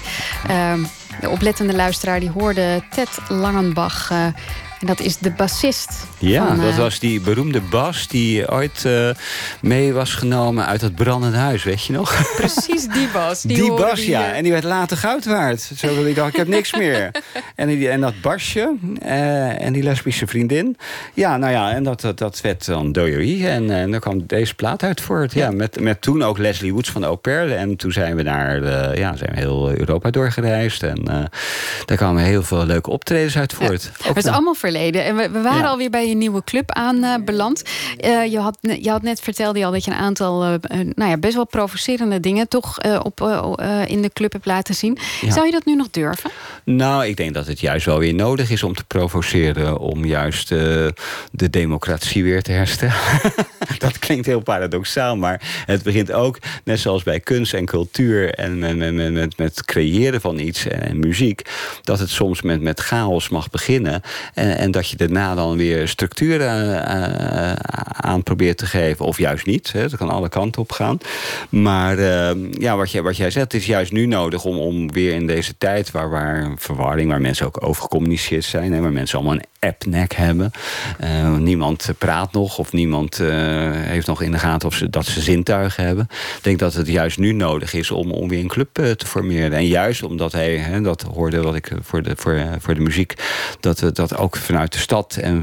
Uh, 0.51 0.73
de 1.21 1.29
oplettende 1.29 1.75
luisteraar 1.75 2.21
die 2.21 2.31
hoorde 2.31 2.83
Ted 2.91 3.19
Langenbach 3.29 4.11
uh, 4.85 4.97
dat 4.97 5.01
is 5.01 5.19
de 5.19 5.31
bassist. 5.31 6.07
Ja, 6.19 6.47
van, 6.47 6.61
dat 6.61 6.73
uh, 6.73 6.77
was 6.77 6.99
die 6.99 7.21
beroemde 7.21 7.61
bas 7.61 8.09
die 8.09 8.51
ooit 8.51 8.83
uh, 8.87 9.11
mee 9.61 9.93
was 9.93 10.15
genomen 10.15 10.67
uit 10.67 10.81
het 10.81 10.95
brandende 10.95 11.37
huis, 11.37 11.63
weet 11.63 11.85
je 11.85 11.93
nog? 11.93 12.23
Precies, 12.37 12.87
die 12.87 13.09
bas. 13.13 13.43
Die, 13.43 13.57
die 13.57 13.73
bas, 13.75 14.01
die, 14.01 14.09
ja. 14.09 14.31
uh... 14.31 14.37
En 14.37 14.43
die 14.43 14.53
werd 14.53 14.65
later 14.65 14.97
goud 14.97 15.25
waard. 15.25 15.71
Zo 15.77 15.95
wil 15.95 16.07
ik 16.07 16.15
dacht, 16.15 16.29
ik 16.29 16.37
heb 16.37 16.49
niks 16.49 16.75
meer. 16.75 17.11
en, 17.57 17.69
die, 17.69 17.89
en 17.89 18.01
dat 18.01 18.21
basje 18.21 18.75
en 19.59 19.73
die 19.73 19.83
lesbische 19.83 20.27
vriendin. 20.27 20.77
Ja, 21.15 21.37
nou 21.37 21.53
ja, 21.53 21.73
en 21.73 21.83
dat, 21.83 22.01
dat, 22.01 22.19
dat 22.19 22.41
werd 22.41 22.67
dan 22.67 22.93
Doyoï. 22.93 23.47
En, 23.47 23.71
en 23.71 23.91
daar 23.91 24.01
kwam 24.01 24.27
deze 24.27 24.55
plaat 24.55 24.83
uit 24.83 25.01
voort. 25.01 25.33
Ja, 25.33 25.51
met, 25.51 25.81
met 25.81 26.01
toen 26.01 26.23
ook 26.23 26.39
Leslie 26.39 26.73
Woods 26.73 26.91
van 26.91 27.01
de 27.01 27.07
Au 27.07 27.17
Pair. 27.17 27.57
En 27.57 27.77
toen 27.77 27.93
zijn 27.93 28.17
we 28.17 28.23
naar 28.23 28.63
ja, 28.99 29.17
zijn 29.17 29.31
we 29.31 29.39
heel 29.39 29.71
Europa 29.71 30.11
doorgereisd. 30.11 30.83
En 30.83 31.31
daar 31.85 31.97
kwamen 31.97 32.23
heel 32.23 32.43
veel 32.43 32.67
leuke 32.67 32.91
optredens 32.91 33.37
uit 33.37 33.53
voort. 33.53 33.91
Ja. 33.99 34.09
Het 34.09 34.17
is 34.17 34.27
allemaal 34.27 34.55
verleden. 34.55 34.74
En 34.75 35.17
we, 35.17 35.31
we 35.31 35.41
waren 35.41 35.63
ja. 35.63 35.69
alweer 35.69 35.91
bij 35.91 36.09
je 36.09 36.15
nieuwe 36.15 36.45
club 36.45 36.71
aanbeland. 36.71 37.63
Uh, 38.05 38.11
uh, 38.11 38.33
je, 38.33 38.39
had, 38.39 38.59
je 38.61 38.91
had 38.91 39.03
net 39.03 39.21
vertelde 39.21 39.59
je 39.59 39.65
al 39.65 39.73
dat 39.73 39.85
je 39.85 39.91
een 39.91 39.97
aantal 39.97 40.45
uh, 40.45 40.55
nou 40.95 41.11
ja, 41.11 41.17
best 41.17 41.35
wel 41.35 41.47
provocerende 41.47 42.21
dingen 42.21 42.49
toch 42.49 42.79
op, 43.03 43.21
in 43.87 44.03
de 44.03 44.11
club 44.13 44.33
hebt 44.33 44.47
laten 44.47 44.75
zien. 44.75 44.99
Ja. 45.21 45.33
Zou 45.33 45.47
je 45.47 45.53
dat 45.53 45.65
nu 45.65 45.75
nog 45.75 45.91
durven? 45.91 46.31
Nou, 46.65 47.07
ik 47.07 47.17
denk 47.17 47.35
dat 47.35 47.47
het 47.47 47.61
juist 47.61 47.87
wel 47.87 47.99
weer 47.99 48.15
nodig 48.15 48.51
is 48.51 48.63
om 48.63 48.75
te 48.75 48.85
provoceren. 48.85 49.79
Om 49.79 50.05
juist 50.05 50.49
de 50.49 51.51
democratie 51.51 52.23
weer 52.23 52.43
te 52.43 52.53
herstellen. 52.53 52.95
dat 53.79 53.99
klinkt 53.99 54.27
heel 54.27 54.41
paradoxaal, 54.41 55.17
maar 55.17 55.63
het 55.67 55.83
begint 55.83 56.13
ook, 56.13 56.39
net 56.65 56.81
zoals 56.81 57.03
bij 57.03 57.21
kunst 57.21 57.55
en 57.55 57.65
cultuur 57.65 58.35
en 58.35 58.59
met, 58.59 58.77
met, 58.77 59.13
met, 59.13 59.37
met 59.37 59.65
creëren 59.65 60.21
van 60.21 60.39
iets 60.39 60.67
en, 60.67 60.83
en, 60.83 60.99
muziek, 60.99 61.43
dat 61.83 61.99
het 61.99 62.11
soms 62.11 62.43
met, 62.43 62.61
met 62.61 62.81
chaos 62.81 63.29
mag 63.29 63.51
beginnen. 63.51 64.03
En, 64.35 64.64
en 64.65 64.71
dat 64.71 64.89
je 64.89 64.97
daarna 64.97 65.35
dan 65.35 65.57
weer 65.57 65.89
structuur 65.89 66.41
uh, 66.41 67.53
aan 67.87 68.23
probeert 68.23 68.59
te 68.59 68.67
geven. 68.67 69.05
Of 69.05 69.19
juist 69.19 69.47
niet. 69.47 69.73
Hè. 69.73 69.89
Dat 69.89 69.99
kan 69.99 70.11
alle 70.11 70.29
kanten 70.29 70.63
op 70.63 70.73
gaan. 70.73 70.99
Maar 71.49 71.99
uh, 71.99 72.31
ja, 72.51 72.77
wat, 72.77 72.91
jij, 72.91 73.03
wat 73.03 73.17
jij 73.17 73.31
zegt, 73.31 73.55
is 73.55 73.67
juist 73.67 73.93
nu 73.93 74.07
nodig 74.07 74.45
om, 74.45 74.59
om 74.59 74.93
weer 74.93 75.15
in 75.15 75.27
deze 75.27 75.55
tijd 75.59 75.91
waar, 75.91 76.11
waar 76.11 76.53
verwarring, 76.57 77.11
waar 77.11 77.21
mensen 77.21 77.47
ook 77.47 77.67
overgecommuniceerd 77.67 78.45
zijn, 78.45 78.73
hè, 78.73 78.81
waar 78.81 78.93
mensen 78.93 79.19
allemaal 79.19 79.37
een 79.37 79.69
appnek 79.69 80.15
hebben. 80.15 80.51
Uh, 81.05 81.37
niemand 81.37 81.89
praat 81.99 82.33
nog 82.33 82.59
of 82.59 82.73
niemand 82.73 83.19
heeft 83.19 84.07
nog 84.07 84.23
in 84.23 84.31
de 84.31 84.39
gaten 84.39 84.69
of 84.69 84.75
ze, 84.75 84.91
dat 84.91 85.07
ze 85.07 85.21
zintuigen 85.21 85.85
hebben. 85.85 86.09
Ik 86.11 86.43
denk 86.43 86.59
dat 86.59 86.75
het 86.75 86.87
juist 86.87 87.19
nu 87.19 87.33
nodig 87.33 87.75
is 87.75 87.91
om, 87.91 88.11
om 88.11 88.29
weer 88.29 88.41
een 88.41 88.49
club 88.49 88.75
te 88.75 89.07
formeren. 89.07 89.53
En 89.53 89.67
juist 89.67 90.03
omdat 90.03 90.33
hij, 90.33 90.81
dat 90.83 91.03
hoorde 91.03 91.43
wat 91.43 91.55
ik 91.55 91.71
voor 91.83 92.03
de, 92.03 92.13
voor, 92.17 92.47
voor 92.59 92.75
de 92.75 92.81
muziek, 92.81 93.15
dat, 93.61 93.91
dat 93.93 94.17
ook 94.17 94.37
vanuit 94.55 94.73
de 94.73 94.79
stad 94.79 95.17
en 95.17 95.43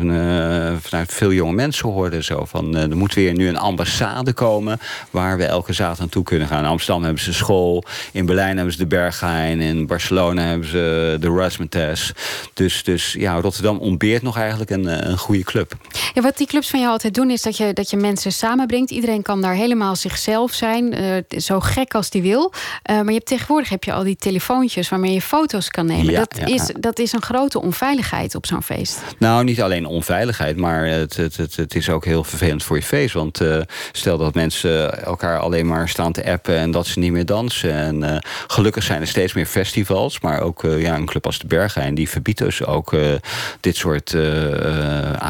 vanuit 0.81 1.13
veel 1.13 1.31
jonge 1.31 1.53
mensen 1.53 1.89
hoorden 1.89 2.23
zo 2.23 2.45
van 2.45 2.75
er 2.75 2.97
moet 2.97 3.13
weer 3.13 3.33
nu 3.33 3.47
een 3.47 3.57
ambassade 3.57 4.33
komen 4.33 4.79
waar 5.09 5.37
we 5.37 5.45
elke 5.45 5.73
zaterdag 5.73 5.99
naartoe 5.99 6.23
kunnen 6.23 6.47
gaan. 6.47 6.63
In 6.63 6.69
Amsterdam 6.69 7.03
hebben 7.03 7.23
ze 7.23 7.33
school, 7.33 7.83
in 8.11 8.25
Berlijn 8.25 8.55
hebben 8.55 8.73
ze 8.73 8.79
de 8.79 8.85
Berghain, 8.85 9.61
in 9.61 9.87
Barcelona 9.87 10.41
hebben 10.41 10.67
ze 10.67 11.17
de 11.19 11.27
Razzmatazz. 11.27 12.11
Dus, 12.53 12.83
dus 12.83 13.13
ja, 13.13 13.39
Rotterdam 13.39 13.77
ontbeert 13.77 14.21
nog 14.21 14.37
eigenlijk 14.37 14.69
een, 14.69 15.09
een 15.09 15.17
goede 15.17 15.43
club. 15.43 15.73
Ja, 16.13 16.21
wat 16.21 16.37
die 16.37 16.47
clubs 16.47 16.69
van 16.69 16.79
jou 16.79 16.91
altijd 16.91 17.13
doen 17.13 17.29
is 17.29 17.41
dat 17.41 17.57
je, 17.57 17.73
dat 17.73 17.89
je 17.89 17.97
mensen 17.97 18.31
samenbrengt. 18.31 18.91
Iedereen 18.91 19.21
kan 19.21 19.41
daar 19.41 19.55
helemaal 19.55 19.95
zichzelf 19.95 20.53
zijn, 20.53 21.01
uh, 21.01 21.39
zo 21.39 21.59
gek 21.59 21.93
als 21.93 22.09
die 22.09 22.21
wil. 22.21 22.51
Uh, 22.53 22.95
maar 22.95 23.05
je 23.05 23.13
hebt 23.13 23.25
tegenwoordig 23.25 23.69
heb 23.69 23.83
je 23.83 23.93
al 23.93 24.03
die 24.03 24.15
telefoontjes 24.15 24.89
waarmee 24.89 25.13
je 25.13 25.21
foto's 25.21 25.69
kan 25.69 25.85
nemen. 25.85 26.11
Ja, 26.11 26.19
dat, 26.19 26.37
ja. 26.37 26.45
Is, 26.45 26.71
dat 26.79 26.99
is 26.99 27.13
een 27.13 27.21
grote 27.21 27.61
onveiligheid 27.61 28.35
op 28.35 28.45
zo'n 28.45 28.63
feest. 28.63 28.90
Nou, 29.17 29.43
niet 29.43 29.61
alleen 29.61 29.85
onveiligheid, 29.85 30.57
maar 30.57 30.85
het, 30.85 31.15
het, 31.15 31.37
het, 31.37 31.55
het 31.55 31.75
is 31.75 31.89
ook 31.89 32.05
heel 32.05 32.23
vervelend 32.23 32.63
voor 32.63 32.75
je 32.75 32.83
feest. 32.83 33.13
Want 33.13 33.41
uh, 33.41 33.57
stel 33.91 34.17
dat 34.17 34.33
mensen 34.33 35.03
elkaar 35.03 35.39
alleen 35.39 35.67
maar 35.67 35.89
staan 35.89 36.11
te 36.11 36.25
appen 36.25 36.57
en 36.57 36.71
dat 36.71 36.87
ze 36.87 36.99
niet 36.99 37.11
meer 37.11 37.25
dansen. 37.25 37.73
En 37.73 38.23
gelukkig 38.47 38.83
zijn 38.83 39.01
er 39.01 39.07
steeds 39.07 39.33
meer 39.33 39.45
festivals, 39.45 40.19
maar 40.19 40.41
ook 40.41 40.61
ja, 40.61 40.95
een 40.95 41.05
club 41.05 41.25
als 41.25 41.39
de 41.39 41.47
Berghain 41.47 41.95
die 41.95 42.09
verbiedt 42.09 42.37
dus 42.37 42.65
ook 42.65 42.95
dit 43.59 43.75
soort 43.75 44.15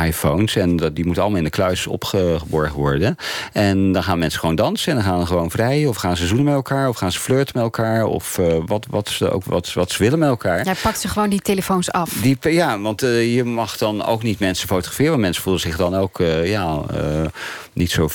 iPhones. 0.05 0.55
En 0.55 0.75
dat, 0.75 0.95
die 0.95 1.05
moeten 1.05 1.23
allemaal 1.23 1.39
in 1.39 1.45
de 1.45 1.51
kluis 1.51 1.87
opgeborgen 1.87 2.77
worden. 2.77 3.15
En 3.53 3.91
dan 3.91 4.03
gaan 4.03 4.19
mensen 4.19 4.39
gewoon 4.39 4.55
dansen 4.55 4.91
en 4.91 4.97
dan 4.97 5.07
gaan 5.07 5.19
ze 5.21 5.27
gewoon 5.27 5.51
vrij. 5.51 5.85
Of 5.85 5.95
gaan 5.97 6.17
ze 6.17 6.27
zoenen 6.27 6.45
met 6.45 6.53
elkaar, 6.53 6.89
of 6.89 6.97
gaan 6.97 7.11
ze 7.11 7.19
flirten 7.19 7.53
met 7.55 7.63
elkaar. 7.63 8.05
Of 8.05 8.39
wat, 8.65 8.85
wat, 8.89 9.09
ze 9.09 9.31
ook, 9.31 9.43
wat, 9.45 9.73
wat 9.73 9.91
ze 9.91 10.03
willen 10.03 10.19
met 10.19 10.29
elkaar. 10.29 10.65
Jij 10.65 10.75
pakt 10.81 10.99
ze 10.99 11.07
gewoon 11.07 11.29
die 11.29 11.41
telefoons 11.41 11.91
af. 11.91 12.09
Die, 12.09 12.37
ja, 12.41 12.79
want 12.79 13.01
je 13.01 13.43
mag 13.53 13.77
dan 13.77 14.05
ook 14.05 14.23
niet 14.23 14.39
mensen 14.39 14.67
fotograferen. 14.67 15.11
Want 15.11 15.21
mensen 15.21 15.43
voelen 15.43 15.61
zich 15.61 15.77
dan 15.77 15.95
ook 15.95 16.19
uh, 16.19 16.49
ja, 16.49 16.81
niet 17.73 17.91
zo 17.91 18.09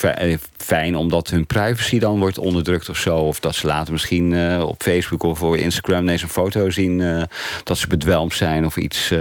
fijn... 0.57 0.95
omdat 0.95 1.29
hun 1.29 1.45
privacy 1.45 1.99
dan 1.99 2.19
wordt 2.19 2.37
onderdrukt 2.37 2.89
of 2.89 2.97
zo. 2.97 3.17
Of 3.17 3.39
dat 3.39 3.55
ze 3.55 3.67
later 3.67 3.93
misschien 3.93 4.61
op 4.61 4.83
Facebook 4.83 5.23
of 5.23 5.41
op 5.41 5.55
Instagram... 5.55 6.01
ineens 6.01 6.21
een 6.21 6.29
foto 6.29 6.69
zien 6.69 7.27
dat 7.63 7.77
ze 7.77 7.87
bedwelmd 7.87 8.33
zijn 8.33 8.65
of 8.65 8.77
iets... 8.77 9.11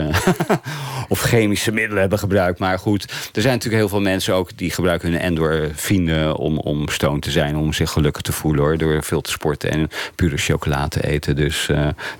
of 1.08 1.20
chemische 1.20 1.72
middelen 1.72 2.00
hebben 2.00 2.18
gebruikt. 2.18 2.58
Maar 2.58 2.78
goed, 2.78 3.02
er 3.32 3.42
zijn 3.42 3.54
natuurlijk 3.54 3.80
heel 3.80 3.88
veel 3.88 4.00
mensen 4.00 4.34
ook... 4.34 4.56
die 4.56 4.70
gebruiken 4.70 5.10
hun 5.10 5.20
endorfine 5.20 6.36
om, 6.36 6.58
om 6.58 6.88
stoned 6.88 7.22
te 7.22 7.30
zijn... 7.30 7.56
om 7.56 7.72
zich 7.72 7.90
gelukkig 7.90 8.22
te 8.22 8.32
voelen 8.32 8.62
hoor, 8.62 8.78
door 8.78 9.02
veel 9.02 9.20
te 9.20 9.30
sporten... 9.30 9.70
en 9.70 9.88
pure 10.14 10.36
chocola 10.36 10.88
te 10.88 11.06
eten. 11.06 11.36
Dus 11.36 11.68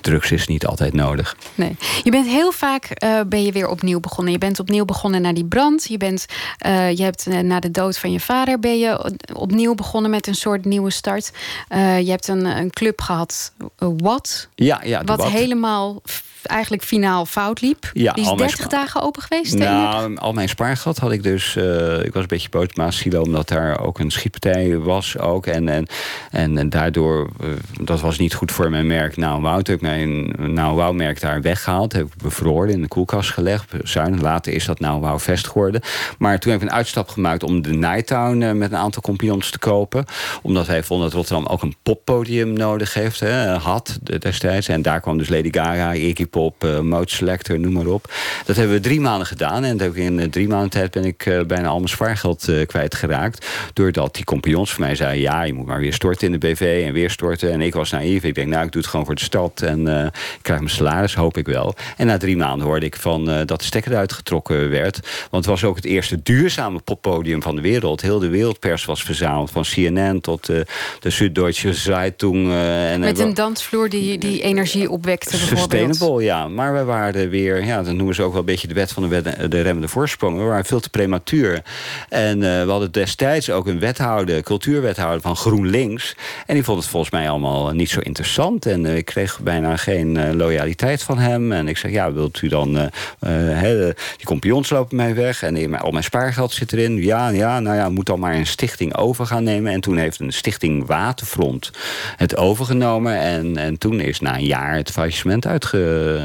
drugs 0.01 0.31
is 0.31 0.47
niet 0.47 0.67
altijd 0.67 0.93
nodig. 0.93 1.37
Nee. 1.55 1.77
Je 2.03 2.11
bent 2.11 2.27
heel 2.27 2.53
vaak 2.53 2.89
ben 3.29 3.45
je 3.45 3.53
weer 3.53 3.67
opnieuw 3.87 4.01
begonnen. 4.01 4.33
Je 4.33 4.39
bent 4.39 4.61
opnieuw 4.61 4.85
begonnen 4.85 5.23
na 5.23 5.33
die 5.33 5.45
brand. 5.45 5.85
Je, 5.85 5.97
bent, 5.97 6.27
uh, 6.67 6.91
je 6.91 7.03
hebt 7.03 7.27
na 7.27 7.61
de 7.61 7.71
dood 7.71 7.99
van 7.99 8.13
je 8.13 8.21
vader... 8.21 8.59
ben 8.59 8.79
je 8.79 9.13
opnieuw 9.33 9.75
begonnen 9.75 10.11
met 10.11 10.27
een 10.27 10.35
soort 10.35 10.65
nieuwe 10.65 10.91
start. 10.91 11.33
je 11.69 12.11
hebt 12.11 12.29
een, 12.29 12.45
een 12.45 12.71
club 12.71 13.01
gehad, 13.01 13.53
What? 13.79 14.49
Ja, 14.55 14.81
ja 14.85 15.05
wat 15.05 15.19
Wat. 15.19 15.31
helemaal 15.31 16.03
eigenlijk 16.47 16.83
finaal 16.83 17.27
fout 17.27 17.61
liep. 17.61 17.91
Ja, 17.93 18.13
Die 18.13 18.23
is 18.23 18.29
al 18.29 18.37
mijn 18.37 18.49
30 18.49 18.67
dagen 18.67 19.03
open 19.03 19.23
geweest. 19.23 19.55
Nou, 19.55 20.17
al 20.17 20.33
mijn 20.33 20.49
spaargeld 20.49 20.99
had 20.99 21.13
ik 21.13 21.23
dus. 21.23 21.55
Uh, 21.57 22.05
ik 22.05 22.13
was 22.13 22.23
een 22.23 22.29
beetje 22.29 22.49
boos 22.49 22.67
op 22.67 22.93
Silo, 22.93 23.23
omdat 23.23 23.49
daar 23.49 23.81
ook 23.81 23.99
een 23.99 24.11
schietpartij 24.11 24.79
was 24.79 25.19
ook. 25.19 25.47
En, 25.47 25.69
en, 25.69 25.87
en, 26.31 26.59
en 26.59 26.69
daardoor, 26.69 27.31
uh, 27.41 27.49
dat 27.83 28.01
was 28.01 28.19
niet 28.19 28.35
goed 28.35 28.53
voor 28.53 28.71
mijn 28.71 28.87
merk. 28.87 29.17
Nou, 29.17 29.43
Wout 29.43 29.67
heb 29.67 29.77
ik 29.77 29.83
mijn 29.83 30.35
Nou 30.55 30.77
Wow 30.77 30.95
merk 30.95 31.21
daar 31.21 31.43
weggehaald. 31.43 31.93
Heb 31.93 32.07
ik 32.07 32.23
bevroren, 32.23 32.71
in 32.71 32.83
de 32.83 32.89
koelkast 32.89 33.31
gelegd. 33.31 33.73
Zuinig. 33.83 34.21
Later 34.21 34.53
is 34.53 34.65
dat 34.65 34.81
Nou 34.81 35.01
Wow 35.01 35.19
vest 35.19 35.47
geworden. 35.47 35.81
Maar 36.19 36.39
toen 36.39 36.53
heb 36.53 36.63
ik 36.63 36.69
een 36.69 36.75
uitstap 36.75 37.09
gemaakt 37.09 37.43
om 37.43 37.63
de 37.63 37.73
Nighttown 37.73 38.41
uh, 38.41 38.53
met 38.53 38.73
een 38.73 38.79
aantal 38.79 39.03
compagnons 39.03 39.51
te 39.51 39.59
kopen. 39.59 40.05
Omdat 40.43 40.67
wij 40.67 40.83
vonden 40.83 41.07
dat 41.07 41.17
Rotterdam 41.17 41.47
ook 41.47 41.63
een 41.63 41.75
poppodium 41.83 42.53
nodig 42.53 42.95
heeft. 42.95 43.21
Hè, 43.21 43.55
had 43.57 43.99
destijds. 44.19 44.69
En 44.69 44.83
daar 44.83 45.01
kwam 45.01 45.19
dus 45.19 45.29
Lady 45.29 45.49
Gaga, 45.53 45.93
Iggy 45.93 46.27
Pop, 46.37 46.65
uh, 46.65 46.81
Mode 46.81 47.11
Selector, 47.11 47.61
noem 47.61 47.73
maar 47.73 47.87
op. 47.87 48.13
Dat 48.45 48.57
hebben 48.57 48.77
we 48.77 48.83
drie 48.83 49.01
maanden 49.01 49.27
gedaan. 49.27 49.65
En 49.65 49.81
heb 49.81 49.91
ik 49.91 50.03
in 50.03 50.19
uh, 50.19 50.25
drie 50.25 50.49
maanden 50.49 50.71
tijd 50.71 50.91
ben 50.91 51.05
ik 51.05 51.27
uh, 51.27 51.43
bijna 51.43 51.69
al 51.69 51.77
mijn 51.77 51.89
spaargeld 51.89 52.49
uh, 52.49 52.67
kwijtgeraakt. 52.67 53.47
Doordat 53.73 54.15
die 54.15 54.25
compagnons 54.25 54.73
van 54.73 54.85
mij 54.85 54.95
zeiden... 54.95 55.21
ja, 55.21 55.43
je 55.43 55.53
moet 55.53 55.67
maar 55.67 55.81
weer 55.81 55.93
storten 55.93 56.27
in 56.27 56.33
de 56.33 56.47
BV 56.47 56.83
en 56.87 56.93
weer 56.93 57.11
storten. 57.11 57.53
En 57.53 57.61
ik 57.61 57.75
was 57.75 57.91
naïef. 57.91 58.23
Ik 58.23 58.35
denk, 58.35 58.49
nou, 58.49 58.65
ik 58.65 58.73
doe 58.73 58.81
het 58.81 58.91
gewoon 58.91 59.07
voor 59.07 59.15
de 59.15 59.21
stad. 59.21 59.63
En 59.63 59.87
ik 60.07 60.43
krijg 60.43 60.61
mijn 60.61 60.73
salaris, 60.73 61.15
hoop 61.15 61.37
ik 61.37 61.47
wel. 61.47 61.75
En 61.97 62.07
na 62.07 62.17
drie 62.17 62.37
maanden 62.37 62.67
hoorde 62.67 62.87
ik 62.87 62.97
van 62.97 63.25
dat 63.25 63.59
de 63.59 63.65
stekker 63.65 63.93
eruit 63.93 64.13
getrokken 64.13 64.71
werd. 64.71 65.01
Want 65.31 65.45
het 65.45 65.55
was 65.55 65.65
ook 65.65 65.77
het 65.77 65.85
eerste 65.85 66.23
duurzame 66.23 66.79
poppodium 66.79 67.43
van 67.43 67.57
de 67.57 67.63
wereld. 67.63 68.01
Heel 68.01 68.19
de 68.19 68.29
wereldpers 68.29 68.85
was 68.85 69.03
verzameld. 69.03 69.51
Van 69.51 69.63
CNN 69.63 70.21
tot 70.21 70.47
de 70.47 71.11
Süddeutsche 71.11 71.75
Zeitung. 71.75 72.53
en 72.53 73.01
Met 73.01 73.19
een 73.19 73.35
dansvloer 73.35 73.89
die, 73.89 74.19
die 74.19 74.43
energie 74.43 74.91
opwekte 74.91 75.31
bijvoorbeeld. 75.31 75.61
Sustainable, 75.61 76.26
ja. 76.27 76.49
Maar 76.49 76.75
we 76.75 76.85
waren 76.85 77.29
weer... 77.29 77.65
ja, 77.65 77.83
dat 77.83 77.95
noemen 77.95 78.15
ze 78.15 78.23
ook 78.23 78.31
wel 78.31 78.41
een 78.41 78.47
beetje 78.47 78.69
de 78.69 78.75
wet 78.75 78.93
van 78.93 79.09
de, 79.09 79.49
de 79.49 79.61
remmende 79.61 79.89
voorsprong. 79.89 80.39
We 80.39 80.45
waren 80.45 80.65
veel 80.65 80.81
te 80.81 80.91
prematuur. 80.91 81.63
En 82.09 82.37
uh, 82.37 82.65
we 82.65 82.71
hadden 82.71 82.93
destijds 82.93 83.51
ook 83.51 83.67
een 83.67 83.79
wethouder, 83.79 84.43
cultuurwethouder 84.43 85.21
van 85.21 85.37
GroenLinks. 85.37 86.17
En 86.47 86.55
die 86.55 86.65
vond 86.65 86.79
het 86.79 86.89
volgens 86.89 87.13
mij 87.13 87.31
allemaal 87.31 87.71
niet 87.71 87.91
zo 87.91 88.01
interessant. 88.01 88.67
En 88.67 88.85
uh, 88.85 88.97
ik 88.97 89.05
kreeg 89.05 89.41
bijna 89.41 89.77
geen 89.77 90.37
loyaliteit 90.37 91.03
van 91.03 91.19
hem. 91.19 91.53
En 91.53 91.69
ik 91.69 91.77
zeg, 91.77 91.91
ja, 91.91 92.13
wilt 92.13 92.43
u 92.43 92.49
dan... 92.49 92.91
He, 93.27 93.93
die 94.17 94.27
compagnons 94.27 94.71
lopen 94.71 94.97
mij 94.97 95.15
weg 95.15 95.43
en 95.43 95.79
al 95.81 95.91
mijn 95.91 96.05
spaargeld 96.05 96.53
zit 96.53 96.73
erin. 96.73 96.97
Ja, 96.97 97.29
ja, 97.29 97.61
nou 97.61 97.77
ja, 97.77 97.89
moet 97.89 98.07
dan 98.07 98.21
maar 98.21 98.35
een 98.35 98.47
stichting 98.47 98.97
over 98.97 99.27
gaan 99.27 99.45
nemen. 99.45 99.73
En 99.73 99.81
toen 99.81 99.97
heeft 99.97 100.21
een 100.21 100.33
stichting 100.33 100.87
Waterfront 100.87 101.71
het 102.17 102.37
overgenomen. 102.37 103.19
En, 103.19 103.57
en 103.57 103.79
toen 103.79 104.01
is 104.01 104.21
na 104.21 104.35
een 104.35 104.45
jaar 104.45 104.75
het 104.75 104.91
faillissement 104.91 105.47
uitge, 105.47 106.16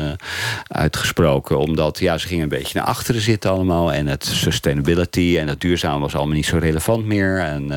uitgesproken. 0.67 1.59
Omdat 1.59 1.99
ja, 1.99 2.17
ze 2.17 2.27
gingen 2.27 2.43
een 2.43 2.49
beetje 2.49 2.79
naar 2.79 2.87
achteren 2.87 3.21
zitten 3.21 3.51
allemaal. 3.51 3.93
En 3.93 4.07
het 4.07 4.25
sustainability 4.25 5.35
en 5.39 5.47
het 5.47 5.61
duurzaam 5.61 6.01
was 6.01 6.15
allemaal 6.15 6.35
niet 6.35 6.45
zo 6.45 6.57
relevant 6.57 7.05
meer. 7.05 7.39
En 7.39 7.69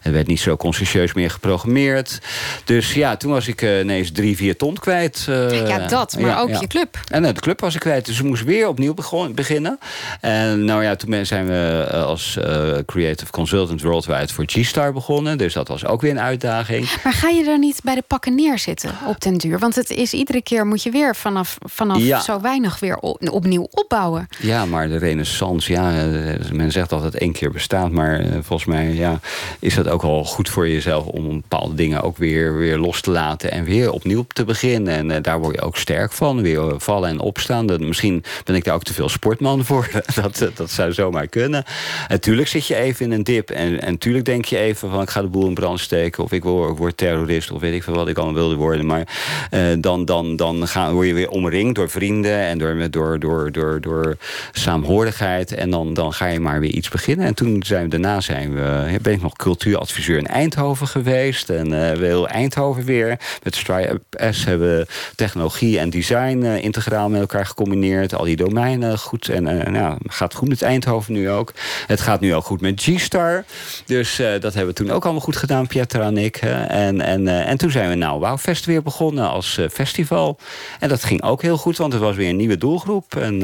het 0.00 0.12
werd 0.12 0.26
niet 0.26 0.40
zo 0.40 0.56
consciëntieus 0.56 1.12
meer 1.12 1.30
geprogrammeerd. 1.30 2.20
Dus 2.64 2.94
ja, 2.94 3.16
toen 3.16 3.30
was 3.30 3.48
ik 3.48 3.62
ineens 3.62 4.10
drie, 4.12 4.36
vier 4.36 4.56
ton 4.56 4.74
kwijt. 4.74 5.24
ja, 5.50 5.86
dat, 5.86 6.18
maar 6.20 6.40
ook 6.40 6.60
je 6.60 6.66
club. 6.66 6.98
En 7.10 7.22
de 7.22 7.32
club 7.32 7.60
was 7.60 7.74
ik 7.74 7.80
kwijt. 7.80 8.06
Dus 8.06 8.20
we 8.20 8.26
moesten 8.26 8.46
weer 8.46 8.68
opnieuw 8.68 8.94
beginnen. 9.34 9.78
En 10.20 10.64
nou 10.64 10.82
ja, 10.82 10.96
toen 10.96 11.26
zijn 11.26 11.46
we 11.46 11.86
als 11.92 12.38
creative 12.86 13.30
consultant 13.30 13.82
worldwide 13.82 14.32
voor 14.32 14.44
G-Star 14.46 14.92
begonnen. 14.92 15.38
Dus 15.38 15.52
dat 15.52 15.68
was 15.68 15.86
ook 15.86 16.00
weer 16.00 16.10
een 16.10 16.20
uitdaging. 16.20 16.88
Maar 17.04 17.12
ga 17.12 17.28
je 17.28 17.44
er 17.44 17.58
niet 17.58 17.80
bij 17.82 17.94
de 17.94 18.02
pakken 18.06 18.34
neerzitten 18.34 18.90
op 19.06 19.20
den 19.20 19.36
duur? 19.36 19.58
Want 19.58 19.74
het 19.74 19.90
is 19.90 20.12
iedere 20.12 20.42
keer 20.42 20.66
moet 20.66 20.82
je 20.82 20.90
weer 20.90 21.14
vanaf, 21.44 21.58
vanaf 21.60 22.22
zo 22.22 22.40
weinig 22.40 22.78
weer 22.78 22.96
opnieuw 23.30 23.68
opbouwen. 23.70 24.28
Ja, 24.38 24.64
maar 24.64 24.88
de 24.88 24.96
renaissance, 24.96 25.72
ja, 25.72 25.90
eh, 25.90 26.50
men 26.52 26.72
zegt 26.72 26.90
dat 26.90 27.02
het 27.02 27.14
één 27.14 27.32
keer 27.32 27.50
bestaat. 27.50 27.90
Maar 27.90 28.20
eh, 28.20 28.32
volgens 28.32 28.64
mij 28.64 28.94
ja, 28.94 29.20
is 29.58 29.74
dat 29.74 29.88
ook 29.88 30.02
al 30.02 30.24
goed 30.24 30.48
voor 30.48 30.68
jezelf 30.68 31.06
om 31.06 31.26
bepaalde 31.28 31.74
dingen 31.74 32.02
ook 32.02 32.16
weer, 32.16 32.56
weer 32.56 32.78
los 32.78 33.00
te 33.00 33.10
laten 33.10 33.50
en 33.50 33.64
weer 33.64 33.90
opnieuw 33.90 34.24
te 34.32 34.44
beginnen. 34.44 34.94
En 34.94 35.10
uh, 35.10 35.16
daar 35.22 35.40
word 35.40 35.54
je 35.54 35.60
ook 35.60 35.76
sterk 35.76 36.12
van. 36.12 36.42
Weer 36.42 36.80
vallen 36.80 37.08
en 37.08 37.20
opstaan. 37.20 37.66
Dat, 37.66 37.80
misschien 37.80 38.24
ben 38.44 38.54
ik 38.54 38.64
daar 38.64 38.74
ook 38.74 38.82
te 38.82 38.94
veel 38.94 39.08
sportman 39.08 39.64
voor. 39.64 39.90
dat, 40.22 40.50
dat 40.54 40.70
zou 40.70 40.92
zomaar 40.92 41.26
kunnen. 41.26 41.64
Natuurlijk 42.08 42.48
zit 42.48 42.66
je 42.66 42.74
even 42.74 43.04
in 43.04 43.12
een 43.12 43.24
dip. 43.24 43.50
En, 43.50 43.80
en 43.80 43.90
natuurlijk 43.90 44.24
denk 44.24 44.44
je 44.44 44.58
even 44.58 44.90
van 44.90 45.02
ik 45.02 45.10
ga 45.10 45.20
de 45.20 45.28
boel 45.28 45.46
in 45.46 45.54
brand 45.54 45.80
steken. 45.80 46.24
Of 46.24 46.32
ik 46.32 46.42
word, 46.42 46.78
word 46.78 46.96
terrorist. 46.96 47.50
Of 47.50 47.60
weet 47.60 47.74
ik 47.74 47.82
veel 47.82 47.94
wat 47.94 48.08
ik 48.08 48.16
allemaal 48.16 48.34
wilde 48.34 48.54
worden. 48.54 48.86
Maar 48.86 49.08
uh, 49.50 49.60
dan, 49.78 50.04
dan, 50.04 50.36
dan 50.36 50.68
gaan, 50.68 50.92
word 50.92 51.06
je 51.06 51.14
weer 51.14 51.25
omringd 51.28 51.74
door 51.74 51.90
vrienden. 51.90 52.38
En 52.40 52.58
door, 52.58 52.90
door, 52.90 53.18
door, 53.18 53.52
door, 53.52 53.80
door 53.80 54.16
saamhorigheid. 54.52 55.54
En 55.54 55.70
dan, 55.70 55.94
dan 55.94 56.12
ga 56.12 56.26
je 56.26 56.40
maar 56.40 56.60
weer 56.60 56.70
iets 56.70 56.88
beginnen. 56.88 57.26
En 57.26 57.34
toen 57.34 57.62
zijn 57.66 57.82
we, 57.82 57.88
daarna 57.88 58.20
zijn 58.20 58.54
we, 58.54 58.98
ben 59.02 59.12
ik 59.12 59.22
nog 59.22 59.36
cultuuradviseur 59.36 60.18
in 60.18 60.26
Eindhoven 60.26 60.86
geweest. 60.86 61.50
En 61.50 61.66
uh, 61.66 61.92
we 61.92 62.04
heel 62.04 62.28
Eindhoven 62.28 62.84
weer. 62.84 63.18
Met 63.42 63.56
Stripe 63.56 64.00
S 64.30 64.44
hebben 64.44 64.76
we 64.76 64.86
technologie 65.14 65.78
en 65.78 65.90
design 65.90 66.38
uh, 66.42 66.62
integraal 66.62 67.08
met 67.08 67.20
elkaar 67.20 67.46
gecombineerd. 67.46 68.14
Al 68.14 68.24
die 68.24 68.36
domeinen 68.36 68.98
goed. 68.98 69.28
En 69.28 69.72
nou, 69.72 69.98
gaat 70.06 70.34
goed 70.34 70.48
met 70.48 70.62
Eindhoven 70.62 71.12
nu 71.12 71.30
ook. 71.30 71.52
Het 71.86 72.00
gaat 72.00 72.20
nu 72.20 72.34
ook 72.34 72.44
goed 72.44 72.60
met 72.60 72.82
G-Star. 72.82 73.44
Dus 73.86 74.16
dat 74.16 74.54
hebben 74.54 74.66
we 74.66 74.72
toen 74.72 74.90
ook 74.90 75.04
allemaal 75.04 75.22
goed 75.22 75.36
gedaan, 75.36 75.66
Pietra 75.66 76.06
en 76.06 76.16
ik. 76.16 76.36
En, 76.36 77.00
en, 77.00 77.28
en 77.28 77.58
toen 77.58 77.70
zijn 77.70 77.88
we 77.88 77.94
nou 77.94 78.20
Wouwfest 78.20 78.64
weer 78.64 78.82
begonnen 78.82 79.28
als 79.28 79.60
festival. 79.72 80.38
En 80.80 80.88
dat 80.88 81.04
ging 81.04 81.15
ook 81.22 81.42
heel 81.42 81.56
goed, 81.56 81.76
want 81.76 81.92
het 81.92 82.02
was 82.02 82.16
weer 82.16 82.28
een 82.28 82.36
nieuwe 82.36 82.58
doelgroep. 82.58 83.16
En, 83.16 83.42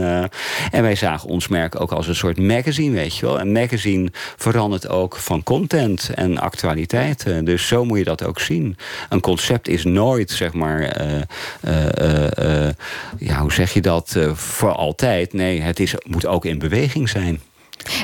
en 0.70 0.83
wij 0.83 0.95
zagen 0.95 1.29
ons 1.29 1.49
merk 1.49 1.81
ook 1.81 1.93
als 1.93 2.09
een 2.09 2.14
soort 2.14 2.39
magazine, 2.39 2.95
weet 2.95 3.16
je 3.16 3.27
wel. 3.27 3.41
Een 3.41 3.53
magazine 3.53 4.09
verandert 4.37 4.89
ook 4.89 5.16
van 5.16 5.43
content 5.43 6.11
en 6.14 6.39
actualiteiten. 6.39 7.45
Dus 7.45 7.66
zo 7.66 7.85
moet 7.85 7.99
je 7.99 8.05
dat 8.05 8.25
ook 8.25 8.41
zien. 8.41 8.77
Een 9.09 9.20
concept 9.20 9.68
is 9.68 9.85
nooit, 9.85 10.31
zeg 10.31 10.53
maar... 10.53 11.01
Uh, 11.01 12.68
ja, 13.18 13.41
hoe 13.41 13.53
zeg 13.53 13.73
je 13.73 13.81
dat? 13.81 14.16
voor 14.33 14.73
altijd. 14.73 15.33
Nee, 15.33 15.61
het 15.61 15.81
is, 15.81 15.95
moet 16.07 16.27
ook 16.27 16.45
in 16.45 16.59
beweging 16.59 17.09
zijn. 17.09 17.41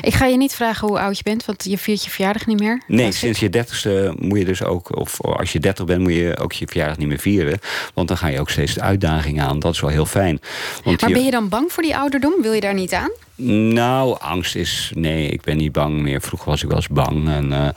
Ik 0.01 0.13
ga 0.13 0.25
je 0.25 0.37
niet 0.37 0.55
vragen 0.55 0.87
hoe 0.87 0.99
oud 0.99 1.17
je 1.17 1.23
bent, 1.23 1.45
want 1.45 1.63
je 1.63 1.77
viert 1.77 2.03
je 2.03 2.09
verjaardag 2.09 2.45
niet 2.45 2.59
meer. 2.59 2.81
Nee, 2.87 3.11
sinds 3.11 3.39
je 3.39 3.49
dertigste 3.49 4.13
moet 4.17 4.37
je 4.37 4.45
dus 4.45 4.63
ook, 4.63 4.97
of 4.97 5.21
als 5.21 5.51
je 5.51 5.59
dertig 5.59 5.85
bent, 5.85 6.01
moet 6.01 6.13
je 6.13 6.37
ook 6.37 6.53
je 6.53 6.67
verjaardag 6.67 6.97
niet 6.97 7.07
meer 7.07 7.19
vieren. 7.19 7.59
Want 7.93 8.07
dan 8.07 8.17
ga 8.17 8.27
je 8.27 8.39
ook 8.39 8.49
steeds 8.49 8.73
de 8.73 8.81
uitdaging 8.81 9.41
aan. 9.41 9.59
Dat 9.59 9.73
is 9.73 9.79
wel 9.79 9.89
heel 9.89 10.05
fijn. 10.05 10.39
Want 10.83 11.01
maar 11.01 11.11
ben 11.11 11.25
je 11.25 11.31
dan 11.31 11.49
bang 11.49 11.71
voor 11.71 11.83
die 11.83 11.97
ouderdom? 11.97 12.41
Wil 12.41 12.53
je 12.53 12.61
daar 12.61 12.73
niet 12.73 12.93
aan? 12.93 13.11
Nou, 13.41 14.17
angst 14.19 14.55
is. 14.55 14.91
Nee, 14.95 15.29
ik 15.29 15.41
ben 15.41 15.57
niet 15.57 15.71
bang 15.71 15.99
meer. 15.99 16.21
Vroeger 16.21 16.49
was 16.49 16.61
ik 16.61 16.67
wel 16.67 16.77
eens 16.77 16.87
bang. 16.87 17.29
En, 17.29 17.51
uh, 17.51 17.67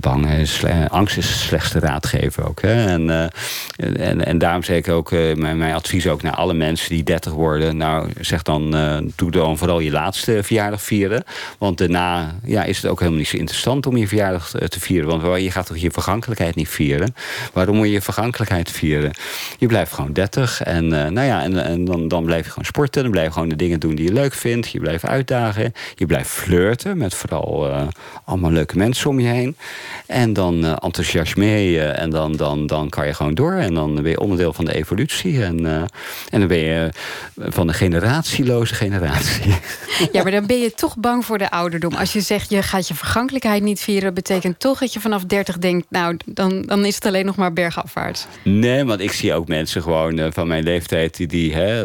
bang 0.00 0.30
is, 0.30 0.62
angst 0.88 1.16
is 1.16 1.26
de 1.26 1.32
slechtste 1.32 1.78
raadgever 1.78 2.48
ook. 2.48 2.62
Hè? 2.62 2.86
En, 2.86 3.02
uh, 3.08 4.08
en, 4.08 4.24
en 4.26 4.38
daarom 4.38 4.62
zeg 4.62 4.76
ik 4.76 4.88
ook 4.88 5.10
uh, 5.10 5.34
mijn, 5.34 5.58
mijn, 5.58 5.74
advies 5.74 6.08
ook 6.08 6.22
naar 6.22 6.34
alle 6.34 6.54
mensen 6.54 6.90
die 6.90 7.02
30 7.02 7.32
worden. 7.32 7.76
Nou, 7.76 8.08
zeg 8.20 8.42
dan, 8.42 8.70
doe 9.16 9.30
dan 9.30 9.58
vooral 9.58 9.80
je 9.80 9.90
laatste 9.90 10.42
verjaardag 10.42 10.82
vieren. 10.82 11.24
Want 11.58 11.78
daarna 11.78 12.34
ja, 12.44 12.64
is 12.64 12.76
het 12.76 12.90
ook 12.90 12.98
helemaal 12.98 13.20
niet 13.20 13.28
zo 13.28 13.36
interessant 13.36 13.86
om 13.86 13.96
je 13.96 14.08
verjaardag 14.08 14.50
te 14.50 14.80
vieren. 14.80 15.20
Want 15.20 15.42
je 15.42 15.50
gaat 15.50 15.66
toch 15.66 15.76
je 15.76 15.90
vergankelijkheid 15.90 16.54
niet 16.54 16.68
vieren? 16.68 17.14
Waarom 17.52 17.76
moet 17.76 17.86
je 17.86 17.92
je 17.92 18.02
vergankelijkheid 18.02 18.70
vieren? 18.70 19.10
Je 19.58 19.66
blijft 19.66 19.92
gewoon 19.92 20.12
30. 20.12 20.62
En, 20.62 20.88
nou 20.88 21.20
ja, 21.20 21.42
en, 21.42 21.64
en 21.64 21.84
dan, 21.84 22.08
dan 22.08 22.24
blijf 22.24 22.44
je 22.44 22.50
gewoon 22.50 22.64
sporten. 22.64 23.02
Dan 23.02 23.10
blijf 23.10 23.26
je 23.26 23.32
gewoon 23.32 23.48
de 23.48 23.56
dingen 23.56 23.80
doen 23.80 23.94
die 23.94 24.04
je 24.04 24.12
leuk 24.12 24.34
vindt. 24.34 24.68
Je 24.68 24.78
blijft 24.78 24.90
blijft 24.98 25.14
uitdagen. 25.14 25.72
Je 25.94 26.06
blijft 26.06 26.30
flirten 26.30 26.96
met 26.98 27.14
vooral 27.14 27.68
uh, 27.68 27.82
allemaal 28.24 28.50
leuke 28.50 28.76
mensen 28.76 29.10
om 29.10 29.20
je 29.20 29.28
heen. 29.28 29.56
En 30.06 30.32
dan 30.32 30.64
uh, 30.64 30.76
enthousiasmeer 30.80 31.70
je 31.70 31.82
en 31.82 32.10
dan, 32.10 32.36
dan, 32.36 32.66
dan 32.66 32.88
kan 32.88 33.06
je 33.06 33.14
gewoon 33.14 33.34
door. 33.34 33.52
En 33.52 33.74
dan 33.74 33.94
ben 33.94 34.10
je 34.10 34.20
onderdeel 34.20 34.52
van 34.52 34.64
de 34.64 34.74
evolutie. 34.74 35.44
En, 35.44 35.60
uh, 35.60 35.76
en 36.30 36.38
dan 36.38 36.46
ben 36.46 36.58
je 36.58 36.90
van 37.36 37.66
de 37.66 37.72
generatieloze 37.72 38.74
generatie. 38.74 39.54
Ja, 40.12 40.22
maar 40.22 40.32
dan 40.32 40.46
ben 40.46 40.58
je 40.58 40.72
toch 40.74 40.96
bang 40.96 41.24
voor 41.24 41.38
de 41.38 41.50
ouderdom. 41.50 41.94
Als 41.94 42.12
je 42.12 42.20
zegt 42.20 42.50
je 42.50 42.62
gaat 42.62 42.88
je 42.88 42.94
vergankelijkheid 42.94 43.62
niet 43.62 43.80
vieren... 43.80 44.14
betekent 44.14 44.60
toch 44.60 44.78
dat 44.78 44.92
je 44.92 45.00
vanaf 45.00 45.24
30 45.24 45.58
denkt... 45.58 45.86
nou, 45.90 46.16
dan, 46.24 46.62
dan 46.62 46.84
is 46.84 46.94
het 46.94 47.06
alleen 47.06 47.26
nog 47.26 47.36
maar 47.36 47.52
bergafwaarts. 47.52 48.26
Nee, 48.44 48.84
want 48.84 49.00
ik 49.00 49.12
zie 49.12 49.34
ook 49.34 49.48
mensen 49.48 49.82
gewoon 49.82 50.32
van 50.32 50.46
mijn 50.46 50.62
leeftijd... 50.62 51.16
die, 51.16 51.26
die, 51.26 51.54
hè, 51.54 51.84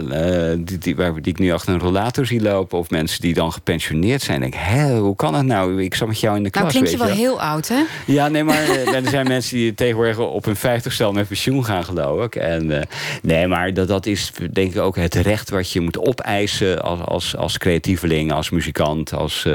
die, 0.64 0.78
die, 0.78 0.96
waar, 0.96 1.14
die 1.14 1.34
ik 1.34 1.40
nu 1.40 1.52
achter 1.52 1.74
een 1.74 1.80
rollator 1.80 2.26
zie 2.26 2.42
lopen... 2.42 2.78
of 2.78 2.90
mensen 2.98 3.22
die 3.22 3.34
dan 3.34 3.52
gepensioneerd 3.52 4.22
zijn. 4.22 4.40
Denk, 4.40 4.56
hoe 5.00 5.16
kan 5.16 5.34
dat 5.34 5.44
nou? 5.44 5.84
Ik 5.84 5.96
zat 5.96 6.08
met 6.08 6.20
jou 6.20 6.38
in 6.38 6.44
de 6.44 6.50
nou, 6.50 6.62
klas. 6.62 6.74
Nou, 6.74 6.86
klinkt 6.86 7.02
je 7.02 7.08
wel 7.08 7.26
heel 7.26 7.42
oud, 7.42 7.68
hè? 7.68 7.84
Ja, 8.06 8.28
nee, 8.28 8.44
maar 8.44 8.64
eh, 8.64 8.94
er 9.04 9.10
zijn 9.10 9.28
mensen 9.28 9.58
die 9.58 9.74
tegenwoordig 9.74 10.18
op 10.18 10.46
hun 10.46 10.56
vijftigstel 10.56 11.12
met 11.12 11.28
pensioen 11.28 11.66
gaan, 11.66 11.84
geloof 11.84 12.26
ik. 12.26 12.36
En, 12.36 12.70
uh, 12.70 12.82
nee, 13.22 13.48
maar 13.48 13.74
dat, 13.74 13.88
dat 13.88 14.06
is 14.06 14.32
denk 14.52 14.74
ik 14.74 14.82
ook 14.82 14.96
het 14.96 15.16
recht 15.16 15.50
wat 15.50 15.72
je 15.72 15.82
moet 15.82 16.00
opeisen 16.00 16.82
als, 16.82 17.00
als, 17.02 17.36
als 17.36 17.58
creatieveling, 17.58 18.32
als 18.32 18.50
muzikant, 18.50 19.14
als, 19.14 19.44
uh, 19.48 19.54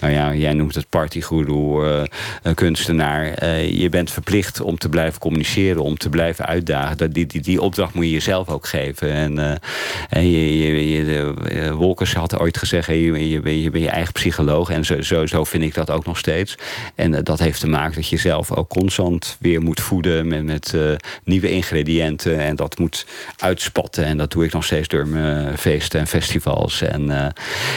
nou 0.00 0.12
ja, 0.12 0.34
jij 0.34 0.52
noemt 0.52 0.74
het 0.74 0.88
partygoeroe, 0.88 2.08
kunstenaar. 2.54 3.46
je 3.64 3.88
bent 3.88 4.10
verplicht 4.10 4.60
om 4.60 4.78
te 4.78 4.88
blijven 4.88 5.20
communiceren, 5.20 5.82
om 5.82 5.98
te 5.98 6.08
blijven 6.08 6.46
uitdagen. 6.46 6.96
Dat, 6.96 7.14
die, 7.14 7.26
die, 7.26 7.40
die 7.40 7.60
opdracht 7.60 7.94
moet 7.94 8.04
je 8.04 8.10
jezelf 8.10 8.48
ook 8.48 8.66
geven. 8.66 9.12
En, 9.12 9.60
en 10.08 10.30
je, 10.30 10.58
je, 10.58 10.88
je, 10.88 11.74
Wolkers 11.74 12.14
had 12.14 12.38
ooit 12.38 12.58
gezegd 12.58 12.69
je, 12.70 13.28
je, 13.28 13.40
ben, 13.40 13.60
je, 13.60 13.80
je 13.80 13.88
eigen 13.88 14.12
psycholoog. 14.12 14.70
En 14.70 14.84
zo, 14.84 15.02
zo, 15.02 15.26
zo 15.26 15.44
vind 15.44 15.62
ik 15.62 15.74
dat 15.74 15.90
ook 15.90 16.06
nog 16.06 16.18
steeds. 16.18 16.54
En 16.94 17.12
uh, 17.12 17.18
dat 17.22 17.38
heeft 17.38 17.60
te 17.60 17.68
maken 17.68 17.94
dat 17.94 18.08
je 18.08 18.16
zelf 18.16 18.52
ook 18.52 18.68
constant 18.68 19.36
weer 19.40 19.62
moet 19.62 19.80
voeden 19.80 20.28
met, 20.28 20.44
met 20.44 20.72
uh, 20.74 20.92
nieuwe 21.24 21.50
ingrediënten. 21.50 22.38
En 22.38 22.56
dat 22.56 22.78
moet 22.78 23.06
uitspatten. 23.36 24.04
En 24.04 24.16
dat 24.16 24.30
doe 24.30 24.44
ik 24.44 24.52
nog 24.52 24.64
steeds 24.64 24.88
door 24.88 25.06
mijn 25.06 25.58
feesten 25.58 26.00
en 26.00 26.06
festivals. 26.06 26.82
En, 26.82 27.10
uh, 27.10 27.26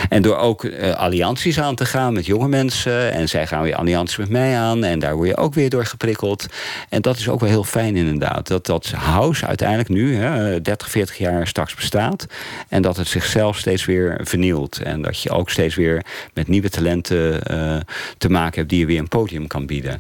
en 0.09 0.21
door 0.21 0.37
ook 0.37 0.71
allianties 0.95 1.59
aan 1.59 1.75
te 1.75 1.85
gaan 1.85 2.13
met 2.13 2.25
jonge 2.25 2.47
mensen. 2.47 3.11
En 3.11 3.29
zij 3.29 3.47
gaan 3.47 3.63
weer 3.63 3.75
allianties 3.75 4.17
met 4.17 4.29
mij 4.29 4.57
aan. 4.57 4.83
En 4.83 4.99
daar 4.99 5.15
word 5.15 5.27
je 5.27 5.37
ook 5.37 5.53
weer 5.53 5.69
door 5.69 5.85
geprikkeld. 5.85 6.47
En 6.89 7.01
dat 7.01 7.17
is 7.17 7.29
ook 7.29 7.39
wel 7.39 7.49
heel 7.49 7.63
fijn 7.63 7.95
inderdaad. 7.95 8.47
Dat 8.47 8.65
dat 8.65 8.91
house 8.91 9.45
uiteindelijk 9.45 9.89
nu, 9.89 10.15
hè, 10.15 10.61
30, 10.61 10.89
40 10.89 11.17
jaar 11.17 11.47
straks 11.47 11.75
bestaat. 11.75 12.25
En 12.69 12.81
dat 12.81 12.97
het 12.97 13.07
zichzelf 13.07 13.57
steeds 13.57 13.85
weer 13.85 14.19
vernieuwt. 14.23 14.81
En 14.84 15.01
dat 15.01 15.21
je 15.21 15.29
ook 15.29 15.49
steeds 15.49 15.75
weer 15.75 16.05
met 16.34 16.47
nieuwe 16.47 16.69
talenten 16.69 17.51
uh, 17.51 17.79
te 18.17 18.29
maken 18.29 18.55
hebt 18.55 18.69
die 18.69 18.79
je 18.79 18.86
weer 18.86 18.99
een 18.99 19.07
podium 19.07 19.47
kan 19.47 19.65
bieden. 19.65 19.99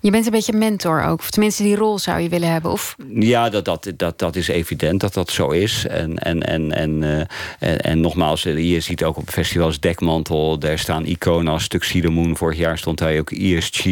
Je 0.00 0.10
bent 0.10 0.26
een 0.26 0.32
beetje 0.32 0.52
mentor 0.52 1.02
ook. 1.02 1.18
Of 1.18 1.30
tenminste, 1.30 1.62
die 1.62 1.76
rol 1.76 1.98
zou 1.98 2.20
je 2.20 2.28
willen 2.28 2.52
hebben. 2.52 2.70
Of... 2.70 2.96
Ja, 3.14 3.50
dat, 3.50 3.64
dat, 3.64 3.92
dat, 3.96 4.18
dat 4.18 4.36
is 4.36 4.48
evident 4.48 5.00
dat 5.00 5.14
dat 5.14 5.30
zo 5.30 5.50
is. 5.50 5.86
En, 5.86 6.18
en, 6.18 6.42
en, 6.42 6.72
en, 6.72 7.02
uh, 7.02 7.86
en, 7.86 8.00
nogmaals, 8.00 8.42
je 8.42 8.80
ziet 8.80 9.04
ook 9.04 9.16
op 9.16 9.28
festivals 9.28 9.80
Dekmantel. 9.80 10.58
Daar 10.58 10.78
staan 10.78 11.06
iconen 11.06 11.52
als 11.52 11.68
Tuxedo 11.68 12.10
Moon. 12.10 12.36
Vorig 12.36 12.58
jaar 12.58 12.78
stond 12.78 13.00
hij 13.00 13.18
ook 13.18 13.30
ESG. 13.30 13.84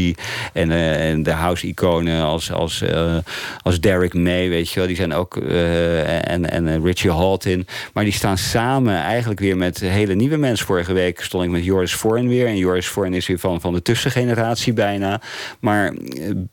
En, 0.53 0.71
uh, 0.71 1.11
en 1.11 1.23
de 1.23 1.31
house-iconen 1.31 2.23
als, 2.23 2.53
als, 2.53 2.83
als 3.63 3.81
Derek 3.81 4.15
May, 4.15 4.49
weet 4.49 4.69
je 4.69 4.79
wel. 4.79 4.89
Die 4.89 4.97
zijn 4.97 5.13
ook... 5.15 5.37
en, 5.37 6.51
en 6.51 6.85
Richie 6.85 7.11
Haltin. 7.11 7.67
Maar 7.93 8.05
die 8.05 8.13
staan 8.13 8.39
samen 8.39 8.97
eigenlijk 8.97 9.41
weer 9.41 9.57
met 9.57 9.81
hele 9.81 10.15
nieuwe 10.15 10.37
mensen. 10.37 10.67
Vorige 10.67 10.93
week 10.93 11.21
stond 11.21 11.45
ik 11.45 11.51
met 11.51 11.65
Joris 11.65 11.95
Voorn 11.95 12.29
weer. 12.29 12.47
En 12.47 12.57
Joris 12.57 12.87
Voorn 12.87 13.15
is 13.15 13.27
weer 13.27 13.39
van, 13.39 13.61
van 13.61 13.73
de 13.73 13.83
tussengeneratie 13.83 14.73
bijna. 14.73 15.21
Maar 15.61 15.93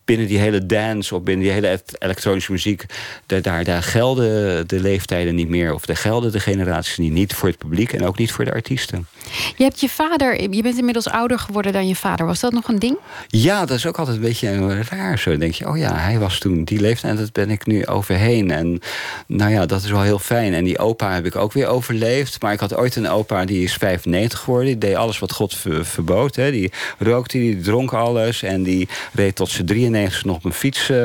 binnen 0.06 0.28
die 0.28 0.40
hele 0.40 0.66
dance 0.66 1.16
of 1.16 1.22
binnen 1.24 1.44
die 1.44 1.54
hele 1.54 1.82
elektronische 1.98 2.52
muziek, 2.52 2.86
daar, 3.26 3.64
daar 3.64 3.84
gelden 3.84 4.68
de 4.68 4.80
leeftijden 4.80 5.36
niet 5.36 5.50
meer. 5.50 5.74
Of 5.74 5.86
daar 5.86 5.96
gelden 5.96 6.32
de 6.32 6.40
generaties 6.40 6.98
niet. 6.98 7.12
Niet 7.12 7.34
voor 7.34 7.50
het 7.50 7.58
publiek 7.58 7.94
en 7.94 8.06
ook 8.06 8.18
niet 8.18 8.32
voor 8.32 8.46
de 8.46 8.54
artiesten. 8.54 9.08
Je 9.56 9.64
hebt 9.64 9.80
je 9.80 9.90
vader, 9.90 10.42
je 10.42 10.62
bent 10.62 10.78
inmiddels 10.78 11.08
ouder 11.08 11.40
geworden 11.40 11.74
dan 11.74 11.88
je 11.88 11.96
vader. 11.96 12.26
Was 12.26 12.40
dat 12.40 12.52
nog 12.52 12.68
een 12.68 12.80
ding? 12.80 12.98
Ja, 13.28 13.66
dat 13.66 13.78
is 13.78 13.86
ook 13.86 14.00
altijd 14.00 14.18
een 14.18 14.24
beetje 14.24 14.84
raar. 14.90 15.20
Zo 15.20 15.38
denk 15.38 15.54
je, 15.54 15.68
oh 15.68 15.78
ja, 15.78 15.98
hij 15.98 16.20
was 16.20 16.40
toen 16.40 16.64
die 16.64 16.80
leeftijd 16.80 17.14
en 17.14 17.20
dat 17.20 17.32
ben 17.32 17.50
ik 17.50 17.66
nu 17.66 17.86
overheen. 17.86 18.52
En 18.52 18.80
nou 19.28 19.52
ja, 19.52 19.66
dat 19.66 19.84
is 19.84 19.90
wel 19.92 20.02
heel 20.02 20.20
fijn. 20.20 20.54
En 20.54 20.64
die 20.64 20.80
opa 20.80 21.14
heb 21.14 21.26
ik 21.26 21.36
ook 21.36 21.54
weer 21.54 21.68
overleefd. 21.68 22.42
Maar 22.42 22.54
ik 22.54 22.60
had 22.60 22.76
ooit 22.76 22.96
een 22.96 23.10
opa 23.10 23.46
die 23.46 23.64
is 23.64 23.74
95 23.74 24.40
geworden. 24.40 24.68
Die 24.68 24.78
deed 24.78 24.96
alles 24.96 25.20
wat 25.20 25.32
God 25.32 25.58
verbood. 25.82 26.36
Hè. 26.36 26.52
Die 26.52 26.72
rookte, 26.98 27.38
die 27.38 27.62
dronk 27.62 27.94
alles. 27.94 28.44
En 28.44 28.64
die 28.64 28.88
reed 29.14 29.31
tot 29.34 29.50
zijn 29.50 29.66
93 29.66 30.26
nog 30.26 30.36
op 30.36 30.46
een 30.46 30.54
fiets 30.54 30.90
uh, 30.90 30.98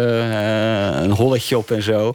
een 1.02 1.10
holletje 1.10 1.58
op 1.58 1.70
en 1.70 1.82
zo. 1.82 2.14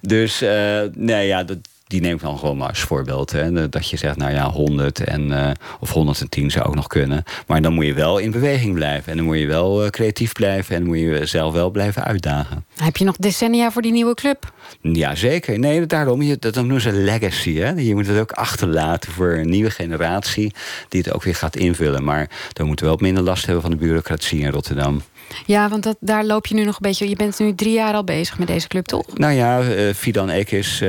Dus 0.00 0.42
uh, 0.42 0.80
nee, 0.94 1.26
ja, 1.26 1.44
dat, 1.44 1.58
die 1.90 2.00
neem 2.00 2.14
ik 2.14 2.20
dan 2.20 2.38
gewoon 2.38 2.56
maar 2.56 2.68
als 2.68 2.80
voorbeeld. 2.80 3.32
Hè. 3.32 3.68
Dat 3.68 3.88
je 3.88 3.96
zegt, 3.96 4.16
nou 4.16 4.32
ja, 4.32 4.50
100 4.50 5.04
en, 5.04 5.30
uh, 5.30 5.50
of 5.80 5.90
110 5.92 6.50
zou 6.50 6.66
ook 6.66 6.74
nog 6.74 6.86
kunnen. 6.86 7.24
Maar 7.46 7.62
dan 7.62 7.72
moet 7.72 7.86
je 7.86 7.94
wel 7.94 8.18
in 8.18 8.30
beweging 8.30 8.74
blijven. 8.74 9.10
En 9.10 9.16
dan 9.16 9.26
moet 9.26 9.38
je 9.38 9.46
wel 9.46 9.84
uh, 9.84 9.90
creatief 9.90 10.32
blijven. 10.32 10.74
En 10.74 10.80
dan 10.80 10.90
moet 10.90 10.98
je 10.98 11.26
zelf 11.26 11.52
wel 11.52 11.70
blijven 11.70 12.04
uitdagen. 12.04 12.64
Heb 12.76 12.96
je 12.96 13.04
nog 13.04 13.16
decennia 13.16 13.70
voor 13.70 13.82
die 13.82 13.92
nieuwe 13.92 14.14
club? 14.14 14.52
Ja, 14.80 15.14
zeker. 15.14 15.58
Nee, 15.58 15.86
daarom. 15.86 16.22
Je, 16.22 16.36
dat 16.38 16.54
noemen 16.54 16.80
ze 16.80 16.92
legacy. 16.92 17.54
Hè. 17.54 17.70
Je 17.70 17.94
moet 17.94 18.06
het 18.06 18.18
ook 18.18 18.32
achterlaten 18.32 19.12
voor 19.12 19.32
een 19.32 19.50
nieuwe 19.50 19.70
generatie... 19.70 20.52
die 20.88 21.02
het 21.02 21.12
ook 21.14 21.22
weer 21.22 21.34
gaat 21.34 21.56
invullen. 21.56 22.04
Maar 22.04 22.30
dan 22.52 22.66
moeten 22.66 22.84
we 22.84 22.90
wel 22.90 23.00
minder 23.00 23.22
last 23.22 23.44
hebben 23.44 23.62
van 23.62 23.70
de 23.70 23.76
bureaucratie 23.76 24.40
in 24.40 24.50
Rotterdam. 24.50 25.02
Ja, 25.46 25.68
want 25.68 25.82
dat, 25.82 25.96
daar 26.00 26.24
loop 26.24 26.46
je 26.46 26.54
nu 26.54 26.64
nog 26.64 26.74
een 26.74 26.80
beetje... 26.80 27.08
Je 27.08 27.16
bent 27.16 27.38
nu 27.38 27.54
drie 27.54 27.72
jaar 27.72 27.94
al 27.94 28.04
bezig 28.04 28.38
met 28.38 28.48
deze 28.48 28.68
club, 28.68 28.86
toch? 28.86 29.18
Nou 29.18 29.32
ja, 29.32 29.60
uh, 29.60 29.94
Fidan 29.94 30.30
Ekis 30.30 30.80
uh, 30.80 30.88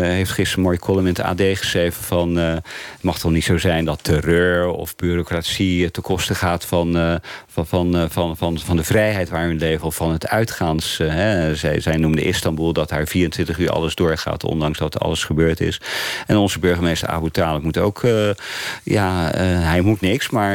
heeft 0.00 0.30
gisteren 0.30 0.58
een 0.58 0.64
mooie 0.64 0.78
column 0.78 1.06
in 1.06 1.12
het 1.12 1.20
AD 1.20 1.40
geschreven... 1.40 2.02
van 2.02 2.36
het 2.36 2.62
mag 3.00 3.18
toch 3.18 3.30
niet 3.30 3.44
zo 3.44 3.58
zijn 3.58 3.84
dat 3.84 4.04
terreur 4.04 4.68
of 4.68 4.96
bureaucratie... 4.96 5.90
ten 5.90 6.02
koste 6.02 6.34
gaat 6.34 6.64
van, 6.64 7.20
van, 7.46 7.66
van, 7.66 8.08
van, 8.10 8.36
van, 8.36 8.58
van 8.58 8.76
de 8.76 8.84
vrijheid 8.84 9.28
waar 9.28 9.48
we 9.48 9.54
leven... 9.54 9.86
of 9.86 9.94
van 9.94 10.12
het 10.12 10.28
uitgaans. 10.28 10.98
Hè. 11.02 11.54
Zij, 11.56 11.80
zij 11.80 11.96
noemde 11.96 12.22
Istanbul 12.22 12.72
dat 12.72 12.90
haar 12.90 13.06
24 13.06 13.58
uur 13.58 13.70
alles 13.70 13.94
doorgaat... 13.94 14.44
ondanks 14.44 14.78
dat 14.78 15.00
alles 15.00 15.24
gebeurd 15.24 15.60
is. 15.60 15.80
En 16.26 16.36
onze 16.36 16.58
burgemeester 16.58 17.08
Abu 17.08 17.30
Talib 17.30 17.62
moet 17.62 17.78
ook... 17.78 18.02
ja, 18.82 19.30
hij 19.40 19.80
moet 19.80 20.00
niks, 20.00 20.30
maar 20.30 20.54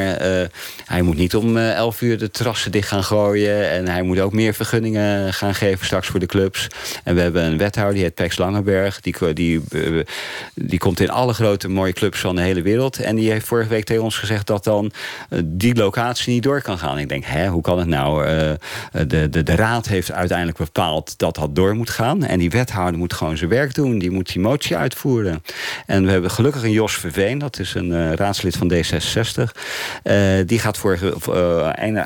hij 0.84 1.02
moet 1.02 1.16
niet 1.16 1.36
om 1.36 1.56
11 1.56 2.00
uur 2.00 2.18
de 2.18 2.30
terrassen 2.30 2.72
dicht 2.72 2.88
gaan 2.88 3.04
gooien 3.04 3.23
en 3.32 3.88
hij 3.88 4.02
moet 4.02 4.20
ook 4.20 4.32
meer 4.32 4.54
vergunningen 4.54 5.32
gaan 5.32 5.54
geven 5.54 5.86
straks 5.86 6.06
voor 6.06 6.20
de 6.20 6.26
clubs. 6.26 6.68
En 7.04 7.14
we 7.14 7.20
hebben 7.20 7.44
een 7.44 7.58
wethouder, 7.58 7.94
die 7.94 8.02
heet 8.02 8.14
Pex 8.14 8.36
Langenberg. 8.36 9.00
Die, 9.00 9.32
die, 9.32 9.60
eh, 9.70 9.80
die 10.54 10.78
komt 10.78 11.00
in 11.00 11.10
alle 11.10 11.32
grote 11.32 11.68
mooie 11.68 11.92
clubs 11.92 12.20
van 12.20 12.36
de 12.36 12.42
hele 12.42 12.62
wereld. 12.62 12.98
En 12.98 13.16
die 13.16 13.30
heeft 13.30 13.46
vorige 13.46 13.68
week 13.68 13.84
tegen 13.84 14.02
ons 14.02 14.18
gezegd 14.18 14.46
dat 14.46 14.64
dan 14.64 14.92
eh, 15.28 15.38
die 15.44 15.74
locatie 15.74 16.32
niet 16.32 16.42
door 16.42 16.62
kan 16.62 16.78
gaan. 16.78 16.98
Ik 16.98 17.08
denk, 17.08 17.24
hè, 17.24 17.48
hoe 17.48 17.62
kan 17.62 17.78
het 17.78 17.88
nou? 17.88 18.26
Uh, 18.26 18.52
de, 19.06 19.28
de, 19.28 19.42
de 19.42 19.54
raad 19.54 19.86
heeft 19.86 20.12
uiteindelijk 20.12 20.58
bepaald 20.58 21.18
dat 21.18 21.34
dat 21.34 21.54
door 21.54 21.74
moet 21.74 21.90
gaan. 21.90 22.24
En 22.24 22.38
die 22.38 22.50
wethouder 22.50 22.98
moet 22.98 23.12
gewoon 23.12 23.36
zijn 23.36 23.50
werk 23.50 23.74
doen. 23.74 23.98
Die 23.98 24.10
moet 24.10 24.32
die 24.32 24.42
motie 24.42 24.76
uitvoeren. 24.76 25.42
En 25.86 26.04
we 26.04 26.10
hebben 26.10 26.30
gelukkig 26.30 26.62
een 26.62 26.70
Jos 26.70 26.94
Verveen. 26.94 27.38
Dat 27.38 27.58
is 27.58 27.74
een 27.74 28.16
raadslid 28.16 28.56
van 28.56 28.72
D66. 28.72 29.50
die 30.46 30.58
gaat 30.58 30.78
vorige, 30.78 31.14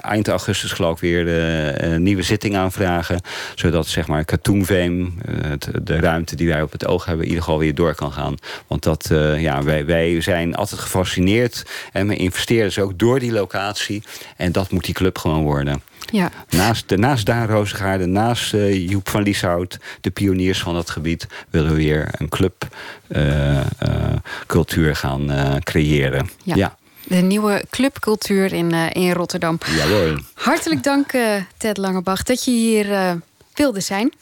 eind 0.01 0.29
augustus 0.29 0.73
geloof 0.73 0.95
ik 0.95 1.01
weer 1.01 1.08
weer 1.11 1.29
een 1.29 1.93
eh, 1.93 1.99
nieuwe 1.99 2.23
zitting 2.23 2.57
aanvragen. 2.57 3.21
Zodat 3.55 3.87
zeg 3.87 4.07
maar 4.07 4.25
katoenveem, 4.25 5.15
eh, 5.25 5.51
de 5.83 6.01
ruimte 6.01 6.37
die 6.37 6.49
wij 6.49 6.63
op 6.63 6.73
het 6.73 6.87
oog 6.87 7.05
hebben, 7.05 7.25
in 7.25 7.31
ieder 7.31 7.45
geval 7.45 7.61
weer 7.61 7.75
door 7.75 7.95
kan 7.95 8.13
gaan. 8.13 8.35
Want 8.67 8.83
dat, 8.83 9.11
eh, 9.11 9.43
ja, 9.43 9.63
wij, 9.63 9.87
wij 9.87 10.21
zijn 10.21 10.55
altijd 10.55 10.81
gefascineerd 10.81 11.63
en 11.93 12.09
we 12.09 12.17
investeren 12.17 12.65
dus 12.65 12.79
ook 12.79 12.99
door 12.99 13.19
die 13.19 13.33
locatie. 13.33 14.03
En 14.37 14.53
dat 14.53 14.71
moet 14.71 14.85
die 14.85 14.95
club 14.95 15.19
gewoon 15.19 15.43
worden. 15.43 15.83
Ja. 16.11 16.31
Naast, 16.49 16.97
naast 16.97 17.27
Daan 17.27 17.47
Rozengaarde, 17.47 18.07
naast 18.07 18.55
uh, 18.55 18.89
Joep 18.89 19.09
van 19.09 19.23
Lieshout, 19.23 19.79
de 20.01 20.11
pioniers 20.11 20.61
van 20.61 20.75
dat 20.75 20.91
gebied, 20.91 21.27
willen 21.51 21.71
we 21.71 21.77
weer 21.77 22.09
een 22.13 22.29
clubcultuur 22.29 24.85
uh, 24.85 24.89
uh, 24.89 24.97
gaan 24.97 25.31
creëren. 25.63 26.31
Ja. 26.43 26.57
ja 26.57 26.77
de 27.09 27.17
nieuwe 27.17 27.65
clubcultuur 27.71 28.53
in, 28.53 28.73
uh, 28.73 28.87
in 28.93 29.13
Rotterdam. 29.13 29.59
Jawel. 29.77 30.19
Hartelijk 30.35 30.83
dank, 30.83 31.13
uh, 31.13 31.35
Ted 31.57 31.77
Langebach, 31.77 32.23
dat 32.23 32.45
je 32.45 32.51
hier 32.51 32.91
uh, 32.91 33.13
wilde 33.55 33.81
zijn. 33.81 34.13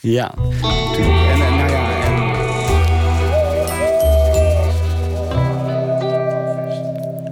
Ja, 0.00 0.34
natuurlijk. 0.60 1.28
En, 1.28 1.40
en, 1.40 1.56
nou 1.56 1.70
ja, 1.70 1.90
en... 1.90 2.26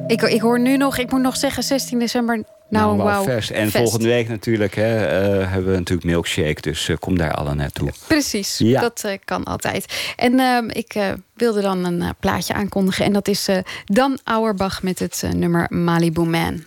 Ik, 0.06 0.22
ik 0.22 0.40
hoor 0.40 0.60
nu 0.60 0.76
nog, 0.76 0.98
ik 0.98 1.10
moet 1.10 1.20
nog 1.20 1.36
zeggen, 1.36 1.62
16 1.62 1.98
december 1.98 2.44
nou, 2.68 2.96
nou 2.96 3.26
wow. 3.26 3.38
En 3.52 3.70
volgende 3.70 4.08
week 4.08 4.28
natuurlijk 4.28 4.74
hè, 4.74 4.96
uh, 4.96 5.50
hebben 5.50 5.70
we 5.70 5.78
natuurlijk 5.78 6.06
milkshake. 6.06 6.60
Dus 6.60 6.88
uh, 6.88 6.96
kom 6.96 7.18
daar 7.18 7.34
alle 7.34 7.54
naartoe. 7.54 7.92
Precies, 8.06 8.58
ja. 8.58 8.80
dat 8.80 9.02
uh, 9.06 9.12
kan 9.24 9.44
altijd. 9.44 10.12
En 10.16 10.38
ehm, 10.38 10.68
ik 10.68 10.94
wilde 11.34 11.60
dan 11.60 11.84
een 11.84 12.14
plaatje 12.20 12.54
aankondigen. 12.54 13.04
En 13.04 13.12
dat 13.12 13.28
is 13.28 13.48
Dan 13.84 14.18
Auerbach 14.24 14.82
met 14.82 14.98
het 14.98 15.24
nummer 15.34 15.66
Malibu 15.68 16.24
Man. 16.24 16.64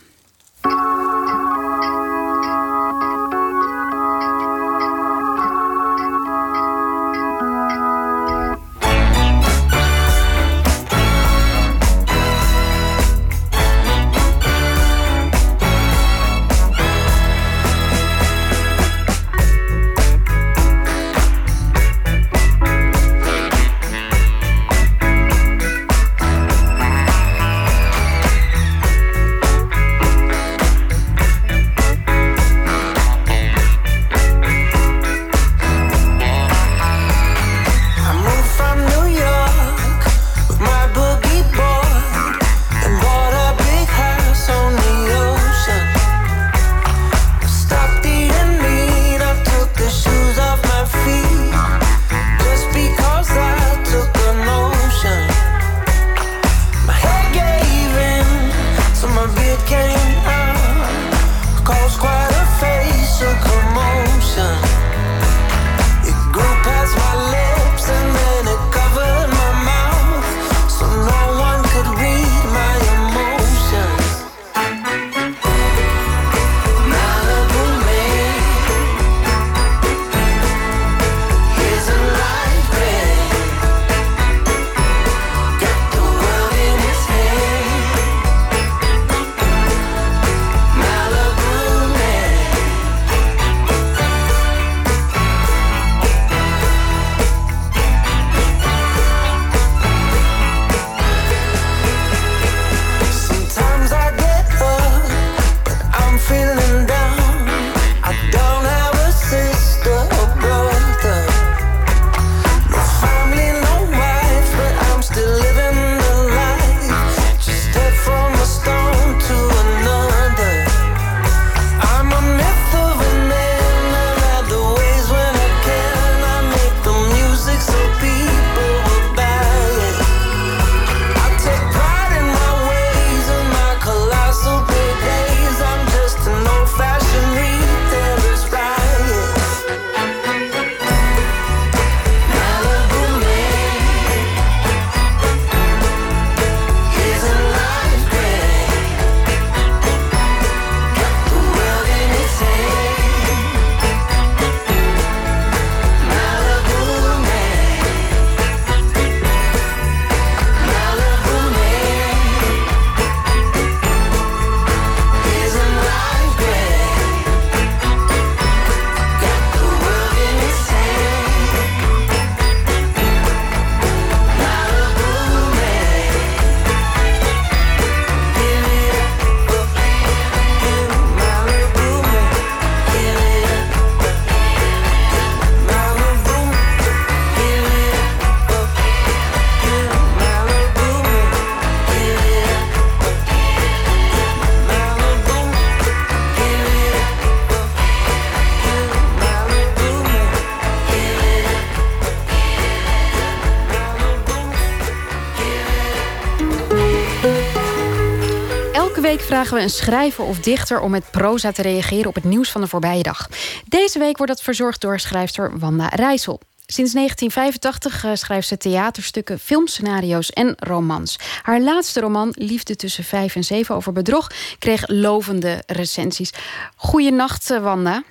Vragen 209.40 209.58
we 209.58 209.64
een 209.64 209.84
schrijver 209.84 210.24
of 210.24 210.38
dichter 210.38 210.80
om 210.80 210.90
met 210.90 211.10
proza 211.10 211.52
te 211.52 211.62
reageren 211.62 212.06
op 212.06 212.14
het 212.14 212.24
nieuws 212.24 212.50
van 212.50 212.60
de 212.60 212.66
voorbije 212.66 213.02
dag. 213.02 213.28
Deze 213.68 213.98
week 213.98 214.16
wordt 214.16 214.32
dat 214.32 214.42
verzorgd 214.42 214.80
door 214.80 214.98
schrijfster 214.98 215.58
Wanda 215.58 215.88
Rijssel. 215.88 216.40
Sinds 216.66 216.92
1985 216.92 218.04
eh, 218.04 218.14
schrijft 218.14 218.48
ze 218.48 218.56
theaterstukken, 218.56 219.38
filmscenario's 219.38 220.30
en 220.30 220.54
romans. 220.58 221.40
Haar 221.42 221.60
laatste 221.60 222.00
roman, 222.00 222.32
Liefde 222.34 222.76
tussen 222.76 223.04
vijf 223.04 223.34
en 223.34 223.44
zeven 223.44 223.74
over 223.74 223.92
bedrog, 223.92 224.26
kreeg 224.58 224.88
lovende 224.88 225.62
recensies. 225.66 226.32
Goeienacht, 226.76 227.50
eh, 227.50 227.62
Wanda. 227.62 228.02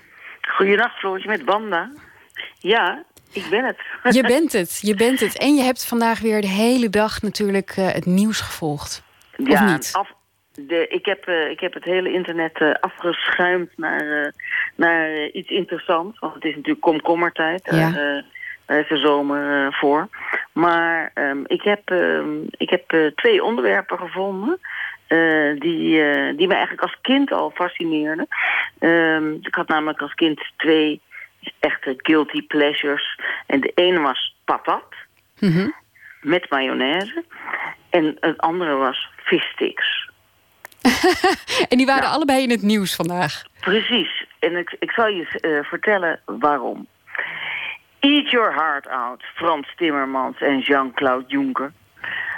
Goeienacht, 0.41 0.99
Floortje, 0.99 1.27
met 1.27 1.43
Wanda. 1.43 1.91
Ja, 2.59 3.03
ik 3.31 3.45
ben 3.49 3.65
het. 3.65 3.77
Je 4.15 4.21
bent 4.21 4.51
het, 4.51 4.79
je 4.81 4.95
bent 4.95 5.19
het. 5.19 5.37
En 5.37 5.55
je 5.55 5.63
hebt 5.63 5.85
vandaag 5.85 6.19
weer 6.19 6.41
de 6.41 6.47
hele 6.47 6.89
dag 6.89 7.21
natuurlijk 7.21 7.77
uh, 7.77 7.87
het 7.87 8.05
nieuws 8.05 8.39
gevolgd. 8.39 9.03
Ja, 9.37 9.65
of 9.65 9.71
niet? 9.71 9.89
Af, 9.93 10.17
de, 10.67 10.87
ik, 10.87 11.05
heb, 11.05 11.29
uh, 11.29 11.49
ik 11.49 11.59
heb 11.59 11.73
het 11.73 11.83
hele 11.83 12.11
internet 12.11 12.61
uh, 12.61 12.71
afgeschuimd 12.79 13.69
naar, 13.75 14.33
naar 14.75 15.27
iets 15.27 15.49
interessants. 15.49 16.19
Want 16.19 16.33
het 16.33 16.43
is 16.43 16.55
natuurlijk 16.55 16.81
komkommertijd. 16.81 17.69
Ja. 17.71 18.23
Daar 18.65 18.79
is 18.79 18.87
de 18.87 18.97
zomer 18.97 19.73
voor. 19.73 20.07
Maar 20.53 21.11
um, 21.13 21.43
ik 21.47 21.61
heb, 21.61 21.89
um, 21.89 22.47
ik 22.57 22.69
heb 22.69 23.11
twee 23.15 23.43
onderwerpen 23.43 23.97
gevonden... 23.97 24.59
die, 25.59 26.03
die 26.35 26.47
me 26.47 26.53
eigenlijk 26.53 26.81
als 26.81 26.97
kind 27.01 27.31
al 27.31 27.51
fascineerden. 27.51 28.27
Um, 28.79 29.33
ik 29.41 29.55
had 29.55 29.67
namelijk 29.67 30.01
als 30.01 30.13
kind 30.13 30.51
twee 30.57 31.01
echte 31.59 31.93
guilty 31.97 32.47
pleasures. 32.47 33.19
En 33.45 33.59
de 33.59 33.71
ene 33.75 33.99
was 33.99 34.35
patat. 34.45 34.93
Mm 35.39 35.73
Met 36.21 36.49
mayonaise. 36.49 37.23
En 37.89 38.17
het 38.19 38.37
andere 38.37 38.75
was 38.75 39.09
vissticks. 39.17 40.08
En 41.69 41.77
die 41.77 41.85
waren 41.85 42.09
allebei 42.09 42.43
in 42.43 42.49
het 42.49 42.61
nieuws 42.61 42.95
vandaag. 42.95 43.43
Precies. 43.59 44.25
En 44.39 44.55
ik, 44.55 44.75
ik 44.79 44.91
zal 44.91 45.07
je 45.07 45.39
uh, 45.41 45.63
vertellen 45.63 46.19
waarom. 46.25 46.87
Eat 47.99 48.29
your 48.29 48.53
heart 48.53 48.87
out, 48.87 49.23
Frans 49.35 49.67
Timmermans 49.75 50.41
en 50.41 50.59
Jean-Claude 50.59 51.25
Juncker. 51.27 51.71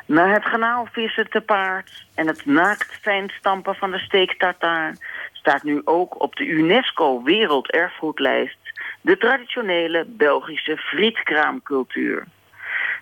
Na 0.05 0.27
het 0.27 0.43
vissen 0.91 1.29
te 1.29 1.41
paard 1.41 2.05
en 2.15 2.27
het 2.27 2.45
naakt 2.45 2.97
fijnstampen 3.01 3.75
van 3.75 3.91
de 3.91 3.99
steektartaar... 3.99 4.95
staat 5.31 5.63
nu 5.63 5.81
ook 5.83 6.21
op 6.21 6.35
de 6.35 6.45
UNESCO 6.45 7.23
Werelderfgoedlijst 7.23 8.57
de 9.01 9.17
traditionele 9.17 10.05
Belgische 10.07 10.77
frietkraamcultuur. 10.77 12.25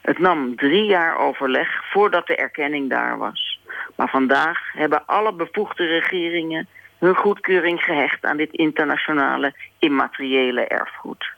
Het 0.02 0.20
nam 0.20 0.56
drie 0.56 0.86
jaar 0.86 1.18
overleg 1.18 1.84
voordat 1.92 2.28
de 2.28 2.36
erkenning 2.36 2.90
daar 2.90 3.18
was. 3.18 3.49
Maar 3.96 4.10
vandaag 4.10 4.60
hebben 4.74 5.06
alle 5.06 5.34
bevoegde 5.34 5.86
regeringen 5.86 6.68
hun 7.00 7.16
goedkeuring 7.16 7.84
gehecht 7.84 8.26
aan 8.26 8.38
dit 8.38 8.52
internationale 8.52 9.54
immateriële 9.80 10.68
erfgoed. 10.68 11.30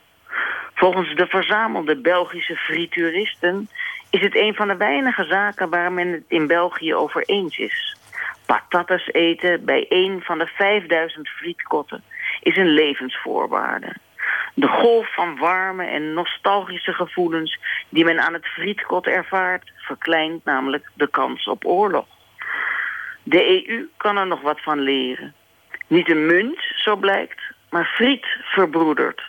Volgens 0.73 1.15
de 1.15 1.27
verzamelde 1.27 1.95
Belgische 1.95 2.55
frituuristen 2.55 3.69
is 4.09 4.21
het 4.21 4.35
een 4.35 4.55
van 4.55 4.67
de 4.67 4.77
weinige 4.77 5.23
zaken 5.23 5.69
waar 5.69 5.91
men 5.91 6.07
het 6.07 6.23
in 6.27 6.47
België 6.47 6.95
over 6.95 7.23
eens 7.25 7.57
is. 7.57 7.95
Patatas 8.45 9.07
eten 9.11 9.65
bij 9.65 9.85
een 9.89 10.21
van 10.21 10.37
de 10.37 10.47
5000 10.47 11.29
frietkotten 11.29 12.03
is 12.41 12.57
een 12.57 12.73
levensvoorwaarde. 12.73 13.95
De 14.53 14.67
golf 14.67 15.13
van 15.13 15.37
warme 15.37 15.85
en 15.85 16.13
nostalgische 16.13 16.93
gevoelens 16.93 17.59
die 17.89 18.05
men 18.05 18.19
aan 18.19 18.33
het 18.33 18.45
frietkot 18.45 19.07
ervaart, 19.07 19.71
verkleint 19.75 20.45
namelijk 20.45 20.91
de 20.93 21.07
kans 21.07 21.47
op 21.47 21.65
oorlog. 21.65 22.05
De 23.31 23.67
EU 23.67 23.89
kan 23.97 24.17
er 24.17 24.27
nog 24.27 24.41
wat 24.41 24.61
van 24.61 24.79
leren. 24.79 25.33
Niet 25.87 26.09
een 26.09 26.25
munt, 26.25 26.59
zo 26.75 26.95
blijkt, 26.95 27.41
maar 27.69 27.85
friet 27.85 28.25
verbroedert. 28.41 29.21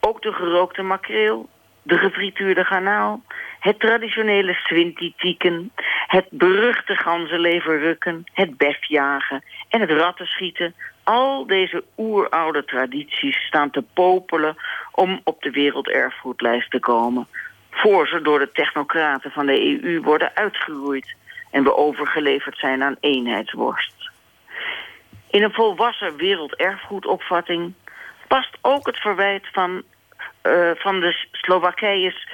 Ook 0.00 0.22
de 0.22 0.32
gerookte 0.32 0.82
makreel, 0.82 1.48
de 1.82 1.98
gefrituurde 1.98 2.64
garnaal, 2.64 3.22
het 3.60 3.80
traditionele 3.80 4.52
swintitieken, 4.52 5.72
het 6.06 6.26
beruchte 6.30 6.96
ganzenleverrukken, 6.96 8.24
het 8.32 8.56
befjagen 8.56 9.44
en 9.68 9.80
het 9.80 9.90
rattenschieten 9.90 10.74
al 11.02 11.46
deze 11.46 11.84
oeroude 11.96 12.64
tradities 12.64 13.36
staan 13.36 13.70
te 13.70 13.82
popelen 13.94 14.56
om 14.92 15.20
op 15.24 15.42
de 15.42 15.50
werelderfgoedlijst 15.50 16.70
te 16.70 16.80
komen. 16.80 17.26
Voor 17.70 18.08
ze 18.08 18.22
door 18.22 18.38
de 18.38 18.50
technocraten 18.52 19.30
van 19.30 19.46
de 19.46 19.82
EU 19.82 20.00
worden 20.02 20.30
uitgeroeid 20.34 21.16
en 21.50 21.62
we 21.62 21.76
overgeleverd 21.76 22.58
zijn 22.58 22.82
aan 22.82 22.96
eenheidsworst. 23.00 24.10
In 25.30 25.42
een 25.42 25.52
volwassen 25.52 26.16
werelderfgoedopvatting 26.16 27.74
past 28.28 28.58
ook 28.60 28.86
het 28.86 28.96
verwijt 28.96 29.48
van, 29.52 29.82
uh, 30.42 30.70
van 30.74 31.00
de 31.00 31.26
Slowakije's 31.32 32.28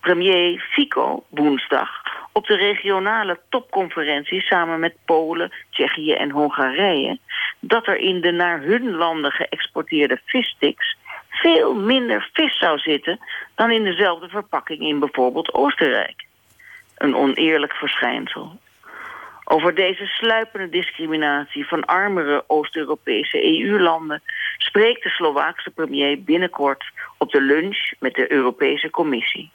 premier 0.00 0.60
Fico 0.70 1.24
woensdag 1.28 1.90
op 2.32 2.46
de 2.46 2.56
regionale 2.56 3.38
topconferentie 3.48 4.42
samen 4.42 4.80
met 4.80 4.96
Polen, 5.04 5.52
Tsjechië 5.70 6.12
en 6.12 6.30
Hongarije... 6.30 7.18
dat 7.60 7.86
er 7.86 7.96
in 7.96 8.20
de 8.20 8.30
naar 8.30 8.60
hun 8.60 8.90
landen 8.90 9.32
geëxporteerde 9.32 10.20
vissticks 10.24 10.96
veel 11.28 11.74
minder 11.74 12.30
vis 12.32 12.58
zou 12.58 12.78
zitten 12.78 13.18
dan 13.54 13.70
in 13.70 13.84
dezelfde 13.84 14.28
verpakking 14.28 14.80
in 14.80 14.98
bijvoorbeeld 14.98 15.54
Oostenrijk. 15.54 16.24
Een 17.00 17.16
oneerlijk 17.16 17.72
verschijnsel. 17.72 18.60
Over 19.44 19.74
deze 19.74 20.06
sluipende 20.06 20.68
discriminatie 20.68 21.66
van 21.66 21.84
armere 21.84 22.44
Oost-Europese 22.46 23.44
EU-landen 23.44 24.22
spreekt 24.58 25.02
de 25.02 25.08
Slovaakse 25.08 25.70
premier 25.70 26.22
binnenkort 26.22 26.84
op 27.18 27.30
de 27.30 27.40
lunch 27.40 27.92
met 27.98 28.14
de 28.14 28.32
Europese 28.32 28.90
Commissie. 28.90 29.50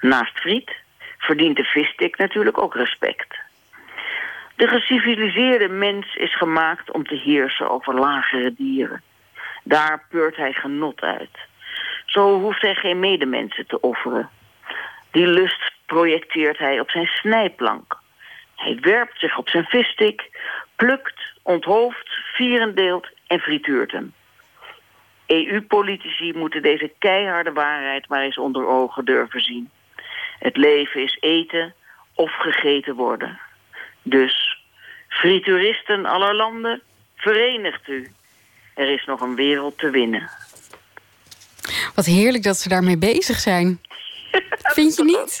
Naast 0.00 0.38
friet 0.38 0.70
verdient 1.18 1.56
de 1.56 1.64
visstick 1.64 2.16
natuurlijk 2.16 2.58
ook 2.58 2.74
respect. 2.74 3.38
De 4.56 4.66
geciviliseerde 4.66 5.68
mens 5.68 6.14
is 6.14 6.36
gemaakt 6.36 6.90
om 6.90 7.06
te 7.06 7.14
heersen 7.14 7.70
over 7.70 7.94
lagere 7.94 8.54
dieren. 8.54 9.02
Daar 9.64 10.04
peurt 10.08 10.36
hij 10.36 10.52
genot 10.52 11.00
uit. 11.00 11.38
Zo 12.06 12.40
hoeft 12.40 12.62
hij 12.62 12.74
geen 12.74 13.00
medemensen 13.00 13.66
te 13.66 13.80
offeren. 13.80 14.28
Die 15.18 15.26
lust 15.26 15.72
projecteert 15.86 16.58
hij 16.58 16.80
op 16.80 16.90
zijn 16.90 17.06
snijplank. 17.06 17.96
Hij 18.56 18.78
werpt 18.80 19.18
zich 19.18 19.38
op 19.38 19.48
zijn 19.48 19.64
visstick, 19.64 20.30
plukt, 20.76 21.20
onthoofd, 21.42 22.08
vierendeelt 22.34 23.06
en 23.26 23.38
frituurt 23.40 23.92
hem. 23.92 24.14
EU-politici 25.26 26.32
moeten 26.32 26.62
deze 26.62 26.92
keiharde 26.98 27.52
waarheid 27.52 28.08
maar 28.08 28.22
eens 28.22 28.38
onder 28.38 28.66
ogen 28.66 29.04
durven 29.04 29.40
zien. 29.40 29.70
Het 30.38 30.56
leven 30.56 31.02
is 31.02 31.16
eten 31.20 31.74
of 32.14 32.32
gegeten 32.32 32.94
worden. 32.94 33.38
Dus, 34.02 34.58
frituuristen 35.08 36.06
aller 36.06 36.34
landen, 36.34 36.82
verenigt 37.16 37.88
u. 37.88 38.08
Er 38.74 38.88
is 38.88 39.04
nog 39.04 39.20
een 39.20 39.34
wereld 39.34 39.78
te 39.78 39.90
winnen. 39.90 40.30
Wat 41.94 42.06
heerlijk 42.06 42.42
dat 42.42 42.56
ze 42.56 42.68
daarmee 42.68 42.98
bezig 42.98 43.38
zijn. 43.38 43.80
Vind 44.78 44.96
je 44.96 45.04
niet? 45.04 45.38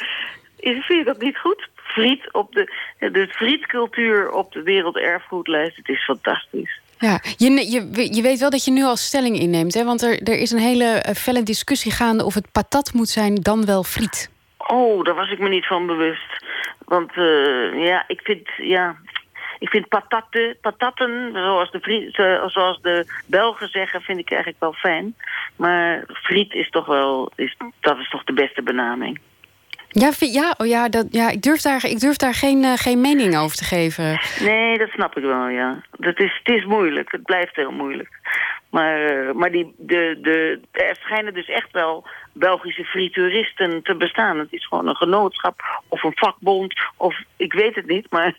Vind 0.60 0.84
je 0.86 1.04
dat 1.04 1.20
niet 1.20 1.38
goed? 1.38 1.68
Friet 1.74 2.32
op 2.32 2.52
de, 2.52 2.72
de 2.98 3.28
frietcultuur 3.30 4.30
op 4.30 4.52
de 4.52 4.62
werelderfgoedlijst, 4.62 5.76
het 5.76 5.88
is 5.88 6.04
fantastisch. 6.04 6.80
Ja, 6.98 7.20
je, 7.36 7.50
je, 7.50 8.14
je 8.14 8.22
weet 8.22 8.38
wel 8.38 8.50
dat 8.50 8.64
je 8.64 8.70
nu 8.70 8.82
al 8.82 8.96
stelling 8.96 9.38
inneemt, 9.38 9.74
hè? 9.74 9.84
want 9.84 10.02
er, 10.02 10.22
er 10.22 10.38
is 10.38 10.50
een 10.50 10.58
hele 10.58 10.84
eh, 10.84 11.14
felle 11.14 11.42
discussie 11.42 11.92
gaande 11.92 12.24
of 12.24 12.34
het 12.34 12.52
patat 12.52 12.92
moet 12.92 13.08
zijn 13.08 13.34
dan 13.34 13.64
wel 13.64 13.82
friet. 13.82 14.30
Oh, 14.58 15.04
daar 15.04 15.14
was 15.14 15.30
ik 15.30 15.38
me 15.38 15.48
niet 15.48 15.66
van 15.66 15.86
bewust. 15.86 16.44
Want 16.84 17.16
uh, 17.16 17.84
ja, 17.84 18.04
ik 18.06 18.20
vind, 18.20 18.48
ja, 18.56 18.96
ik 19.58 19.68
vind 19.68 19.88
patatten, 19.88 20.56
patatten 20.60 21.30
zoals 21.32 21.70
de, 21.70 22.44
zoals 22.46 22.80
de 22.82 23.06
Belgen 23.26 23.68
zeggen, 23.68 24.00
vind 24.00 24.18
ik 24.18 24.30
eigenlijk 24.30 24.60
wel 24.60 24.72
fijn. 24.72 25.14
Maar 25.56 26.04
friet 26.06 26.52
is 26.52 26.70
toch 26.70 26.86
wel, 26.86 27.32
is, 27.34 27.56
dat 27.80 27.98
is 27.98 28.10
toch 28.10 28.24
de 28.24 28.32
beste 28.32 28.62
benaming. 28.62 29.20
Ja, 29.88 30.10
ja, 30.18 30.54
oh 30.58 30.66
ja, 30.66 30.88
dat, 30.88 31.06
ja 31.10 31.30
ik 31.30 31.42
durf 31.42 31.60
daar, 31.60 31.84
ik 31.84 32.00
durf 32.00 32.16
daar 32.16 32.34
geen, 32.34 32.62
uh, 32.62 32.72
geen 32.76 33.00
mening 33.00 33.36
over 33.36 33.56
te 33.56 33.64
geven. 33.64 34.20
Nee, 34.40 34.78
dat 34.78 34.88
snap 34.88 35.16
ik 35.16 35.22
wel, 35.22 35.48
ja. 35.48 35.82
Dat 35.98 36.20
is, 36.20 36.40
het 36.44 36.56
is 36.56 36.64
moeilijk, 36.64 37.12
het 37.12 37.22
blijft 37.22 37.56
heel 37.56 37.70
moeilijk. 37.70 38.08
Maar, 38.70 39.12
uh, 39.12 39.32
maar 39.32 39.50
die, 39.50 39.74
de, 39.78 40.18
de, 40.22 40.60
er 40.70 40.96
schijnen 41.00 41.34
dus 41.34 41.48
echt 41.48 41.72
wel 41.72 42.06
Belgische 42.32 42.84
frituuristen 42.84 43.82
te 43.82 43.94
bestaan. 43.94 44.38
Het 44.38 44.52
is 44.52 44.66
gewoon 44.66 44.88
een 44.88 44.96
genootschap 44.96 45.82
of 45.88 46.02
een 46.02 46.12
vakbond 46.14 46.80
of 46.96 47.16
ik 47.36 47.52
weet 47.52 47.74
het 47.74 47.86
niet, 47.86 48.10
maar 48.10 48.34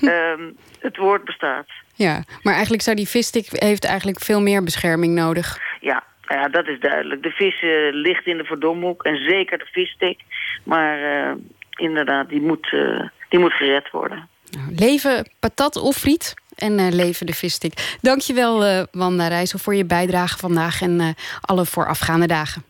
um, 0.00 0.56
het 0.88 0.96
woord 0.96 1.24
bestaat. 1.24 1.66
Ja, 1.94 2.22
maar 2.42 2.52
eigenlijk 2.52 2.82
zou 2.82 2.96
die 2.96 3.08
visstick 3.08 3.46
heeft 3.50 3.84
eigenlijk 3.84 4.20
veel 4.20 4.40
meer 4.40 4.64
bescherming 4.64 5.14
nodig. 5.14 5.58
Ja, 5.80 6.02
ja, 6.28 6.48
dat 6.48 6.68
is 6.68 6.80
duidelijk. 6.80 7.22
De 7.22 7.30
vis 7.30 7.62
uh, 7.62 7.92
ligt 7.92 8.26
in 8.26 8.36
de 8.36 8.44
verdomhoek 8.44 9.02
en 9.02 9.16
zeker 9.16 9.58
de 9.58 9.68
visstick. 9.72 10.20
Maar 10.64 10.98
uh, 10.98 11.32
inderdaad, 11.76 12.28
die 12.28 12.40
moet, 12.40 12.72
uh, 12.72 13.08
die 13.28 13.38
moet 13.38 13.52
gered 13.52 13.90
worden. 13.90 14.28
Nou, 14.50 14.74
leven 14.74 15.28
patat 15.40 15.76
of 15.76 15.96
friet? 15.96 16.34
en 16.56 16.94
leven 16.94 17.26
de 17.26 17.34
visstick. 17.34 17.96
Dankjewel, 18.00 18.86
Wanda 18.90 19.28
Rijssel, 19.28 19.58
voor 19.58 19.74
je 19.74 19.84
bijdrage 19.84 20.38
vandaag 20.38 20.82
en 20.82 21.14
alle 21.40 21.64
voorafgaande 21.66 22.26
dagen. 22.26 22.62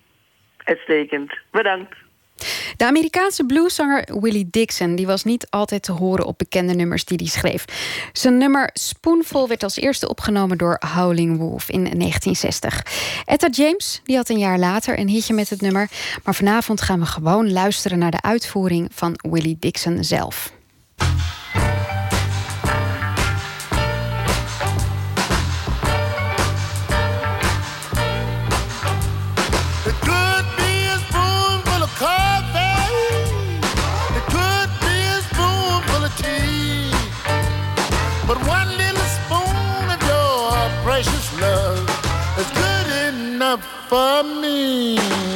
Uitstekend. 0.64 1.38
Bedankt. 1.50 1.94
De 2.76 2.86
Amerikaanse 2.86 3.45
blueszanger 3.45 4.09
Willie 4.20 4.49
Dixon 4.51 4.95
die 4.95 5.07
was 5.07 5.24
niet 5.24 5.47
altijd 5.51 5.82
te 5.82 5.93
horen 5.93 6.26
op 6.26 6.38
bekende 6.38 6.74
nummers 6.74 7.05
die 7.05 7.16
hij 7.16 7.26
schreef. 7.26 7.64
Zijn 8.12 8.38
nummer 8.38 8.70
Spoonful 8.72 9.49
werd 9.49 9.62
als 9.62 9.76
eerste 9.76 10.09
opgenomen 10.09 10.59
door 10.59 10.80
Howling 10.95 11.38
Wolf 11.38 11.70
in 11.70 11.82
1960. 11.82 12.82
Etta 13.24 13.49
James 13.51 14.01
die 14.05 14.16
had 14.16 14.28
een 14.28 14.38
jaar 14.38 14.59
later 14.59 14.99
een 14.99 15.09
hitje 15.09 15.34
met 15.34 15.51
het 15.51 15.61
nummer. 15.61 15.90
Maar 16.24 16.34
vanavond 16.34 16.80
gaan 16.80 17.01
we 17.01 17.07
gewoon 17.07 17.53
luisteren 17.53 17.99
naar 17.99 18.11
de 18.11 18.22
uitvoering 18.22 18.88
van 18.95 19.18
Willie 19.30 19.57
Dixon 19.59 20.05
zelf. 20.05 20.53
For 43.93 44.22
me. 44.22 45.31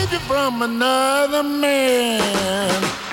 saved 0.00 0.12
you 0.12 0.18
from 0.20 0.62
another 0.62 1.42
man. 1.42 3.09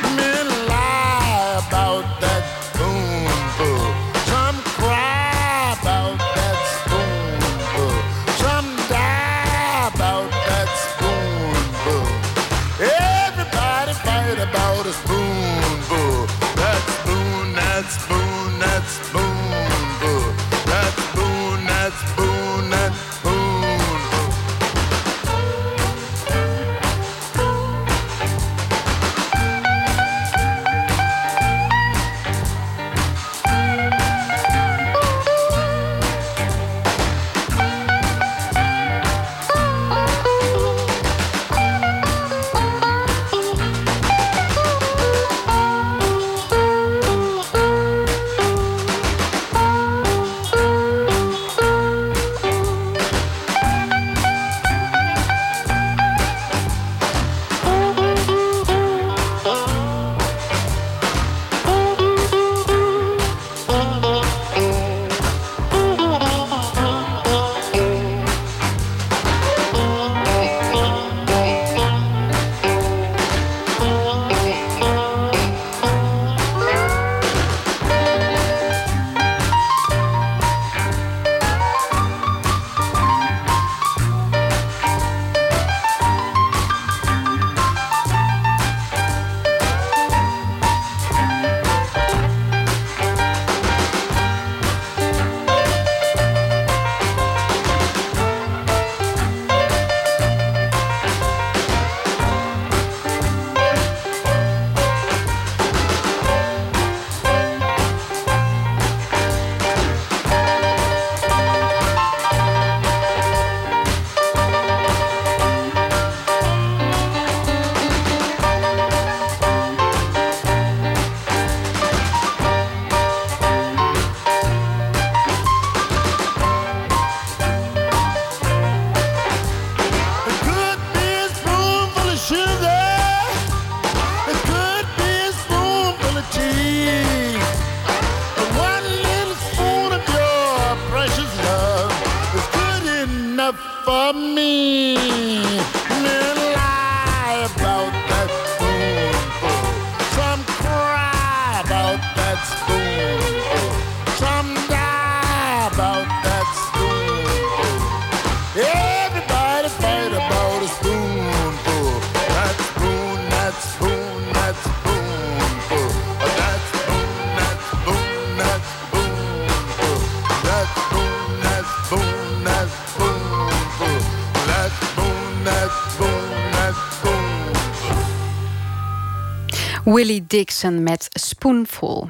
Willie 179.98 180.26
Dixon 180.28 180.84
met 180.84 181.08
Spoonful. 181.10 182.10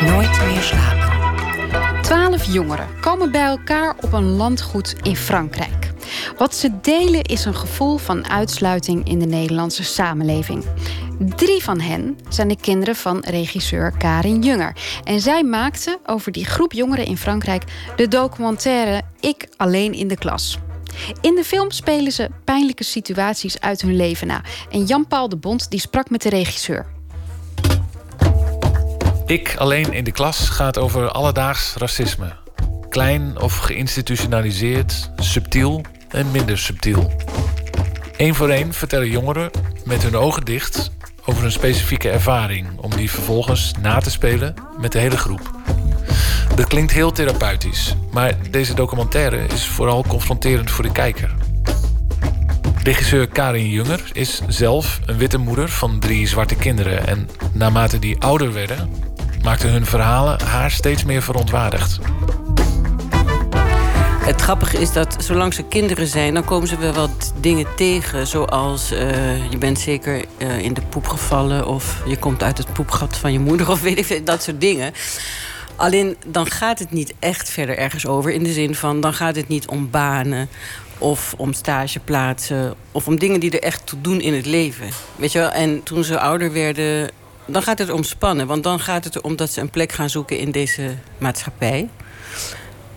Nooit 0.00 0.44
meer 0.46 0.60
slapen. 0.60 2.02
Twaalf 2.02 2.44
jongeren 2.44 2.88
komen 3.00 3.30
bij 3.30 3.44
elkaar 3.44 3.96
op 4.00 4.12
een 4.12 4.36
landgoed 4.36 4.94
in 5.02 5.16
Frankrijk. 5.16 5.92
Wat 6.38 6.54
ze 6.54 6.80
delen 6.80 7.22
is 7.22 7.44
een 7.44 7.54
gevoel 7.54 7.96
van 7.96 8.28
uitsluiting 8.28 9.08
in 9.08 9.18
de 9.18 9.26
Nederlandse 9.26 9.84
samenleving. 9.84 10.64
Drie 11.36 11.62
van 11.62 11.80
hen 11.80 12.18
zijn 12.28 12.48
de 12.48 12.60
kinderen 12.60 12.96
van 12.96 13.18
regisseur 13.26 13.92
Karin 13.98 14.42
Junger. 14.42 14.76
En 15.04 15.20
zij 15.20 15.44
maakte 15.44 15.98
over 16.06 16.32
die 16.32 16.44
groep 16.44 16.72
jongeren 16.72 17.06
in 17.06 17.16
Frankrijk 17.16 17.64
de 17.96 18.08
documentaire 18.08 19.02
Ik 19.20 19.48
alleen 19.56 19.92
in 19.92 20.08
de 20.08 20.16
klas. 20.16 20.58
In 21.20 21.34
de 21.34 21.44
film 21.44 21.70
spelen 21.70 22.12
ze 22.12 22.30
pijnlijke 22.44 22.84
situaties 22.84 23.60
uit 23.60 23.80
hun 23.80 23.96
leven 23.96 24.26
na. 24.26 24.42
En 24.70 24.84
Jan-Paul 24.84 25.28
de 25.28 25.36
Bond 25.36 25.70
die 25.70 25.80
sprak 25.80 26.10
met 26.10 26.22
de 26.22 26.28
regisseur. 26.28 26.86
Ik 29.26 29.54
alleen 29.58 29.92
in 29.92 30.04
de 30.04 30.12
klas 30.12 30.48
gaat 30.48 30.78
over 30.78 31.10
alledaags 31.10 31.74
racisme. 31.74 32.32
Klein 32.88 33.40
of 33.40 33.56
geïnstitutionaliseerd, 33.56 35.10
subtiel 35.16 35.84
en 36.08 36.30
minder 36.30 36.58
subtiel. 36.58 37.12
Eén 38.16 38.34
voor 38.34 38.48
één 38.48 38.72
vertellen 38.72 39.10
jongeren 39.10 39.50
met 39.84 40.02
hun 40.02 40.16
ogen 40.16 40.44
dicht 40.44 40.90
over 41.24 41.44
een 41.44 41.52
specifieke 41.52 42.10
ervaring 42.10 42.78
om 42.78 42.96
die 42.96 43.10
vervolgens 43.10 43.72
na 43.80 43.98
te 43.98 44.10
spelen 44.10 44.54
met 44.78 44.92
de 44.92 44.98
hele 44.98 45.16
groep. 45.16 45.50
Dat 46.54 46.66
klinkt 46.66 46.92
heel 46.92 47.12
therapeutisch, 47.12 47.94
maar 48.12 48.34
deze 48.50 48.74
documentaire 48.74 49.46
is 49.46 49.66
vooral 49.66 50.04
confronterend 50.08 50.70
voor 50.70 50.84
de 50.84 50.92
kijker. 50.92 51.34
Regisseur 52.82 53.28
Karin 53.28 53.70
Junger 53.70 54.10
is 54.12 54.40
zelf 54.48 55.00
een 55.06 55.16
witte 55.16 55.38
moeder 55.38 55.68
van 55.68 55.98
drie 55.98 56.28
zwarte 56.28 56.54
kinderen 56.54 57.06
en 57.06 57.28
naarmate 57.52 57.98
die 57.98 58.20
ouder 58.20 58.52
werden, 58.52 58.90
maakten 59.42 59.70
hun 59.70 59.86
verhalen 59.86 60.40
haar 60.42 60.70
steeds 60.70 61.04
meer 61.04 61.22
verontwaardigd. 61.22 61.98
Het 64.24 64.40
grappige 64.40 64.80
is 64.80 64.92
dat 64.92 65.16
zolang 65.18 65.54
ze 65.54 65.62
kinderen 65.62 66.06
zijn, 66.06 66.34
dan 66.34 66.44
komen 66.44 66.68
ze 66.68 66.78
wel 66.78 66.92
wat 66.92 67.32
dingen 67.40 67.66
tegen. 67.76 68.26
Zoals 68.26 68.92
uh, 68.92 69.50
je 69.50 69.58
bent 69.58 69.78
zeker 69.78 70.24
uh, 70.38 70.58
in 70.58 70.74
de 70.74 70.82
poep 70.88 71.06
gevallen 71.06 71.66
of 71.66 72.02
je 72.06 72.16
komt 72.16 72.42
uit 72.42 72.58
het 72.58 72.72
poepgat 72.72 73.16
van 73.16 73.32
je 73.32 73.38
moeder 73.38 73.70
of 73.70 73.80
weet 73.80 73.98
ik 73.98 74.04
veel, 74.04 74.24
dat 74.24 74.42
soort 74.42 74.60
dingen. 74.60 74.92
Alleen 75.76 76.16
dan 76.26 76.46
gaat 76.46 76.78
het 76.78 76.90
niet 76.90 77.14
echt 77.18 77.50
verder 77.50 77.78
ergens 77.78 78.06
over. 78.06 78.30
In 78.30 78.42
de 78.42 78.52
zin 78.52 78.74
van 78.74 79.00
dan 79.00 79.14
gaat 79.14 79.36
het 79.36 79.48
niet 79.48 79.66
om 79.66 79.90
banen 79.90 80.48
of 80.98 81.34
om 81.36 81.52
stageplaatsen 81.52 82.74
of 82.92 83.06
om 83.06 83.18
dingen 83.18 83.40
die 83.40 83.50
er 83.50 83.62
echt 83.62 83.86
toe 83.86 84.00
doen 84.00 84.20
in 84.20 84.34
het 84.34 84.46
leven. 84.46 84.88
Weet 85.16 85.32
je 85.32 85.38
wel? 85.38 85.50
En 85.50 85.82
toen 85.82 86.04
ze 86.04 86.18
ouder 86.18 86.52
werden, 86.52 87.10
dan 87.46 87.62
gaat 87.62 87.78
het 87.78 87.90
om 87.90 88.02
spannen. 88.02 88.46
Want 88.46 88.62
dan 88.62 88.80
gaat 88.80 89.04
het 89.04 89.16
erom 89.16 89.36
dat 89.36 89.50
ze 89.50 89.60
een 89.60 89.70
plek 89.70 89.92
gaan 89.92 90.10
zoeken 90.10 90.38
in 90.38 90.50
deze 90.50 90.94
maatschappij. 91.18 91.88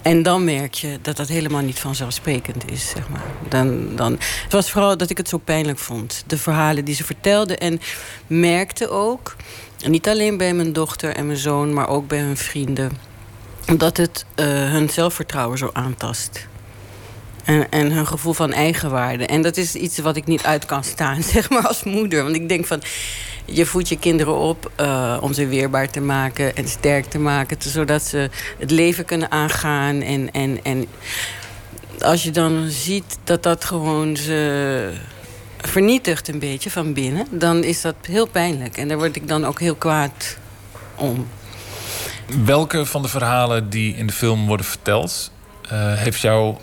En 0.01 0.23
dan 0.23 0.43
merk 0.43 0.73
je 0.73 0.99
dat 1.01 1.17
dat 1.17 1.27
helemaal 1.27 1.61
niet 1.61 1.79
vanzelfsprekend 1.79 2.71
is. 2.71 2.89
Zeg 2.89 3.09
maar. 3.09 3.25
dan, 3.49 3.95
dan, 3.95 4.11
het 4.43 4.51
was 4.51 4.71
vooral 4.71 4.97
dat 4.97 5.09
ik 5.09 5.17
het 5.17 5.29
zo 5.29 5.37
pijnlijk 5.37 5.77
vond. 5.79 6.23
De 6.27 6.37
verhalen 6.37 6.85
die 6.85 6.95
ze 6.95 7.03
vertelde. 7.03 7.57
En 7.57 7.81
merkte 8.27 8.89
ook, 8.89 9.35
niet 9.85 10.07
alleen 10.07 10.37
bij 10.37 10.53
mijn 10.53 10.73
dochter 10.73 11.15
en 11.15 11.25
mijn 11.25 11.37
zoon... 11.37 11.73
maar 11.73 11.89
ook 11.89 12.07
bij 12.07 12.19
hun 12.19 12.37
vrienden... 12.37 12.91
dat 13.77 13.97
het 13.97 14.25
uh, 14.35 14.45
hun 14.45 14.89
zelfvertrouwen 14.89 15.57
zo 15.57 15.69
aantast. 15.73 16.47
En, 17.43 17.69
en 17.69 17.91
hun 17.91 18.07
gevoel 18.07 18.33
van 18.33 18.53
eigenwaarde. 18.53 19.25
En 19.25 19.41
dat 19.41 19.57
is 19.57 19.75
iets 19.75 19.97
wat 19.97 20.15
ik 20.15 20.25
niet 20.25 20.43
uit 20.43 20.65
kan 20.65 20.83
staan, 20.83 21.23
zeg 21.33 21.49
maar, 21.49 21.67
als 21.67 21.83
moeder. 21.83 22.23
Want 22.23 22.35
ik 22.35 22.49
denk 22.49 22.65
van 22.65 22.81
je 23.45 23.65
voedt 23.65 23.89
je 23.89 23.99
kinderen 23.99 24.35
op 24.35 24.71
uh, 24.79 25.17
om 25.21 25.33
ze 25.33 25.47
weerbaar 25.47 25.89
te 25.89 26.01
maken 26.01 26.55
en 26.55 26.67
sterk 26.67 27.05
te 27.05 27.19
maken, 27.19 27.57
zodat 27.59 28.03
ze 28.03 28.29
het 28.59 28.71
leven 28.71 29.05
kunnen 29.05 29.31
aangaan. 29.31 30.01
En, 30.01 30.31
en, 30.31 30.59
en 30.63 30.87
als 31.99 32.23
je 32.23 32.31
dan 32.31 32.65
ziet 32.69 33.17
dat 33.23 33.43
dat 33.43 33.65
gewoon 33.65 34.17
ze 34.17 34.91
vernietigt 35.67 36.27
een 36.27 36.39
beetje 36.39 36.71
van 36.71 36.93
binnen, 36.93 37.27
dan 37.29 37.63
is 37.63 37.81
dat 37.81 37.95
heel 38.01 38.27
pijnlijk. 38.27 38.77
En 38.77 38.87
daar 38.87 38.97
word 38.97 39.15
ik 39.15 39.27
dan 39.27 39.45
ook 39.45 39.59
heel 39.59 39.75
kwaad 39.75 40.37
om. 40.95 41.27
Welke 42.45 42.85
van 42.85 43.01
de 43.01 43.07
verhalen 43.07 43.69
die 43.69 43.95
in 43.95 44.07
de 44.07 44.13
film 44.13 44.47
worden 44.47 44.65
verteld, 44.65 45.31
uh, 45.65 45.93
heeft 45.93 46.21
jou 46.21 46.55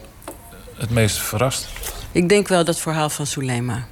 het 0.76 0.90
meest 0.90 1.16
verrast? 1.16 1.66
Ik 2.12 2.28
denk 2.28 2.48
wel 2.48 2.64
dat 2.64 2.80
verhaal 2.80 3.10
van 3.10 3.26
Suleima. 3.26 3.86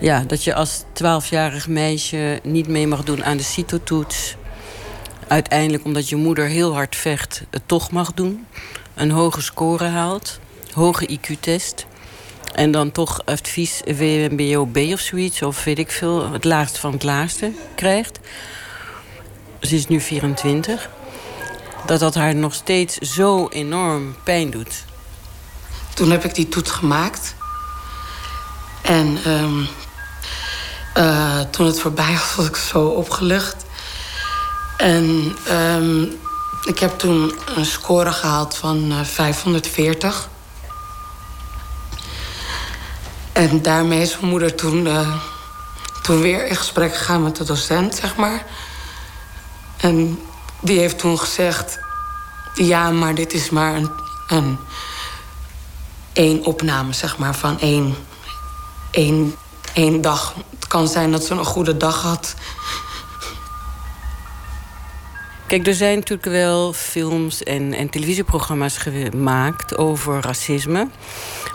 Ja, 0.00 0.24
dat 0.26 0.44
je 0.44 0.54
als 0.54 0.84
twaalfjarig 0.92 1.68
meisje 1.68 2.40
niet 2.42 2.68
mee 2.68 2.86
mag 2.86 3.04
doen 3.04 3.24
aan 3.24 3.36
de 3.36 3.42
CITO-toets. 3.42 4.36
Uiteindelijk, 5.28 5.84
omdat 5.84 6.08
je 6.08 6.16
moeder 6.16 6.46
heel 6.46 6.74
hard 6.74 6.96
vecht, 6.96 7.42
het 7.50 7.62
toch 7.66 7.90
mag 7.90 8.12
doen. 8.12 8.46
Een 8.94 9.10
hoge 9.10 9.42
score 9.42 9.84
haalt, 9.84 10.40
hoge 10.72 11.08
IQ-test. 11.18 11.86
En 12.56 12.70
dan 12.70 12.92
toch 12.92 13.20
advies 13.24 13.80
WMBO-B 13.84 14.76
of 14.76 15.00
zoiets, 15.00 15.42
of 15.42 15.64
weet 15.64 15.78
ik 15.78 15.90
veel, 15.90 16.30
het 16.32 16.44
laagste 16.44 16.80
van 16.80 16.92
het 16.92 17.02
laagste 17.02 17.52
krijgt. 17.74 18.18
Ze 19.60 19.74
is 19.74 19.86
nu 19.86 20.00
24. 20.00 20.88
Dat 21.86 22.00
dat 22.00 22.14
haar 22.14 22.34
nog 22.34 22.54
steeds 22.54 22.96
zo 22.96 23.48
enorm 23.48 24.16
pijn 24.24 24.50
doet. 24.50 24.84
Toen 25.94 26.10
heb 26.10 26.24
ik 26.24 26.34
die 26.34 26.48
toets 26.48 26.70
gemaakt. 26.70 27.34
En 28.82 29.30
um, 29.30 29.68
uh, 30.96 31.40
toen 31.40 31.66
het 31.66 31.80
voorbij 31.80 32.12
was, 32.12 32.34
was 32.34 32.46
ik 32.46 32.56
zo 32.56 32.86
opgelucht. 32.86 33.64
En 34.76 35.36
um, 35.50 36.18
ik 36.64 36.78
heb 36.78 36.98
toen 36.98 37.32
een 37.54 37.66
score 37.66 38.12
gehaald 38.12 38.56
van 38.56 38.92
uh, 38.92 39.00
540. 39.00 40.28
En 43.36 43.62
daarmee 43.62 44.00
is 44.00 44.18
mijn 44.18 44.30
moeder 44.30 44.54
toen, 44.54 44.86
uh, 44.86 45.16
toen 46.02 46.20
weer 46.20 46.46
in 46.46 46.56
gesprek 46.56 46.96
gegaan 46.96 47.22
met 47.22 47.36
de 47.36 47.44
docent, 47.44 47.94
zeg 47.94 48.16
maar. 48.16 48.46
En 49.76 50.20
die 50.60 50.78
heeft 50.78 50.98
toen 50.98 51.18
gezegd... 51.18 51.78
ja, 52.54 52.90
maar 52.90 53.14
dit 53.14 53.32
is 53.32 53.50
maar 53.50 53.74
een, 53.74 53.90
een 54.28 54.58
één 56.12 56.44
opname, 56.44 56.92
zeg 56.92 57.18
maar, 57.18 57.34
van 57.34 57.60
één, 57.60 57.96
één, 58.90 59.34
één 59.72 60.00
dag. 60.00 60.34
Het 60.50 60.66
kan 60.66 60.88
zijn 60.88 61.12
dat 61.12 61.24
ze 61.24 61.34
een 61.34 61.44
goede 61.44 61.76
dag 61.76 62.02
had. 62.02 62.34
Kijk, 65.46 65.66
er 65.66 65.74
zijn 65.74 65.94
natuurlijk 65.94 66.28
wel 66.28 66.72
films 66.72 67.42
en, 67.42 67.74
en 67.74 67.88
televisieprogramma's 67.88 68.76
gemaakt 68.76 69.76
over 69.76 70.20
racisme. 70.20 70.88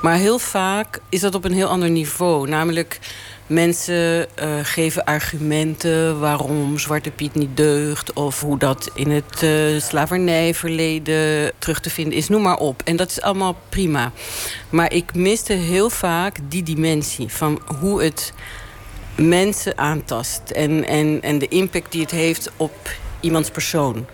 Maar 0.02 0.16
heel 0.16 0.40
vaak 0.40 1.00
is 1.10 1.20
dat 1.20 1.36
op 1.36 1.46
een 1.46 1.54
heel 1.54 1.68
ander 1.68 1.90
niveau. 1.90 2.50
Namelijk, 2.50 3.00
mensen 3.48 4.28
uh, 4.44 4.50
geven 4.64 5.04
argumenten 5.04 6.20
waarom 6.20 6.80
Zwarte 6.80 7.12
Piet 7.12 7.36
niet 7.36 7.58
deugt... 7.58 8.14
of 8.14 8.42
hoe 8.42 8.58
dat 8.58 8.92
in 8.94 9.12
het 9.12 9.42
uh, 9.44 9.80
slavernijverleden 9.80 11.52
terug 11.58 11.80
te 11.80 11.90
vinden 11.90 12.18
is. 12.18 12.30
Noem 12.30 12.42
maar 12.42 12.58
op. 12.58 12.82
En 12.86 12.96
dat 12.96 13.10
is 13.10 13.22
allemaal 13.22 13.58
prima. 13.70 14.12
Maar 14.70 14.94
ik 14.94 15.14
miste 15.14 15.54
heel 15.54 15.90
vaak 15.90 16.38
die 16.50 16.64
dimensie 16.64 17.28
van 17.28 17.62
hoe 17.80 18.04
het 18.04 18.34
mensen 19.16 19.78
aantast... 19.78 20.42
en, 20.50 20.88
en, 20.88 21.22
en 21.22 21.40
de 21.40 21.48
impact 21.48 21.92
die 21.92 22.02
het 22.02 22.12
heeft 22.12 22.52
op 22.58 23.00
iemands 23.22 23.50
persoon. 23.50 24.06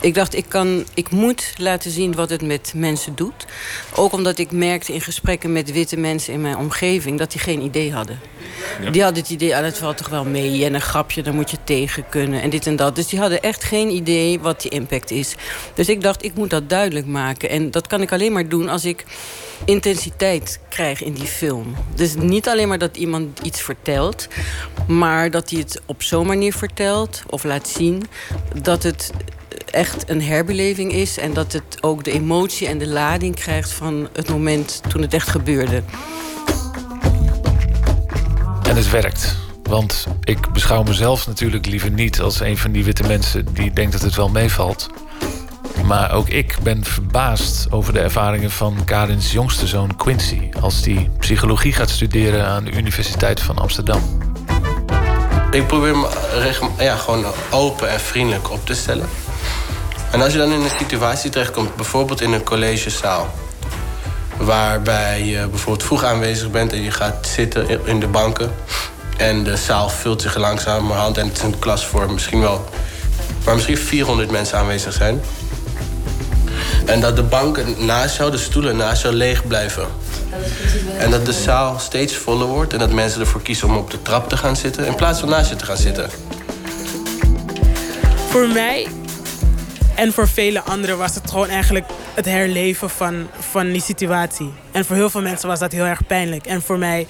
Ik 0.00 0.14
dacht, 0.14 0.34
ik, 0.34 0.44
kan, 0.48 0.84
ik 0.94 1.10
moet 1.10 1.52
laten 1.56 1.90
zien 1.90 2.14
wat 2.14 2.30
het 2.30 2.42
met 2.42 2.72
mensen 2.76 3.14
doet. 3.14 3.46
Ook 3.94 4.12
omdat 4.12 4.38
ik 4.38 4.50
merkte 4.52 4.92
in 4.92 5.00
gesprekken 5.00 5.52
met 5.52 5.72
witte 5.72 5.96
mensen 5.96 6.32
in 6.32 6.40
mijn 6.40 6.56
omgeving... 6.56 7.18
dat 7.18 7.30
die 7.30 7.40
geen 7.40 7.60
idee 7.60 7.92
hadden. 7.92 8.20
Die 8.92 9.02
hadden 9.02 9.22
het 9.22 9.32
idee, 9.32 9.56
ah, 9.56 9.62
dat 9.62 9.78
valt 9.78 9.96
toch 9.96 10.08
wel 10.08 10.24
mee. 10.24 10.64
En 10.64 10.74
een 10.74 10.80
grapje, 10.80 11.22
daar 11.22 11.34
moet 11.34 11.50
je 11.50 11.58
tegen 11.64 12.08
kunnen. 12.08 12.42
En 12.42 12.50
dit 12.50 12.66
en 12.66 12.76
dat. 12.76 12.94
Dus 12.94 13.06
die 13.06 13.18
hadden 13.18 13.42
echt 13.42 13.64
geen 13.64 13.90
idee 13.90 14.40
wat 14.40 14.60
die 14.60 14.70
impact 14.70 15.10
is. 15.10 15.34
Dus 15.74 15.88
ik 15.88 16.00
dacht, 16.00 16.24
ik 16.24 16.34
moet 16.34 16.50
dat 16.50 16.68
duidelijk 16.68 17.06
maken. 17.06 17.48
En 17.48 17.70
dat 17.70 17.86
kan 17.86 18.02
ik 18.02 18.12
alleen 18.12 18.32
maar 18.32 18.48
doen 18.48 18.68
als 18.68 18.84
ik 18.84 19.04
intensiteit 19.64 20.60
krijg 20.68 21.02
in 21.02 21.12
die 21.12 21.26
film. 21.26 21.74
Dus 21.94 22.14
niet 22.14 22.48
alleen 22.48 22.68
maar 22.68 22.78
dat 22.78 22.96
iemand 22.96 23.40
iets 23.40 23.60
vertelt... 23.60 24.28
maar 24.86 25.30
dat 25.30 25.50
hij 25.50 25.58
het 25.58 25.80
op 25.86 26.02
zo'n 26.02 26.26
manier 26.26 26.52
vertelt 26.52 27.22
of 27.26 27.44
laat 27.44 27.68
zien... 27.68 28.02
dat 28.62 28.82
het 28.82 29.10
echt 29.70 30.10
een 30.10 30.22
herbeleving 30.22 30.92
is... 30.92 31.18
en 31.18 31.34
dat 31.34 31.52
het 31.52 31.78
ook 31.80 32.04
de 32.04 32.12
emotie 32.12 32.66
en 32.66 32.78
de 32.78 32.88
lading 32.88 33.34
krijgt 33.34 33.72
van 33.72 34.08
het 34.12 34.28
moment 34.28 34.82
toen 34.88 35.02
het 35.02 35.14
echt 35.14 35.28
gebeurde. 35.28 35.82
En 38.68 38.76
het 38.76 38.90
werkt. 38.90 39.36
Want 39.62 40.06
ik 40.24 40.52
beschouw 40.52 40.82
mezelf 40.82 41.26
natuurlijk 41.26 41.66
liever 41.66 41.90
niet 41.90 42.20
als 42.20 42.40
een 42.40 42.58
van 42.58 42.72
die 42.72 42.84
witte 42.84 43.02
mensen... 43.02 43.54
die 43.54 43.72
denkt 43.72 43.92
dat 43.92 44.02
het 44.02 44.14
wel 44.14 44.28
meevalt. 44.28 44.88
Maar 45.84 46.12
ook 46.12 46.28
ik 46.28 46.56
ben 46.62 46.84
verbaasd 46.84 47.66
over 47.70 47.92
de 47.92 48.00
ervaringen 48.00 48.50
van 48.50 48.84
Karins 48.84 49.32
jongste 49.32 49.66
zoon 49.66 49.96
Quincy... 49.96 50.48
als 50.60 50.82
die 50.82 51.10
psychologie 51.18 51.72
gaat 51.72 51.90
studeren 51.90 52.46
aan 52.46 52.64
de 52.64 52.72
Universiteit 52.72 53.40
van 53.40 53.58
Amsterdam. 53.58 54.02
Ik 55.50 55.66
probeer 55.66 55.96
me 55.96 56.08
ja, 56.78 56.96
gewoon 56.96 57.24
open 57.50 57.90
en 57.90 58.00
vriendelijk 58.00 58.50
op 58.50 58.66
te 58.66 58.74
stellen. 58.74 59.08
En 60.12 60.22
als 60.22 60.32
je 60.32 60.38
dan 60.38 60.52
in 60.52 60.60
een 60.60 60.70
situatie 60.78 61.30
terechtkomt, 61.30 61.76
bijvoorbeeld 61.76 62.20
in 62.20 62.32
een 62.32 62.44
collegezaal... 62.44 63.34
waarbij 64.46 65.24
je 65.24 65.46
bijvoorbeeld 65.48 65.86
vroeg 65.86 66.04
aanwezig 66.04 66.50
bent 66.50 66.72
en 66.72 66.82
je 66.82 66.90
gaat 66.90 67.26
zitten 67.26 67.86
in 67.86 68.00
de 68.00 68.06
banken... 68.06 68.54
en 69.16 69.44
de 69.44 69.56
zaal 69.56 69.88
vult 69.88 70.22
zich 70.22 70.36
langzamerhand 70.36 71.18
en 71.18 71.26
het 71.26 71.36
is 71.36 71.42
een 71.42 71.58
klas 71.58 71.86
voor 71.86 72.12
misschien 72.12 72.40
wel... 72.40 72.64
waar 73.44 73.54
misschien 73.54 73.78
400 73.78 74.30
mensen 74.30 74.58
aanwezig 74.58 74.92
zijn... 74.92 75.20
En 76.86 77.00
dat 77.00 77.16
de 77.16 77.22
banken 77.22 77.86
naast 77.86 78.16
jou, 78.16 78.30
de 78.30 78.38
stoelen 78.38 78.76
naast 78.76 79.02
jou 79.02 79.14
leeg 79.14 79.46
blijven. 79.46 79.86
En 80.98 81.10
dat 81.10 81.26
de 81.26 81.32
zaal 81.32 81.78
steeds 81.78 82.16
voller 82.16 82.46
wordt 82.46 82.72
en 82.72 82.78
dat 82.78 82.92
mensen 82.92 83.20
ervoor 83.20 83.42
kiezen 83.42 83.68
om 83.68 83.76
op 83.76 83.90
de 83.90 84.02
trap 84.02 84.28
te 84.28 84.36
gaan 84.36 84.56
zitten 84.56 84.86
in 84.86 84.94
plaats 84.94 85.20
van 85.20 85.28
naast 85.28 85.50
je 85.50 85.56
te 85.56 85.64
gaan 85.64 85.76
zitten. 85.76 86.10
Voor 88.28 88.48
mij 88.48 88.88
en 89.96 90.12
voor 90.12 90.28
vele 90.28 90.62
anderen 90.62 90.98
was 90.98 91.14
het 91.14 91.30
gewoon 91.30 91.48
eigenlijk 91.48 91.86
het 92.14 92.24
herleven 92.24 92.90
van, 92.90 93.28
van 93.38 93.72
die 93.72 93.80
situatie. 93.80 94.52
En 94.72 94.84
voor 94.84 94.96
heel 94.96 95.10
veel 95.10 95.22
mensen 95.22 95.48
was 95.48 95.58
dat 95.58 95.72
heel 95.72 95.84
erg 95.84 96.06
pijnlijk. 96.06 96.46
En 96.46 96.62
voor 96.62 96.78
mij, 96.78 97.06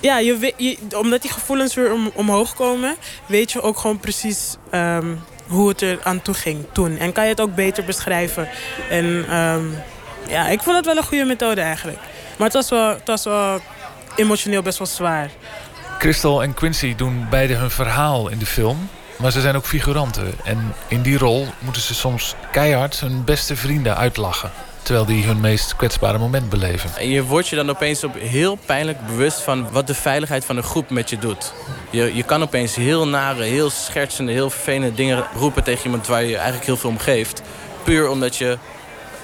ja, 0.00 0.18
je, 0.18 0.76
omdat 0.96 1.22
die 1.22 1.30
gevoelens 1.30 1.74
weer 1.74 1.92
om, 1.92 2.10
omhoog 2.14 2.54
komen, 2.54 2.96
weet 3.26 3.52
je 3.52 3.62
ook 3.62 3.78
gewoon 3.78 4.00
precies 4.00 4.56
ehm, 4.70 5.14
hoe 5.46 5.68
het 5.68 5.80
er 5.80 5.98
aan 6.02 6.22
toe 6.22 6.34
ging 6.34 6.64
toen. 6.72 6.98
En 6.98 7.12
kan 7.12 7.24
je 7.24 7.30
het 7.30 7.40
ook 7.40 7.54
beter 7.54 7.84
beschrijven. 7.84 8.48
En 8.90 9.24
ehm, 9.28 9.64
ja, 10.28 10.48
ik 10.48 10.62
vond 10.62 10.76
het 10.76 10.86
wel 10.86 10.96
een 10.96 11.06
goede 11.06 11.24
methode 11.24 11.60
eigenlijk. 11.60 11.98
Maar 12.36 12.46
het 12.46 12.56
was 12.56 12.70
wel, 12.70 12.88
het 12.88 13.06
was 13.06 13.24
wel 13.24 13.60
emotioneel 14.16 14.62
best 14.62 14.78
wel 14.78 14.86
zwaar. 14.86 15.30
Crystal 15.98 16.42
en 16.42 16.54
Quincy 16.54 16.94
doen 16.94 17.26
beide 17.30 17.54
hun 17.54 17.70
verhaal 17.70 18.28
in 18.28 18.38
de 18.38 18.46
film. 18.46 18.88
Maar 19.16 19.30
ze 19.30 19.40
zijn 19.40 19.56
ook 19.56 19.66
figuranten. 19.66 20.32
En 20.44 20.74
in 20.88 21.02
die 21.02 21.18
rol 21.18 21.46
moeten 21.58 21.82
ze 21.82 21.94
soms 21.94 22.34
keihard 22.52 23.00
hun 23.00 23.24
beste 23.24 23.56
vrienden 23.56 23.96
uitlachen. 23.96 24.50
Terwijl 24.82 25.06
die 25.06 25.24
hun 25.24 25.40
meest 25.40 25.76
kwetsbare 25.76 26.18
moment 26.18 26.48
beleven. 26.48 26.90
En 26.96 27.08
je 27.08 27.24
wordt 27.24 27.48
je 27.48 27.56
dan 27.56 27.70
opeens 27.70 28.04
op 28.04 28.14
heel 28.18 28.58
pijnlijk 28.66 29.06
bewust 29.06 29.40
van 29.40 29.70
wat 29.70 29.86
de 29.86 29.94
veiligheid 29.94 30.44
van 30.44 30.56
een 30.56 30.62
groep 30.62 30.90
met 30.90 31.10
je 31.10 31.18
doet. 31.18 31.52
Je, 31.90 32.14
je 32.14 32.22
kan 32.22 32.42
opeens 32.42 32.74
heel 32.74 33.08
nare, 33.08 33.42
heel 33.42 33.70
schertsende, 33.70 34.32
heel 34.32 34.50
vervelende 34.50 34.94
dingen 34.94 35.26
roepen 35.34 35.64
tegen 35.64 35.84
iemand 35.84 36.06
waar 36.06 36.24
je 36.24 36.36
eigenlijk 36.36 36.66
heel 36.66 36.76
veel 36.76 36.90
om 36.90 36.98
geeft. 36.98 37.42
Puur 37.84 38.08
omdat 38.08 38.36
je 38.36 38.58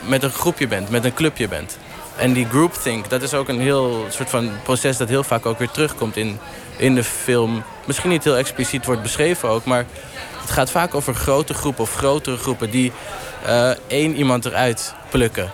met 0.00 0.22
een 0.22 0.30
groepje 0.30 0.68
bent, 0.68 0.90
met 0.90 1.04
een 1.04 1.14
clubje 1.14 1.48
bent. 1.48 1.78
En 2.16 2.32
die 2.32 2.46
groupthink, 2.46 3.10
dat 3.10 3.22
is 3.22 3.34
ook 3.34 3.48
een 3.48 3.60
heel 3.60 4.06
soort 4.08 4.30
van 4.30 4.50
proces 4.62 4.96
dat 4.96 5.08
heel 5.08 5.24
vaak 5.24 5.46
ook 5.46 5.58
weer 5.58 5.70
terugkomt 5.70 6.16
in, 6.16 6.38
in 6.76 6.94
de 6.94 7.04
film. 7.04 7.62
Misschien 7.84 8.10
niet 8.10 8.24
heel 8.24 8.36
expliciet 8.36 8.84
wordt 8.84 9.02
beschreven 9.02 9.48
ook, 9.48 9.64
maar 9.64 9.86
het 10.40 10.50
gaat 10.50 10.70
vaak 10.70 10.94
over 10.94 11.14
grote 11.14 11.54
groepen 11.54 11.82
of 11.82 11.94
grotere 11.94 12.36
groepen 12.36 12.70
die 12.70 12.92
eh, 13.44 13.70
één 13.86 14.14
iemand 14.16 14.44
eruit 14.44 14.94
plukken. 15.10 15.52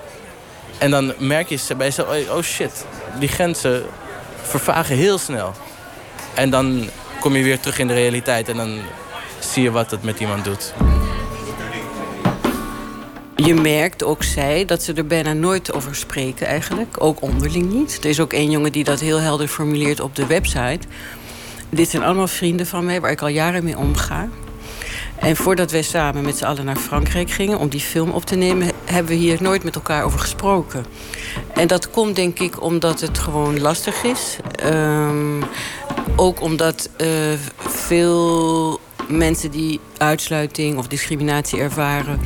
En 0.79 0.91
dan 0.91 1.15
merk 1.19 1.49
je 1.49 1.77
bij 1.77 1.87
jezelf, 1.87 2.09
oh, 2.09 2.37
oh 2.37 2.43
shit, 2.43 2.87
die 3.19 3.29
grenzen 3.29 3.87
vervagen 4.43 4.97
heel 4.97 5.19
snel. 5.19 5.53
En 6.35 6.51
dan 6.51 6.89
kom 7.21 7.37
je 7.37 7.43
weer 7.43 7.61
terug 7.61 7.79
in 7.79 7.87
de 7.87 7.95
realiteit 7.95 8.49
en 8.49 8.57
dan 8.57 8.81
zie 9.39 9.63
je 9.63 9.71
wat 9.71 9.91
het 9.91 10.03
met 10.03 10.21
iemand 10.21 10.45
doet. 10.45 10.75
Je 13.45 13.55
merkt, 13.55 14.05
ook 14.05 14.23
zij, 14.23 14.65
dat 14.65 14.83
ze 14.83 14.93
er 14.93 15.07
bijna 15.07 15.33
nooit 15.33 15.73
over 15.73 15.95
spreken 15.95 16.47
eigenlijk. 16.47 16.97
Ook 16.99 17.23
onderling 17.23 17.73
niet. 17.73 17.99
Er 18.01 18.11
is 18.11 18.21
ook 18.21 18.33
één 18.33 18.51
jongen 18.51 18.73
die 18.73 18.85
dat 18.85 19.01
heel 19.01 19.21
helder 19.21 19.49
formuleert 19.49 20.01
op 20.01 20.17
de 20.17 20.27
website. 20.27 20.81
Dit 21.69 21.89
zijn 21.89 22.03
allemaal 22.03 22.29
vrienden 22.29 22.67
van 22.67 22.85
mij 22.85 23.01
waar 23.01 23.11
ik 23.11 23.23
al 23.23 23.29
jaren 23.29 23.65
mee 23.65 23.79
omga. 23.79 24.29
En 25.19 25.37
voordat 25.37 25.71
wij 25.71 25.83
samen 25.83 26.25
met 26.25 26.37
z'n 26.37 26.45
allen 26.45 26.65
naar 26.65 26.77
Frankrijk 26.77 27.31
gingen 27.31 27.59
om 27.59 27.69
die 27.69 27.81
film 27.81 28.11
op 28.11 28.25
te 28.25 28.37
nemen, 28.37 28.71
hebben 28.85 29.13
we 29.13 29.19
hier 29.19 29.43
nooit 29.43 29.65
met 29.65 29.75
elkaar 29.75 30.05
over 30.05 30.19
gesproken. 30.19 30.85
En 31.55 31.67
dat 31.67 31.91
komt 31.91 32.17
denk 32.17 32.39
ik 32.39 32.63
omdat 32.63 33.01
het 33.01 33.19
gewoon 33.19 33.61
lastig 33.61 34.03
is. 34.03 34.37
Ehm, 34.55 35.43
ook 36.17 36.41
omdat 36.41 36.91
eh, 36.97 37.09
veel 37.59 38.81
mensen 39.09 39.51
die 39.51 39.81
uitsluiting 39.97 40.79
of 40.79 40.87
discriminatie 40.87 41.59
ervaren, 41.59 42.21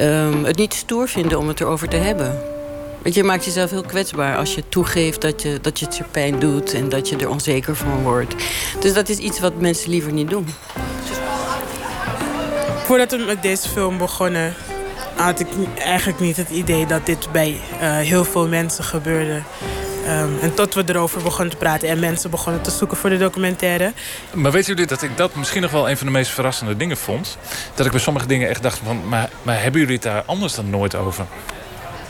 ehm, 0.00 0.44
het 0.44 0.56
niet 0.56 0.74
stoer 0.74 1.08
vinden 1.08 1.38
om 1.38 1.48
het 1.48 1.60
erover 1.60 1.88
te 1.88 1.96
hebben. 1.96 2.38
Want 3.02 3.14
je 3.14 3.24
maakt 3.24 3.44
jezelf 3.44 3.70
heel 3.70 3.82
kwetsbaar 3.82 4.36
als 4.36 4.54
je 4.54 4.62
toegeeft 4.68 5.20
dat 5.20 5.42
je, 5.42 5.58
dat 5.60 5.78
je 5.78 5.84
het 5.84 5.96
je 5.96 6.04
pijn 6.10 6.38
doet 6.38 6.74
en 6.74 6.88
dat 6.88 7.08
je 7.08 7.16
er 7.16 7.28
onzeker 7.28 7.76
van 7.76 8.02
wordt. 8.02 8.34
Dus 8.80 8.92
dat 8.92 9.08
is 9.08 9.16
iets 9.16 9.40
wat 9.40 9.60
mensen 9.60 9.90
liever 9.90 10.12
niet 10.12 10.30
doen. 10.30 10.46
Voordat 12.84 13.10
we 13.10 13.24
met 13.26 13.42
deze 13.42 13.68
film 13.68 13.98
begonnen, 13.98 14.54
had 15.16 15.40
ik 15.40 15.46
eigenlijk 15.78 16.20
niet 16.20 16.36
het 16.36 16.50
idee 16.50 16.86
dat 16.86 17.06
dit 17.06 17.32
bij 17.32 17.60
eh, 17.80 17.96
heel 17.96 18.24
veel 18.24 18.48
mensen 18.48 18.84
gebeurde. 18.84 19.42
Ehm, 20.04 20.38
en 20.40 20.54
tot 20.54 20.74
we 20.74 20.82
erover 20.86 21.22
begonnen 21.22 21.50
te 21.50 21.56
praten 21.56 21.88
en 21.88 21.98
mensen 21.98 22.30
begonnen 22.30 22.62
te 22.62 22.70
zoeken 22.70 22.96
voor 22.96 23.10
de 23.10 23.18
documentaire. 23.18 23.92
Maar 24.34 24.52
weten 24.52 24.68
jullie 24.68 24.86
dat 24.86 25.02
ik 25.02 25.16
dat 25.16 25.34
misschien 25.34 25.62
nog 25.62 25.70
wel 25.70 25.90
een 25.90 25.96
van 25.96 26.06
de 26.06 26.12
meest 26.12 26.30
verrassende 26.30 26.76
dingen 26.76 26.96
vond? 26.96 27.38
Dat 27.74 27.86
ik 27.86 27.92
bij 27.92 28.00
sommige 28.00 28.26
dingen 28.26 28.48
echt 28.48 28.62
dacht 28.62 28.80
van... 28.84 29.08
maar, 29.08 29.30
maar 29.42 29.62
hebben 29.62 29.80
jullie 29.80 29.94
het 29.94 30.04
daar 30.04 30.22
anders 30.26 30.54
dan 30.54 30.70
nooit 30.70 30.94
over? 30.94 31.26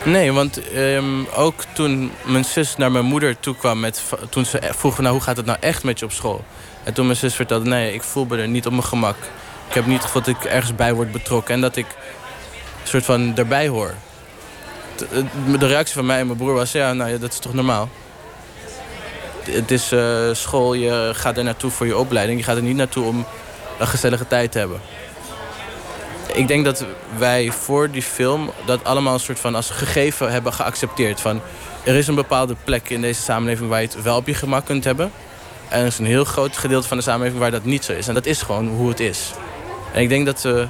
Nee, 0.03 0.31
want 0.31 0.71
ehm, 0.71 1.25
ook 1.35 1.63
toen 1.73 2.11
mijn 2.25 2.45
zus 2.45 2.77
naar 2.77 2.91
mijn 2.91 3.05
moeder 3.05 3.39
toe 3.39 3.55
kwam... 3.55 3.79
Met, 3.79 4.03
toen 4.29 4.45
ze 4.45 4.59
vroeg 4.61 4.93
van, 4.93 5.03
nou, 5.03 5.15
hoe 5.15 5.25
gaat 5.25 5.37
het 5.37 5.45
nou 5.45 5.57
echt 5.61 5.83
met 5.83 5.99
je 5.99 6.05
op 6.05 6.11
school? 6.11 6.43
En 6.83 6.93
toen 6.93 7.05
mijn 7.05 7.17
zus 7.17 7.35
vertelde, 7.35 7.69
nee, 7.69 7.93
ik 7.93 8.03
voel 8.03 8.25
me 8.25 8.37
er 8.37 8.47
niet 8.47 8.65
op 8.65 8.71
mijn 8.71 8.83
gemak. 8.83 9.17
Ik 9.67 9.73
heb 9.73 9.85
niet 9.85 9.97
het 9.97 10.05
gevoel 10.05 10.21
dat 10.21 10.35
ik 10.35 10.43
ergens 10.43 10.75
bij 10.75 10.93
word 10.93 11.11
betrokken... 11.11 11.53
en 11.53 11.61
dat 11.61 11.75
ik 11.75 11.85
een 12.81 12.87
soort 12.87 13.05
van 13.05 13.37
erbij 13.37 13.67
hoor. 13.67 13.93
De, 15.59 15.67
reactie 15.67 15.95
van 15.95 16.05
mij 16.05 16.19
en 16.19 16.25
mijn 16.25 16.37
broer 16.37 16.53
was, 16.53 16.71
ja, 16.71 16.93
nou 16.93 17.09
ja, 17.11 17.17
dat 17.17 17.31
is 17.31 17.39
toch 17.39 17.53
normaal? 17.53 17.89
Het 19.43 19.71
is 19.71 19.91
eh, 19.91 20.29
school, 20.31 20.73
je 20.73 21.11
gaat 21.13 21.37
er 21.37 21.43
naartoe 21.43 21.71
voor 21.71 21.85
je 21.85 21.97
opleiding. 21.97 22.39
Je 22.39 22.45
gaat 22.45 22.55
er 22.55 22.63
niet 22.63 22.75
naartoe 22.75 23.05
om 23.05 23.25
een 23.79 23.87
gezellige 23.87 24.27
tijd 24.27 24.51
te 24.51 24.57
hebben. 24.57 24.81
Ik 26.33 26.47
denk 26.47 26.65
dat 26.65 26.85
wij 27.17 27.51
voor 27.51 27.91
die 27.91 28.01
film 28.01 28.51
dat 28.65 28.83
allemaal 28.83 29.13
een 29.13 29.19
soort 29.19 29.39
van 29.39 29.55
als 29.55 29.69
gegeven 29.69 30.31
hebben 30.31 30.53
geaccepteerd. 30.53 31.21
Van, 31.21 31.41
er 31.83 31.95
is 31.95 32.07
een 32.07 32.15
bepaalde 32.15 32.55
plek 32.63 32.89
in 32.89 33.01
deze 33.01 33.21
samenleving 33.21 33.69
waar 33.69 33.81
je 33.81 33.87
het 33.87 34.01
wel 34.01 34.17
op 34.17 34.27
je 34.27 34.33
gemak 34.33 34.65
kunt 34.65 34.83
hebben. 34.83 35.11
En 35.69 35.79
er 35.79 35.85
is 35.85 35.97
een 35.97 36.05
heel 36.05 36.23
groot 36.23 36.57
gedeelte 36.57 36.87
van 36.87 36.97
de 36.97 37.03
samenleving 37.03 37.41
waar 37.41 37.51
dat 37.51 37.63
niet 37.63 37.85
zo 37.85 37.91
is. 37.91 38.07
En 38.07 38.13
dat 38.13 38.25
is 38.25 38.41
gewoon 38.41 38.67
hoe 38.67 38.89
het 38.89 38.99
is. 38.99 39.31
En 39.93 40.01
ik 40.01 40.09
denk 40.09 40.25
dat 40.25 40.41
we 40.41 40.67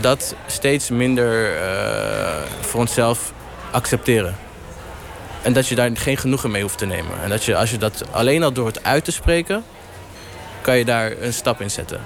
dat 0.00 0.34
steeds 0.46 0.90
minder 0.90 1.56
eh, 1.56 2.42
voor 2.60 2.80
onszelf 2.80 3.32
accepteren. 3.70 4.36
En 5.42 5.52
dat 5.52 5.68
je 5.68 5.74
daar 5.74 5.90
geen 5.94 6.16
genoegen 6.16 6.50
mee 6.50 6.62
hoeft 6.62 6.78
te 6.78 6.86
nemen. 6.86 7.22
En 7.22 7.28
dat 7.28 7.44
je, 7.44 7.56
als 7.56 7.70
je 7.70 7.78
dat 7.78 8.04
alleen 8.10 8.42
al 8.42 8.52
door 8.52 8.66
het 8.66 8.84
uit 8.84 9.04
te 9.04 9.12
spreken, 9.12 9.64
kan 10.60 10.78
je 10.78 10.84
daar 10.84 11.12
een 11.20 11.32
stap 11.32 11.60
in 11.60 11.70
zetten. 11.70 12.00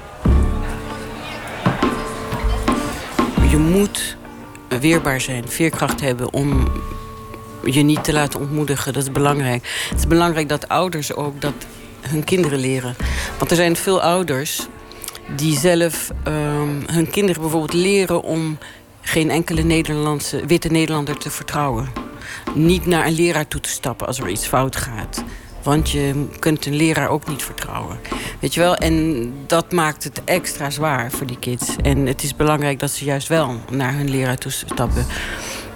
Je 3.50 3.56
moet 3.56 4.16
weerbaar 4.80 5.20
zijn, 5.20 5.48
veerkracht 5.48 6.00
hebben 6.00 6.32
om 6.32 6.72
je 7.64 7.82
niet 7.82 8.04
te 8.04 8.12
laten 8.12 8.40
ontmoedigen. 8.40 8.92
Dat 8.92 9.02
is 9.02 9.12
belangrijk. 9.12 9.86
Het 9.90 9.98
is 9.98 10.06
belangrijk 10.06 10.48
dat 10.48 10.68
ouders 10.68 11.14
ook 11.14 11.40
dat 11.40 11.54
hun 12.00 12.24
kinderen 12.24 12.58
leren. 12.58 12.96
Want 13.38 13.50
er 13.50 13.56
zijn 13.56 13.76
veel 13.76 14.02
ouders 14.02 14.66
die 15.36 15.58
zelf 15.58 16.10
ehm, 16.24 16.92
hun 16.92 17.10
kinderen 17.10 17.40
bijvoorbeeld 17.40 17.72
leren 17.72 18.22
om 18.22 18.58
geen 19.04 19.30
enkele 19.30 19.62
Nederlandse, 19.62 20.46
witte 20.46 20.68
Nederlander 20.68 21.18
te 21.18 21.30
vertrouwen. 21.30 21.88
Niet 22.54 22.86
naar 22.86 23.06
een 23.06 23.14
leraar 23.14 23.48
toe 23.48 23.60
te 23.60 23.68
stappen 23.68 24.06
als 24.06 24.18
er 24.18 24.28
iets 24.28 24.46
fout 24.46 24.76
gaat. 24.76 25.24
Want 25.62 25.90
je 25.90 26.26
kunt 26.38 26.66
een 26.66 26.76
leraar 26.76 27.08
ook 27.08 27.28
niet 27.28 27.42
vertrouwen. 27.42 27.98
Weet 28.40 28.54
je 28.54 28.60
wel? 28.60 28.76
En 28.76 29.32
dat 29.46 29.72
maakt 29.72 30.04
het 30.04 30.24
extra 30.24 30.70
zwaar 30.70 31.10
voor 31.10 31.26
die 31.26 31.38
kids. 31.38 31.76
En 31.82 32.06
het 32.06 32.22
is 32.22 32.36
belangrijk 32.36 32.78
dat 32.78 32.90
ze 32.90 33.04
juist 33.04 33.28
wel 33.28 33.60
naar 33.70 33.94
hun 33.94 34.10
leraar 34.10 34.38
toe 34.38 34.52
stappen. 34.52 35.06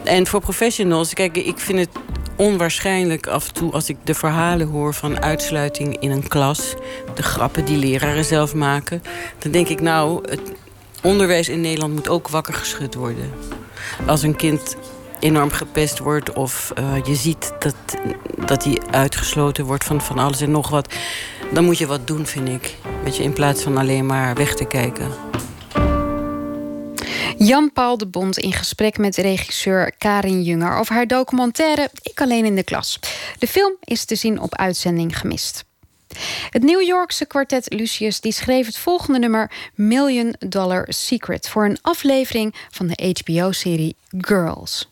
En 0.05 0.27
voor 0.27 0.41
professionals, 0.41 1.15
kijk, 1.15 1.37
ik 1.37 1.59
vind 1.59 1.79
het 1.79 1.89
onwaarschijnlijk 2.37 3.27
af 3.27 3.49
en 3.49 3.55
toe 3.55 3.73
als 3.73 3.89
ik 3.89 3.97
de 4.05 4.15
verhalen 4.15 4.69
hoor 4.69 4.95
van 4.95 5.23
uitsluiting 5.23 5.97
in 6.01 6.11
een 6.11 6.29
klas. 6.29 6.75
De 7.15 7.23
grappen 7.23 7.65
die 7.65 7.77
leraren 7.77 8.25
zelf 8.25 8.55
maken. 8.55 9.03
Dan 9.39 9.53
denk 9.53 9.69
ik, 9.69 9.81
nou, 9.81 10.31
het 10.31 10.41
onderwijs 11.03 11.49
in 11.49 11.61
Nederland 11.61 11.95
moet 11.95 12.09
ook 12.09 12.29
wakker 12.29 12.55
geschud 12.55 12.95
worden. 12.95 13.33
Als 14.07 14.23
een 14.23 14.37
kind 14.37 14.77
enorm 15.21 15.51
gepest 15.51 15.99
wordt 15.99 16.33
of 16.33 16.73
uh, 16.79 17.05
je 17.05 17.15
ziet 17.15 17.53
dat, 17.59 17.75
dat 18.47 18.65
hij 18.65 18.79
uitgesloten 18.91 19.65
wordt 19.65 19.85
van, 19.85 20.01
van 20.01 20.19
alles 20.19 20.41
en 20.41 20.51
nog 20.51 20.69
wat, 20.69 20.95
dan 21.53 21.65
moet 21.65 21.79
je 21.79 21.87
wat 21.87 22.07
doen, 22.07 22.27
vind 22.27 22.49
ik. 22.49 22.77
Weet 23.05 23.17
je, 23.17 23.23
in 23.23 23.33
plaats 23.33 23.63
van 23.63 23.77
alleen 23.77 24.07
maar 24.07 24.35
weg 24.35 24.55
te 24.55 24.65
kijken. 24.65 25.11
Jan-Paul 27.39 27.99
de 27.99 28.07
Bond 28.07 28.39
in 28.39 28.53
gesprek 28.53 28.99
met 28.99 29.17
regisseur 29.17 29.93
Karin 29.99 30.43
Junger 30.43 30.77
over 30.77 30.95
haar 30.95 31.07
documentaire 31.07 31.91
Ik 32.03 32.21
alleen 32.21 32.45
in 32.45 32.55
de 32.55 32.63
klas. 32.63 32.99
De 33.39 33.47
film 33.47 33.77
is 33.85 34.05
te 34.05 34.15
zien 34.15 34.41
op 34.41 34.57
uitzending 34.57 35.19
gemist. 35.19 35.68
Het 36.51 36.63
New 36.63 36.83
Yorkse 36.83 37.27
kwartet 37.27 37.73
Lucius 37.73 38.21
die 38.21 38.33
schreef 38.33 38.67
het 38.67 38.79
volgende 38.79 39.19
nummer 39.19 39.51
Million 39.75 40.35
Dollar 40.39 40.87
Secret 40.89 41.49
voor 41.49 41.65
een 41.65 41.79
aflevering 41.83 42.55
van 42.71 42.87
de 42.87 43.15
HBO-serie 43.23 43.97
Girls. 44.19 44.89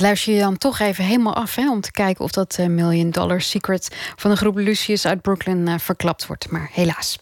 Luister 0.00 0.32
je 0.32 0.40
dan 0.40 0.58
toch 0.58 0.78
even 0.78 1.04
helemaal 1.04 1.34
af 1.34 1.58
om 1.58 1.80
te 1.80 1.92
kijken 1.92 2.24
of 2.24 2.30
dat 2.30 2.56
eh, 2.58 2.66
Million 2.66 3.10
Dollar 3.10 3.40
Secret 3.40 3.96
van 4.16 4.30
de 4.30 4.36
groep 4.36 4.56
Lucius 4.56 5.06
uit 5.06 5.22
Brooklyn 5.22 5.68
eh, 5.68 5.74
verklapt 5.78 6.26
wordt. 6.26 6.50
Maar 6.50 6.70
helaas. 6.72 7.18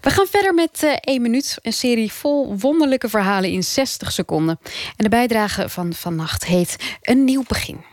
We 0.00 0.10
gaan 0.10 0.26
verder 0.30 0.54
met 0.54 0.82
eh 0.82 0.96
1 1.00 1.22
minuut. 1.22 1.58
Een 1.62 1.72
serie 1.72 2.12
vol 2.12 2.58
wonderlijke 2.58 3.08
verhalen 3.08 3.50
in 3.50 3.64
60 3.64 4.12
seconden. 4.12 4.58
En 4.96 5.04
de 5.04 5.08
bijdrage 5.08 5.68
van 5.68 5.92
vannacht 5.92 6.44
heet 6.44 6.76
Een 7.02 7.24
nieuw 7.24 7.44
begin. 7.48 7.84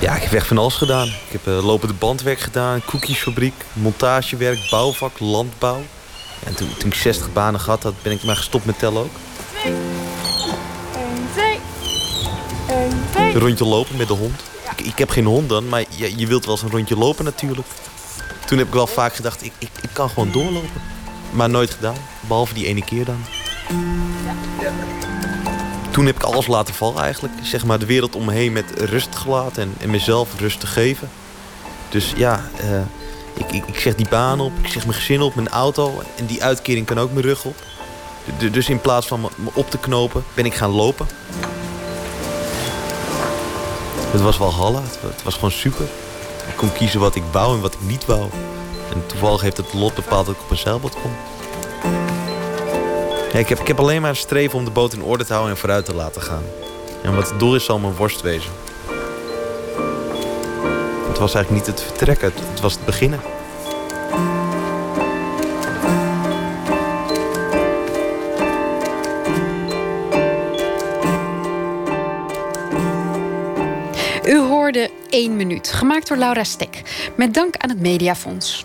Ja, 0.00 0.16
ik 0.16 0.22
heb 0.22 0.32
echt 0.32 0.46
van 0.46 0.58
alles 0.58 0.74
gedaan. 0.74 1.06
Ik 1.06 1.30
heb 1.30 1.46
eh, 1.46 1.64
lopende 1.64 1.94
bandwerk 1.94 2.40
gedaan, 2.40 2.84
koekjesfabriek, 2.84 3.54
montagewerk, 3.72 4.66
bouwvak, 4.70 5.18
landbouw. 5.18 5.82
En 6.44 6.54
toen, 6.54 6.68
toen 6.78 6.88
ik 6.88 6.94
60 6.94 7.32
banen 7.32 7.60
gehad 7.60 7.82
had, 7.82 7.94
ben 8.02 8.12
ik 8.12 8.24
maar 8.24 8.36
gestopt 8.36 8.64
met 8.64 8.78
tellen 8.78 9.02
ook. 9.02 9.14
Een 13.14 13.38
rondje 13.38 13.64
lopen 13.64 13.96
met 13.96 14.08
de 14.08 14.14
hond. 14.14 14.40
Ik, 14.76 14.86
ik 14.86 14.98
heb 14.98 15.10
geen 15.10 15.24
hond 15.24 15.48
dan, 15.48 15.68
maar 15.68 15.84
je, 15.88 16.18
je 16.18 16.26
wilt 16.26 16.44
wel 16.44 16.54
eens 16.54 16.62
een 16.62 16.70
rondje 16.70 16.96
lopen 16.96 17.24
natuurlijk. 17.24 17.68
Toen 18.46 18.58
heb 18.58 18.66
ik 18.66 18.72
wel 18.72 18.86
vaak 18.86 19.14
gedacht, 19.14 19.44
ik, 19.44 19.52
ik, 19.58 19.70
ik 19.80 19.90
kan 19.92 20.08
gewoon 20.08 20.30
doorlopen. 20.30 20.82
Maar 21.30 21.50
nooit 21.50 21.70
gedaan, 21.70 21.96
behalve 22.20 22.54
die 22.54 22.66
ene 22.66 22.84
keer 22.84 23.04
dan. 23.04 23.24
Toen 25.90 26.06
heb 26.06 26.16
ik 26.16 26.22
alles 26.22 26.46
laten 26.46 26.74
vallen 26.74 27.02
eigenlijk. 27.02 27.34
Zeg 27.42 27.64
maar 27.64 27.78
de 27.78 27.86
wereld 27.86 28.16
om 28.16 28.24
me 28.24 28.32
heen 28.32 28.52
met 28.52 28.64
rust 28.76 29.16
gelaten 29.16 29.62
en, 29.62 29.74
en 29.78 29.90
mezelf 29.90 30.28
rust 30.38 30.60
te 30.60 30.66
geven. 30.66 31.10
Dus 31.88 32.12
ja, 32.16 32.50
eh, 32.56 32.80
ik, 33.48 33.78
zeg 33.78 33.94
die 33.94 34.08
baan 34.08 34.40
op, 34.40 34.52
ik 34.62 34.66
zeg 34.70 34.86
mijn 34.86 34.98
gezin 34.98 35.20
op, 35.20 35.34
mijn 35.34 35.48
auto. 35.48 36.02
En 36.16 36.26
die 36.26 36.42
uitkering 36.42 36.86
kan 36.86 36.98
ook 36.98 37.12
mijn 37.12 37.24
rug 37.24 37.44
op. 37.44 37.56
Dus 38.52 38.68
in 38.68 38.80
plaats 38.80 39.06
van 39.06 39.20
me 39.20 39.50
op 39.52 39.70
te 39.70 39.78
knopen, 39.78 40.24
ben 40.34 40.44
ik 40.44 40.54
gaan 40.54 40.70
lopen. 40.70 41.06
Het 44.10 44.20
was 44.20 44.38
wel 44.38 44.52
halla, 44.52 44.82
het, 44.82 44.98
het 45.02 45.22
was 45.22 45.34
gewoon 45.34 45.50
super. 45.50 45.84
Ik 46.48 46.56
kon 46.56 46.72
kiezen 46.72 47.00
wat 47.00 47.14
ik 47.14 47.22
wou 47.32 47.54
en 47.54 47.60
wat 47.60 47.74
ik 47.74 47.80
niet 47.80 48.06
wou. 48.06 48.22
En 48.92 49.06
toevallig 49.06 49.40
heeft 49.40 49.56
het 49.56 49.72
lot 49.72 49.94
bepaald 49.94 50.26
dat 50.26 50.34
ik 50.34 50.40
op 50.40 50.50
een 50.50 50.56
zeilboot 50.56 50.94
kom. 51.02 51.10
Ja, 53.32 53.38
ik, 53.38 53.48
heb, 53.48 53.60
ik 53.60 53.66
heb 53.66 53.78
alleen 53.78 54.00
maar 54.00 54.10
een 54.10 54.16
streven 54.16 54.58
om 54.58 54.64
de 54.64 54.70
boot 54.70 54.92
in 54.92 55.02
orde 55.02 55.24
te 55.24 55.32
houden 55.32 55.54
en 55.54 55.60
vooruit 55.60 55.84
te 55.84 55.94
laten 55.94 56.22
gaan. 56.22 56.42
En 57.02 57.14
wat 57.14 57.30
het 57.30 57.38
doel 57.38 57.54
is, 57.54 57.64
zal 57.64 57.78
mijn 57.78 57.96
worst 57.96 58.20
wezen. 58.20 58.50
Was 61.20 61.34
eigenlijk 61.34 61.66
niet 61.66 61.76
het 61.76 61.86
vertrekken, 61.86 62.28
het, 62.28 62.48
het 62.50 62.60
was 62.60 62.72
het 62.72 62.84
beginnen. 62.84 63.20
U 74.24 74.38
hoorde 74.38 74.90
1 75.10 75.36
minuut, 75.36 75.72
gemaakt 75.72 76.08
door 76.08 76.16
Laura 76.16 76.44
Stek. 76.44 76.82
Met 77.16 77.34
dank 77.34 77.56
aan 77.56 77.68
het 77.68 77.80
Mediafonds. 77.80 78.64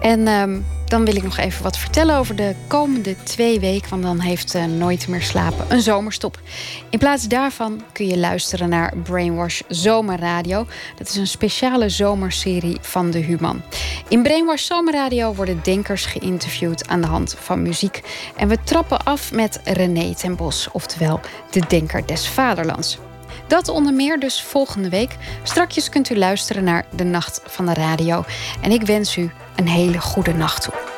En 0.00 0.26
ehm, 0.26 0.60
dan 0.88 1.04
wil 1.04 1.16
ik 1.16 1.22
nog 1.22 1.38
even 1.38 1.62
wat 1.62 1.78
vertellen 1.78 2.16
over 2.16 2.36
de 2.36 2.54
komende 2.66 3.16
twee 3.22 3.60
weken. 3.60 3.90
Want 3.90 4.02
dan 4.02 4.20
heeft 4.20 4.54
eh, 4.54 4.64
Nooit 4.64 5.08
meer 5.08 5.22
slapen 5.22 5.66
een 5.68 5.80
zomerstop. 5.80 6.40
In 6.90 6.98
plaats 6.98 7.28
daarvan 7.28 7.82
kun 7.92 8.06
je 8.06 8.18
luisteren 8.18 8.68
naar 8.68 8.96
Brainwash 8.96 9.60
Zomerradio. 9.68 10.66
Dat 10.96 11.08
is 11.08 11.16
een 11.16 11.26
speciale 11.26 11.88
zomerserie 11.88 12.78
van 12.80 13.10
de 13.10 13.18
Human. 13.18 13.62
In 14.08 14.22
Brainwash 14.22 14.66
Zomerradio 14.66 15.34
worden 15.34 15.60
denkers 15.62 16.06
geïnterviewd 16.06 16.88
aan 16.88 17.00
de 17.00 17.06
hand 17.06 17.36
van 17.38 17.62
muziek. 17.62 18.02
En 18.36 18.48
we 18.48 18.58
trappen 18.64 19.04
af 19.04 19.32
met 19.32 19.60
René 19.64 20.14
ten 20.14 20.36
Bos, 20.36 20.68
oftewel 20.72 21.20
de 21.50 21.62
Denker 21.68 22.06
des 22.06 22.28
Vaderlands. 22.28 22.98
Dat 23.48 23.68
onder 23.68 23.92
meer 23.92 24.20
dus 24.20 24.42
volgende 24.42 24.88
week. 24.88 25.16
Strakjes 25.42 25.88
kunt 25.88 26.10
u 26.10 26.16
luisteren 26.16 26.64
naar 26.64 26.86
De 26.90 27.04
Nacht 27.04 27.40
van 27.44 27.66
de 27.66 27.74
Radio. 27.74 28.24
En 28.60 28.70
ik 28.70 28.82
wens 28.82 29.16
u 29.16 29.30
een 29.56 29.68
hele 29.68 30.00
goede 30.00 30.34
nacht 30.34 30.62
toe. 30.62 30.97